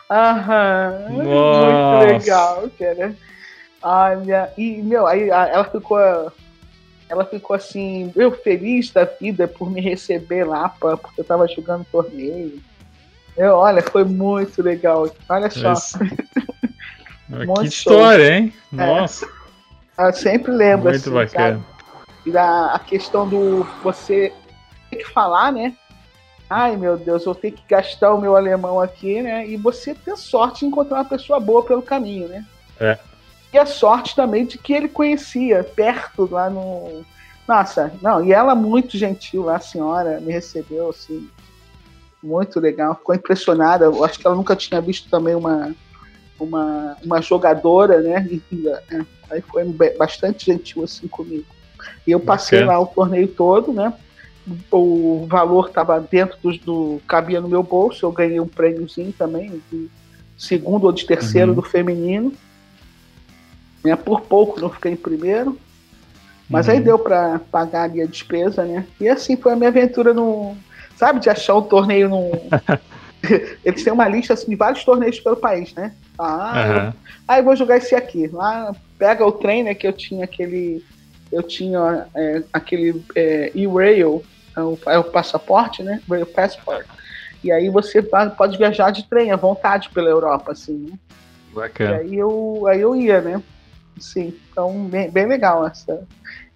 [0.10, 1.08] Aham.
[1.10, 3.16] Muito legal, cara.
[3.82, 6.00] Olha, e, meu, aí ela ficou.
[7.10, 11.86] Ela ficou assim, eu feliz da vida por me receber lá, porque eu tava jogando
[11.90, 12.60] torneio.
[13.38, 15.10] Eu, olha, foi muito legal.
[15.30, 15.74] Olha só.
[17.62, 18.54] que história, hein?
[18.74, 18.76] É.
[18.76, 19.28] Nossa.
[19.98, 20.08] É.
[20.08, 20.90] Eu sempre lembro.
[20.90, 21.54] Muito assim, bacana.
[21.54, 21.66] Sabe?
[22.26, 24.34] E da, a questão do você
[24.90, 25.74] ter que falar, né?
[26.50, 29.48] ai meu Deus, eu tenho que gastar o meu alemão aqui, né?
[29.48, 32.46] E você ter sorte de encontrar uma pessoa boa pelo caminho, né?
[32.80, 32.98] É.
[33.54, 37.06] E a sorte também de que ele conhecia perto lá no.
[37.48, 41.30] Nossa, não, e ela muito gentil a senhora, me recebeu assim,
[42.22, 43.86] muito legal, ficou impressionada.
[43.86, 45.74] Eu acho que ela nunca tinha visto também uma,
[46.40, 48.28] uma, uma jogadora, né?
[48.92, 49.64] É, aí foi
[49.98, 51.46] bastante gentil assim comigo.
[52.06, 52.78] E eu passei Bacana.
[52.78, 53.94] lá o torneio todo, né?
[54.72, 59.62] o valor estava dentro do, do, cabia no meu bolso, eu ganhei um prêmiozinho também,
[59.70, 59.90] de
[60.38, 61.56] segundo ou de terceiro uhum.
[61.56, 62.32] do feminino.
[63.84, 63.96] Né?
[63.96, 65.58] Por pouco não fiquei em primeiro.
[66.50, 66.74] Mas uhum.
[66.74, 68.86] aí deu para pagar ali a despesa, né?
[69.02, 70.56] E assim foi a minha aventura no.
[70.98, 72.32] Sabe, de achar um torneio num.
[73.64, 75.94] Eles têm uma lista assim, de vários torneios pelo país, né?
[76.18, 76.86] Ah, uhum.
[76.88, 76.94] eu...
[77.28, 78.28] ah, eu vou jogar esse aqui.
[78.28, 79.76] Lá pega o trem, né?
[79.76, 80.84] Que eu tinha aquele.
[81.32, 84.24] Eu tinha é, aquele é, e-rail
[84.56, 86.02] é o, é o passaporte, né?
[86.10, 86.86] O passport.
[87.44, 91.00] E aí você pode viajar de trem à vontade pela Europa, assim, né?
[91.54, 91.98] Bacana.
[91.98, 93.44] E aí eu, aí eu ia, né?
[94.00, 96.08] Sim, então bem, bem legal essa.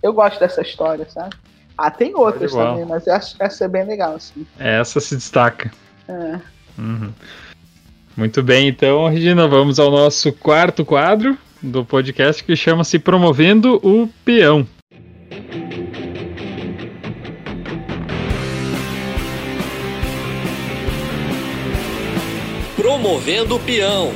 [0.02, 1.36] Eu gosto dessa história, sabe?
[1.84, 4.45] Ah, tem outras também, mas essa, essa é bem legal, assim.
[4.60, 5.72] Essa se destaca.
[6.08, 6.40] É.
[6.77, 7.11] Uhum.
[8.16, 14.08] Muito bem, então, Regina, vamos ao nosso quarto quadro do podcast que chama-se Promovendo o
[14.24, 14.68] Peão.
[22.76, 24.11] Promovendo o Peão.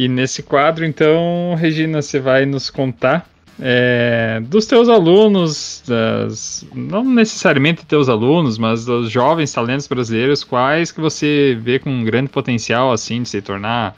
[0.00, 3.28] E nesse quadro, então, Regina, você vai nos contar
[3.60, 10.90] é, dos teus alunos, das, não necessariamente teus alunos, mas dos jovens talentos brasileiros, quais
[10.90, 13.94] que você vê com um grande potencial assim de se tornar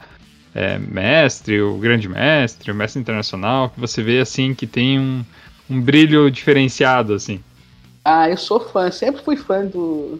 [0.53, 5.23] é, mestre, o grande mestre, o mestre internacional, que você vê assim que tem um,
[5.69, 7.41] um brilho diferenciado assim.
[8.03, 10.19] Ah, eu sou fã, sempre fui fã do,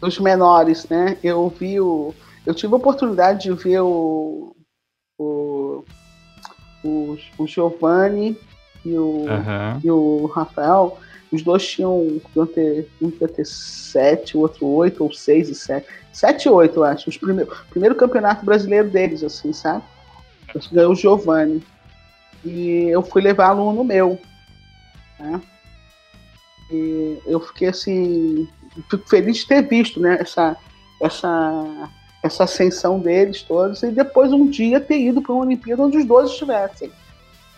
[0.00, 1.18] dos menores, né?
[1.22, 2.14] Eu vi o.
[2.46, 4.53] Eu tive a oportunidade de ver o.
[5.18, 5.84] O,
[6.84, 8.36] o, o Giovanni
[8.84, 9.80] e o, uhum.
[9.82, 10.98] e o Rafael.
[11.32, 12.20] Os dois tinham.
[12.54, 15.86] Ter, um ter sete, o outro oito, ou seis e sete.
[16.12, 17.08] Sete e oito, eu acho.
[17.08, 19.82] Os primeiro, primeiro campeonato brasileiro deles, assim, sabe?
[20.70, 21.62] Ganhou o Giovanni.
[22.44, 24.18] E eu fui levar aluno meu.
[25.18, 25.40] Né?
[26.70, 28.48] E eu fiquei assim,
[28.90, 30.56] fico feliz de ter visto, né, essa,
[31.00, 31.90] essa,
[32.24, 36.06] essa ascensão deles todos e depois um dia ter ido para uma Olimpíada onde os
[36.06, 36.90] dois estivessem,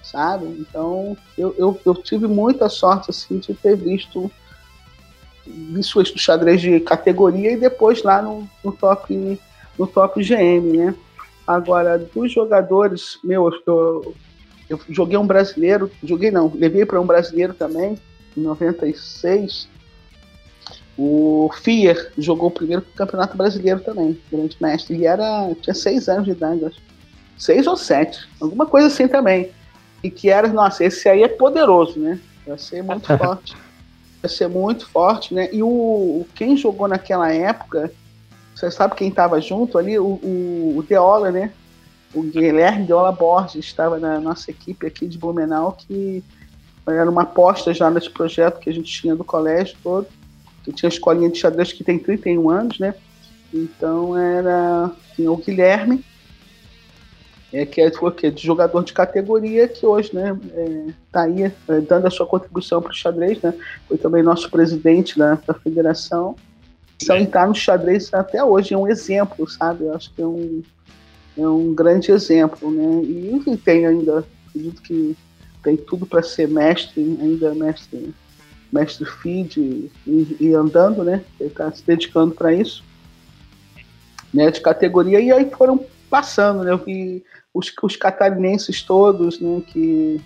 [0.02, 0.44] sabe?
[0.58, 4.28] Então eu, eu, eu tive muita sorte assim de ter visto
[5.46, 9.40] isso do xadrez de categoria e depois lá no, no top
[9.78, 10.94] no top GM, né?
[11.46, 14.14] Agora dos jogadores, meu, eu,
[14.68, 17.96] eu joguei um brasileiro, joguei não, levei para um brasileiro também
[18.36, 19.68] em 96,
[20.98, 24.96] o Fier jogou o primeiro campeonato brasileiro também, grande mestre.
[24.96, 26.80] E era, tinha seis anos de idade, acho.
[27.36, 29.50] Seis ou sete, alguma coisa assim também.
[30.02, 32.18] E que era, nossa, esse aí é poderoso, né?
[32.46, 33.54] Vai ser muito forte.
[34.22, 35.50] Vai ser muito forte, né?
[35.52, 37.92] E o, quem jogou naquela época,
[38.54, 39.98] você sabe quem estava junto ali?
[39.98, 41.52] O, o, o Deola, né?
[42.14, 46.24] O Guilherme Deola Borges estava na nossa equipe aqui de Blumenau, que
[46.86, 50.06] era uma aposta já nesse projeto que a gente tinha do colégio todo,
[50.72, 52.94] tinha a escolinha de xadrez que tem 31 anos, né?
[53.52, 56.04] Então era o Guilherme,
[57.52, 61.44] é, que é, foi que, de jogador de categoria, que hoje né, é, tá aí
[61.44, 63.54] é, dando a sua contribuição para o xadrez, né?
[63.88, 66.34] Foi também nosso presidente da, da federação.
[67.00, 69.84] Então está no xadrez até hoje, é um exemplo, sabe?
[69.84, 70.62] Eu acho que é um,
[71.38, 73.02] é um grande exemplo, né?
[73.04, 75.16] E tem ainda, acredito que
[75.62, 78.14] tem tudo para ser mestre, ainda mestre,
[78.72, 81.24] mestre feed e, e andando, né?
[81.38, 82.84] Ele está se dedicando para isso.
[84.32, 86.72] né, de categoria, e aí foram passando, né?
[86.72, 90.20] Eu vi os, os catarinenses todos, né, que,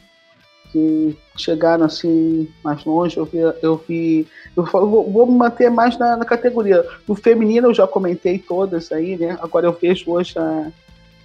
[0.73, 6.25] que chegaram assim mais longe, eu vi, eu vi eu vou, manter mais na, na,
[6.25, 6.85] categoria.
[7.07, 9.39] No feminino eu já comentei todas aí, né?
[9.41, 10.71] Agora eu vejo hoje a,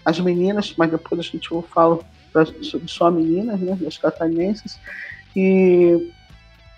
[0.04, 2.00] as meninas, mas depois a gente fala
[2.88, 3.78] só meninas, né?
[3.82, 4.80] Das catarinenses.
[5.36, 6.12] E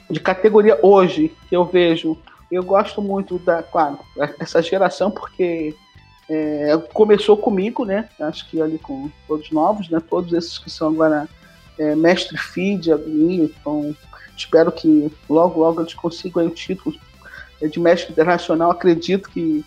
[0.09, 2.17] de categoria hoje, que eu vejo,
[2.51, 3.99] eu gosto muito da, claro,
[4.39, 5.75] essa geração, porque
[6.29, 8.09] é, começou comigo, né?
[8.19, 10.01] Acho que ali com todos novos, né?
[10.09, 11.27] Todos esses que são agora
[11.77, 13.95] é, mestre feed, então
[14.35, 16.95] espero que logo, logo eles consigam o título
[17.61, 18.71] de mestre internacional.
[18.71, 19.63] Acredito que,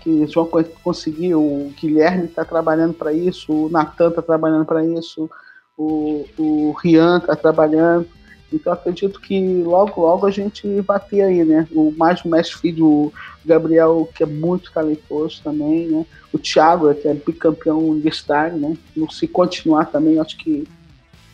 [0.00, 0.48] que eles vão
[0.82, 1.34] conseguir.
[1.34, 5.30] O Guilherme está trabalhando para isso, o Natan está trabalhando para isso,
[5.76, 8.08] o, o Rian está trabalhando.
[8.52, 11.66] Então acredito que logo, logo a gente vai ter aí, né?
[11.70, 13.12] O mais o mestre filho, o
[13.44, 16.06] Gabriel, que é muito talentoso também, né?
[16.32, 18.76] O Thiago, que é bicampeão universitário, né?
[19.10, 20.66] Se continuar também, acho que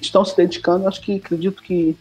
[0.00, 1.96] estão se dedicando, acho que acredito que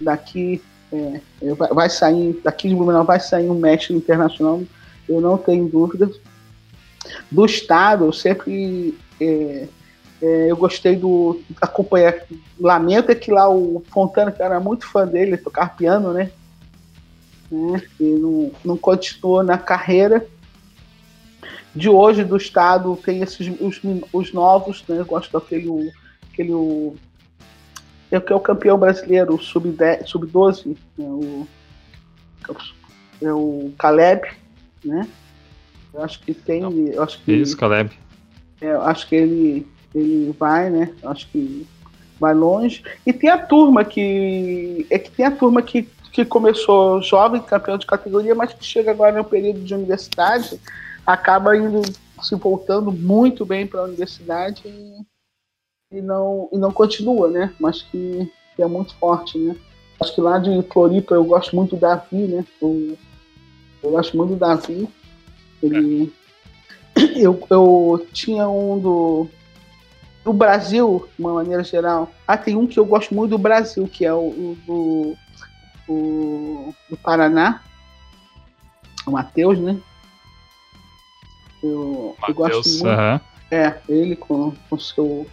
[0.00, 0.62] daqui
[0.92, 4.62] é, é vai sair, daqui de Blumenau vai sair um mestre internacional,
[5.08, 6.10] eu não tenho dúvida.
[7.30, 9.68] Do Estado, eu sempre é,
[10.20, 12.14] é, eu gostei do acompanhar.
[12.58, 16.30] Lamento é que lá o Fontana, que era muito fã dele, tocar piano, né?
[17.50, 17.82] né?
[18.00, 20.26] E não, não continuou na carreira.
[21.74, 23.80] De hoje, do Estado, tem esses os,
[24.10, 24.98] os novos, né?
[24.98, 25.92] Eu gosto daquele
[26.32, 26.96] aquele,
[28.10, 31.46] é que é o campeão brasileiro sub-12, sub né, o,
[33.20, 34.28] é o Caleb,
[34.84, 35.08] né?
[35.92, 36.62] Eu acho que tem.
[36.62, 37.90] Eu acho que, Isso, Caleb.
[38.60, 39.66] É, eu acho que ele,
[39.98, 40.92] ele vai, né?
[41.04, 41.66] Acho que
[42.18, 42.82] vai longe.
[43.04, 44.86] E tem a turma que.
[44.90, 48.90] É que tem a turma que, que começou jovem, campeão de categoria, mas que chega
[48.90, 50.60] agora no período de universidade,
[51.06, 51.82] acaba indo
[52.22, 55.04] se voltando muito bem para a universidade e
[55.92, 57.54] e não, e não continua, né?
[57.60, 59.56] Mas que, que é muito forte, né?
[60.00, 62.44] Acho que lá de Floripa eu gosto muito do Davi, né?
[62.60, 62.98] Eu,
[63.82, 64.88] eu gosto muito do Davi.
[65.62, 66.12] Ele,
[67.16, 69.28] eu, eu tinha um do,
[70.26, 72.10] do Brasil, de uma maneira geral.
[72.26, 75.16] Ah, tem um que eu gosto muito do Brasil, que é o, do,
[75.88, 77.62] o, do Paraná.
[79.06, 79.78] O Matheus, né?
[81.62, 82.86] Eu, Mateus, eu gosto muito.
[82.86, 83.20] Uh -huh.
[83.52, 85.28] É, ele com o seu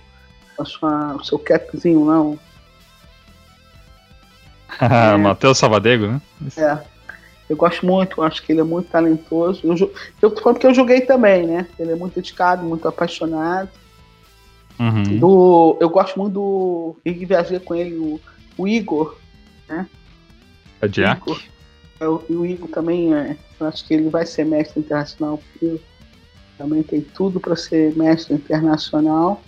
[0.60, 2.22] a sua, o seu capzinho lá.
[2.22, 2.40] O...
[4.80, 6.22] é, Matheus Salvadego, né?
[6.56, 6.78] É.
[7.50, 9.62] Eu gosto muito, acho que ele é muito talentoso.
[9.64, 9.92] Eu,
[10.22, 11.68] eu tô falando que eu joguei também, né?
[11.80, 13.70] Ele é muito dedicado, muito apaixonado.
[14.84, 15.18] Uhum.
[15.18, 16.96] Do, eu gosto muito do.
[17.06, 18.20] Eu viajei com ele, o,
[18.58, 19.18] o Igor,
[19.70, 19.88] né?
[20.82, 21.22] A Jack.
[21.22, 21.44] O Igor,
[22.02, 25.40] é, o, o Igor também, é, eu acho que ele vai ser mestre internacional.
[26.58, 29.42] Também tem tudo para ser mestre internacional.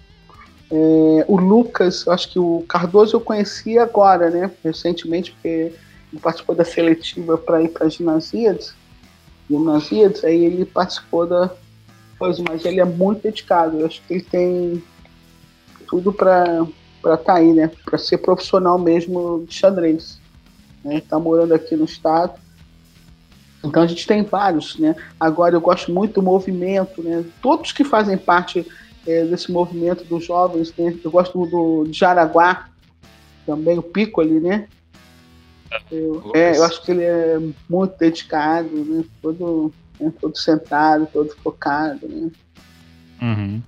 [0.71, 4.49] É, o Lucas, eu acho que o Cardoso eu conheci agora, né?
[4.63, 5.73] Recentemente, porque
[6.13, 8.73] ele participou da seletiva para ir para Ginásíades.
[9.49, 11.51] Ginásíades, aí ele participou da
[12.17, 13.81] coisa, mas ele é muito dedicado.
[13.81, 14.83] Eu acho que ele tem
[15.87, 16.65] tudo para
[17.03, 17.71] estar tá aí, né?
[17.83, 20.19] Para ser profissional mesmo de xadrez.
[20.83, 21.01] Né?
[21.01, 22.33] Tá morando aqui no estado.
[23.63, 24.95] Então a gente tem vários, né?
[25.19, 27.25] Agora eu gosto muito do movimento, né?
[27.41, 28.65] Todos que fazem parte
[29.07, 30.97] é, desse movimento dos jovens, né?
[31.03, 32.69] Eu gosto do, Jaraguá,
[33.45, 34.67] também, o Pico ali, né?
[35.91, 37.39] Eu, é, eu acho que ele é
[37.69, 39.03] muito dedicado, né?
[39.21, 40.13] Todo, né?
[40.21, 42.29] todo sentado, todo focado, né?
[43.21, 43.61] Uhum.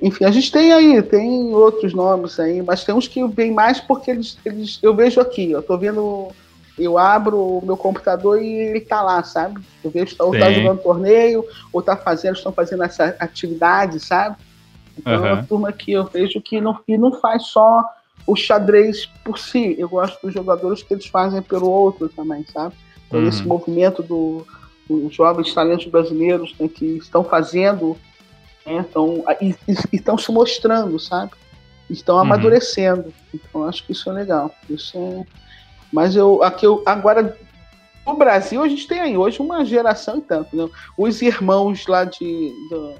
[0.00, 3.80] Enfim, a gente tem aí, tem outros nomes aí, mas tem uns que vêm mais
[3.80, 6.28] porque eles, eles eu vejo aqui, eu tô vendo,
[6.78, 9.60] eu abro o meu computador e ele tá lá, sabe?
[9.82, 14.36] Eu vejo ou tá jogando torneio, ou tá fazendo, estão fazendo essa atividade, sabe?
[14.98, 15.26] Então uhum.
[15.26, 17.84] é uma turma que eu vejo que não, que não faz só
[18.26, 19.74] o xadrez por si.
[19.78, 22.74] Eu gosto dos jogadores que eles fazem pelo outro também, sabe?
[23.06, 23.28] Então, uhum.
[23.28, 24.46] esse movimento do,
[24.88, 27.96] dos jovens talentos brasileiros né, que estão fazendo,
[28.66, 29.54] né, estão, e,
[29.92, 31.32] estão se mostrando, sabe?
[31.90, 32.22] Estão uhum.
[32.22, 33.12] amadurecendo.
[33.34, 34.54] Então, acho que isso é legal.
[34.68, 35.24] Isso é...
[35.92, 37.36] Mas eu, aqui eu, agora,
[38.06, 40.56] no Brasil, a gente tem aí hoje uma geração e tanto.
[40.56, 40.68] Né?
[40.96, 42.52] Os irmãos lá de.
[42.70, 42.94] Do,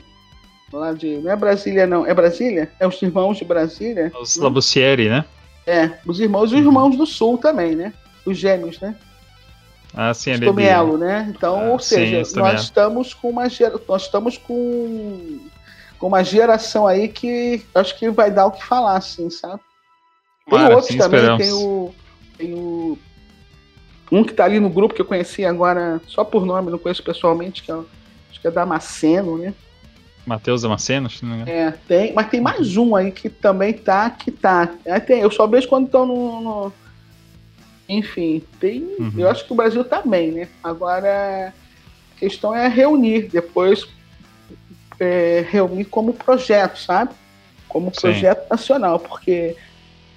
[0.73, 1.17] lá de.
[1.19, 2.07] Não é Brasília, não.
[2.07, 2.71] É Brasília?
[2.79, 4.13] É os irmãos de Brasília?
[4.21, 4.43] Os hum?
[4.43, 5.25] Labussieri, né?
[5.67, 7.95] É, os irmãos e os irmãos do Sul também, né?
[8.27, 8.95] Os gêmeos, né?
[9.95, 11.31] Ah, sim, é Tomielo, né?
[11.35, 13.45] Então, ah, ou seja, sim, nós estamos com uma
[13.87, 15.39] nós estamos com,
[16.03, 19.61] com uma geração aí que acho que vai dar o que falar, assim, sabe?
[20.51, 21.45] Tem outros também, esperamos.
[21.45, 21.95] tem o,
[22.37, 22.99] tem o
[24.11, 27.05] um que tá ali no grupo que eu conheci agora só por nome, não conheço
[27.05, 29.55] pessoalmente, que é, acho que é Damasceno, né?
[30.27, 31.57] Matheus Damasceno, se não me engano.
[31.57, 34.75] É, tem, mas tem mais um aí que também tá, que tá.
[34.85, 36.73] É, tem, eu só vejo quando estão no, no,
[37.89, 38.83] Enfim, tem.
[38.99, 39.13] Uhum.
[39.19, 40.49] Eu acho que o Brasil tá bem, né?
[40.65, 41.55] Agora,
[42.17, 43.87] a questão é reunir, depois
[45.03, 47.11] é, reunir como projeto, sabe?
[47.69, 48.47] Como projeto Sim.
[48.51, 49.57] nacional, porque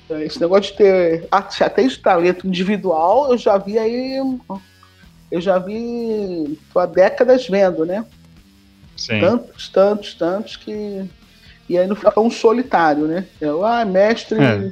[0.09, 4.17] é, esse negócio de ter até de talento individual, eu já vi aí.
[5.31, 6.59] Eu já vi.
[6.71, 8.05] tô há décadas vendo, né?
[8.95, 9.19] Sim.
[9.19, 11.09] Tantos, tantos, tantos que.
[11.67, 13.25] E aí não fica um solitário, né?
[13.41, 14.39] Eu, ah, mestre.
[14.39, 14.71] É,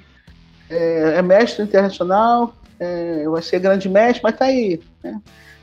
[0.70, 5.20] é, é mestre internacional, é, vai ser grande mestre, mas tá aí, né?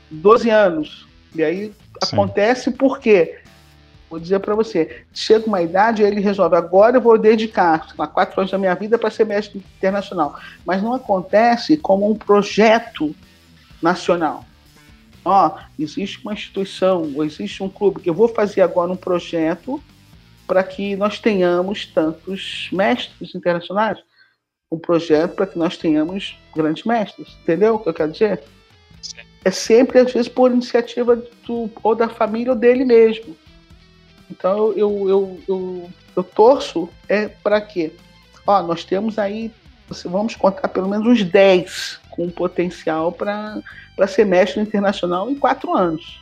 [0.09, 1.07] 12 anos.
[1.33, 1.67] E aí
[2.03, 2.15] Sim.
[2.15, 3.40] acontece porque
[4.11, 8.41] Vou dizer para você, chega uma idade ele resolve, agora eu vou dedicar lá, quatro
[8.41, 10.37] anos da minha vida para ser mestre internacional.
[10.65, 13.15] Mas não acontece como um projeto
[13.81, 14.43] nacional.
[15.23, 19.81] Ó, existe uma instituição, ou existe um clube que eu vou fazer agora um projeto
[20.45, 23.97] para que nós tenhamos tantos mestres internacionais.
[24.69, 27.29] Um projeto para que nós tenhamos grandes mestres.
[27.43, 28.43] Entendeu o que eu quero dizer?
[29.45, 33.37] É sempre, às vezes, por iniciativa do, ou da família ou dele mesmo.
[34.31, 37.91] Então eu, eu, eu, eu torço é para quê?
[38.47, 39.51] Ó, nós temos aí,
[40.05, 43.61] vamos contar pelo menos uns 10 com potencial para
[44.07, 46.21] ser mestre internacional em quatro anos.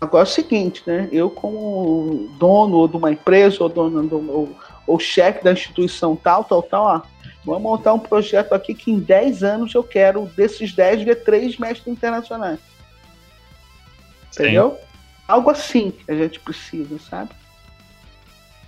[0.00, 1.08] Agora é o seguinte, né?
[1.12, 4.56] Eu como dono de uma empresa ou dono do, ou,
[4.86, 7.02] ou chefe da instituição tal, tal, tal, ó,
[7.44, 11.58] vamos montar um projeto aqui que em 10 anos eu quero desses 10 ver três
[11.58, 12.58] mestres internacionais.
[14.30, 14.42] Sim.
[15.30, 17.30] Algo assim que a gente precisa, sabe?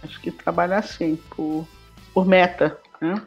[0.03, 1.67] Acho que trabalhar assim, por,
[2.15, 3.21] por meta, né?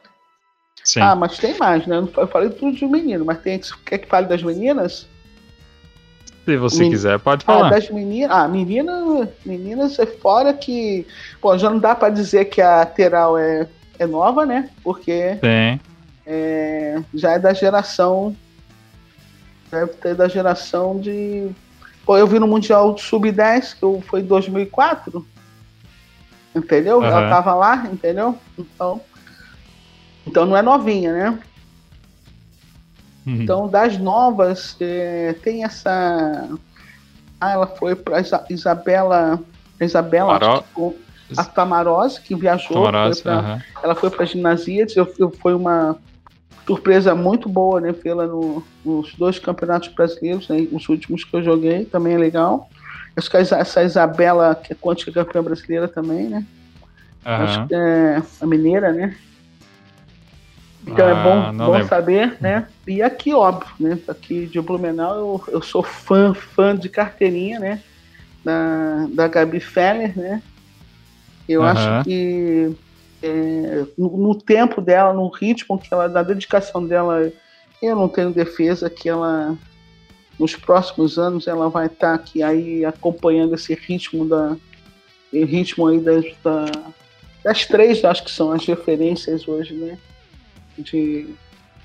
[0.83, 1.01] Sim.
[1.01, 1.97] Ah, mas tem mais, né?
[1.97, 5.07] Eu falei tudo de menino, mas tem quer que fale das meninas?
[6.45, 6.91] Se você Men...
[6.91, 7.67] quiser, pode falar.
[7.67, 8.31] Ah, das meninas.
[8.31, 11.05] Ah, menina, meninas é fora que.
[11.41, 14.69] Bom, já não dá para dizer que a Teral é, é nova, né?
[14.83, 15.39] Porque.
[16.25, 18.35] É, já é da geração.
[19.71, 21.49] Deve ter da geração de
[22.09, 25.25] eu vi no Mundial Sub-10, que foi em 2004.
[26.55, 26.99] Entendeu?
[26.99, 27.05] Uhum.
[27.05, 28.37] Ela tava lá, entendeu?
[28.57, 29.01] Então,
[30.25, 31.39] então não é novinha, né?
[33.25, 33.41] Uhum.
[33.41, 36.49] Então, das novas, é, tem essa.
[37.41, 39.39] Ah, ela foi para Isabela.
[39.81, 40.63] Isabela, Maro...
[41.35, 42.83] a Tamarose, que viajou.
[42.83, 43.61] Tamarose, foi pra, uhum.
[43.83, 45.97] Ela foi para Ginasias, eu, eu, foi uma
[46.65, 47.91] surpresa muito boa, né?
[47.91, 50.67] Vê-la no, nos dois campeonatos brasileiros, né?
[50.71, 52.69] Os últimos que eu joguei, também é legal.
[53.15, 56.45] Acho que essa Isabela, que é quântica campeã brasileira também, né?
[57.25, 57.31] Uhum.
[57.31, 59.15] Acho que é a mineira, né?
[60.87, 62.67] Então é ah, é bom, bom saber, né?
[62.87, 63.97] E aqui, óbvio, né?
[64.07, 67.81] Aqui de Blumenau, eu, eu sou fã, fã de carteirinha, né?
[68.43, 70.41] Da, da Gabi Feller, né?
[71.49, 71.67] Eu uhum.
[71.67, 72.75] acho que
[73.21, 77.31] é, no, no, tempo dela, no ritmo que ela, na dedicação dela,
[77.81, 79.57] eu não tenho defesa que ela,
[80.39, 84.55] nos próximos anos, ela vai estar tá aqui aí acompanhando esse ritmo da,
[85.31, 86.65] ritmo aí das, da,
[87.43, 89.97] das três, acho que são as referências hoje, né?
[90.77, 91.27] De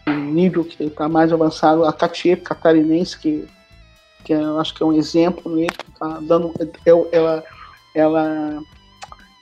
[0.06, 3.46] nível que está mais avançado, a Katia catarinense, que,
[4.24, 6.52] que eu acho que é um exemplo mesmo, tá dando,
[7.12, 7.44] ela,
[7.94, 8.62] ela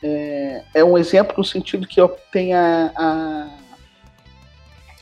[0.02, 3.48] é, é um exemplo no sentido que eu tenha a,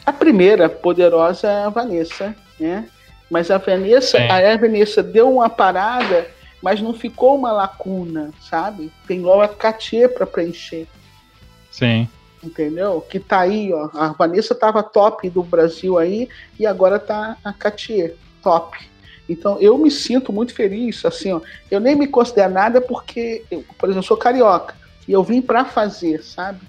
[0.07, 2.89] a primeira poderosa Vanessa, né?
[3.31, 6.29] Mas a Vanessa, a Vanessa deu uma parada,
[6.63, 8.93] mas não ficou uma lacuna, sabe?
[9.07, 10.87] Tem logo a Katia para preencher.
[11.71, 12.09] Sim.
[12.43, 13.01] Entendeu?
[13.01, 13.91] Que tá aí, ó.
[13.95, 18.79] A Vanessa tava top do Brasil aí e agora tá a Katia top.
[19.29, 21.41] Então eu me sinto muito feliz, assim, ó.
[21.69, 24.75] Eu nem me considero nada porque, eu, por exemplo, eu sou carioca.
[25.07, 26.61] E eu vim para fazer, sabe?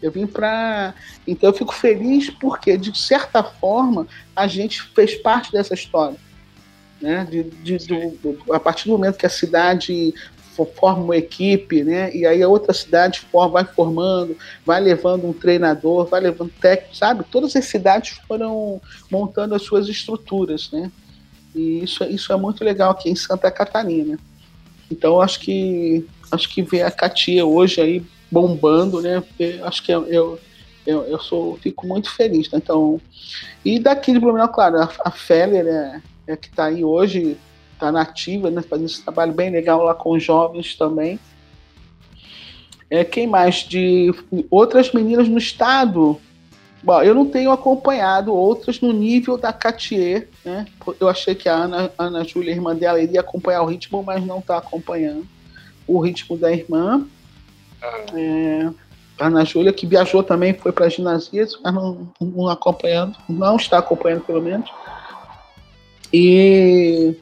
[0.00, 0.94] Eu vim para.
[1.26, 6.18] Então eu fico feliz porque, de certa forma, a gente fez parte dessa história.
[7.00, 7.26] Né?
[7.28, 10.14] De, de, do, a partir do momento que a cidade
[10.76, 12.14] forma uma equipe, né?
[12.14, 16.94] E aí a outra cidade forma, vai formando, vai levando um treinador, vai levando técnico,
[16.94, 17.24] sabe?
[17.24, 18.80] Todas as cidades foram
[19.10, 20.92] montando as suas estruturas, né?
[21.54, 24.18] E isso, isso é muito legal aqui em Santa Catarina.
[24.90, 29.22] Então acho que acho que ver a Katia hoje aí bombando, né?
[29.62, 30.40] Acho que eu, eu,
[30.86, 32.50] eu, eu sou, fico muito feliz.
[32.50, 32.58] Né?
[32.62, 32.98] Então,
[33.62, 37.36] e daqui de Blumenau, claro, a, a Feller é, é que está aí hoje,
[37.74, 38.62] está nativa, né?
[38.62, 41.20] Fazendo esse trabalho bem legal lá com jovens também.
[42.88, 43.56] É, quem mais?
[43.56, 44.12] De
[44.50, 46.18] outras meninas no estado.
[46.82, 50.66] Bom, eu não tenho acompanhado outras no nível da Catier, né?
[50.98, 54.40] Eu achei que a Ana, Ana Júlia, irmã dela, iria acompanhar o ritmo, mas não
[54.40, 55.26] está acompanhando.
[55.86, 57.06] O ritmo da irmã.
[58.14, 58.70] É,
[59.18, 63.78] a Ana Júlia, que viajou também, foi para ginasias, mas não, não acompanhando, não está
[63.78, 64.70] acompanhando pelo menos.
[66.12, 67.16] E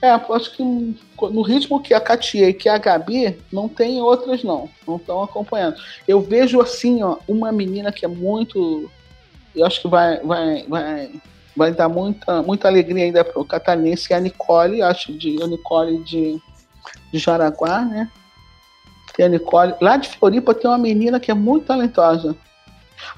[0.00, 4.42] é, acho que no ritmo que a Katia e que a Gabi, não tem outras
[4.42, 5.76] não, não estão acompanhando.
[6.06, 8.90] Eu vejo assim, ó, uma menina que é muito,
[9.54, 11.10] eu acho que vai, vai, vai,
[11.56, 15.46] vai dar muita, muita alegria ainda para o catarinense, é a Nicole, acho de a
[15.46, 16.40] Nicole de,
[17.12, 18.10] de Jaraguá, né?
[19.14, 19.74] Tem a Nicole.
[19.80, 22.34] Lá de Floripa tem uma menina que é muito talentosa.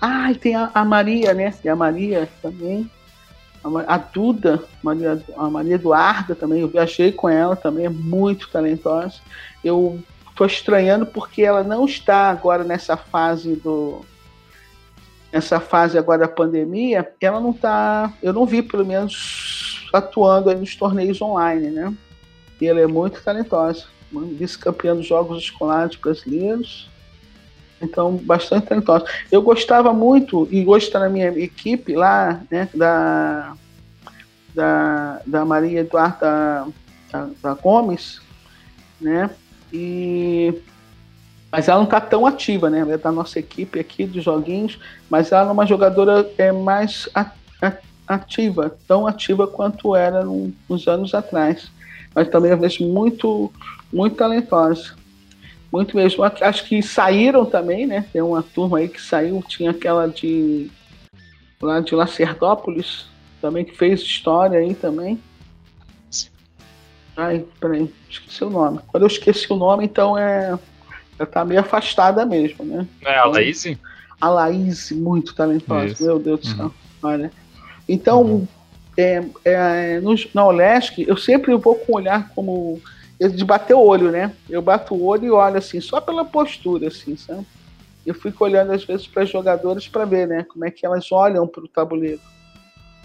[0.00, 1.52] Ah, e tem a, a Maria, né?
[1.62, 2.90] Tem a Maria também.
[3.62, 8.50] A, a Duda, Maria, a Maria Eduarda também, eu viajei com ela também, é muito
[8.50, 9.20] talentosa.
[9.62, 14.04] Eu estou estranhando porque ela não está agora nessa fase do.
[15.32, 18.12] Nessa fase agora da pandemia, ela não está.
[18.22, 21.94] Eu não vi, pelo menos, atuando nos torneios online, né?
[22.60, 26.88] E ela é muito talentosa vice-campeã dos Jogos Escolares Brasileiros.
[27.82, 29.04] Então, bastante talentosa.
[29.30, 33.54] Eu gostava muito, e hoje está na minha equipe lá, né, da,
[34.54, 36.66] da, da Maria Eduarda
[37.12, 38.20] da, da Gomes,
[39.00, 39.28] né,
[39.72, 40.54] e
[41.50, 42.80] mas ela não está tão ativa, né?
[42.80, 44.76] Ela é da nossa equipe aqui dos joguinhos,
[45.08, 47.08] mas ela é uma jogadora é, mais
[48.08, 51.70] ativa, tão ativa quanto era nos anos atrás.
[52.14, 53.52] Mas também eu vejo muito
[53.92, 54.94] muito talentosa.
[55.72, 56.22] Muito mesmo.
[56.22, 58.06] Acho que saíram também, né?
[58.12, 60.70] Tem uma turma aí que saiu, tinha aquela de
[61.60, 63.06] lá de Lacerdópolis,
[63.40, 65.18] também que fez história aí também.
[67.16, 68.80] Ai, peraí, esqueci o nome.
[68.88, 70.58] Quando eu esqueci o nome, então é.
[71.16, 72.86] Ela tá meio afastada mesmo, né?
[73.02, 73.64] É a Laís?
[74.20, 76.04] A Laís, muito talentosa, Isso.
[76.04, 76.64] meu Deus do céu.
[76.64, 76.72] Uhum.
[77.02, 77.30] Olha.
[77.88, 78.48] Então, uhum.
[78.96, 82.80] É, é, no, na Olesc, eu sempre vou com um olhar como
[83.18, 84.32] de bater o olho, né?
[84.50, 87.46] Eu bato o olho e olho assim, só pela postura, assim, sabe?
[88.04, 90.44] Eu fico olhando às vezes para as jogadoras para ver, né?
[90.44, 92.20] Como é que elas olham para o tabuleiro.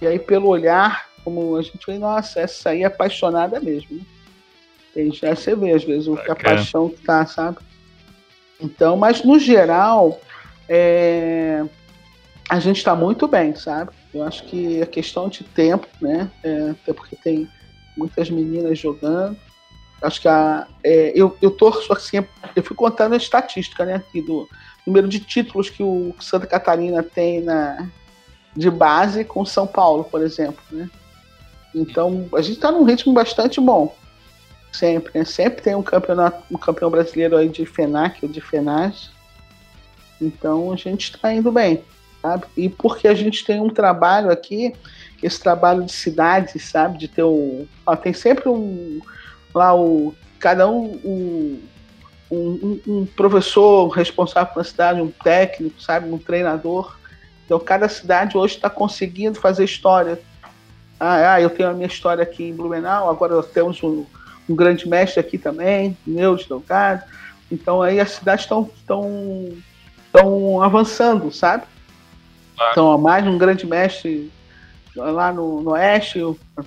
[0.01, 3.97] E aí, pelo olhar, como a gente vê, nossa, essa aí é apaixonada mesmo.
[3.97, 4.01] Né?
[4.93, 7.57] Tem, já você vê, às vezes, a paixão que tá, sabe?
[8.59, 10.19] Então, mas no geral,
[10.67, 11.63] é...
[12.49, 13.91] a gente está muito bem, sabe?
[14.13, 16.31] Eu acho que a questão de tempo, né?
[16.43, 17.47] É, até porque tem
[17.95, 19.37] muitas meninas jogando.
[20.01, 22.17] Acho que a, é, eu, eu torço assim,
[22.55, 24.47] eu fui contando a estatística, né, aqui do
[24.87, 27.89] número de títulos que o Santa Catarina tem na,
[28.55, 30.89] de base com São Paulo, por exemplo, né?
[31.75, 33.95] Então, a gente está num ritmo bastante bom.
[34.71, 35.25] Sempre, né?
[35.25, 39.11] Sempre tem um campeonato, um campeão brasileiro aí de FENAC ou de FENAS.
[40.21, 41.83] Então, a gente está indo bem,
[42.21, 42.45] sabe?
[42.55, 44.73] E porque a gente tem um trabalho aqui,
[45.21, 46.97] esse trabalho de cidade, sabe?
[46.97, 47.67] De ter um...
[47.85, 48.99] Ó, tem sempre um
[49.53, 51.59] lá o cada um, um,
[52.31, 56.97] um, um professor responsável pela cidade, um técnico, sabe, um treinador.
[57.45, 60.19] Então cada cidade hoje está conseguindo fazer história.
[60.99, 64.05] Ah, ah, eu tenho a minha história aqui em Blumenau, agora temos um,
[64.47, 67.03] um grande mestre aqui também, meu de Delgado.
[67.51, 69.49] Então aí as cidades estão estão
[70.05, 71.63] estão avançando, sabe?
[72.71, 74.31] Então, mais um grande mestre
[74.95, 76.19] lá no, no oeste,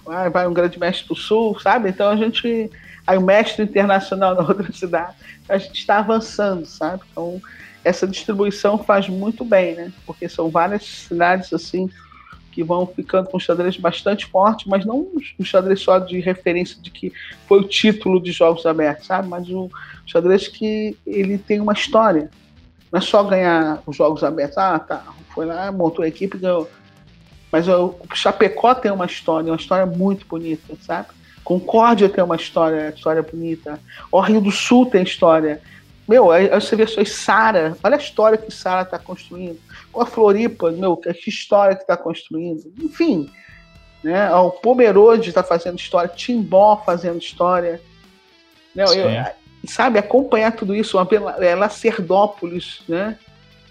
[0.05, 1.89] vai, vai um grande mestre do sul, sabe?
[1.89, 2.71] Então a gente.
[3.07, 5.15] Aí o mestre internacional na outra cidade.
[5.49, 7.03] A gente está avançando, sabe?
[7.11, 7.41] Então
[7.85, 9.93] essa distribuição faz muito bem, né?
[10.07, 11.91] Porque são várias cidades assim
[12.53, 16.91] que vão ficando com xadrez bastante forte, mas não um xadrez só de referência de
[16.91, 17.11] que
[17.49, 19.27] foi o título de jogos abertos, sabe?
[19.27, 19.69] Mas um
[20.07, 22.31] xadrez que ele tem uma história.
[22.93, 24.59] Não é só ganhar os jogos abertos.
[24.59, 25.03] Ah, tá.
[25.35, 26.69] Foi lá, montou a equipe, ganhou
[27.53, 31.09] mas o Chapecó tem uma história, uma história muito bonita, sabe?
[31.45, 33.79] Concórdia tem uma história, história bonita.
[34.11, 35.61] O Rio do Sul tem história.
[36.09, 39.61] Meu, aí você vê só Sara, olha a história que Sara está construindo.
[39.93, 42.73] Com a Floripa, meu, que história que está construindo.
[42.81, 43.31] Enfim,
[44.03, 44.35] né?
[44.35, 47.83] O Pomerode está fazendo história, Timbó fazendo história.
[48.75, 48.85] Né?
[48.85, 50.97] Eu, sabe, acompanhar tudo isso,
[51.39, 53.19] é, Lacerdópolis, né?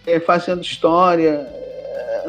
[0.06, 1.30] É, fazendo história.
[1.30, 2.24] É,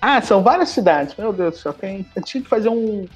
[0.00, 1.14] ah, são várias cidades.
[1.16, 3.06] Meu Deus do céu, tem, eu tinha que fazer um,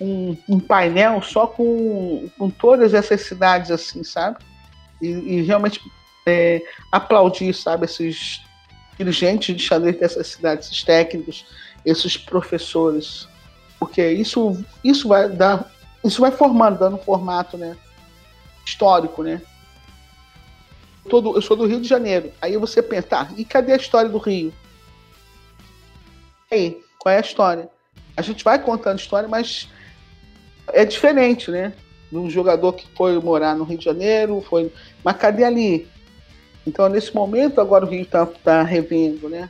[0.00, 4.38] um, um, painel só com, com todas essas cidades, assim, sabe?
[5.00, 5.80] E, e realmente
[6.26, 8.42] é, aplaudir, sabe, esses
[8.98, 11.46] dirigentes de xadrez dessas cidades, esses técnicos,
[11.84, 13.28] esses professores.
[13.78, 15.70] Porque isso, isso vai dar.
[16.04, 17.76] Isso vai formando, dando um formato, né?
[18.64, 19.40] Histórico, né?
[21.08, 22.32] Todo, eu sou do Rio de Janeiro.
[22.40, 24.52] Aí você pensa, tá, e cadê a história do Rio?
[26.50, 27.68] aí, qual é a história?
[28.16, 29.68] A gente vai contando história, mas
[30.68, 31.72] é diferente, né?
[32.10, 34.72] de um jogador que foi morar no Rio de Janeiro, foi.
[35.04, 35.86] Mas cadê ali?
[36.66, 39.48] Então, nesse momento, agora o Rio está tá revendo, né?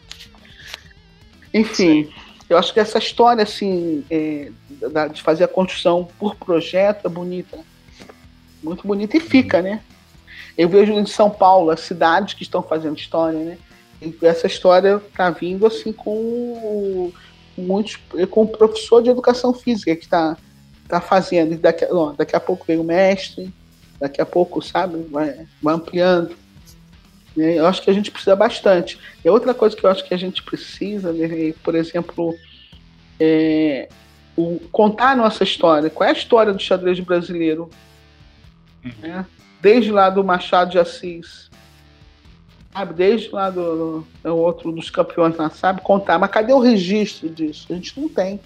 [1.52, 2.12] Enfim, Sim.
[2.48, 4.50] eu acho que essa história, assim, é,
[5.12, 7.58] de fazer a construção por projeto é bonita.
[8.62, 9.80] Muito bonita e fica, né?
[10.58, 13.58] Eu vejo em São Paulo as cidades que estão fazendo história, né?
[14.02, 17.12] E essa história está vindo, assim, com
[17.56, 17.96] muitos.
[18.28, 20.36] com o professor de educação física que está
[20.88, 21.54] tá fazendo.
[21.54, 23.54] E daqui, daqui a pouco vem o mestre,
[24.00, 26.36] daqui a pouco, sabe, vai, vai ampliando.
[27.36, 28.98] Eu acho que a gente precisa bastante.
[29.24, 32.34] E outra coisa que eu acho que a gente precisa, né, por exemplo,
[33.20, 33.88] é
[34.36, 35.88] o, contar a nossa história.
[35.88, 37.70] Qual é a história do xadrez brasileiro?
[38.84, 38.90] Uhum.
[39.00, 39.26] Né?
[39.60, 41.50] Desde lá do Machado de Assis,
[42.72, 42.94] sabe?
[42.94, 45.80] Desde lá do, do outro dos campeões lá, sabe?
[45.80, 46.18] Contar.
[46.18, 47.66] Mas cadê o registro disso?
[47.70, 48.40] A gente não tem.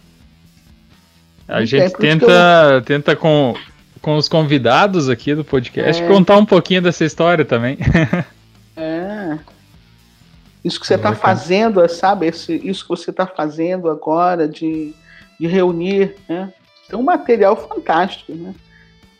[1.47, 2.19] A não gente tem.
[2.19, 2.83] tenta, eu...
[2.83, 3.55] tenta com,
[4.01, 6.09] com os convidados aqui do podcast é.
[6.09, 7.79] contar um pouquinho dessa história também.
[8.75, 9.39] É.
[10.65, 12.27] Isso que você está fazendo, sabe?
[12.27, 14.95] Esse, isso que você está fazendo agora de,
[15.39, 16.55] de reunir, né?
[16.89, 18.55] Tem um material fantástico, né?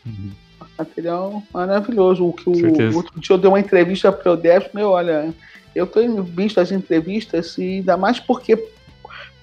[0.03, 0.31] Uhum.
[0.77, 2.25] Material maravilhoso.
[2.27, 5.33] O que o, outro dia eu dei uma entrevista para o Def, meu, olha,
[5.75, 8.57] eu tenho visto as entrevistas e ainda mais porque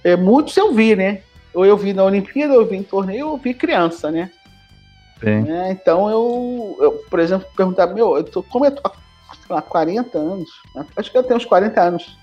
[0.02, 1.22] é, muitos eu vi, né?
[1.54, 4.30] Ou eu vi na Olimpíada, ou eu vi em torneio, ou eu vi criança, né?
[5.46, 8.76] É, então eu, eu, por exemplo, perguntar, meu, eu tô, como sei
[9.50, 10.48] lá, 40 anos.
[10.74, 10.86] Né?
[10.96, 12.18] Acho que eu tenho uns 40 anos.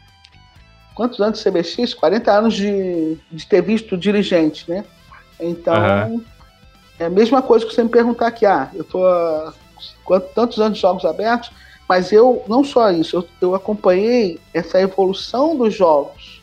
[0.95, 1.94] Quantos anos de CBX?
[1.94, 4.84] 40 anos de, de ter visto dirigente, né?
[5.40, 5.76] Então,
[6.08, 6.24] uhum.
[7.00, 8.45] É a mesma coisa que você me perguntar aqui.
[8.45, 9.53] Ah, eu tô há
[10.34, 11.51] tantos anos de jogos abertos,
[11.88, 16.42] mas eu, não só isso, eu, eu acompanhei essa evolução dos jogos.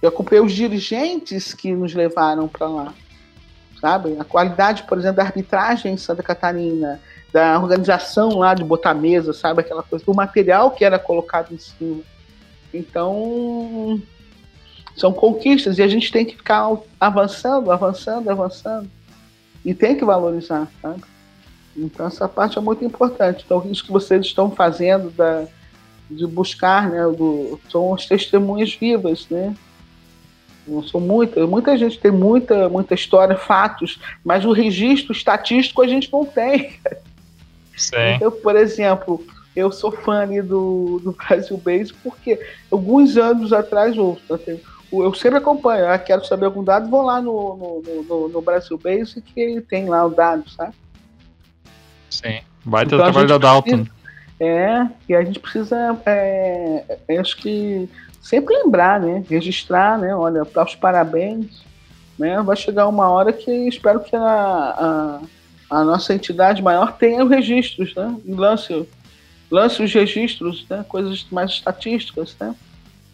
[0.00, 2.94] Eu acompanhei os dirigentes que nos levaram para lá
[3.80, 4.16] sabe?
[4.18, 7.00] A qualidade, por exemplo, da arbitragem em Santa Catarina,
[7.32, 9.60] da organização lá de botar mesa, sabe?
[9.60, 12.02] Aquela coisa, do material que era colocado em cima.
[12.72, 14.00] Então,
[14.96, 18.90] são conquistas e a gente tem que ficar avançando, avançando, avançando.
[19.64, 21.02] E tem que valorizar, sabe?
[21.76, 23.44] Então, essa parte é muito importante.
[23.44, 25.46] Então, isso que vocês estão fazendo da,
[26.10, 27.02] de buscar, né?
[27.16, 29.54] Do, são as testemunhas vivas, né?
[30.66, 35.86] Não sou muita, muita gente tem muita, muita história, fatos, mas o registro estatístico a
[35.86, 36.74] gente não tem.
[37.76, 37.96] Sim.
[38.16, 39.24] Então, por exemplo,
[39.56, 42.38] eu sou fã do, do Brasil Base porque
[42.70, 44.18] alguns anos atrás, eu,
[44.92, 48.78] eu sempre acompanho, eu quero saber algum dado, vou lá no, no, no, no Brasil
[48.78, 50.74] Base que tem lá o dado, sabe?
[52.10, 53.86] Sim, vai ter então, o trabalho da Dalton.
[54.40, 57.88] é, e a gente precisa, é, acho que
[58.20, 59.22] sempre lembrar, né?
[59.28, 60.14] Registrar, né?
[60.14, 61.62] Olha, para os parabéns,
[62.18, 62.40] né?
[62.42, 65.20] Vai chegar uma hora que espero que a, a
[65.70, 68.16] a nossa entidade maior tenha os registros, né?
[68.24, 68.88] E lance,
[69.50, 70.84] lance os registros, né?
[70.88, 72.54] Coisas mais estatísticas, né?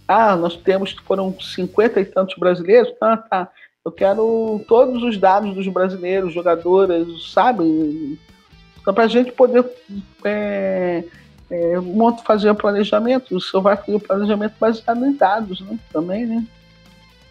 [0.07, 3.49] Ah, nós temos que foram cinquenta e tantos brasileiros, tá, tá.
[3.85, 8.19] Eu quero todos os dados dos brasileiros, jogadoras, sabe?
[8.81, 9.65] Então, para a gente poder
[10.25, 11.05] é,
[11.51, 11.75] é,
[12.25, 15.79] fazer o planejamento, o senhor vai fazer o planejamento baseado em dados, né?
[15.93, 16.45] Também, né?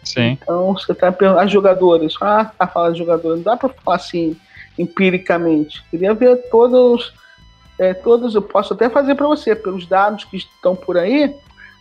[0.04, 0.38] Sim.
[0.40, 3.96] Então, você está perguntando, as jogadoras, ah, tá falando de jogadoras, não dá para falar
[3.96, 4.36] assim,
[4.78, 5.82] empiricamente.
[5.90, 7.12] Queria ver todos,
[7.78, 11.34] é, todos, eu posso até fazer para você, pelos dados que estão por aí,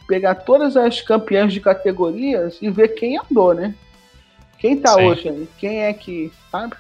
[0.07, 3.73] pegar todas as campeãs de categorias e ver quem andou, né?
[4.57, 5.06] Quem tá Sim.
[5.06, 5.48] hoje aí?
[5.57, 6.75] Quem é que, sabe?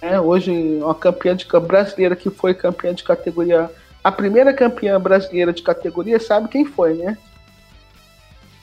[0.00, 3.70] É, hoje, uma campeã de, brasileira que foi campeã de categoria.
[4.02, 7.16] A primeira campeã brasileira de categoria, sabe quem foi, né?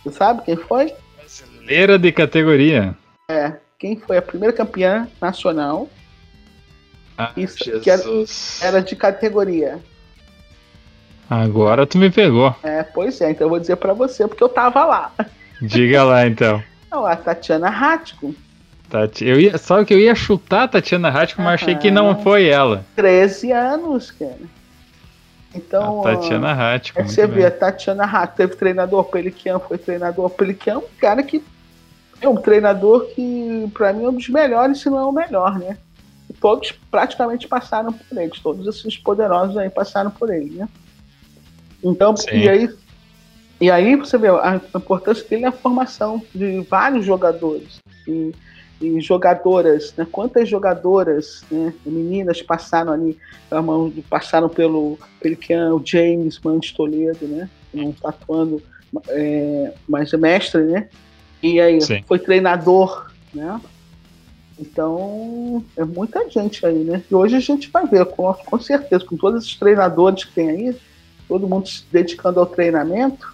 [0.03, 0.93] Você sabe quem foi?
[1.17, 2.95] Brasileira de categoria.
[3.29, 5.89] É, quem foi a primeira campeã nacional
[7.21, 7.83] ah, Isso, Jesus.
[7.83, 8.03] que era,
[8.61, 9.79] era de categoria.
[11.31, 12.53] Agora tu me pegou.
[12.61, 15.13] É, pois é, então eu vou dizer para você, porque eu tava lá.
[15.61, 16.61] Diga lá então.
[16.91, 18.35] Não, a Tatiana Ratko.
[18.89, 19.25] Tati...
[19.25, 19.57] Eu ia...
[19.57, 22.83] Só que eu ia chutar a Tatiana Ratko, mas achei que não foi ela.
[22.97, 24.35] 13 anos, cara.
[25.55, 26.05] Então.
[26.05, 26.99] A Tatiana Ratko.
[26.99, 31.41] É você vê, a Tatiana Ratko teve treinador Peliquian, foi treinador Peliquian, um cara que.
[32.19, 35.57] É um treinador que, para mim, é um dos melhores, se não é o melhor,
[35.57, 35.77] né?
[36.41, 40.67] todos praticamente passaram por eles, todos esses poderosos aí passaram por ele, né?
[41.83, 42.69] Então, e aí,
[43.59, 48.31] e aí você vê a importância dele na formação de vários jogadores e,
[48.81, 50.07] e jogadoras, né?
[50.11, 51.73] Quantas jogadoras, né?
[51.85, 53.17] Meninas passaram ali,
[54.09, 57.49] passaram pelo Pelican, o James Mandes Toledo, né?
[57.73, 58.61] Não tá atuando,
[59.09, 60.87] é, mas é mestre, né?
[61.41, 62.03] E aí Sim.
[62.07, 63.59] foi treinador, né?
[64.59, 67.03] Então, é muita gente aí, né?
[67.09, 70.49] E hoje a gente vai ver, com, com certeza, com todos esses treinadores que tem
[70.49, 70.75] aí,
[71.31, 73.33] todo mundo se dedicando ao treinamento,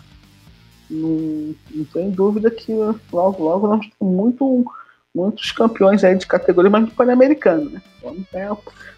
[0.87, 2.71] não, não tem dúvida que
[3.11, 4.65] logo, logo nós temos muito,
[5.13, 7.81] muitos campeões aí de categoria, mas do Pan-Americano, né?
[8.03, 8.27] Vamos,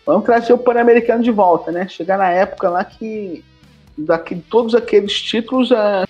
[0.05, 1.87] vamos trazer o Pan-Americano de volta, né?
[1.87, 3.41] Chegar na época lá que
[3.97, 6.03] daqui, todos aqueles títulos, é,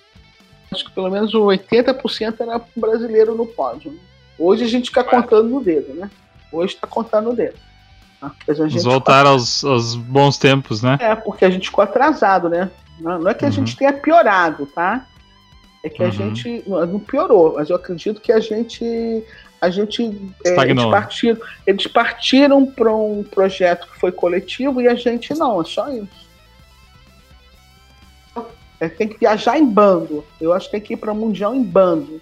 [0.72, 3.92] acho que pelo menos 80% era brasileiro no pódio.
[3.92, 3.98] Né?
[4.36, 6.10] Hoje a gente fica contando no dedo, né?
[6.52, 7.69] Hoje está contando no dedo.
[8.20, 8.32] Tá?
[8.46, 10.98] Vamos voltar aos, aos, bons tempos, né?
[11.00, 12.70] É, porque a gente ficou atrasado, né?
[13.00, 13.52] Não, não é que a uhum.
[13.52, 15.06] gente tenha piorado, tá?
[15.82, 16.08] É que uhum.
[16.08, 19.24] a gente não piorou, mas eu acredito que a gente
[19.58, 20.02] a gente
[20.44, 25.60] é, eles partiram, eles partiram para um projeto que foi coletivo e a gente não,
[25.60, 26.30] é só isso.
[28.78, 30.24] É, tem que viajar em bando.
[30.40, 32.20] Eu acho que tem que ir para o mundial em bando,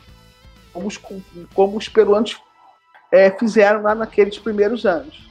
[0.73, 0.99] como os,
[1.55, 2.37] como os peruanos
[3.13, 5.28] é, fizeram lá naqueles primeiros anos.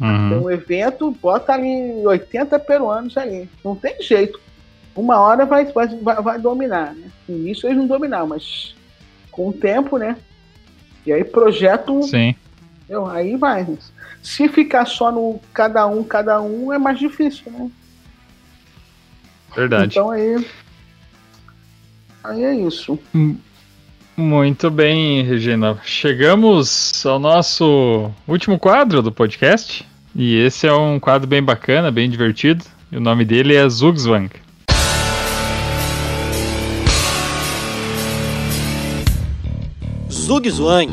[0.00, 0.28] Uhum.
[0.30, 3.48] Tem um evento, bota ali 80 peruanos ali.
[3.64, 4.40] Não tem jeito
[4.94, 5.88] uma hora vai, vai,
[6.22, 7.10] vai, dominar, né?
[7.28, 8.74] No início eles não dominaram, mas
[9.30, 10.16] com o tempo, né?
[11.06, 12.02] E aí projeto.
[12.02, 12.34] Sim.
[12.88, 13.66] Eu, aí vai.
[14.22, 17.70] Se ficar só no cada um, cada um, é mais difícil, né?
[19.54, 19.92] Verdade.
[19.92, 20.46] Então aí.
[22.22, 22.98] Aí é isso.
[23.14, 23.36] Hum,
[24.16, 25.78] muito bem, Regina.
[25.82, 29.88] Chegamos ao nosso último quadro do podcast.
[30.14, 32.64] E esse é um quadro bem bacana, bem divertido.
[32.90, 34.28] E o nome dele é Zugzwang.
[40.10, 40.90] Zugzwang.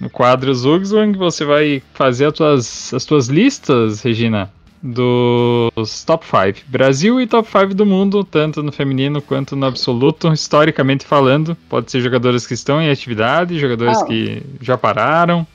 [0.00, 4.50] No quadro Zugzwang você vai fazer as tuas, as tuas listas, Regina,
[4.84, 6.68] dos top 5.
[6.68, 11.56] Brasil e top 5 do mundo, tanto no feminino quanto no absoluto, historicamente falando.
[11.70, 14.04] Pode ser jogadores que estão em atividade, jogadores ah.
[14.04, 15.46] que já pararam.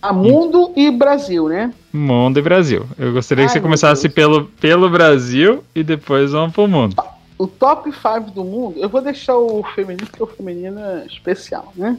[0.00, 1.74] A mundo e Brasil, né?
[1.92, 2.86] Mundo e Brasil.
[2.98, 6.96] Eu gostaria Ai, que você começasse pelo, pelo Brasil e depois vamos pro mundo.
[7.36, 11.74] O top 5 do mundo, eu vou deixar o feminino, porque o feminino é especial,
[11.76, 11.98] né?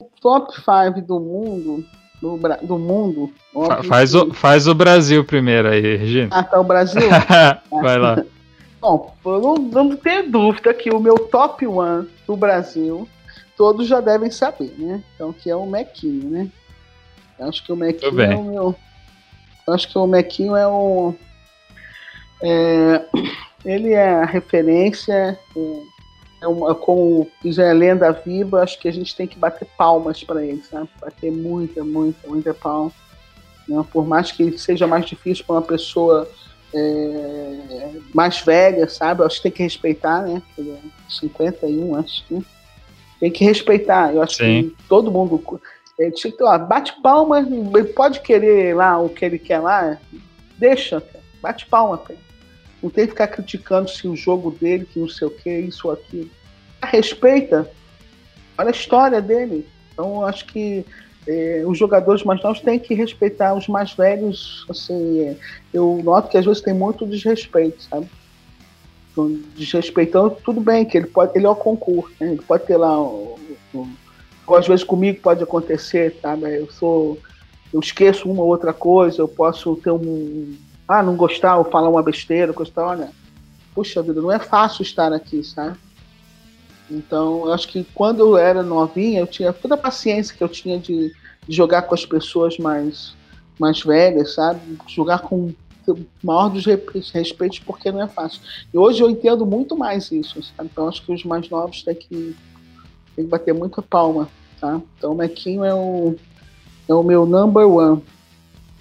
[0.00, 1.84] O top 5 do mundo,
[2.24, 3.30] do, do mundo.
[3.52, 6.28] Fa faz, o, faz o Brasil primeiro aí, Regina.
[6.30, 7.02] Ah, tá o Brasil?
[7.70, 8.24] Vai lá.
[8.80, 13.08] Bom, não, não tem dúvida que o meu top 1 do Brasil,
[13.56, 15.02] todos já devem saber, né?
[15.14, 16.48] Então, que é o Mequinho, né?
[17.40, 18.74] Acho que o Mequinho é o meu.
[19.68, 21.14] Acho que o Mequinho é o.
[22.42, 23.04] É,
[23.64, 25.38] ele é a referência.
[25.56, 25.93] É
[26.46, 30.44] uma, como já é lenda viva, acho que a gente tem que bater palmas para
[30.44, 30.88] ele, sabe?
[31.00, 32.92] Bater muita, muita, muita palma.
[33.68, 33.84] Né?
[33.92, 36.28] Por mais que seja mais difícil para uma pessoa
[36.74, 39.22] é, mais velha, sabe?
[39.22, 40.42] Acho que tem que respeitar, né?
[40.58, 42.44] Ele é 51, acho que.
[43.20, 44.12] Tem que respeitar.
[44.12, 44.70] Eu acho Sim.
[44.76, 45.38] que todo mundo
[45.96, 47.46] que ter, ó, bate palma,
[47.94, 49.96] pode querer lá o que ele quer lá,
[50.58, 51.02] deixa,
[51.40, 52.18] bate palma, cara.
[52.84, 55.88] Não tem que ficar criticando se o jogo dele, que não sei o que, isso
[55.88, 56.30] ou aquilo.
[56.82, 57.70] Respeita.
[58.58, 59.66] Olha a história dele.
[59.92, 60.84] Então, acho que
[61.26, 64.66] é, os jogadores mais novos têm que respeitar os mais velhos.
[64.68, 65.36] Assim, é,
[65.72, 68.06] eu noto que às vezes tem muito desrespeito, sabe?
[69.10, 72.32] Então, desrespeitando, tudo bem, que ele pode, ele é o concurso, né?
[72.32, 73.38] ele pode ter lá o
[74.46, 76.36] ou às vezes comigo pode acontecer, tá?
[76.36, 77.18] Eu sou.
[77.72, 80.54] Eu esqueço uma ou outra coisa, eu posso ter um.
[80.86, 83.10] Ah, não gostar ou falar uma besteira, coisa tal, olha.
[83.74, 85.76] Puxa vida, não é fácil estar aqui, sabe?
[86.90, 90.48] Então, eu acho que quando eu era novinha, eu tinha toda a paciência que eu
[90.48, 91.12] tinha de,
[91.46, 93.16] de jogar com as pessoas mais,
[93.58, 94.60] mais velhas, sabe?
[94.86, 95.52] Jogar com
[95.88, 96.64] o maior dos
[97.12, 98.40] respeitos, porque não é fácil.
[98.72, 100.68] E hoje eu entendo muito mais isso, sabe?
[100.70, 102.36] Então, acho que os mais novos têm que
[103.14, 104.28] tem que bater muita palma,
[104.60, 104.80] tá?
[104.98, 106.16] Então o Mequinho é o,
[106.88, 108.02] é o meu number one.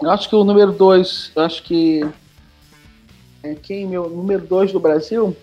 [0.04, 2.02] Eu acho que o número dois, eu acho que
[3.42, 5.36] é quem meu número dois do Brasil.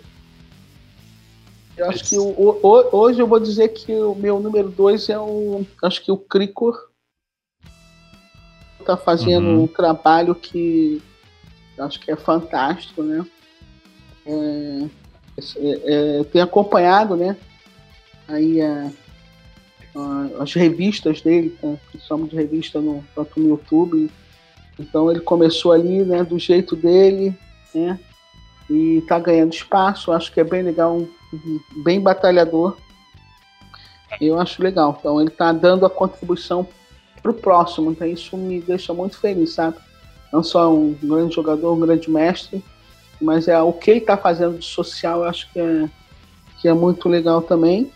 [1.77, 5.19] Eu acho que o, o, hoje eu vou dizer que o meu número dois é
[5.19, 6.91] o, acho que o Cricor
[8.85, 9.63] tá fazendo uhum.
[9.63, 11.03] um trabalho que
[11.79, 13.25] acho que é fantástico, né?
[14.27, 14.89] É,
[15.57, 17.37] é, é, tenho acompanhado, né?
[18.31, 18.91] aí a,
[19.97, 21.57] a, as revistas dele,
[21.91, 24.11] que chamamos de revista no, tanto no YouTube.
[24.81, 27.37] Então ele começou ali, né, do jeito dele,
[27.75, 27.99] né,
[28.69, 30.13] e está ganhando espaço.
[30.13, 31.07] Acho que é bem legal,
[31.85, 32.77] bem batalhador.
[34.21, 34.97] Eu acho legal.
[34.99, 36.67] Então ele está dando a contribuição
[37.23, 37.91] para o próximo.
[37.91, 39.77] Então isso me deixa muito feliz, sabe?
[40.33, 42.65] Não só um grande jogador, um grande mestre,
[43.21, 45.89] mas é o que ele está fazendo de social, eu acho que é,
[46.61, 47.93] que é muito legal também.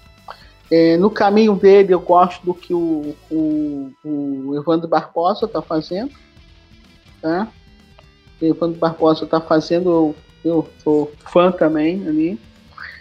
[0.71, 6.11] É, no caminho dele, eu gosto do que o, o, o Evandro Barbosa está fazendo.
[7.25, 7.49] Tá?
[8.39, 12.39] O Evandro Barbosa está fazendo, eu sou fã também ali.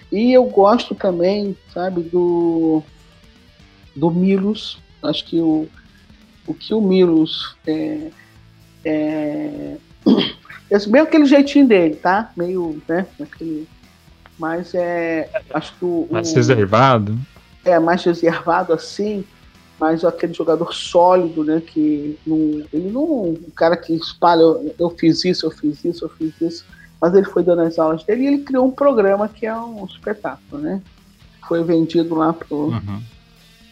[0.09, 2.81] E eu gosto também, sabe, do,
[3.93, 4.81] do Milos.
[5.03, 5.67] Acho que o,
[6.47, 8.11] o que o Milos é,
[8.85, 9.75] é,
[10.71, 12.31] é meio aquele jeitinho dele, tá?
[12.37, 13.05] Meio, né?
[13.19, 13.67] Aquele,
[14.39, 15.29] mas é.
[15.53, 16.07] Acho que o.
[16.09, 17.19] Mais reservado?
[17.65, 19.25] É, mais reservado assim,
[19.79, 21.61] mas aquele jogador sólido, né?
[21.61, 23.03] Que não, ele não.
[23.03, 26.65] O cara que espalha, eu, eu fiz isso, eu fiz isso, eu fiz isso.
[27.01, 29.85] Mas ele foi dando as aulas dele e ele criou um programa que é um
[29.85, 30.81] espetáculo, né?
[31.47, 32.67] Foi vendido lá pro.
[32.67, 33.01] Uhum.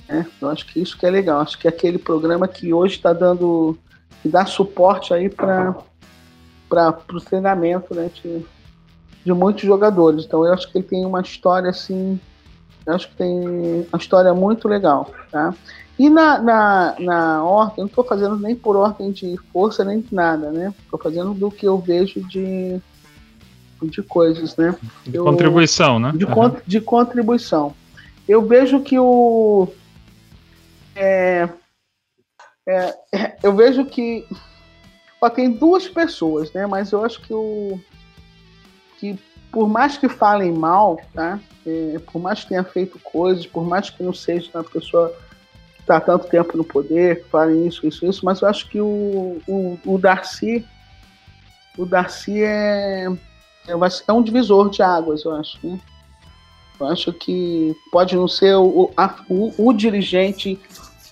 [0.09, 1.39] Né, eu acho que isso que é legal.
[1.39, 3.77] Acho que é aquele programa que hoje está dando.
[4.21, 5.75] que dá suporte aí para
[7.09, 8.45] o treinamento né, de,
[9.23, 10.25] de muitos jogadores.
[10.25, 12.19] Então eu acho que ele tem uma história assim
[12.85, 15.53] eu acho que tem uma história muito legal, tá?
[16.01, 20.15] E na, na, na ordem, não estou fazendo nem por ordem de força nem de
[20.15, 20.73] nada, né?
[20.83, 22.81] Estou fazendo do que eu vejo de,
[23.83, 24.75] de coisas, né?
[25.05, 26.11] De eu, contribuição, né?
[26.15, 26.55] De, uhum.
[26.65, 27.75] de contribuição.
[28.27, 29.67] Eu vejo que o.
[30.95, 31.47] É,
[32.67, 32.97] é,
[33.43, 34.25] eu vejo que.
[35.21, 36.65] Ó, tem duas pessoas, né?
[36.65, 37.80] Mas eu acho que o.
[38.97, 39.19] Que
[39.51, 41.39] por mais que falem mal, tá?
[41.63, 45.15] É, por mais que tenha feito coisas, por mais que não seja uma pessoa
[45.91, 49.41] está tanto tempo no poder, que falem isso, isso, isso, mas eu acho que o,
[49.47, 50.65] o, o Darcy,
[51.77, 53.07] o Darcy é,
[53.67, 53.73] é,
[54.07, 55.79] é um divisor de águas, eu acho, né?
[56.79, 60.59] Eu acho que pode não ser o, a, o, o dirigente,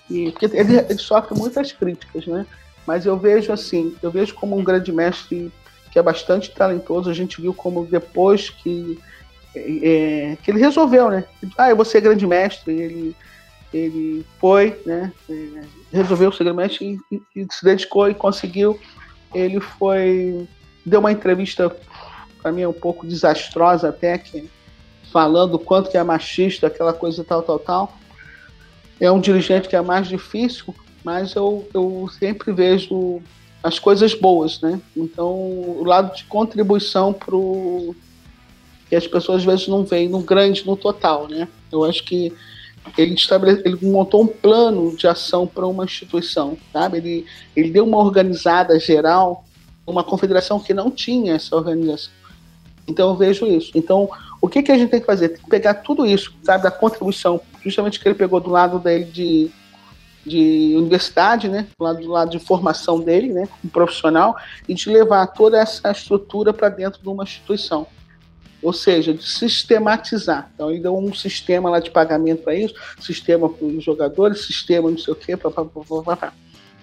[0.08, 2.44] que, porque ele, ele sofre muitas críticas, né?
[2.86, 5.52] Mas eu vejo assim, eu vejo como um grande mestre
[5.92, 7.08] que é bastante talentoso.
[7.08, 8.98] A gente viu como depois que,
[9.54, 11.24] é, que ele resolveu, né?
[11.56, 12.72] Ah, eu vou ser grande mestre.
[12.72, 13.16] Ele,
[13.72, 15.12] ele foi, né?
[15.28, 18.78] É, resolveu mestre e, e, se dedicou e conseguiu.
[19.34, 20.48] Ele foi.
[20.84, 21.74] Deu uma entrevista,
[22.42, 24.48] para mim, um pouco desastrosa até, que,
[25.12, 27.98] falando o quanto que é machista, aquela coisa tal, tal, tal.
[28.98, 30.74] É um dirigente que é mais difícil,
[31.04, 33.22] mas eu, eu sempre vejo
[33.62, 34.80] as coisas boas, né?
[34.96, 37.94] Então, o lado de contribuição para o
[38.88, 41.46] que as pessoas às vezes não veem no grande, no total, né?
[41.70, 42.32] Eu acho que
[42.96, 43.14] ele,
[43.64, 46.98] ele montou um plano de ação para uma instituição, sabe?
[46.98, 49.44] Ele, ele deu uma organizada geral,
[49.86, 52.12] uma confederação que não tinha essa organização.
[52.86, 53.72] Então eu vejo isso.
[53.74, 54.08] Então,
[54.40, 55.30] o que, que a gente tem que fazer?
[55.30, 59.04] Tem que pegar tudo isso, sabe, da contribuição, justamente que ele pegou do lado dele
[59.04, 59.50] de
[60.24, 64.36] de universidade, né, do lado, do lado de formação dele, né, como profissional,
[64.68, 67.86] e de levar toda essa estrutura para dentro de uma instituição.
[68.62, 70.50] Ou seja, de sistematizar.
[70.54, 74.90] Então, ele deu um sistema lá de pagamento para isso, sistema para os jogadores, sistema
[74.90, 76.32] não sei o quê, pá, pá, pá, pá,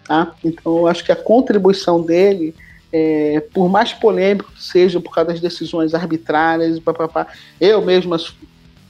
[0.04, 0.36] tá?
[0.44, 2.56] Então, eu acho que a contribuição dele,
[2.92, 7.28] é, por mais polêmico que seja, por causa das decisões arbitrárias, pá, pá, pá,
[7.62, 8.16] eu mesmo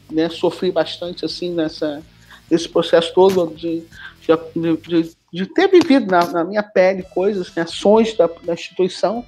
[0.10, 2.02] né, sofri bastante assim nessa,
[2.50, 3.84] nesse processo todo de
[4.56, 9.24] de, de, de ter vivido na, na, minha pele coisas, né, ações da, da instituição,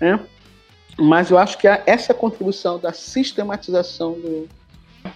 [0.00, 0.20] né?
[0.98, 4.48] Mas eu acho que essa contribuição da sistematização do,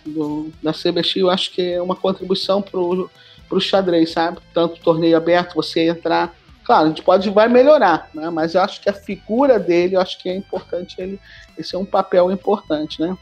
[0.06, 4.38] do, da CBX, eu acho que é uma contribuição para o xadrez, sabe?
[4.54, 6.34] Tanto torneio aberto, você entrar.
[6.64, 8.30] Claro, a gente pode vai melhorar, né?
[8.30, 11.18] mas eu acho que a figura dele, eu acho que é importante ele.
[11.58, 13.18] Esse é um papel importante, né?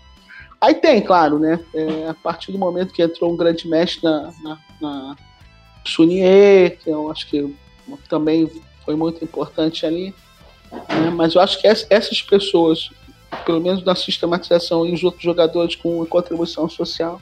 [0.60, 1.58] Aí tem, claro, né?
[1.74, 5.16] É, a partir do momento que entrou um grande mestre na, na, na
[5.82, 7.56] que eu acho que
[8.08, 8.50] também
[8.84, 10.14] foi muito importante ali.
[10.72, 11.10] Né?
[11.14, 12.90] Mas eu acho que essas pessoas,
[13.44, 17.20] pelo menos na sistematização e os outros jogadores com contribuição social,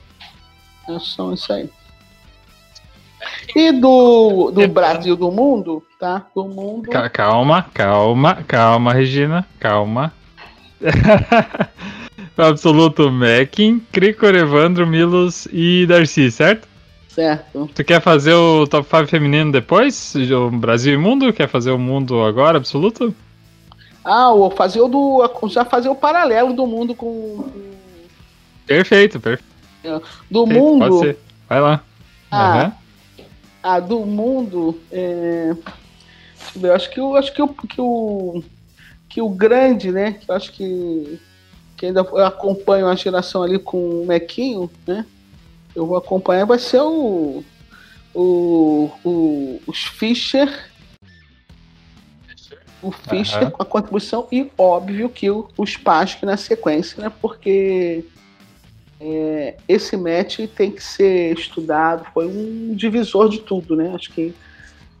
[0.87, 1.69] né, são isso aí.
[3.55, 6.25] E do, do Brasil, do mundo, tá?
[6.33, 6.89] Do mundo.
[7.11, 10.13] Calma, calma, calma, Regina, calma.
[12.37, 16.67] Absoluto Mekin, Cricor, Evandro, Milos e Darcy, certo?
[17.09, 17.69] Certo.
[17.75, 20.13] Tu quer fazer o top 5 feminino depois?
[20.15, 21.33] O Brasil e mundo?
[21.33, 23.13] Quer fazer o mundo agora, absoluto?
[24.11, 25.49] Ah, o fazer o do.
[25.49, 27.47] Já fazer o paralelo do mundo com.
[28.65, 29.49] Perfeito, perfeito.
[29.83, 31.15] É, do perfeito, mundo.
[31.47, 31.83] Vai lá.
[32.31, 33.25] Ah, uhum.
[33.61, 34.79] ah do mundo.
[34.91, 35.55] É...
[36.59, 38.43] Eu acho que eu acho que o que o
[39.07, 40.13] que o grande, né?
[40.13, 41.19] Que eu acho que
[41.77, 45.05] que ainda acompanha a geração ali com o Mequinho, né?
[45.75, 47.43] eu vou acompanhar vai ser o,
[48.13, 50.68] o, o os Fischer.
[52.81, 53.51] O Fischer uhum.
[53.51, 57.11] com a contribuição e óbvio que o, o Spassky na sequência, né?
[57.21, 58.05] Porque
[58.99, 63.91] é, esse match tem que ser estudado, foi um divisor de tudo, né?
[63.93, 64.33] Acho que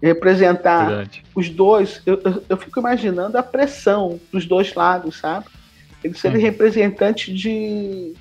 [0.01, 1.23] representar Verdade.
[1.35, 5.45] os dois, eu, eu, eu, fico imaginando a pressão dos dois lados, sabe?
[6.01, 8.13] Ele ser representante de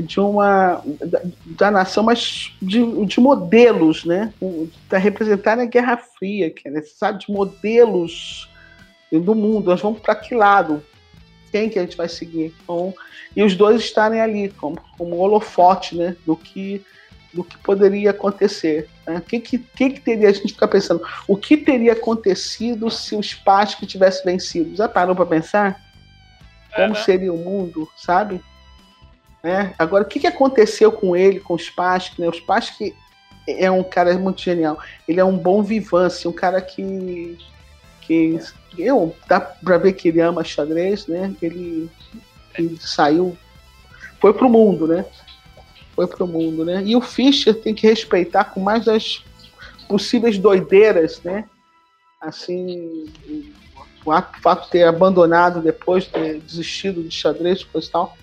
[0.00, 4.32] de uma da, da, nação, mas de, de modelos, né?
[4.88, 8.48] Para representar a Guerra Fria, que é necessário de modelos
[9.12, 9.70] do mundo.
[9.70, 10.82] Nós vamos para que lado?
[11.50, 12.54] Quem que a gente vai seguir?
[12.62, 12.94] Então,
[13.34, 16.16] e os dois estarem ali como, como holofote, né?
[16.26, 16.84] Do que
[17.32, 18.88] do que poderia acontecer.
[19.06, 19.18] Né?
[19.18, 21.02] O que, que, que, teria a gente ficar pensando?
[21.28, 24.74] O que teria acontecido se os Spassky tivesse vencido?
[24.74, 25.78] Já parou para pensar?
[26.74, 28.40] Como é, seria o mundo, sabe?
[29.48, 29.74] Né?
[29.78, 32.20] Agora, o que, que aconteceu com ele, com o Spassky?
[32.20, 32.28] Né?
[32.28, 32.94] O Spassky
[33.48, 34.78] é um cara muito genial.
[35.08, 37.38] Ele é um bom vivance, um cara que,
[38.02, 38.38] que
[38.76, 41.34] eu dá para ver que ele ama xadrez, né?
[41.40, 41.90] Ele,
[42.58, 43.38] ele saiu,
[44.20, 45.06] foi pro mundo, né?
[45.96, 46.82] Foi pro mundo, né?
[46.84, 49.24] E o Fischer tem que respeitar com mais das
[49.88, 51.46] possíveis doideiras, né?
[52.20, 53.06] Assim,
[54.04, 54.12] o
[54.42, 58.14] fato de ter abandonado depois, ter desistido de xadrez, coisa e tal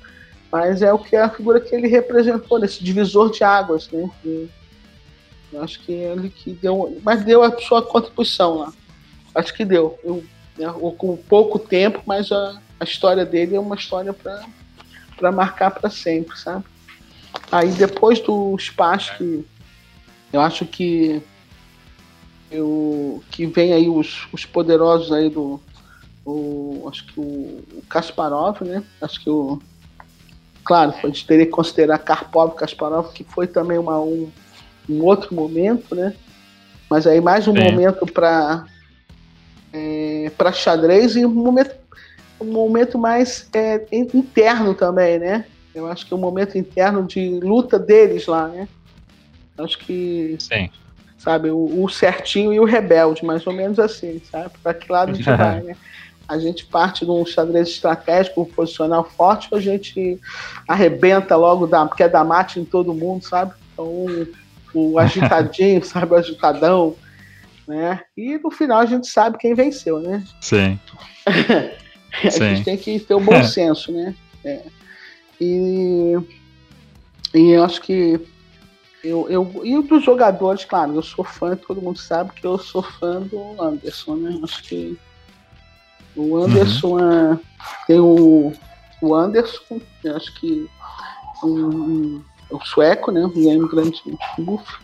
[0.55, 4.09] mas é o que é a figura que ele representou nesse divisor de águas, né?
[4.23, 4.49] E
[5.51, 8.73] eu acho que ele que deu, mas deu a sua contribuição lá.
[9.35, 9.99] Acho que deu.
[10.01, 10.23] Eu,
[10.57, 10.65] né,
[10.97, 16.39] com pouco tempo, mas a, a história dele é uma história para marcar para sempre,
[16.39, 16.63] sabe?
[17.51, 19.45] Aí depois do espaço que
[20.31, 21.21] eu acho que
[22.49, 25.59] eu, que vem aí os, os poderosos aí do
[26.25, 28.81] o, acho que o, o Kasparov, né?
[29.01, 29.61] Acho que o
[30.65, 34.31] Claro, a gente teria que considerar Karpov, Kasparov, que foi também uma, um,
[34.89, 36.13] um outro momento, né?
[36.89, 37.63] Mas aí mais um Sim.
[37.63, 38.65] momento para
[39.71, 41.75] é, para xadrez e um momento,
[42.41, 45.45] um momento mais é, interno também, né?
[45.73, 48.67] Eu acho que é um momento interno de luta deles lá, né?
[49.57, 50.35] Acho que.
[50.39, 50.69] Sim.
[51.17, 54.51] Sabe, o, o certinho e o rebelde, mais ou menos assim, sabe?
[54.61, 55.75] Para que lado a gente vai, né?
[56.27, 60.19] A gente parte de um xadrez estratégico, um posicional forte, a gente
[60.67, 63.53] arrebenta logo, da, quer dar mate em todo mundo, sabe?
[63.73, 64.27] Então,
[64.73, 66.13] o agitadinho, sabe?
[66.13, 66.95] O agitadão,
[67.67, 68.01] né?
[68.17, 70.23] E no final a gente sabe quem venceu, né?
[70.41, 70.79] Sim.
[71.25, 72.55] a Sim.
[72.55, 74.15] gente tem que ter o um bom senso, né?
[74.43, 74.61] É.
[75.39, 76.15] E,
[77.33, 78.19] e eu acho que
[79.03, 82.81] eu, eu, e dos jogadores, claro, eu sou fã, todo mundo sabe que eu sou
[82.81, 84.39] fã do Anderson, né?
[84.43, 84.97] Acho que
[86.15, 87.33] o Anderson uhum.
[87.33, 87.39] é,
[87.87, 88.53] tem o,
[89.01, 90.69] o Anderson, eu acho que
[91.43, 93.29] um, um, o sueco, né?
[93.35, 94.01] É imigrante
[94.37, 94.77] buff.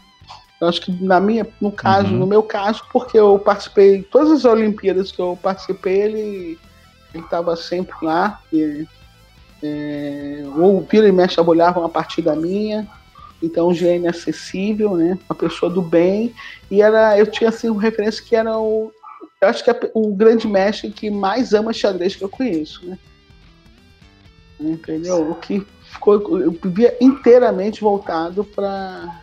[0.60, 2.20] Eu acho que na minha, no caso, uhum.
[2.20, 6.60] no meu caso, porque eu participei, todas as Olimpíadas que eu participei, ele
[7.16, 8.40] estava sempre lá.
[8.54, 8.86] E,
[9.64, 12.88] é, ou vira e mexe olhava uma partida minha.
[13.42, 15.18] Então, um gênio acessível, né?
[15.28, 16.34] Uma pessoa do bem.
[16.70, 18.92] E era, eu tinha assim, uma referência que era o,
[19.42, 22.98] eu acho que é o grande mestre que mais ama xadrez que eu conheço, né?
[24.60, 25.32] Entendeu?
[25.32, 29.20] O que ficou, eu vivia inteiramente voltado para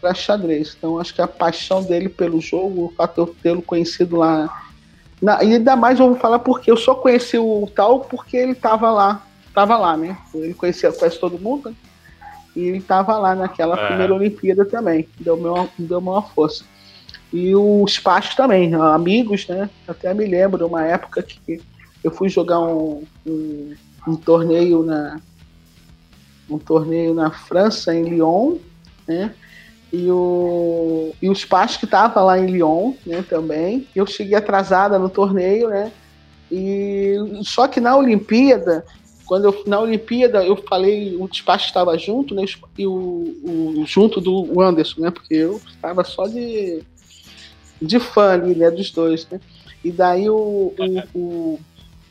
[0.00, 0.76] para xadrez.
[0.76, 4.64] Então acho que a paixão dele pelo jogo, o fato de eu tê-lo conhecido lá.
[5.20, 8.52] Na, e ainda mais eu vou falar porque eu só conheci o tal porque ele
[8.52, 9.24] estava lá.
[9.54, 10.16] Tava lá, né?
[10.34, 11.76] Ele conhecia quase todo mundo, né?
[12.54, 13.86] E ele estava lá naquela é.
[13.86, 15.08] primeira Olimpíada também.
[15.18, 16.64] Deu uma, deu uma força.
[17.32, 19.68] E o espaço também, amigos, né?
[19.86, 21.60] Até me lembro de uma época que
[22.02, 23.74] eu fui jogar um, um,
[24.06, 25.20] um torneio na
[26.48, 28.56] um torneio na França, em Lyon,
[29.06, 29.34] né?
[29.92, 33.86] E o, e o Spass que estava lá em Lyon, né, também.
[33.94, 35.92] Eu cheguei atrasada no torneio, né?
[36.50, 38.84] E só que na Olimpíada,
[39.26, 42.44] quando eu na Olimpíada eu falei, o Spass estava junto, né?
[42.78, 45.10] E o, o junto do Anderson, né?
[45.10, 46.82] Porque eu estava só de
[47.80, 49.40] de fã ali, né, dos dois, né?
[49.84, 50.74] E daí o,
[51.14, 51.60] o,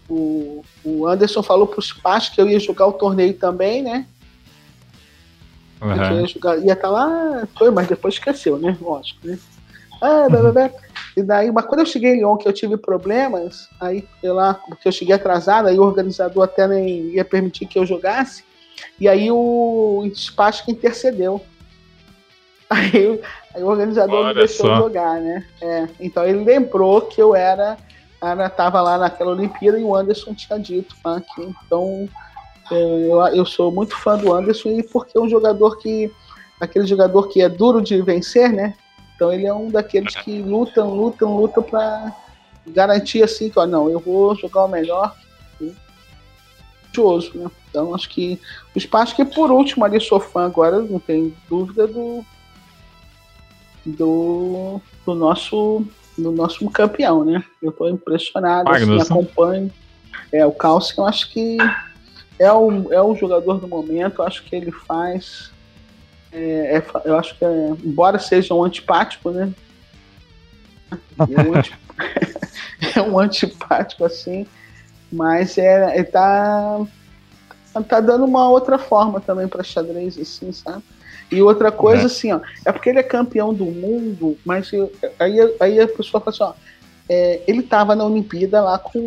[0.10, 4.06] o, o Anderson falou para os pais que eu ia jogar o torneio também, né?
[5.82, 6.22] Uhum.
[6.22, 8.76] Ia, jogar, ia estar tá lá, foi, mas depois esqueceu, né?
[8.82, 9.38] Lógico, né?
[10.02, 10.72] Ah, blá, blá, blá.
[11.16, 14.54] E daí, mas quando eu cheguei em Lyon, que eu tive problemas, aí eu lá,
[14.54, 18.44] porque eu cheguei atrasado, aí o organizador até nem ia permitir que eu jogasse,
[19.00, 21.42] e aí o Spassky intercedeu.
[22.70, 23.22] Aí,
[23.56, 24.76] aí o organizador Olha me deixou só.
[24.76, 25.46] jogar, né?
[25.62, 27.78] É, então ele lembrou que eu era,
[28.22, 32.10] era tava lá naquela Olimpíada e o Anderson tinha dito tá, que então
[32.70, 36.12] é, eu, eu sou muito fã do Anderson e porque é um jogador que
[36.60, 38.74] aquele jogador que é duro de vencer, né?
[39.16, 42.14] Então ele é um daqueles que lutam, lutam, lutam para
[42.68, 45.16] garantir assim que, ó, não, eu vou jogar o melhor.
[47.36, 47.50] Né?
[47.70, 48.40] Então, acho que
[48.76, 52.26] o espaço que por último ali sou fã agora, não tem dúvida do
[53.88, 55.86] do, do nosso
[56.18, 57.44] do nosso campeão, né?
[57.62, 59.72] Eu estou impressionado, assim, acompanho.
[60.32, 61.58] É, o Calcio, eu acho que
[62.40, 65.52] é o, é o jogador do momento, eu acho que ele faz.
[66.32, 69.54] É, é, eu acho que, é, embora seja um antipático, né?
[71.20, 71.54] É um,
[72.96, 74.48] é um antipático assim,
[75.12, 76.80] mas é, ele tá,
[77.88, 80.84] tá dando uma outra forma também para xadrez, assim, sabe?
[81.32, 82.06] E outra coisa, é.
[82.06, 86.22] assim, ó, é porque ele é campeão do mundo, mas eu, aí, aí a pessoa
[86.22, 86.54] fala assim, ó,
[87.10, 89.00] é, ele estava na Olimpíada lá com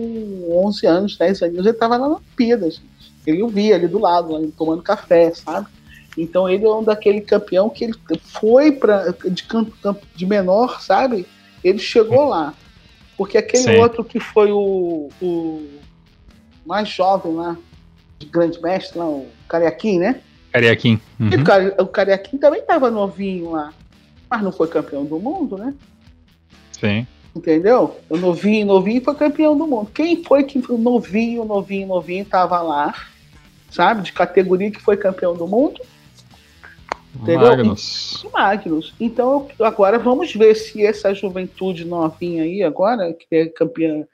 [0.66, 2.90] 11 anos, 10 anos, ele estava na Olimpíada, gente.
[3.26, 5.66] Ele o via ali do lado, lá, tomando café, sabe?
[6.16, 10.80] Então ele é um daquele campeão que ele foi para de campo, campo de menor,
[10.80, 11.26] sabe?
[11.62, 12.54] Ele chegou lá.
[13.16, 13.76] Porque aquele Sim.
[13.76, 15.68] outro que foi o, o
[16.64, 17.56] mais jovem lá,
[18.18, 20.20] de grande mestre lá, o Cariaquim, né?
[20.52, 21.00] Cariaquim.
[21.18, 21.30] Uhum.
[21.78, 23.72] O, Cariaquim também estava novinho lá,
[24.28, 25.74] mas não foi campeão do mundo, né?
[26.72, 27.06] Sim.
[27.34, 27.96] Entendeu?
[28.08, 29.90] O novinho, novinho foi campeão do mundo.
[29.94, 32.92] Quem foi que novinho, novinho, novinho estava lá,
[33.70, 34.02] sabe?
[34.02, 35.80] De categoria que foi campeão do mundo?
[37.14, 37.48] Entendeu?
[37.48, 38.24] Magnus.
[38.24, 38.94] E, Magnus.
[38.98, 44.04] Então agora vamos ver se essa juventude novinha aí agora, que é campeã,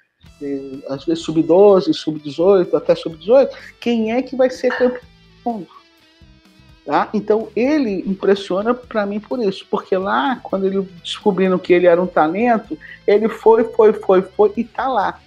[0.43, 0.59] é,
[0.89, 3.49] às vezes sub-12, sub-18, até sub-18,
[3.81, 5.01] quem é que vai ser campeão
[5.45, 5.76] do mundo?
[6.87, 7.09] Tá?
[7.13, 12.01] Então ele impressiona para mim por isso, porque lá, quando ele descobriram que ele era
[12.01, 15.19] um talento, ele foi, foi, foi, foi e tá lá.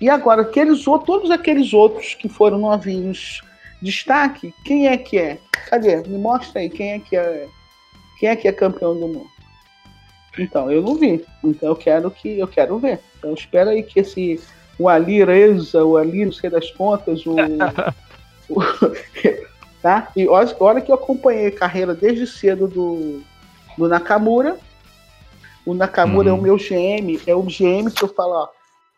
[0.00, 3.42] E agora, aqueles, todos aqueles outros que foram novinhos,
[3.80, 5.38] destaque, quem é que é?
[5.68, 6.02] Cadê?
[6.08, 7.46] Me mostra aí quem é que é,
[8.18, 9.30] quem é que é campeão do mundo.
[10.36, 11.24] Então, eu não vi.
[11.44, 12.98] Então eu quero que eu quero ver.
[13.18, 14.40] Então espera aí que esse
[14.80, 17.36] o Ali Reza, o Ali, não sei das contas, o,
[18.50, 18.60] o
[19.82, 20.08] tá?
[20.16, 23.22] E olha, que eu acompanhei a carreira desde cedo do,
[23.76, 24.56] do Nakamura.
[25.64, 26.42] O Nakamura é o uhum.
[26.42, 28.48] meu GM, é o GM que eu falo, ó,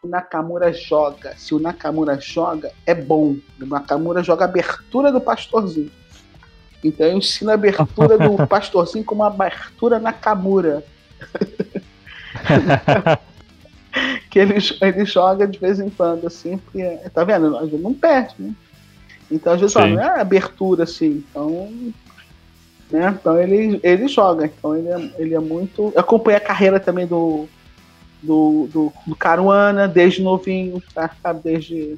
[0.02, 1.34] o Nakamura joga.
[1.36, 3.36] Se o Nakamura joga, é bom.
[3.60, 5.90] O Nakamura joga a abertura do pastorzinho.
[6.82, 10.84] Então eu ensino a abertura do pastorzinho como uma abertura Nakamura.
[14.30, 17.56] que ele, ele joga de vez em quando, assim, porque, tá vendo?
[17.56, 18.54] A não perde, né?
[19.32, 21.24] Então, às vezes, ó, não é abertura assim.
[21.30, 21.72] Então,
[22.92, 23.16] né?
[23.18, 24.44] Então ele, ele joga.
[24.44, 25.90] Então ele é, ele é muito.
[25.94, 27.48] Eu acompanhei a carreira também do,
[28.22, 31.10] do, do, do Caruana desde novinho, tá?
[31.22, 31.40] sabe?
[31.42, 31.96] Desde.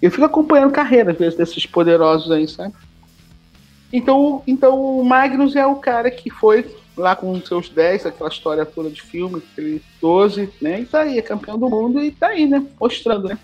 [0.00, 2.74] Eu fico acompanhando carreira, às vezes, desses poderosos aí, sabe?
[3.92, 6.66] Então, então o Magnus é o cara que foi
[6.96, 10.80] lá com seus 10, aquela história toda de filme, aquele 12, né?
[10.80, 12.64] E tá aí, é campeão do mundo e tá aí, né?
[12.78, 13.38] Mostrando, né?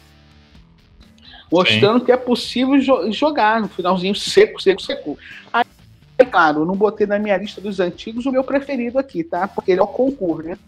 [1.50, 2.04] Mostrando Sim.
[2.04, 5.18] que é possível jo jogar no finalzinho seco, seco, seco.
[5.52, 5.64] Aí,
[6.30, 9.48] claro, não botei na minha lista dos antigos o meu preferido aqui, tá?
[9.48, 10.58] Porque ele é o concurso, né?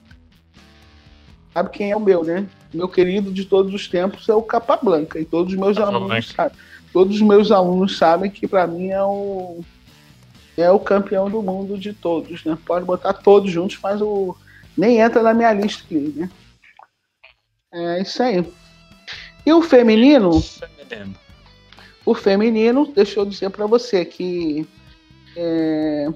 [1.53, 2.47] Sabe quem é o meu, né?
[2.73, 5.19] Meu querido de todos os tempos é o Capa Blanca.
[5.19, 6.57] E todos os meus alunos sabem.
[6.93, 9.61] Todos os meus alunos sabem que para mim é o
[10.57, 12.57] é o campeão do mundo de todos, né?
[12.67, 14.37] Pode botar todos juntos, mas o
[14.77, 16.31] nem entra na minha lista aqui, né?
[17.73, 18.45] É isso aí.
[19.51, 20.31] E o feminino?
[22.07, 24.65] O feminino, deixa eu dizer para você que
[25.37, 26.09] é,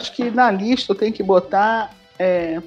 [0.00, 1.94] acho que na lista eu tenho que botar.
[2.18, 2.60] É,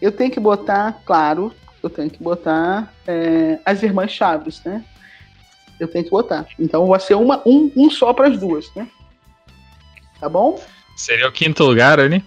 [0.00, 1.52] eu tenho que botar, claro,
[1.82, 4.86] eu tenho que botar é, as irmãs Chaves, né?
[5.78, 6.46] Eu tenho que botar.
[6.58, 8.88] Então vai ser uma, um, um só para as duas, né?
[10.18, 10.58] Tá bom?
[10.96, 12.24] Seria o quinto lugar ali?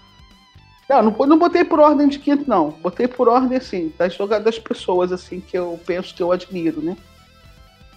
[1.01, 2.69] Não, não, não botei por ordem de quinto, não.
[2.81, 6.95] Botei por ordem, assim, das, das pessoas, assim, que eu penso que eu admiro, né?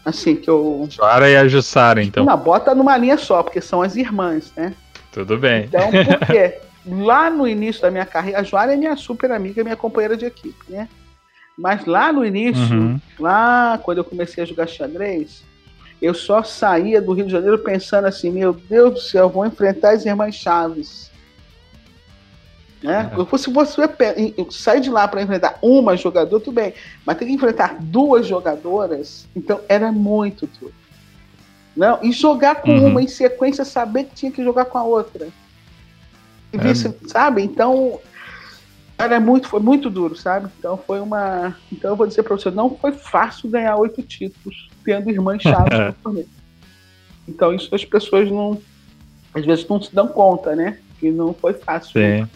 [0.05, 0.86] Assim, que eu.
[0.89, 2.25] Joara e a Jussara, então.
[2.25, 4.73] Não, bota numa linha só, porque são as irmãs, né?
[5.12, 5.65] Tudo bem.
[5.65, 6.58] Então, por quê?
[6.86, 10.25] lá no início da minha carreira, a Joara é minha super amiga, minha companheira de
[10.25, 10.89] equipe, né?
[11.58, 13.00] Mas lá no início, uhum.
[13.18, 15.42] lá quando eu comecei a jogar xadrez,
[16.00, 19.92] eu só saía do Rio de Janeiro pensando assim: meu Deus do céu, vou enfrentar
[19.92, 21.10] as irmãs Chaves.
[22.83, 23.11] Né?
[23.13, 23.39] É.
[23.39, 23.83] Se você
[24.51, 26.75] sai de lá para enfrentar uma jogadora, tudo bem,
[27.05, 30.75] mas tem que enfrentar duas jogadoras, então era muito duro.
[31.77, 31.99] Não?
[32.03, 32.87] E jogar com uhum.
[32.87, 35.29] uma em sequência, saber que tinha que jogar com a outra.
[36.53, 36.75] E é.
[37.09, 37.43] sabe?
[37.43, 38.01] Então,
[38.99, 40.49] era muito, foi muito duro, sabe?
[40.59, 41.55] Então foi uma.
[41.71, 45.95] Então eu vou dizer para você, não foi fácil ganhar oito títulos tendo irmãs chaves
[47.29, 48.61] Então isso as pessoas não.
[49.35, 50.79] Às vezes não se dão conta, né?
[50.99, 51.93] Que não foi fácil.
[51.93, 52.27] Sim.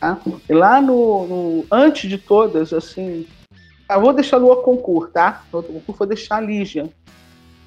[0.00, 0.18] Tá?
[0.48, 3.26] E lá no, no, Antes de todas, assim.
[3.90, 5.42] Eu vou deixar no concurso, tá?
[5.50, 6.88] O concurso vou deixar a Lígia.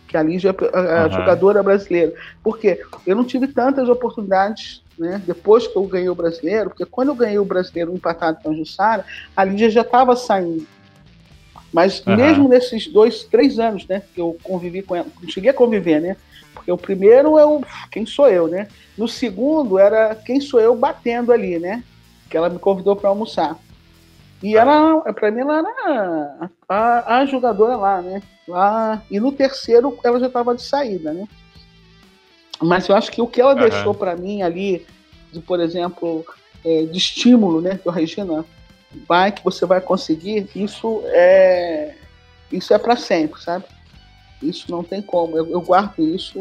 [0.07, 1.11] Que a Lígia é a, uhum.
[1.11, 2.13] jogadora brasileira.
[2.43, 7.09] Porque eu não tive tantas oportunidades né, depois que eu ganhei o brasileiro, porque quando
[7.09, 9.03] eu ganhei o brasileiro empatado com a Jussara,
[9.35, 10.67] a Lígia já estava saindo.
[11.73, 12.15] Mas uhum.
[12.15, 16.17] mesmo nesses dois, três anos, né, que eu convivi com ela, cheguei a conviver, né?
[16.53, 18.67] Porque o primeiro é o quem sou eu, né?
[18.97, 21.83] No segundo era quem sou eu batendo ali, né?
[22.31, 23.59] Que ela me convidou para almoçar.
[24.41, 28.23] E ela, para mim, ela era a, a, jogadora lá, né?
[28.47, 31.27] Lá, e no terceiro ela já estava de saída, né?
[32.59, 33.69] Mas eu acho que o que ela uhum.
[33.69, 34.85] deixou para mim ali,
[35.31, 36.25] de, por exemplo,
[36.65, 37.79] é, de estímulo, né?
[37.85, 38.45] A Regina
[39.07, 41.95] vai que você vai conseguir, isso é
[42.51, 43.65] isso é para sempre, sabe?
[44.41, 45.37] Isso não tem como.
[45.37, 46.39] Eu, eu guardo isso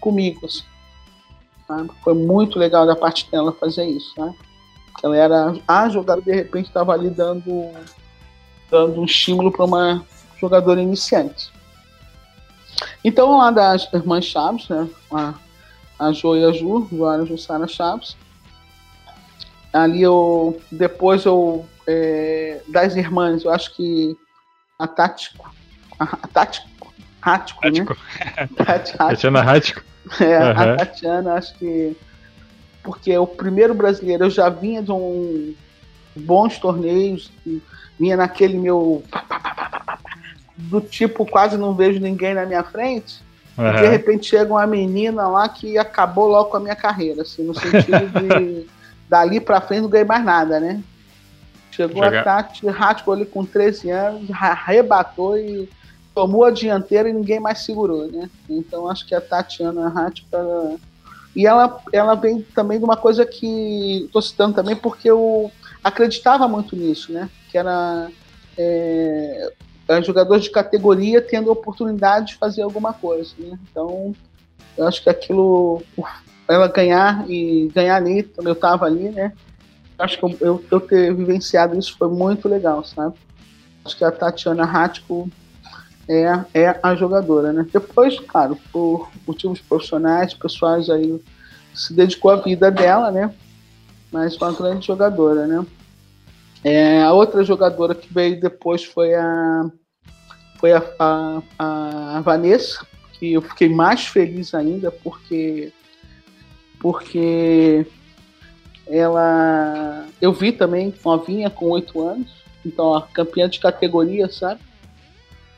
[0.00, 0.64] comigo, assim?
[2.04, 4.32] Foi muito legal da parte dela fazer isso, né?
[5.02, 7.70] Ela era a jogadora de repente estava ali dando
[8.70, 10.04] dando um estímulo para uma
[10.40, 11.52] jogadora iniciante.
[13.04, 14.88] Então lá das irmãs Chaves, né?
[15.12, 15.34] A,
[15.98, 18.16] a Jo e a Ju, Joana Jussara Chaves,
[19.72, 24.16] ali eu depois eu é, das irmãs eu acho que
[24.78, 25.50] a Tático
[25.98, 26.68] a, Tático
[27.20, 27.96] Rático, Rático.
[28.58, 29.08] né?
[29.08, 29.82] Tatiana Rático.
[30.20, 30.50] É, uhum.
[30.50, 31.96] a Tatiana acho que
[32.86, 35.54] porque o primeiro brasileiro eu já vinha de um
[36.14, 37.30] bons torneios
[37.98, 39.02] vinha naquele meu
[40.56, 43.20] do tipo quase não vejo ninguém na minha frente
[43.58, 43.68] uhum.
[43.68, 47.42] e de repente chega uma menina lá que acabou logo com a minha carreira assim
[47.42, 48.08] no sentido
[48.40, 48.66] de
[49.08, 50.82] dali para frente não ganhei mais nada, né?
[51.70, 52.20] Chegou Chegar.
[52.20, 55.68] a Tati Ratko ali com 13 anos, arrebatou e
[56.14, 58.30] tomou a dianteira e ninguém mais segurou, né?
[58.48, 60.76] Então acho que a Tatiana Ratko ela...
[61.36, 65.52] e ela ela vem também de uma coisa que estou citando também porque eu
[65.84, 67.28] acreditava muito nisso, né?
[67.50, 68.10] Que era
[68.56, 69.50] é,
[70.02, 73.58] jogadores de categoria tendo a oportunidade de fazer alguma coisa, né?
[73.70, 74.14] Então
[74.78, 75.82] eu acho que aquilo
[76.48, 79.32] ela ganhar e ganhar ali, eu estava ali, né?
[79.98, 83.14] Acho que eu, eu, ter vivenciado isso foi muito legal, sabe?
[83.84, 85.28] Acho que a Tatiana Ratko
[86.08, 87.66] é, é a jogadora, né?
[87.72, 91.20] Depois, claro, por motivos profissionais, pessoais aí
[91.74, 93.34] se dedicou à vida dela, né?
[94.10, 95.66] Mas uma grande jogadora, né?
[96.64, 99.70] É, a outra jogadora que veio depois foi a
[100.58, 105.72] foi a, a, a Vanessa, que eu fiquei mais feliz ainda porque
[106.80, 107.86] porque
[108.86, 112.30] ela eu vi também novinha com oito anos,
[112.64, 114.60] então a campeã de categoria, sabe?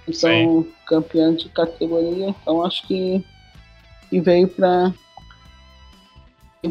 [0.09, 0.73] Então, Sim.
[0.87, 3.23] campeã de categoria, então acho que,
[4.09, 4.93] que veio para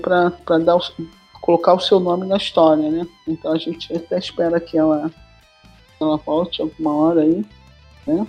[0.02, 0.82] para dar o,
[1.40, 3.08] colocar o seu nome na história, né?
[3.28, 5.12] Então a gente até espera que ela
[6.02, 7.46] ela volte alguma hora aí,
[8.06, 8.28] né?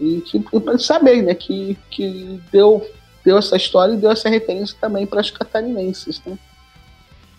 [0.00, 2.84] E que para saber, né, que, que deu
[3.24, 6.38] deu essa história e deu essa referência também para as catarinenses, né?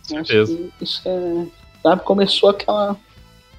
[0.04, 0.70] Certeza.
[0.80, 1.48] isso é,
[1.82, 2.96] sabe, começou aquela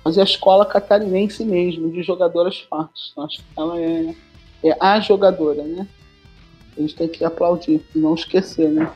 [0.07, 3.13] fazer a escola catarinense mesmo, de jogadoras fortes.
[3.19, 4.15] Acho que ela é,
[4.63, 5.85] é a jogadora, né?
[6.77, 8.89] A gente tem que aplaudir e não esquecer, né?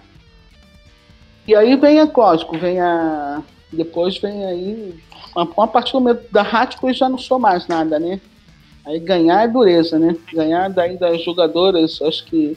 [1.49, 3.43] E aí vem a Cósmico, vem a.
[3.73, 4.95] Depois vem aí.
[5.35, 8.21] A, partir do momento da Rático já não sou mais nada, né?
[8.87, 10.17] Aí ganhar é dureza, né?
[10.33, 12.57] Ganhar daí das jogadoras, acho que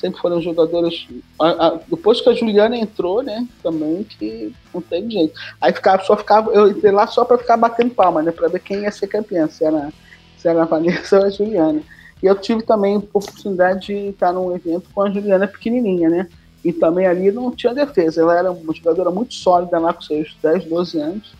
[0.00, 1.06] sempre foram jogadoras.
[1.38, 3.46] A, a, depois que a Juliana entrou, né?
[3.62, 5.38] Também que não tem jeito.
[5.60, 8.32] Aí ficava, só ficava, eu entrei lá só para ficar batendo palma, né?
[8.32, 9.92] Para ver quem ia ser campeã, se era,
[10.38, 11.82] se era a Vanessa ou a Juliana.
[12.22, 16.28] E eu tive também a oportunidade de estar num evento com a Juliana pequenininha, né?
[16.64, 18.20] E também ali não tinha defesa.
[18.22, 21.34] Ela era uma jogadora muito sólida lá com seus 10, 12 anos.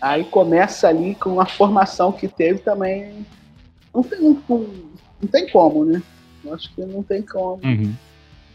[0.00, 3.24] Aí começa ali com a formação que teve também.
[3.94, 6.02] Não tem, não, não tem como, né?
[6.52, 7.60] Acho que não tem como.
[7.64, 7.94] Uhum.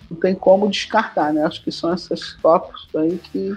[0.10, 1.44] Não tem como descartar, né?
[1.45, 3.56] Acho que são esses tópicos aí que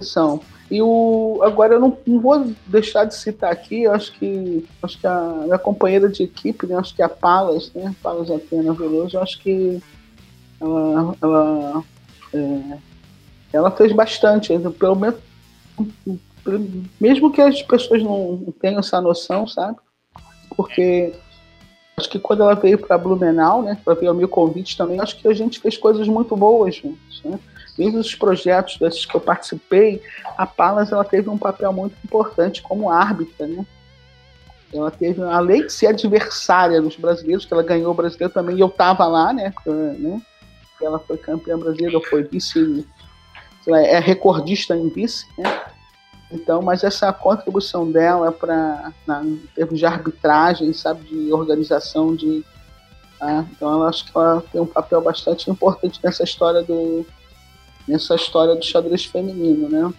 [0.00, 0.40] são.
[0.70, 5.06] E o, agora eu não, não vou deixar de citar aqui, acho que acho que
[5.06, 9.38] a minha companheira de equipe, né, acho que a Palas, né, Palas Atena Veloso, acho
[9.40, 9.82] que
[10.58, 11.84] ela, ela,
[12.32, 12.78] é,
[13.52, 15.20] ela fez bastante, pelo menos
[17.00, 19.76] mesmo que as pessoas não tenham essa noção, sabe?
[20.56, 21.12] Porque
[21.96, 25.18] Acho que quando ela veio para Blumenau, né, para ver o meu convite também, acho
[25.18, 27.38] que a gente fez coisas muito boas juntos, né?
[27.78, 30.02] Mesmo os projetos desses que eu participei,
[30.36, 33.64] a Palas ela teve um papel muito importante como árbitra, né?
[34.72, 38.60] Ela teve, além de ser adversária dos brasileiros, que ela ganhou o brasileiro também, e
[38.60, 39.52] eu estava lá, né?
[39.66, 40.22] né?
[40.80, 42.86] Ela foi campeã brasileira, foi vice
[43.68, 45.71] é recordista em vice, né?
[46.32, 52.42] Então, mas essa contribuição dela para em termos de arbitragem, sabe, de organização, de
[53.20, 57.06] ah, então eu acho que ela tem um papel bastante importante nessa história do
[57.86, 59.92] nessa história do xadrez feminino, né?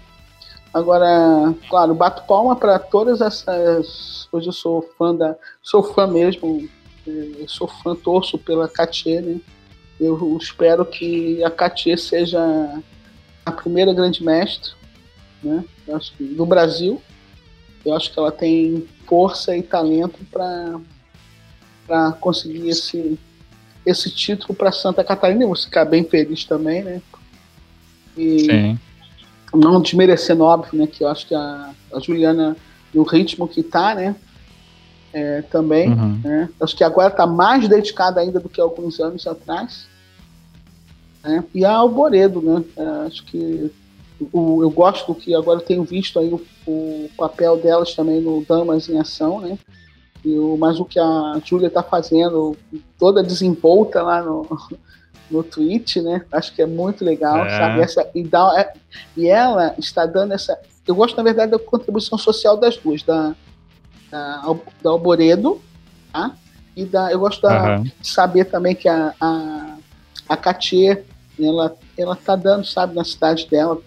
[0.73, 4.27] Agora, claro, bato palma para todas essas.
[4.31, 6.67] Hoje eu sou fã da, sou fã mesmo,
[7.05, 9.39] eu sou fã torço pela Katia, né?
[9.99, 12.41] Eu espero que a Katia seja
[13.45, 14.73] a primeira grande mestre
[15.43, 15.63] né?
[15.87, 17.01] Eu acho que no Brasil,
[17.85, 23.19] eu acho que ela tem força e talento para conseguir esse,
[23.85, 25.45] esse título para Santa Catarina.
[25.47, 27.01] Você ficar bem feliz também, né?
[28.17, 28.79] E Sim.
[29.53, 30.87] não desmerecendo, óbvio, né?
[30.87, 32.55] Que eu acho que a, a Juliana,
[32.93, 34.15] no ritmo que tá, né?
[35.11, 35.89] É, também.
[35.89, 36.21] Uhum.
[36.23, 36.49] Né?
[36.59, 39.87] Acho que agora está mais dedicada ainda do que alguns anos atrás.
[41.23, 41.43] Né?
[41.53, 42.63] E a Alboredo, né?
[42.75, 43.71] É, acho que
[44.31, 48.87] o, eu gosto que agora tenho visto aí o, o, papel delas também no Damas
[48.87, 49.57] em Ação, né?
[50.23, 52.55] E o, mas o que a Júlia está fazendo,
[52.97, 54.47] toda desenvolta lá no,
[55.29, 56.23] no Twitch, né?
[56.31, 57.49] Acho que é muito legal, é.
[57.49, 57.81] sabe?
[57.81, 58.73] Essa, e, dá, é,
[59.17, 60.57] e ela está dando essa.
[60.85, 63.35] Eu gosto, na verdade, da contribuição social das duas, da,
[64.11, 65.61] da, da Alboredo,
[66.11, 66.35] tá?
[66.75, 67.83] E da, eu gosto da, uhum.
[67.83, 69.75] de saber também que a, a,
[70.27, 71.03] a Katia,
[71.39, 73.79] ela, ela tá dando, sabe, na cidade dela,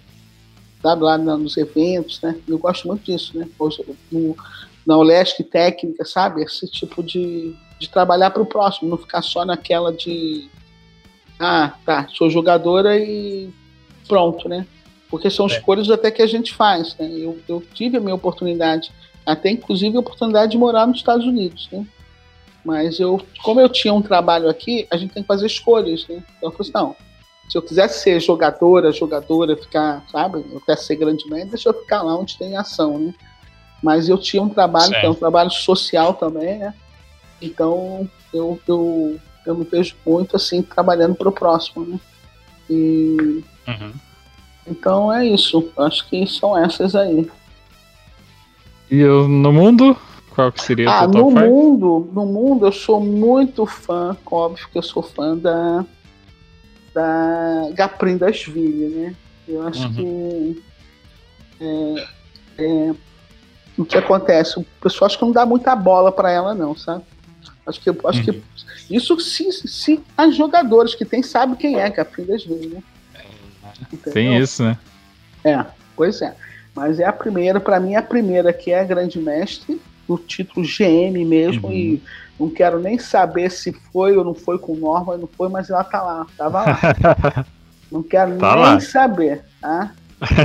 [0.86, 2.36] sabe, lá nos eventos, né?
[2.46, 3.48] Eu gosto muito disso, né?
[4.12, 4.36] No,
[4.86, 6.42] na Olesc técnica, sabe?
[6.42, 10.48] Esse tipo de, de trabalhar para o próximo, não ficar só naquela de
[11.40, 13.50] ah, tá, sou jogadora e
[14.06, 14.64] pronto, né?
[15.10, 15.48] Porque são é.
[15.48, 17.10] escolhas até que a gente faz, né?
[17.12, 18.92] Eu, eu tive a minha oportunidade,
[19.24, 21.84] até inclusive a oportunidade de morar nos Estados Unidos, né?
[22.64, 26.22] Mas eu, como eu tinha um trabalho aqui, a gente tem que fazer escolhas, né?
[26.36, 26.96] Então eu falei assim, não,
[27.48, 31.74] se eu quisesse ser jogadora, jogadora, ficar, sabe, eu quero ser grande man, deixa eu
[31.74, 33.14] ficar lá onde tem ação, né?
[33.82, 36.74] Mas eu tinha um trabalho, que é um trabalho social também, né?
[37.40, 42.00] Então eu, eu, eu me vejo muito assim, trabalhando para o próximo, né?
[42.68, 43.44] E.
[43.68, 43.92] Uhum.
[44.66, 45.70] Então é isso.
[45.78, 47.30] Acho que são essas aí.
[48.90, 49.96] E eu, no mundo?
[50.34, 54.82] Qual que seria ah, no mundo, no mundo eu sou muito fã, óbvio que eu
[54.82, 55.82] sou fã da
[56.96, 59.14] da Gaprim das Vilhas, né?
[59.46, 59.94] Eu acho uhum.
[59.94, 60.62] que
[61.60, 62.06] é,
[62.58, 62.94] é,
[63.76, 67.04] o que acontece, o pessoal acho que não dá muita bola para ela não, sabe?
[67.66, 68.24] Acho que acho uhum.
[68.24, 68.42] que
[68.88, 72.82] isso se, se as jogadoras que tem sabem quem é Gaprim das Vilhas, né?
[73.92, 74.12] Entendeu?
[74.14, 74.78] Tem isso, né?
[75.44, 76.34] É, pois é.
[76.74, 80.16] Mas é a primeira, para mim, é a primeira que é a grande mestre, o
[80.16, 81.74] título GM mesmo, uhum.
[81.74, 82.02] e
[82.38, 85.84] não quero nem saber se foi ou não foi com Norma, não foi, mas ela
[85.84, 87.46] tá lá, tava lá.
[87.90, 88.80] não quero tá nem lá.
[88.80, 89.92] saber, tá?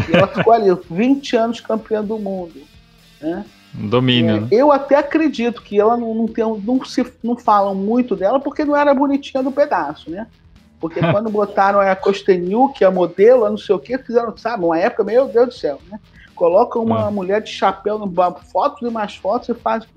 [0.09, 2.61] E ela ficou ali, 20 anos campeã do mundo.
[3.19, 3.45] Né?
[3.73, 4.37] Domínio.
[4.37, 4.47] É, né?
[4.51, 8.65] eu até acredito que ela não, não, tem, não, se, não falam muito dela porque
[8.65, 10.27] não era bonitinha do pedaço, né?
[10.79, 14.65] Porque quando botaram a Costenil, que é a modelo, não sei o que, fizeram, sabe,
[14.65, 15.99] uma época, meu Deus do céu, né?
[16.41, 17.11] Coloca uma é.
[17.11, 18.11] mulher de chapéu no
[18.51, 19.87] fotos e mais fotos e faz.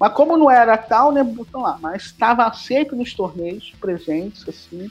[0.00, 1.22] Mas como não era tal, né?
[1.22, 1.78] Botam lá.
[1.80, 4.90] Mas estava sempre nos torneios presentes, assim.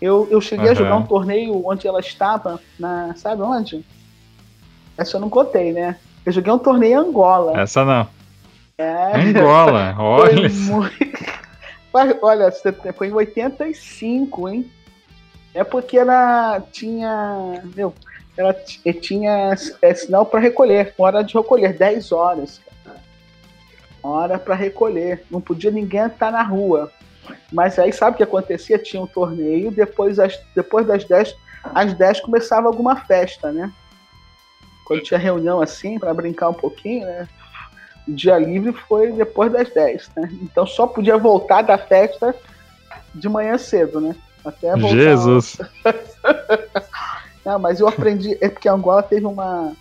[0.00, 0.72] Eu, eu cheguei uhum.
[0.72, 3.14] a jogar um torneio onde ela estava, na.
[3.16, 3.84] Sabe onde?
[4.96, 5.98] Essa eu não contei, né?
[6.24, 7.60] Eu joguei um torneio em Angola.
[7.60, 8.08] Essa não.
[8.78, 9.20] É.
[9.20, 10.48] Angola, olha.
[10.48, 10.94] Muito...
[12.24, 12.50] olha,
[12.96, 14.72] foi em 85, hein?
[15.52, 17.62] É porque ela tinha.
[17.76, 17.92] Meu,
[18.36, 18.54] ela
[19.00, 22.60] tinha é, sinal para recolher, hora de recolher, 10 horas.
[24.02, 25.24] Hora para recolher.
[25.30, 26.92] Não podia ninguém estar na rua.
[27.52, 28.78] Mas aí sabe o que acontecia?
[28.78, 33.72] Tinha um torneio, depois, as, depois das 10, às 10 começava alguma festa, né?
[34.84, 37.26] Quando tinha reunião assim, para brincar um pouquinho, né?
[38.06, 40.28] O dia livre foi depois das 10, né?
[40.42, 42.34] Então só podia voltar da festa
[43.14, 44.14] de manhã cedo, né?
[44.44, 44.96] Até voltar.
[44.96, 45.56] Jesus!
[47.44, 49.72] Não, mas eu aprendi, é porque Angola teve uma.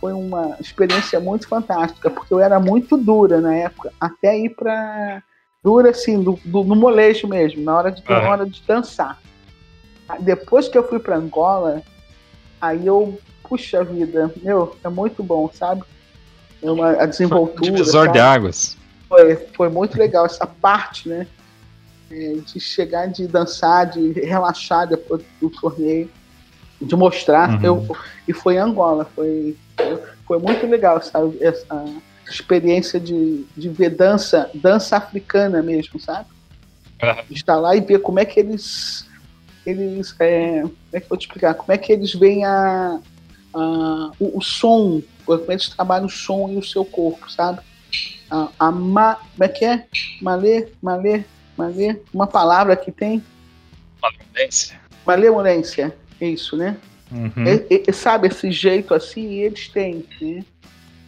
[0.00, 5.22] Foi uma experiência muito fantástica, porque eu era muito dura na época, até ir pra.
[5.62, 9.20] Dura assim, do, do, no molejo mesmo, na hora de, na hora de dançar.
[10.18, 11.82] Depois que eu fui pra Angola,
[12.60, 13.16] aí eu,
[13.48, 15.84] puxa vida, meu, é muito bom, sabe?
[16.60, 17.62] É uma, a desenvoltura.
[17.62, 18.12] Divisor sabe?
[18.14, 18.76] de águas.
[19.08, 21.28] Foi, foi muito legal essa parte, né?
[22.10, 26.10] É, de chegar, de dançar, de relaxar depois do torneio
[26.82, 27.50] de mostrar.
[27.50, 27.62] Uhum.
[27.62, 27.96] Eu,
[28.26, 29.56] e foi em Angola, foi,
[30.26, 31.38] foi muito legal sabe?
[31.40, 31.84] essa
[32.28, 36.26] experiência de, de ver dança, dança africana mesmo, sabe?
[37.02, 37.24] Uhum.
[37.30, 39.06] Estar lá e ver como é que eles
[39.64, 41.54] eles é, como é que eu vou te explicar?
[41.54, 43.00] Como é que eles veem a,
[43.54, 47.60] a o, o, som, como eles trabalham o som e o seu corpo, sabe?
[48.30, 49.86] A, a ma, como é que é?
[50.20, 51.24] Malê, malê,
[51.56, 53.22] malê, uma palavra que tem?
[54.00, 54.80] Malemolência.
[55.06, 56.76] Malemolência, é isso, né?
[57.10, 57.44] Uhum.
[57.46, 60.44] É, é, sabe, esse jeito assim, eles têm, né?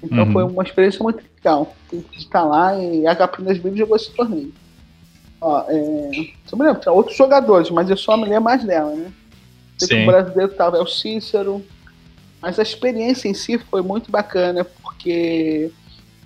[0.03, 0.33] Então uhum.
[0.33, 4.53] foi uma experiência muito legal de estar lá e a Caprinas Bíblia jogou esse torneio.
[5.41, 6.11] Ó, é,
[6.53, 9.13] eu me lembro, tinha outros jogadores, mas eu só me lembro mais dela, né?
[9.83, 11.65] O brasileiro tava é o Cícero,
[12.41, 15.71] mas a experiência em si foi muito bacana, porque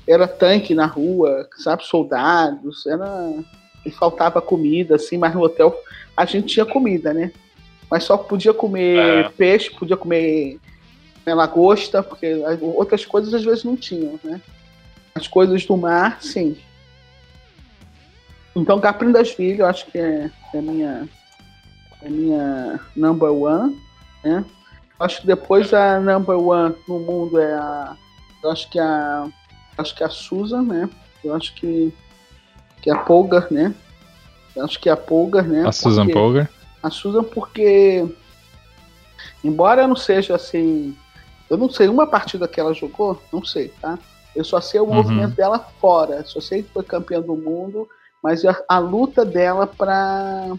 [0.06, 3.32] era tanque na rua, sabe, soldados, era
[3.86, 5.74] e faltava comida, assim, mas no hotel
[6.16, 7.32] a gente tinha comida, né?
[7.90, 9.28] Mas só podia comer é.
[9.30, 10.58] peixe, podia comer
[11.24, 14.40] né, lagosta, porque outras coisas às vezes não tinham, né?
[15.14, 16.56] As coisas do mar, sim.
[18.54, 21.08] Então, Caprim das Filhas, eu acho que é, é minha
[22.02, 23.76] é minha number one,
[24.24, 24.44] né?
[24.98, 27.96] Acho que depois a number one no mundo é a,
[28.42, 29.28] eu acho que a,
[29.76, 30.88] acho que a Susan, né?
[31.24, 31.92] Eu acho que
[32.80, 33.74] que é a Polgar, né?
[34.54, 35.66] Eu acho que é a Polgar, né?
[35.66, 36.48] A Susan Polgar.
[36.82, 38.06] A Susan porque
[39.42, 40.96] embora eu não seja assim,
[41.48, 43.98] eu não sei uma partida que ela jogou, não sei, tá?
[44.34, 44.94] Eu só sei o uhum.
[44.94, 47.88] movimento dela fora, só sei que foi campeã do mundo
[48.22, 50.52] mas a, a luta dela para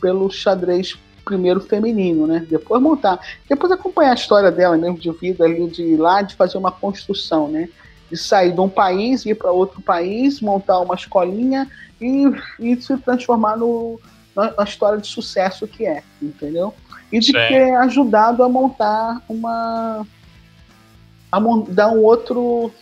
[0.00, 2.46] pelo xadrez primeiro feminino, né?
[2.48, 6.34] Depois montar, depois acompanhar a história dela mesmo de vida ali de ir lá de
[6.34, 7.68] fazer uma construção, né?
[8.10, 11.68] De sair de um país ir para outro país, montar uma escolinha
[12.00, 12.24] e,
[12.58, 14.00] e se transformar no,
[14.56, 16.72] na, história de sucesso que é, entendeu?
[17.10, 17.32] E de Sim.
[17.32, 20.06] ter ajudado a montar uma
[21.30, 22.72] a dar um outro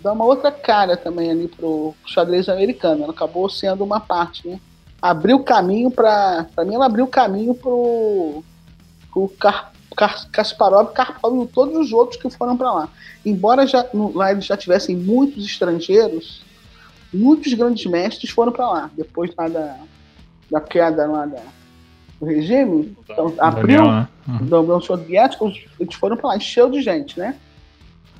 [0.00, 3.04] dá uma outra cara também ali pro xadrez americano.
[3.04, 4.60] Ela acabou sendo uma parte, né?
[5.00, 8.42] Abriu caminho para, para mim, ela abriu caminho pro,
[9.12, 12.88] pro Kar, Kar, Kasparov, Karpov e todos os outros que foram para lá.
[13.24, 16.42] Embora já, no, lá eles já tivessem muitos estrangeiros,
[17.12, 19.76] muitos grandes mestres foram para lá depois lá da,
[20.50, 21.40] da queda lá da,
[22.20, 22.96] do regime.
[23.08, 24.08] Então, abriu, União, né?
[24.28, 24.46] uhum.
[24.46, 25.44] da União Soviética,
[25.78, 27.36] eles foram para lá, encheu de gente, né?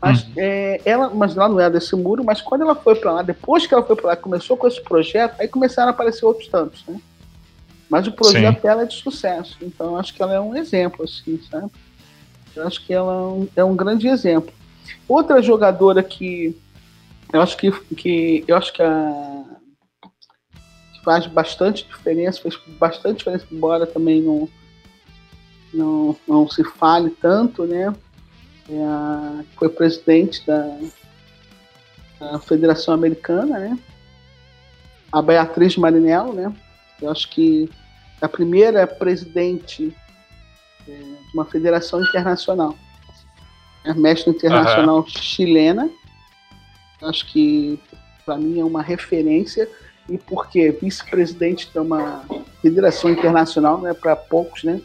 [0.00, 0.32] Mas, uhum.
[0.36, 3.66] é, ela, mas lá não era desse muro, mas quando ela foi para lá, depois
[3.66, 6.84] que ela foi para lá, começou com esse projeto, aí começaram a aparecer outros tantos,
[6.86, 7.00] né?
[7.88, 8.62] Mas o projeto Sim.
[8.62, 11.70] dela é de sucesso, então eu acho que ela é um exemplo, assim, sabe?
[12.54, 14.52] Eu acho que ela é um, é um grande exemplo.
[15.08, 16.56] Outra jogadora que
[17.32, 19.43] eu acho que, que eu acho que a
[21.04, 24.48] faz bastante diferença, fez bastante diferença, embora também não,
[25.72, 27.94] não, não se fale tanto, né?
[28.68, 30.78] é foi presidente da,
[32.18, 33.78] da, Federação Americana, né?
[35.12, 36.52] A Beatriz Marinello, né?
[37.00, 37.68] Eu acho que
[38.20, 39.94] é a primeira presidente
[40.88, 42.74] é, de uma federação internacional,
[43.84, 45.06] é mestre internacional uhum.
[45.06, 45.90] chilena.
[47.02, 47.78] Eu acho que
[48.24, 49.68] para mim é uma referência
[50.08, 52.24] e porque vice-presidente de uma
[52.60, 54.80] federação internacional não é para poucos, né?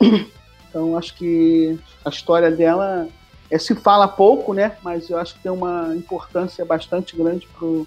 [0.68, 3.08] Então acho que a história dela
[3.50, 4.76] é, se fala pouco, né?
[4.82, 7.86] Mas eu acho que tem uma importância bastante grande pro,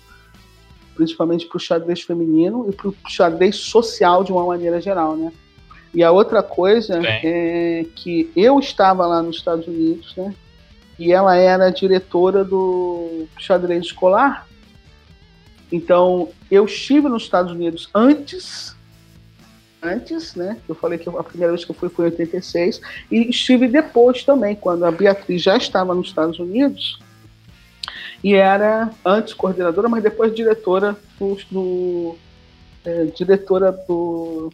[0.95, 5.31] principalmente para o xadrez feminino e para o xadrez social de uma maneira geral, né?
[5.93, 7.21] E a outra coisa Bem.
[7.23, 10.33] é que eu estava lá nos Estados Unidos, né?
[10.97, 14.48] E ela era diretora do xadrez escolar.
[15.71, 18.77] Então, eu estive nos Estados Unidos antes
[19.81, 20.57] antes, né?
[20.67, 24.23] Eu falei que a primeira vez que eu fui foi em 86 e estive depois
[24.23, 26.99] também, quando a Beatriz já estava nos Estados Unidos
[28.23, 32.15] e era antes coordenadora, mas depois diretora do, do
[32.83, 34.51] é, diretora do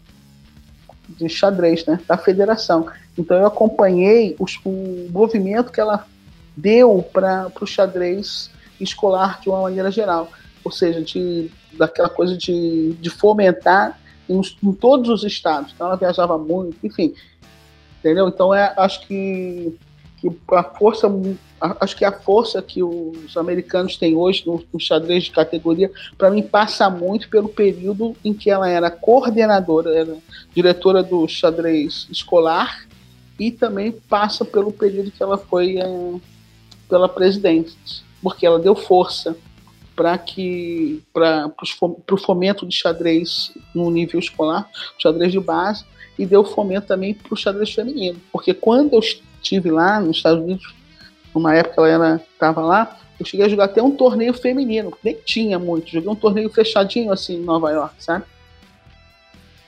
[1.07, 1.99] de xadrez, né?
[2.07, 2.87] Da federação.
[3.17, 6.05] Então eu acompanhei os, o movimento que ela
[6.55, 10.31] deu para o xadrez escolar de uma maneira geral,
[10.65, 15.71] ou seja, de daquela coisa de, de fomentar em, em, todos os estados.
[15.73, 17.13] Então ela viajava muito, enfim.
[17.99, 18.27] Entendeu?
[18.27, 19.77] Então é, acho que,
[20.17, 21.07] que a força,
[21.79, 26.31] acho que a força que os americanos têm hoje no, no xadrez de categoria, para
[26.31, 30.17] mim passa muito pelo período em que ela era coordenadora, era
[30.53, 32.87] diretora do xadrez escolar
[33.39, 36.19] e também passa pelo período que ela foi é,
[36.89, 37.77] pela presidência,
[38.21, 39.35] porque ela deu força
[39.95, 41.51] para que para
[42.11, 45.85] o fomento de xadrez no nível escolar, xadrez de base,
[46.17, 48.19] e deu fomento também para o xadrez feminino.
[48.31, 50.73] Porque quando eu estive lá nos Estados Unidos,
[51.33, 55.57] numa época ela estava lá, eu cheguei a jogar até um torneio feminino, nem tinha
[55.57, 58.25] muito, joguei um torneio fechadinho assim em Nova York, sabe?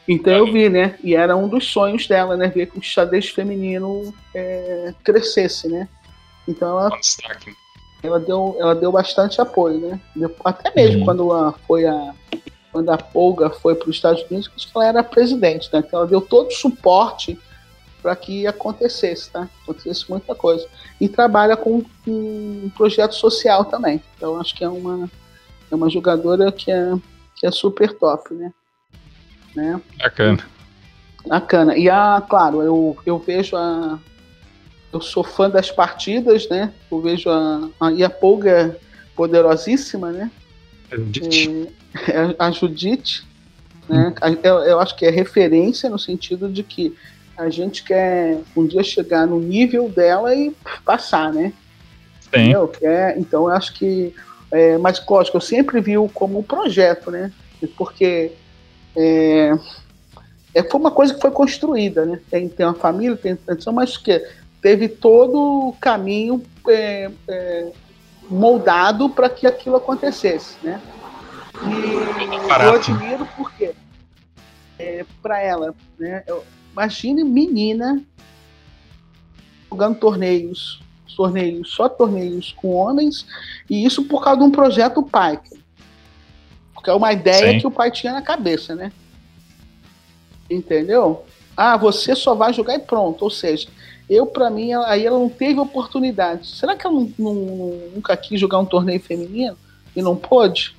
[0.07, 0.97] Então eu vi, né?
[1.03, 2.47] E era um dos sonhos dela, né?
[2.47, 5.87] Ver que o xadrez feminino é, crescesse, né?
[6.47, 6.89] Então ela,
[8.07, 9.99] ela, deu, ela deu bastante apoio, né?
[10.43, 11.05] Até mesmo uhum.
[11.05, 12.13] quando a, foi a
[12.71, 15.79] quando a Polga foi para os Estados Unidos, que ela era presidente, né?
[15.79, 17.39] Então ela deu todo o suporte
[18.01, 19.49] para que acontecesse, tá?
[19.63, 20.67] Acontecesse muita coisa.
[21.01, 24.01] E trabalha com um projeto social também.
[24.15, 25.09] Então acho que é uma,
[25.71, 26.93] é uma jogadora que é,
[27.35, 28.53] que é super top, né?
[29.55, 29.81] né?
[29.97, 30.45] Bacana.
[31.25, 31.77] Bacana.
[31.77, 33.99] E a, claro, eu, eu vejo a.
[34.91, 36.73] Eu sou fã das partidas, né?
[36.89, 37.69] Eu vejo a.
[37.79, 38.77] a e a Polga
[39.15, 40.31] poderosíssima, né?
[40.91, 41.69] Judite.
[42.07, 43.27] É, a Judite.
[43.89, 44.13] Né?
[44.43, 46.95] Eu, eu acho que é referência no sentido de que
[47.37, 51.53] a gente quer um dia chegar no nível dela e passar, né?
[52.33, 52.53] Sim.
[52.81, 54.13] É, então eu acho que.
[54.51, 57.31] É, mas lógico, eu sempre vi como um projeto, né?
[57.77, 58.31] Porque
[58.95, 59.51] é,
[60.53, 62.19] é, foi uma coisa que foi construída, né?
[62.29, 64.23] Tem, tem uma família, tem tradição, mas que
[64.67, 67.71] teve todo o caminho é, é,
[68.29, 70.81] moldado para que aquilo acontecesse, né?
[71.63, 73.73] E eu admiro porque
[74.77, 76.21] é, para ela, né?
[76.27, 78.03] Eu, imagine menina
[79.71, 80.81] jogando torneios,
[81.15, 83.25] torneios, só torneios com homens,
[83.69, 85.39] e isso por causa de um projeto pai,
[86.73, 87.59] porque é uma ideia Sim.
[87.59, 88.91] que o pai tinha na cabeça, né?
[90.49, 91.23] Entendeu?
[91.55, 93.23] Ah, você só vai jogar e pronto.
[93.23, 93.69] Ou seja,
[94.09, 96.47] eu, para mim, ela, aí ela não teve oportunidade.
[96.47, 97.35] Será que ela não, não,
[97.95, 99.57] nunca quis jogar um torneio feminino
[99.95, 100.75] e não pôde?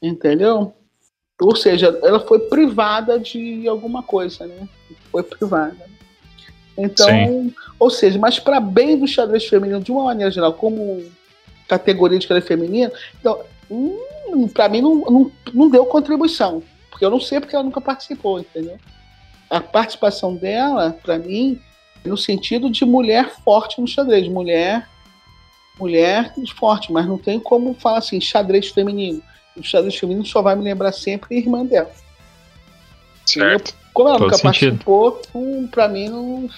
[0.00, 0.74] Entendeu?
[1.40, 4.68] Ou seja, ela foi privada de alguma coisa, né?
[5.10, 5.90] Foi privada.
[6.76, 7.54] Então, Sim.
[7.78, 11.02] ou seja, mas para bem do xadrez feminino, de uma maneira geral, como
[11.68, 16.62] categoria de xadrez feminino, então, hum, para mim não, não, não deu contribuição.
[16.90, 18.78] Porque eu não sei porque ela nunca participou, entendeu?
[19.48, 21.60] A participação dela, para mim,
[22.04, 24.88] no sentido de mulher forte no xadrez, mulher
[25.78, 29.22] mulher forte, mas não tem como falar assim, xadrez feminino.
[29.56, 31.90] O xadrez feminino só vai me lembrar sempre a irmã dela.
[33.26, 33.74] Certo.
[33.92, 34.78] Como ela Todo nunca sentido.
[34.84, 36.48] participou, um, para mim não.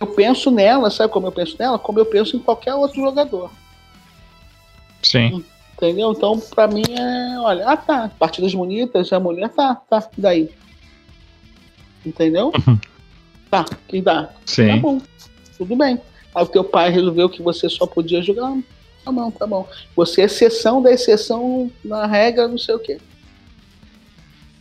[0.00, 1.78] Eu penso nela, sabe como eu penso nela?
[1.78, 3.50] Como eu penso em qualquer outro jogador.
[5.02, 5.44] Sim.
[5.74, 6.12] Entendeu?
[6.12, 7.38] Então, pra mim é.
[7.40, 10.50] Olha, ah tá, partidas bonitas, a mulher tá, tá, daí.
[12.04, 12.52] Entendeu?
[13.52, 14.30] Tá, que dá.
[14.46, 14.68] Sim.
[14.68, 15.00] Tá bom,
[15.58, 16.00] tudo bem.
[16.34, 18.56] Aí o teu pai resolveu que você só podia jogar.
[19.04, 19.68] Tá bom, tá bom.
[19.94, 22.98] Você é exceção da exceção na regra, não sei o quê.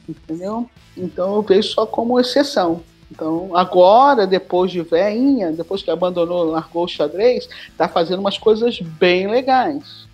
[0.07, 0.69] Entendeu?
[0.97, 2.83] Então eu vejo só como exceção.
[3.09, 7.47] Então, agora, depois de veinha, depois que abandonou, largou o xadrez,
[7.77, 10.11] tá fazendo umas coisas bem legais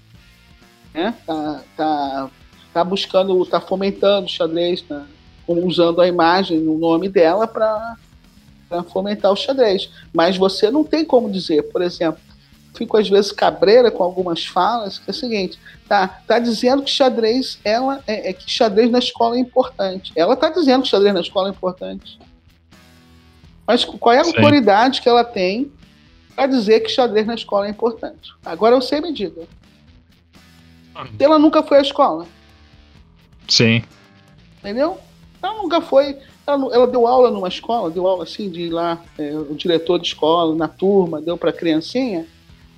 [0.97, 1.13] né?
[1.25, 2.29] Tá, tá,
[2.73, 5.05] tá buscando, tá fomentando o xadrez, tá,
[5.47, 7.95] usando a imagem, o nome dela para
[8.89, 9.89] fomentar o xadrez.
[10.13, 12.19] Mas você não tem como dizer, por exemplo,
[12.75, 16.91] fico às vezes cabreira com algumas falas, que é o seguinte, tá, tá dizendo que
[16.91, 20.11] xadrez, ela é, é que xadrez na escola é importante.
[20.15, 22.19] Ela tá dizendo que xadrez na escola é importante.
[23.65, 24.35] Mas qual é a Sim.
[24.35, 25.71] autoridade que ela tem
[26.35, 28.31] para dizer que xadrez na escola é importante?
[28.45, 29.43] Agora você me diga.
[31.19, 32.25] Ela nunca foi à escola.
[33.47, 33.83] Sim.
[34.59, 34.97] Entendeu?
[35.41, 36.17] Ela nunca foi.
[36.47, 39.99] Ela, ela deu aula numa escola, deu aula assim de ir lá, é, o diretor
[39.99, 42.25] de escola, na turma, deu para criancinha?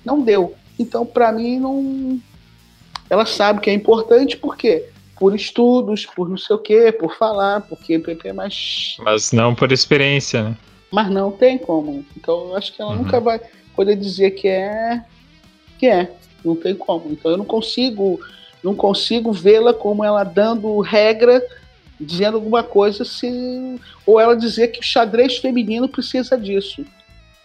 [0.04, 0.54] Não deu.
[0.78, 2.20] Então, para mim, não.
[3.08, 4.88] Ela sabe que é importante, por quê?
[5.18, 8.96] Por estudos, por não sei o quê, por falar, porque PP é mais.
[8.98, 10.56] Mas não por experiência, né?
[10.90, 12.04] Mas não tem como.
[12.16, 13.02] Então, eu acho que ela uhum.
[13.04, 13.40] nunca vai
[13.76, 15.04] poder dizer que é.
[15.78, 16.12] Que é.
[16.44, 17.12] Não tem como.
[17.12, 18.20] Então eu não consigo,
[18.62, 21.42] não consigo vê-la como ela dando regra,
[22.00, 26.84] dizendo alguma coisa se ou ela dizer que o xadrez feminino precisa disso.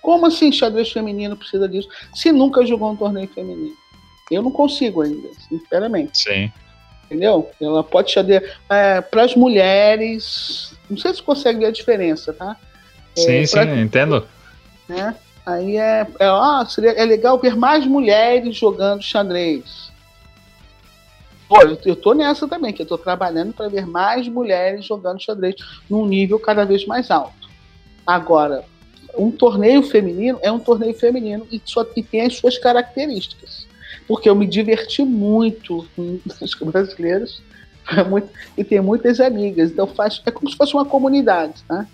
[0.01, 1.90] Como assim xadrez feminino precisa disso?
[2.14, 3.75] Se nunca jogou um torneio feminino.
[4.32, 6.17] Eu não consigo ainda, sinceramente.
[6.17, 6.51] Sim.
[7.06, 7.50] Entendeu?
[7.61, 8.43] Ela pode xadrez.
[8.69, 10.74] É, para as mulheres.
[10.90, 12.56] Não sei se consegue ver a diferença, tá?
[13.16, 14.27] Sim, é, sim, pra, entendo.
[14.88, 15.16] Né?
[15.45, 19.84] Aí é, é, ah, seria, é legal ver mais mulheres jogando xadrez.
[21.48, 25.22] Pô, eu, eu tô nessa também, que eu tô trabalhando para ver mais mulheres jogando
[25.22, 25.56] xadrez
[25.90, 27.49] num nível cada vez mais alto.
[28.06, 28.64] Agora,
[29.17, 33.67] um torneio feminino é um torneio feminino e, só, e tem as suas características.
[34.07, 37.41] Porque eu me diverti muito com os brasileiros
[38.09, 39.72] muito, e tem muitas amigas.
[39.72, 41.88] Então faz, é como se fosse uma comunidade, né?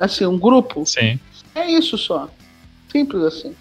[0.00, 0.84] Assim, um grupo.
[0.86, 1.20] Sim.
[1.54, 2.28] É isso só.
[2.90, 3.54] Simples assim.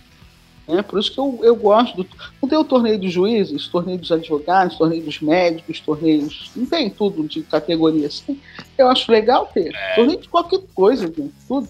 [0.68, 2.08] É, por isso que eu, eu gosto do.
[2.42, 6.52] Não tem o torneio dos juízes, torneio dos advogados, torneio dos médicos, torneios.
[6.56, 8.40] Não tem tudo de categoria assim.
[8.78, 9.74] Eu acho legal ter.
[9.76, 9.96] É.
[9.96, 11.68] Torneio de qualquer coisa, gente, tudo.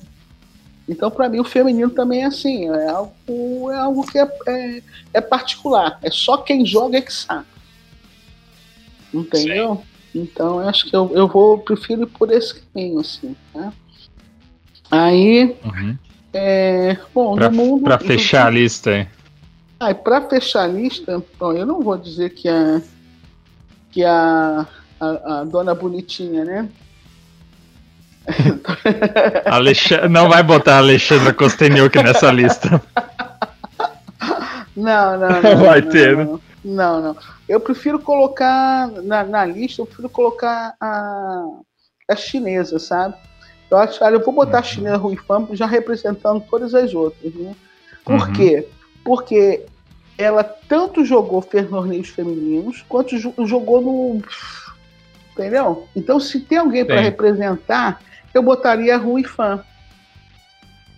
[0.87, 2.69] Então, para mim, o feminino também é assim.
[2.69, 5.97] É algo, é algo que é, é, é particular.
[6.03, 7.45] É só quem joga é que sabe.
[9.13, 9.81] Entendeu?
[10.11, 10.21] Sim.
[10.21, 13.71] Então, eu acho que eu, eu vou, prefiro ir por esse caminho, assim, né?
[14.89, 15.55] Aí.
[15.63, 15.97] Uhum.
[16.33, 17.83] É, bom, pra, no mundo.
[17.83, 19.07] Pra fechar a lista aí.
[19.79, 22.81] Ah, pra fechar a lista, bom, eu não vou dizer que a.
[23.91, 24.65] que a,
[24.99, 26.69] a, a dona bonitinha, né?
[29.45, 32.81] Alexandre, não vai botar a Alexandra Kosteniouk nessa lista.
[34.73, 35.57] Não, não, não.
[35.65, 36.39] Vai não, ter, não, né?
[36.63, 37.17] Não, não.
[37.47, 41.45] Eu prefiro colocar na, na lista, eu prefiro colocar a,
[42.09, 43.15] a chinesa, sabe?
[43.71, 44.65] Eu acho, eu vou botar a uhum.
[44.67, 47.55] chinesa Rui Fam já representando todas as outras, né?
[48.03, 48.33] Por uhum.
[48.33, 48.67] quê?
[49.03, 49.65] Porque
[50.17, 54.21] ela tanto jogou torneios femininos quanto jogou no.
[55.31, 55.87] Entendeu?
[55.95, 58.01] Então, se tem alguém para representar,
[58.33, 59.63] eu botaria a Rui Fã.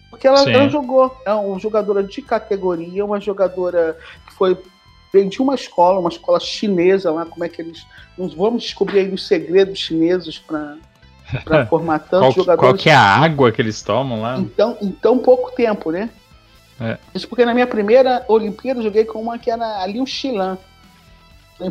[0.09, 4.57] Porque ela, ela, jogou, é uma jogadora de categoria, uma jogadora que foi
[5.13, 7.85] veio de uma escola, uma escola chinesa lá, como é que eles.
[8.17, 10.77] Vamos descobrir aí os segredos chineses para
[11.43, 12.59] para formar tantos qual, jogadores.
[12.59, 14.37] Qual que é a água que eles tomam lá?
[14.37, 16.09] Então, em tão pouco tempo, né?
[16.79, 16.97] É.
[17.13, 20.57] Isso porque na minha primeira Olimpíada eu joguei com uma que era ali o Chilan.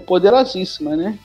[0.06, 1.18] Poderosíssima, né?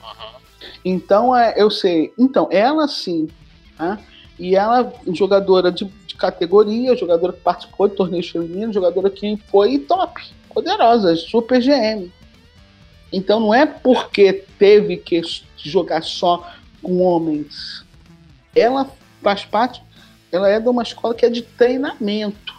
[0.00, 0.40] Uhum.
[0.84, 2.12] Então, é, eu sei.
[2.18, 3.28] Então, ela sim.
[3.76, 3.98] Tá?
[4.38, 9.78] E ela, jogadora de, de, categoria, jogadora que participou de torneios femininos, jogadora que foi
[9.78, 10.22] top,
[10.52, 12.10] poderosa, super GM.
[13.12, 15.20] Então não é porque teve que
[15.56, 16.48] jogar só
[16.82, 17.84] com homens.
[18.54, 18.90] Ela
[19.22, 19.82] faz parte,
[20.32, 22.54] ela é de uma escola que é de treinamento.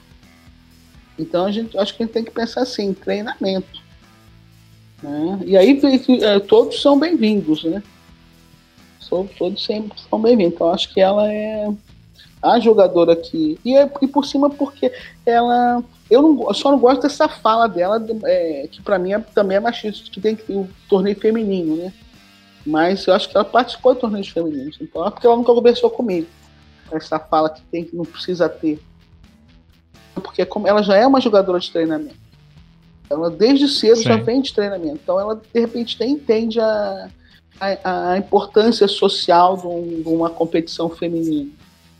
[1.17, 3.81] Então a gente acho que a gente tem que pensar assim, treinamento.
[5.01, 5.39] Né?
[5.45, 5.79] E aí
[6.21, 7.81] é, todos são bem-vindos, né?
[9.37, 10.53] Todos sempre são bem-vindos.
[10.53, 11.67] Então acho que ela é
[12.41, 13.59] a jogadora aqui.
[13.63, 14.91] E, é, e por cima porque
[15.25, 15.83] ela.
[16.09, 19.57] Eu, não, eu só não gosto dessa fala dela, é, que para mim é, também
[19.57, 21.93] é machista, que tem que o torneio feminino, né?
[22.65, 24.77] Mas eu acho que ela participou de torneios femininos.
[24.79, 26.27] Então é porque ela nunca conversou comigo.
[26.91, 28.79] Essa fala que tem que não precisa ter.
[30.13, 32.19] Porque como ela já é uma jogadora de treinamento.
[33.09, 34.03] Ela desde cedo Sim.
[34.03, 34.99] já vem de treinamento.
[35.03, 37.09] Então ela de repente nem entende a,
[37.59, 41.51] a, a importância social de, um, de, uma competição feminina.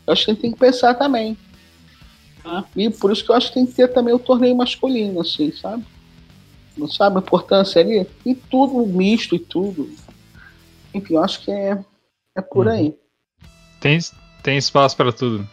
[0.06, 1.36] Eu acho que a gente tem que pensar também.
[2.42, 2.64] Tá?
[2.76, 5.52] E por isso que eu acho que tem que ter também o torneio masculino, assim,
[5.52, 5.84] sabe?
[6.76, 8.06] Não sabe a importância ali?
[8.24, 9.90] E tudo misto e tudo.
[10.94, 11.78] Enfim, eu acho que é,
[12.36, 12.72] é por uhum.
[12.72, 12.98] aí.
[13.80, 13.98] Tem,
[14.42, 15.48] tem espaço para tudo.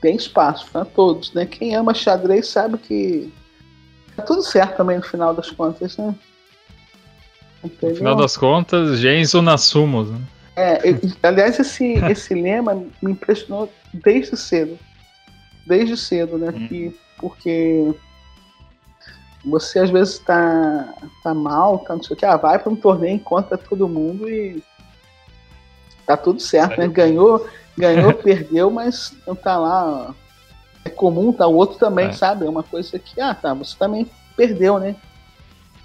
[0.00, 1.46] Tem espaço para todos, né?
[1.46, 3.32] Quem ama xadrez sabe que
[4.16, 6.14] tá tudo certo também no final das contas, né?
[7.62, 7.90] Entendeu?
[7.90, 10.10] No final das contas, Genso Nassumos.
[10.10, 10.20] Né?
[10.56, 10.78] É,
[11.22, 14.78] aliás, esse, esse lema me impressionou desde cedo.
[15.66, 16.50] Desde cedo, né?
[16.50, 16.92] Hum.
[17.18, 17.94] porque
[19.44, 22.76] você às vezes tá, tá mal, tá não sei o que, ah, vai para um
[22.76, 24.62] torneio, encontra todo mundo e
[26.06, 26.86] tá tudo certo, né?
[26.86, 27.46] Ganhou,
[27.76, 30.14] ganhou, perdeu, mas não tá lá.
[30.84, 32.12] É comum, tá o outro também, é.
[32.12, 32.44] sabe?
[32.44, 34.96] É uma coisa que, ah, tá, você também perdeu, né?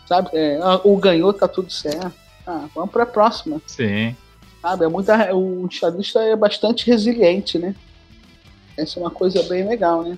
[0.08, 0.30] Sabe?
[0.34, 2.14] É, ah, o ganhou, tá tudo certo.
[2.46, 3.62] Ah, vamos para a próxima.
[3.66, 4.16] Sim.
[4.62, 4.86] Sabe?
[4.86, 7.76] É muita, o xadrista é bastante resiliente, né?
[8.78, 10.18] Essa é uma coisa bem legal, né?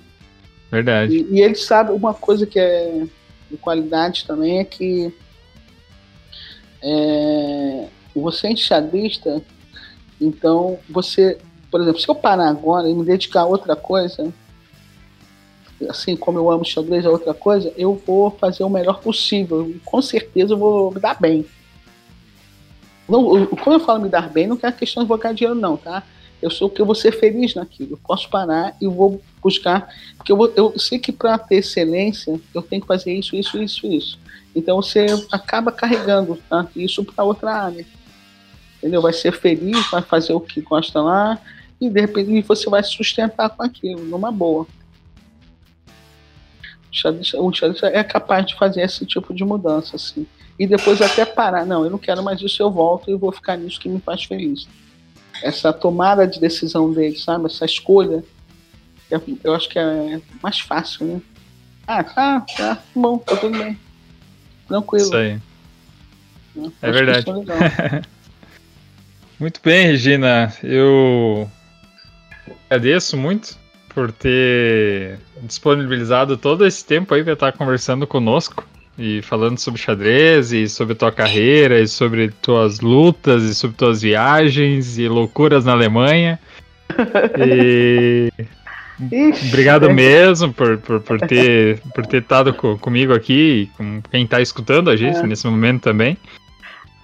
[0.70, 1.16] Verdade.
[1.16, 3.06] E, e ele sabe uma coisa que é
[3.50, 5.12] de qualidade também é que
[6.82, 9.42] é, você é enxadrista,
[10.20, 11.38] então você,
[11.70, 14.32] por exemplo, se eu parar agora e me dedicar a outra coisa,
[15.88, 19.74] assim como eu amo xadrez a outra coisa, eu vou fazer o melhor possível.
[19.84, 21.46] Com certeza eu vou me dar bem.
[23.08, 25.76] Não, quando eu falo me dar bem, não é questão de vou ganhar dinheiro, não,
[25.76, 26.02] tá?
[26.42, 27.92] Eu sou que eu vou ser feliz naquilo.
[27.92, 32.40] Eu posso parar e vou buscar, porque eu, vou, eu sei que para ter excelência
[32.54, 34.18] eu tenho que fazer isso, isso, isso, isso.
[34.54, 36.66] Então você acaba carregando tá?
[36.74, 37.86] isso para outra área.
[38.78, 39.02] Entendeu?
[39.02, 41.38] Vai ser feliz, vai fazer o que gosta lá
[41.80, 44.66] e de repente você vai se sustentar com aquilo, numa boa.
[47.38, 50.26] O xadrez é capaz de fazer esse tipo de mudança, assim.
[50.58, 51.64] E depois até parar.
[51.64, 54.24] Não, eu não quero mais isso, eu volto e vou ficar nisso que me faz
[54.24, 54.66] feliz
[55.42, 57.46] essa tomada de decisão dele, sabe?
[57.46, 58.22] Essa escolha.
[59.42, 61.20] Eu acho que é mais fácil, né?
[61.86, 63.78] Ah, tá, tá, bom, tá tudo bem.
[64.68, 65.04] Tranquilo.
[65.04, 65.40] Isso aí.
[66.82, 67.26] É, é verdade.
[69.38, 70.52] Muito bem, Regina.
[70.62, 71.50] Eu
[72.68, 78.64] agradeço muito por ter disponibilizado todo esse tempo aí para estar conversando conosco
[78.98, 84.02] e falando sobre xadrez e sobre tua carreira e sobre tuas lutas e sobre tuas
[84.02, 86.38] viagens e loucuras na Alemanha.
[87.38, 88.30] E
[89.48, 94.24] obrigado mesmo por, por, por ter por ter estado co comigo aqui e com quem
[94.24, 95.26] está escutando a gente é.
[95.26, 96.16] nesse momento também.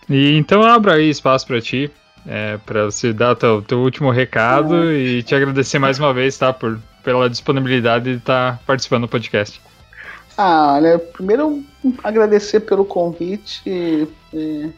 [0.08, 1.90] E então abro aí espaço para ti,
[2.26, 4.96] é, para você dar teu, teu último recado é.
[4.96, 9.08] e te agradecer mais uma vez, tá, por pela disponibilidade de estar tá participando do
[9.08, 9.60] podcast.
[10.36, 11.64] Ah, olha, primeiro
[12.04, 13.62] agradecer pelo convite.
[13.64, 14.70] E, e,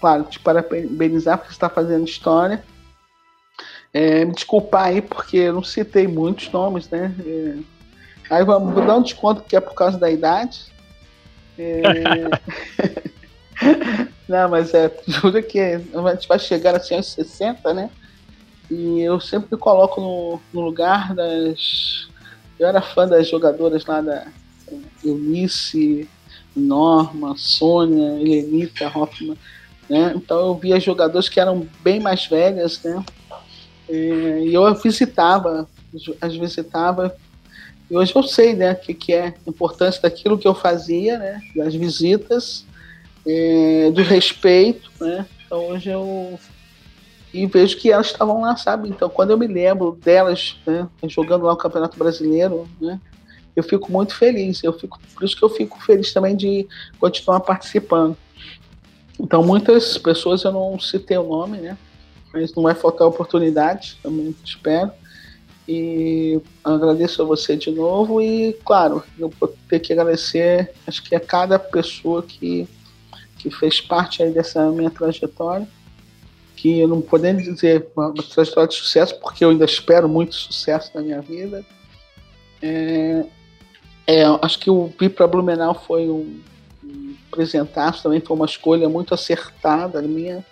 [0.00, 2.62] claro, te parabenizar por estar fazendo história.
[3.92, 7.14] É, me desculpar aí porque eu não citei muitos nomes, né?
[7.24, 7.54] É,
[8.34, 10.72] aí vamos, vou dar um desconto que é por causa da idade.
[11.58, 11.82] É,
[14.28, 15.78] não, mas é, juro que a
[16.14, 17.90] gente vai chegar assim aos 60, né?
[18.70, 22.08] E eu sempre me coloco no, no lugar das.
[22.58, 24.26] Eu era fã das jogadoras lá da
[25.04, 26.08] Eunice,
[26.54, 29.36] Norma, Sônia, Helenita, Hoffman.
[29.88, 30.12] Né?
[30.16, 33.04] Então eu via jogadores que eram bem mais velhas, né?
[33.88, 35.68] É, e eu visitava,
[36.20, 37.14] as visitava.
[37.90, 41.18] E hoje eu sei, né, o que, que é a importância daquilo que eu fazia,
[41.18, 41.40] né?
[41.54, 42.64] Das visitas,
[43.26, 45.26] é, do respeito, né?
[45.44, 46.38] Então hoje eu
[47.32, 48.88] e vejo que elas estavam lá, sabe?
[48.88, 53.00] Então, quando eu me lembro delas né, jogando lá o Campeonato Brasileiro, né,
[53.54, 54.62] eu fico muito feliz.
[54.62, 56.66] Eu fico, por isso que eu fico feliz também de
[56.98, 58.16] continuar participando.
[59.20, 61.76] Então, muitas pessoas eu não citei o nome, né?
[62.32, 64.90] Mas não vai faltar oportunidade, também espero.
[65.68, 71.14] E agradeço a você de novo e, claro, eu vou ter que agradecer, acho que
[71.14, 72.66] a cada pessoa que,
[73.38, 75.68] que fez parte aí dessa minha trajetória,
[76.56, 80.90] que eu não podendo dizer uma trajetória de sucesso, porque eu ainda espero muito sucesso
[80.94, 81.64] na minha vida.
[82.60, 83.24] É,
[84.06, 86.40] é, acho que o vir para Blumenau foi um,
[86.82, 87.14] um
[88.02, 90.44] também foi uma escolha muito acertada minha.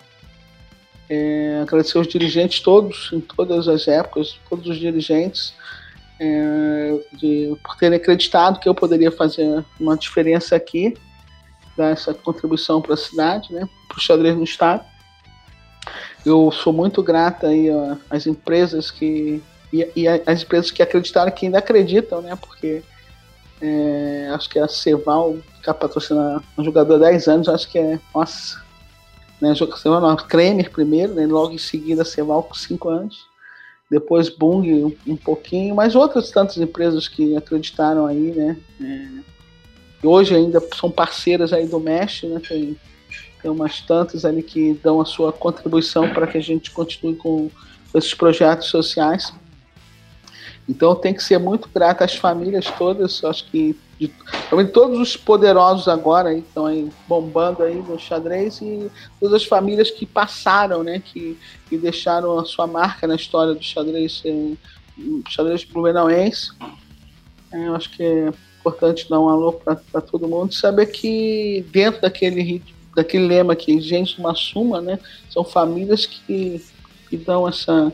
[1.09, 5.53] É, agradecer os dirigentes todos, em todas as épocas, todos os dirigentes,
[6.17, 10.93] é, de, por terem acreditado que eu poderia fazer uma diferença aqui,
[11.75, 14.85] dar essa contribuição para a cidade, né, para o xadrez no estado.
[16.25, 17.67] Eu sou muito grata aí
[18.09, 19.41] às empresas que
[19.73, 22.83] e, e as empresas que acreditaram que ainda acreditam, né, porque
[23.61, 27.77] é, acho que é a Ceval ficar patrocinando um jogador há 10 anos, acho que
[27.77, 27.99] é.
[28.13, 28.61] Nossa.
[29.39, 33.31] Né, Ceval não, Kremer primeiro, né, logo em seguida a Ceval com 5 anos.
[33.89, 38.57] Depois Bung um, um, pouquinho, mas outras tantas empresas que acreditaram aí, né?
[38.81, 42.41] É, hoje ainda são parceiras aí do Mesh, né?
[42.47, 42.77] Tem,
[43.41, 47.51] tem umas tantas ali que dão a sua contribuição para que a gente continue com
[47.93, 49.33] esses projetos sociais.
[50.71, 54.09] Então tem que ser muito grato às famílias todas, acho que de,
[54.71, 60.05] todos os poderosos agora estão aí bombando aí no xadrez e todas as famílias que
[60.05, 64.53] passaram, né, que, que deixaram a sua marca na história do xadrez, eh,
[65.29, 66.51] xadrez blumenauense.
[67.51, 72.01] É, eu acho que é importante dar um alô para todo mundo saber que dentro
[72.01, 72.63] daquele
[72.95, 76.61] daquele lema que gente uma suma, né, são famílias que,
[77.09, 77.91] que dão essa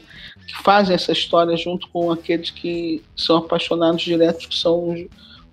[0.47, 5.05] que fazem essa história junto com aqueles que são apaixonados diretos, que são os,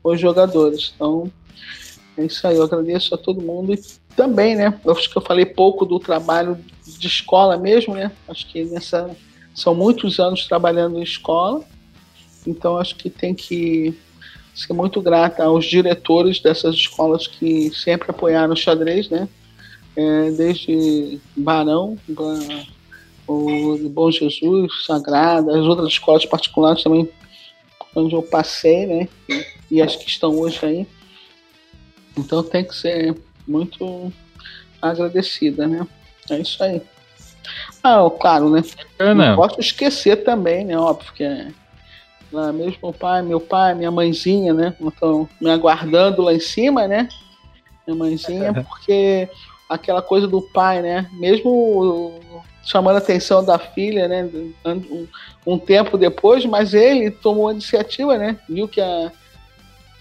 [0.02, 0.92] os jogadores.
[0.94, 1.30] Então,
[2.16, 2.56] é isso aí.
[2.56, 3.82] Eu agradeço a todo mundo e
[4.14, 4.72] também, né?
[4.86, 6.56] Acho que eu falei pouco do trabalho
[6.86, 8.12] de escola mesmo, né?
[8.28, 9.14] Acho que nessa
[9.54, 11.62] são muitos anos trabalhando em escola,
[12.44, 13.96] então acho que tem que
[14.52, 19.28] ser muito grata aos diretores dessas escolas que sempre apoiaram o xadrez, né?
[19.96, 21.96] É, desde Barão,
[23.26, 27.08] o Bom Jesus, Sagrada, as outras escolas particulares também,
[27.94, 29.08] onde eu passei, né?
[29.70, 30.86] E, as que estão hoje aí.
[32.16, 34.12] Então tem que ser muito
[34.80, 35.86] agradecida, né?
[36.30, 36.80] É isso aí.
[37.82, 38.62] Ah, claro, né?
[38.98, 40.78] Não posso esquecer também, né?
[40.78, 41.48] Óbvio que é
[42.34, 44.74] lá mesmo meu pai, meu pai, minha mãezinha, né?
[44.80, 47.08] Estão me aguardando lá em cima, né?
[47.86, 49.28] Minha mãezinha, porque
[49.68, 51.08] aquela coisa do pai, né?
[51.12, 52.20] Mesmo
[52.64, 54.28] chamando a atenção da filha, né?
[54.64, 55.06] Um,
[55.46, 58.38] um, tempo depois, mas ele tomou a iniciativa, né?
[58.48, 59.12] Viu que a,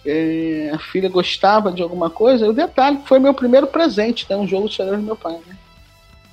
[0.06, 2.50] é, a filha gostava de alguma coisa.
[2.50, 4.38] O detalhe foi meu primeiro presente, né?
[4.38, 5.58] Um jogo de xadrez do meu pai, né?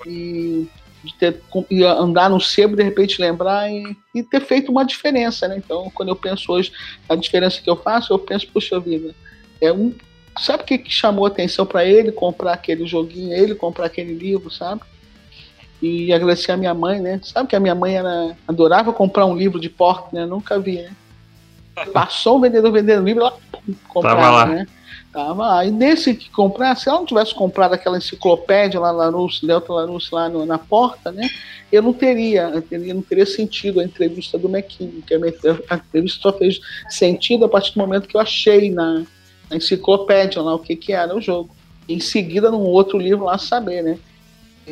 [0.07, 0.69] E
[1.03, 5.49] de ter e andar no sebo de repente lembrar e, e, ter feito uma diferença,
[5.49, 5.57] né?
[5.57, 6.71] Então, quando eu penso hoje
[7.09, 9.15] a diferença que eu faço, eu penso, puxa vida,
[9.61, 9.95] é um
[10.39, 14.51] sabe o que, que chamou atenção para ele comprar aquele joguinho, ele comprar aquele livro,
[14.51, 14.83] sabe?
[15.83, 17.21] E agradecer a minha mãe, né?
[17.23, 20.27] Sabe que a minha mãe era, adorava comprar um livro de porta, né?
[20.27, 20.91] Nunca vi, né?
[21.93, 23.39] Passou o vendedor vendendo livro, ela
[23.89, 24.47] comprava, Tava lá.
[24.47, 24.67] né?
[25.13, 25.65] Tava lá.
[25.65, 30.15] E nesse que comprar, se ela não tivesse comprado aquela enciclopédia lá, Larousse, Delta Larousse,
[30.15, 31.29] lá no, na porta, né?
[31.73, 35.19] Eu não teria, eu teria, não teria sentido a entrevista do McKinney, que a,
[35.71, 39.05] a entrevista só fez sentido a partir do momento que eu achei na,
[39.49, 41.55] na enciclopédia lá o que, que era o jogo.
[41.89, 43.99] Em seguida, num outro livro lá, saber, né?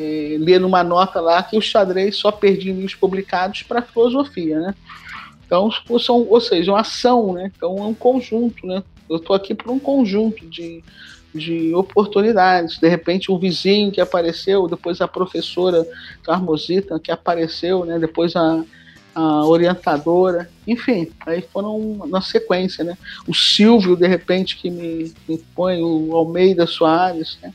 [0.00, 4.74] É, ler numa nota lá que o xadrez só perdia livros publicados para filosofia, né?
[5.44, 5.68] Então,
[5.98, 7.50] são, ou seja, uma ação, né?
[7.56, 8.80] Então, é um conjunto, né?
[9.10, 10.84] Eu estou aqui por um conjunto de,
[11.34, 12.78] de oportunidades.
[12.78, 15.84] De repente, um vizinho que apareceu, depois a professora
[16.22, 17.98] Carmosita que apareceu, né?
[17.98, 18.62] Depois a,
[19.14, 22.96] a orientadora, enfim, aí foram na sequência, né?
[23.26, 27.52] O Silvio, de repente, que me, me põe, o Almeida Soares, né?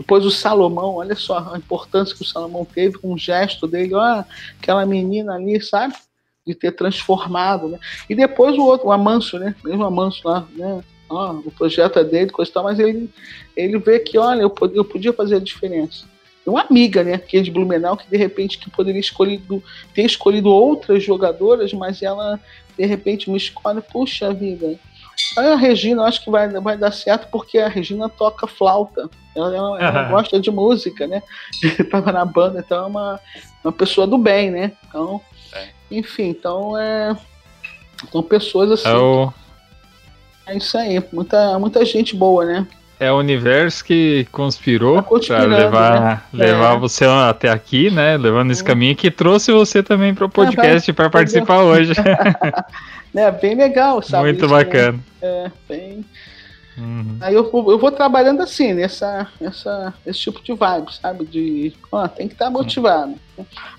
[0.00, 3.94] Depois o Salomão, olha só a importância que o Salomão teve com o gesto dele,
[3.94, 4.24] ó,
[4.58, 5.94] aquela menina ali, sabe?
[6.46, 7.78] de ter transformado, né?
[8.08, 9.54] E depois o outro, o Amanso, né?
[9.62, 10.82] Mesmo Amanso lá, né?
[11.06, 13.10] Ó, o projeto é dele, coisa e tal, mas ele,
[13.54, 16.06] ele vê que, olha, eu podia, eu podia fazer a diferença.
[16.46, 19.62] Uma amiga, né, que é de Blumenau, que de repente que poderia escolhido,
[19.94, 22.40] ter escolhido outras jogadoras, mas ela
[22.76, 24.78] de repente me escolhe, puxa vida.
[25.36, 29.08] A Regina, acho que vai, vai dar certo porque a Regina toca flauta.
[29.34, 31.22] Ela, ela, ela gosta de música, né?
[31.62, 33.20] Estava na banda, então é uma,
[33.64, 34.72] uma pessoa do bem, né?
[34.88, 35.20] Então,
[35.90, 37.16] enfim, então é.
[38.10, 38.88] São pessoas assim.
[38.88, 39.32] É, o...
[40.46, 42.66] é isso aí, muita, muita gente boa, né?
[43.00, 46.22] É o universo que conspirou tá para levar, né?
[46.32, 46.78] levar é.
[46.78, 48.18] você até aqui, né?
[48.18, 51.94] Levando esse caminho que trouxe você também para o podcast para participar hoje.
[53.16, 54.24] é bem legal, sabe?
[54.24, 54.92] Muito isso, bacana.
[54.92, 55.02] Né?
[55.22, 56.04] É, bem,
[56.80, 57.18] Uhum.
[57.20, 61.26] Aí eu, eu vou trabalhando assim, nessa, nessa, esse tipo de vibe, sabe?
[61.26, 63.14] De, ó, tem que estar tá motivado.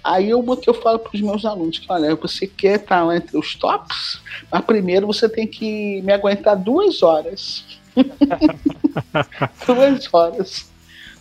[0.03, 3.05] Aí eu, o que eu falo para os meus alunos, que olha, você quer estar
[3.05, 7.80] tá entre os tops, mas primeiro você tem que me aguentar duas horas.
[9.65, 10.71] duas horas.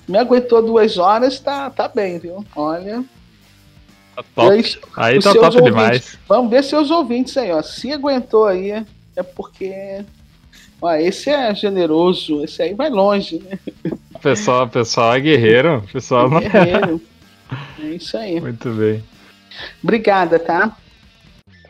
[0.08, 2.44] Me aguentou duas horas, tá, tá bem, viu?
[2.54, 3.04] Olha.
[4.16, 4.52] Tá top.
[4.52, 4.64] Aí,
[4.96, 6.18] aí tá top ouvintes, demais.
[6.28, 7.62] Vamos ver seus ouvintes aí, ó.
[7.62, 8.84] Se aguentou aí,
[9.16, 10.04] é porque
[10.82, 13.58] ah, esse é generoso, esse aí vai longe, né?
[14.22, 15.84] Pessoal, pessoal é guerreiro.
[15.92, 17.00] Pessoal é guerreiro.
[17.78, 18.40] É isso aí.
[18.40, 19.04] Muito bem.
[19.82, 20.76] Obrigada, tá?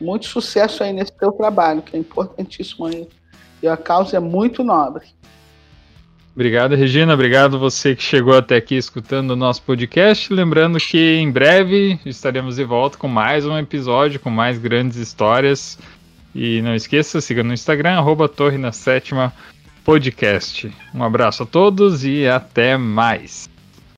[0.00, 3.08] Muito sucesso aí nesse teu trabalho, que é importantíssimo aí.
[3.62, 5.06] E a causa é muito nobre.
[6.34, 7.12] Obrigado, Regina.
[7.12, 10.32] Obrigado você que chegou até aqui escutando o nosso podcast.
[10.32, 15.78] Lembrando que em breve estaremos de volta com mais um episódio, com mais grandes histórias.
[16.34, 19.32] E não esqueça, siga no Instagram, arroba Torre na Sétima
[19.84, 20.72] Podcast.
[20.94, 23.49] Um abraço a todos e até mais.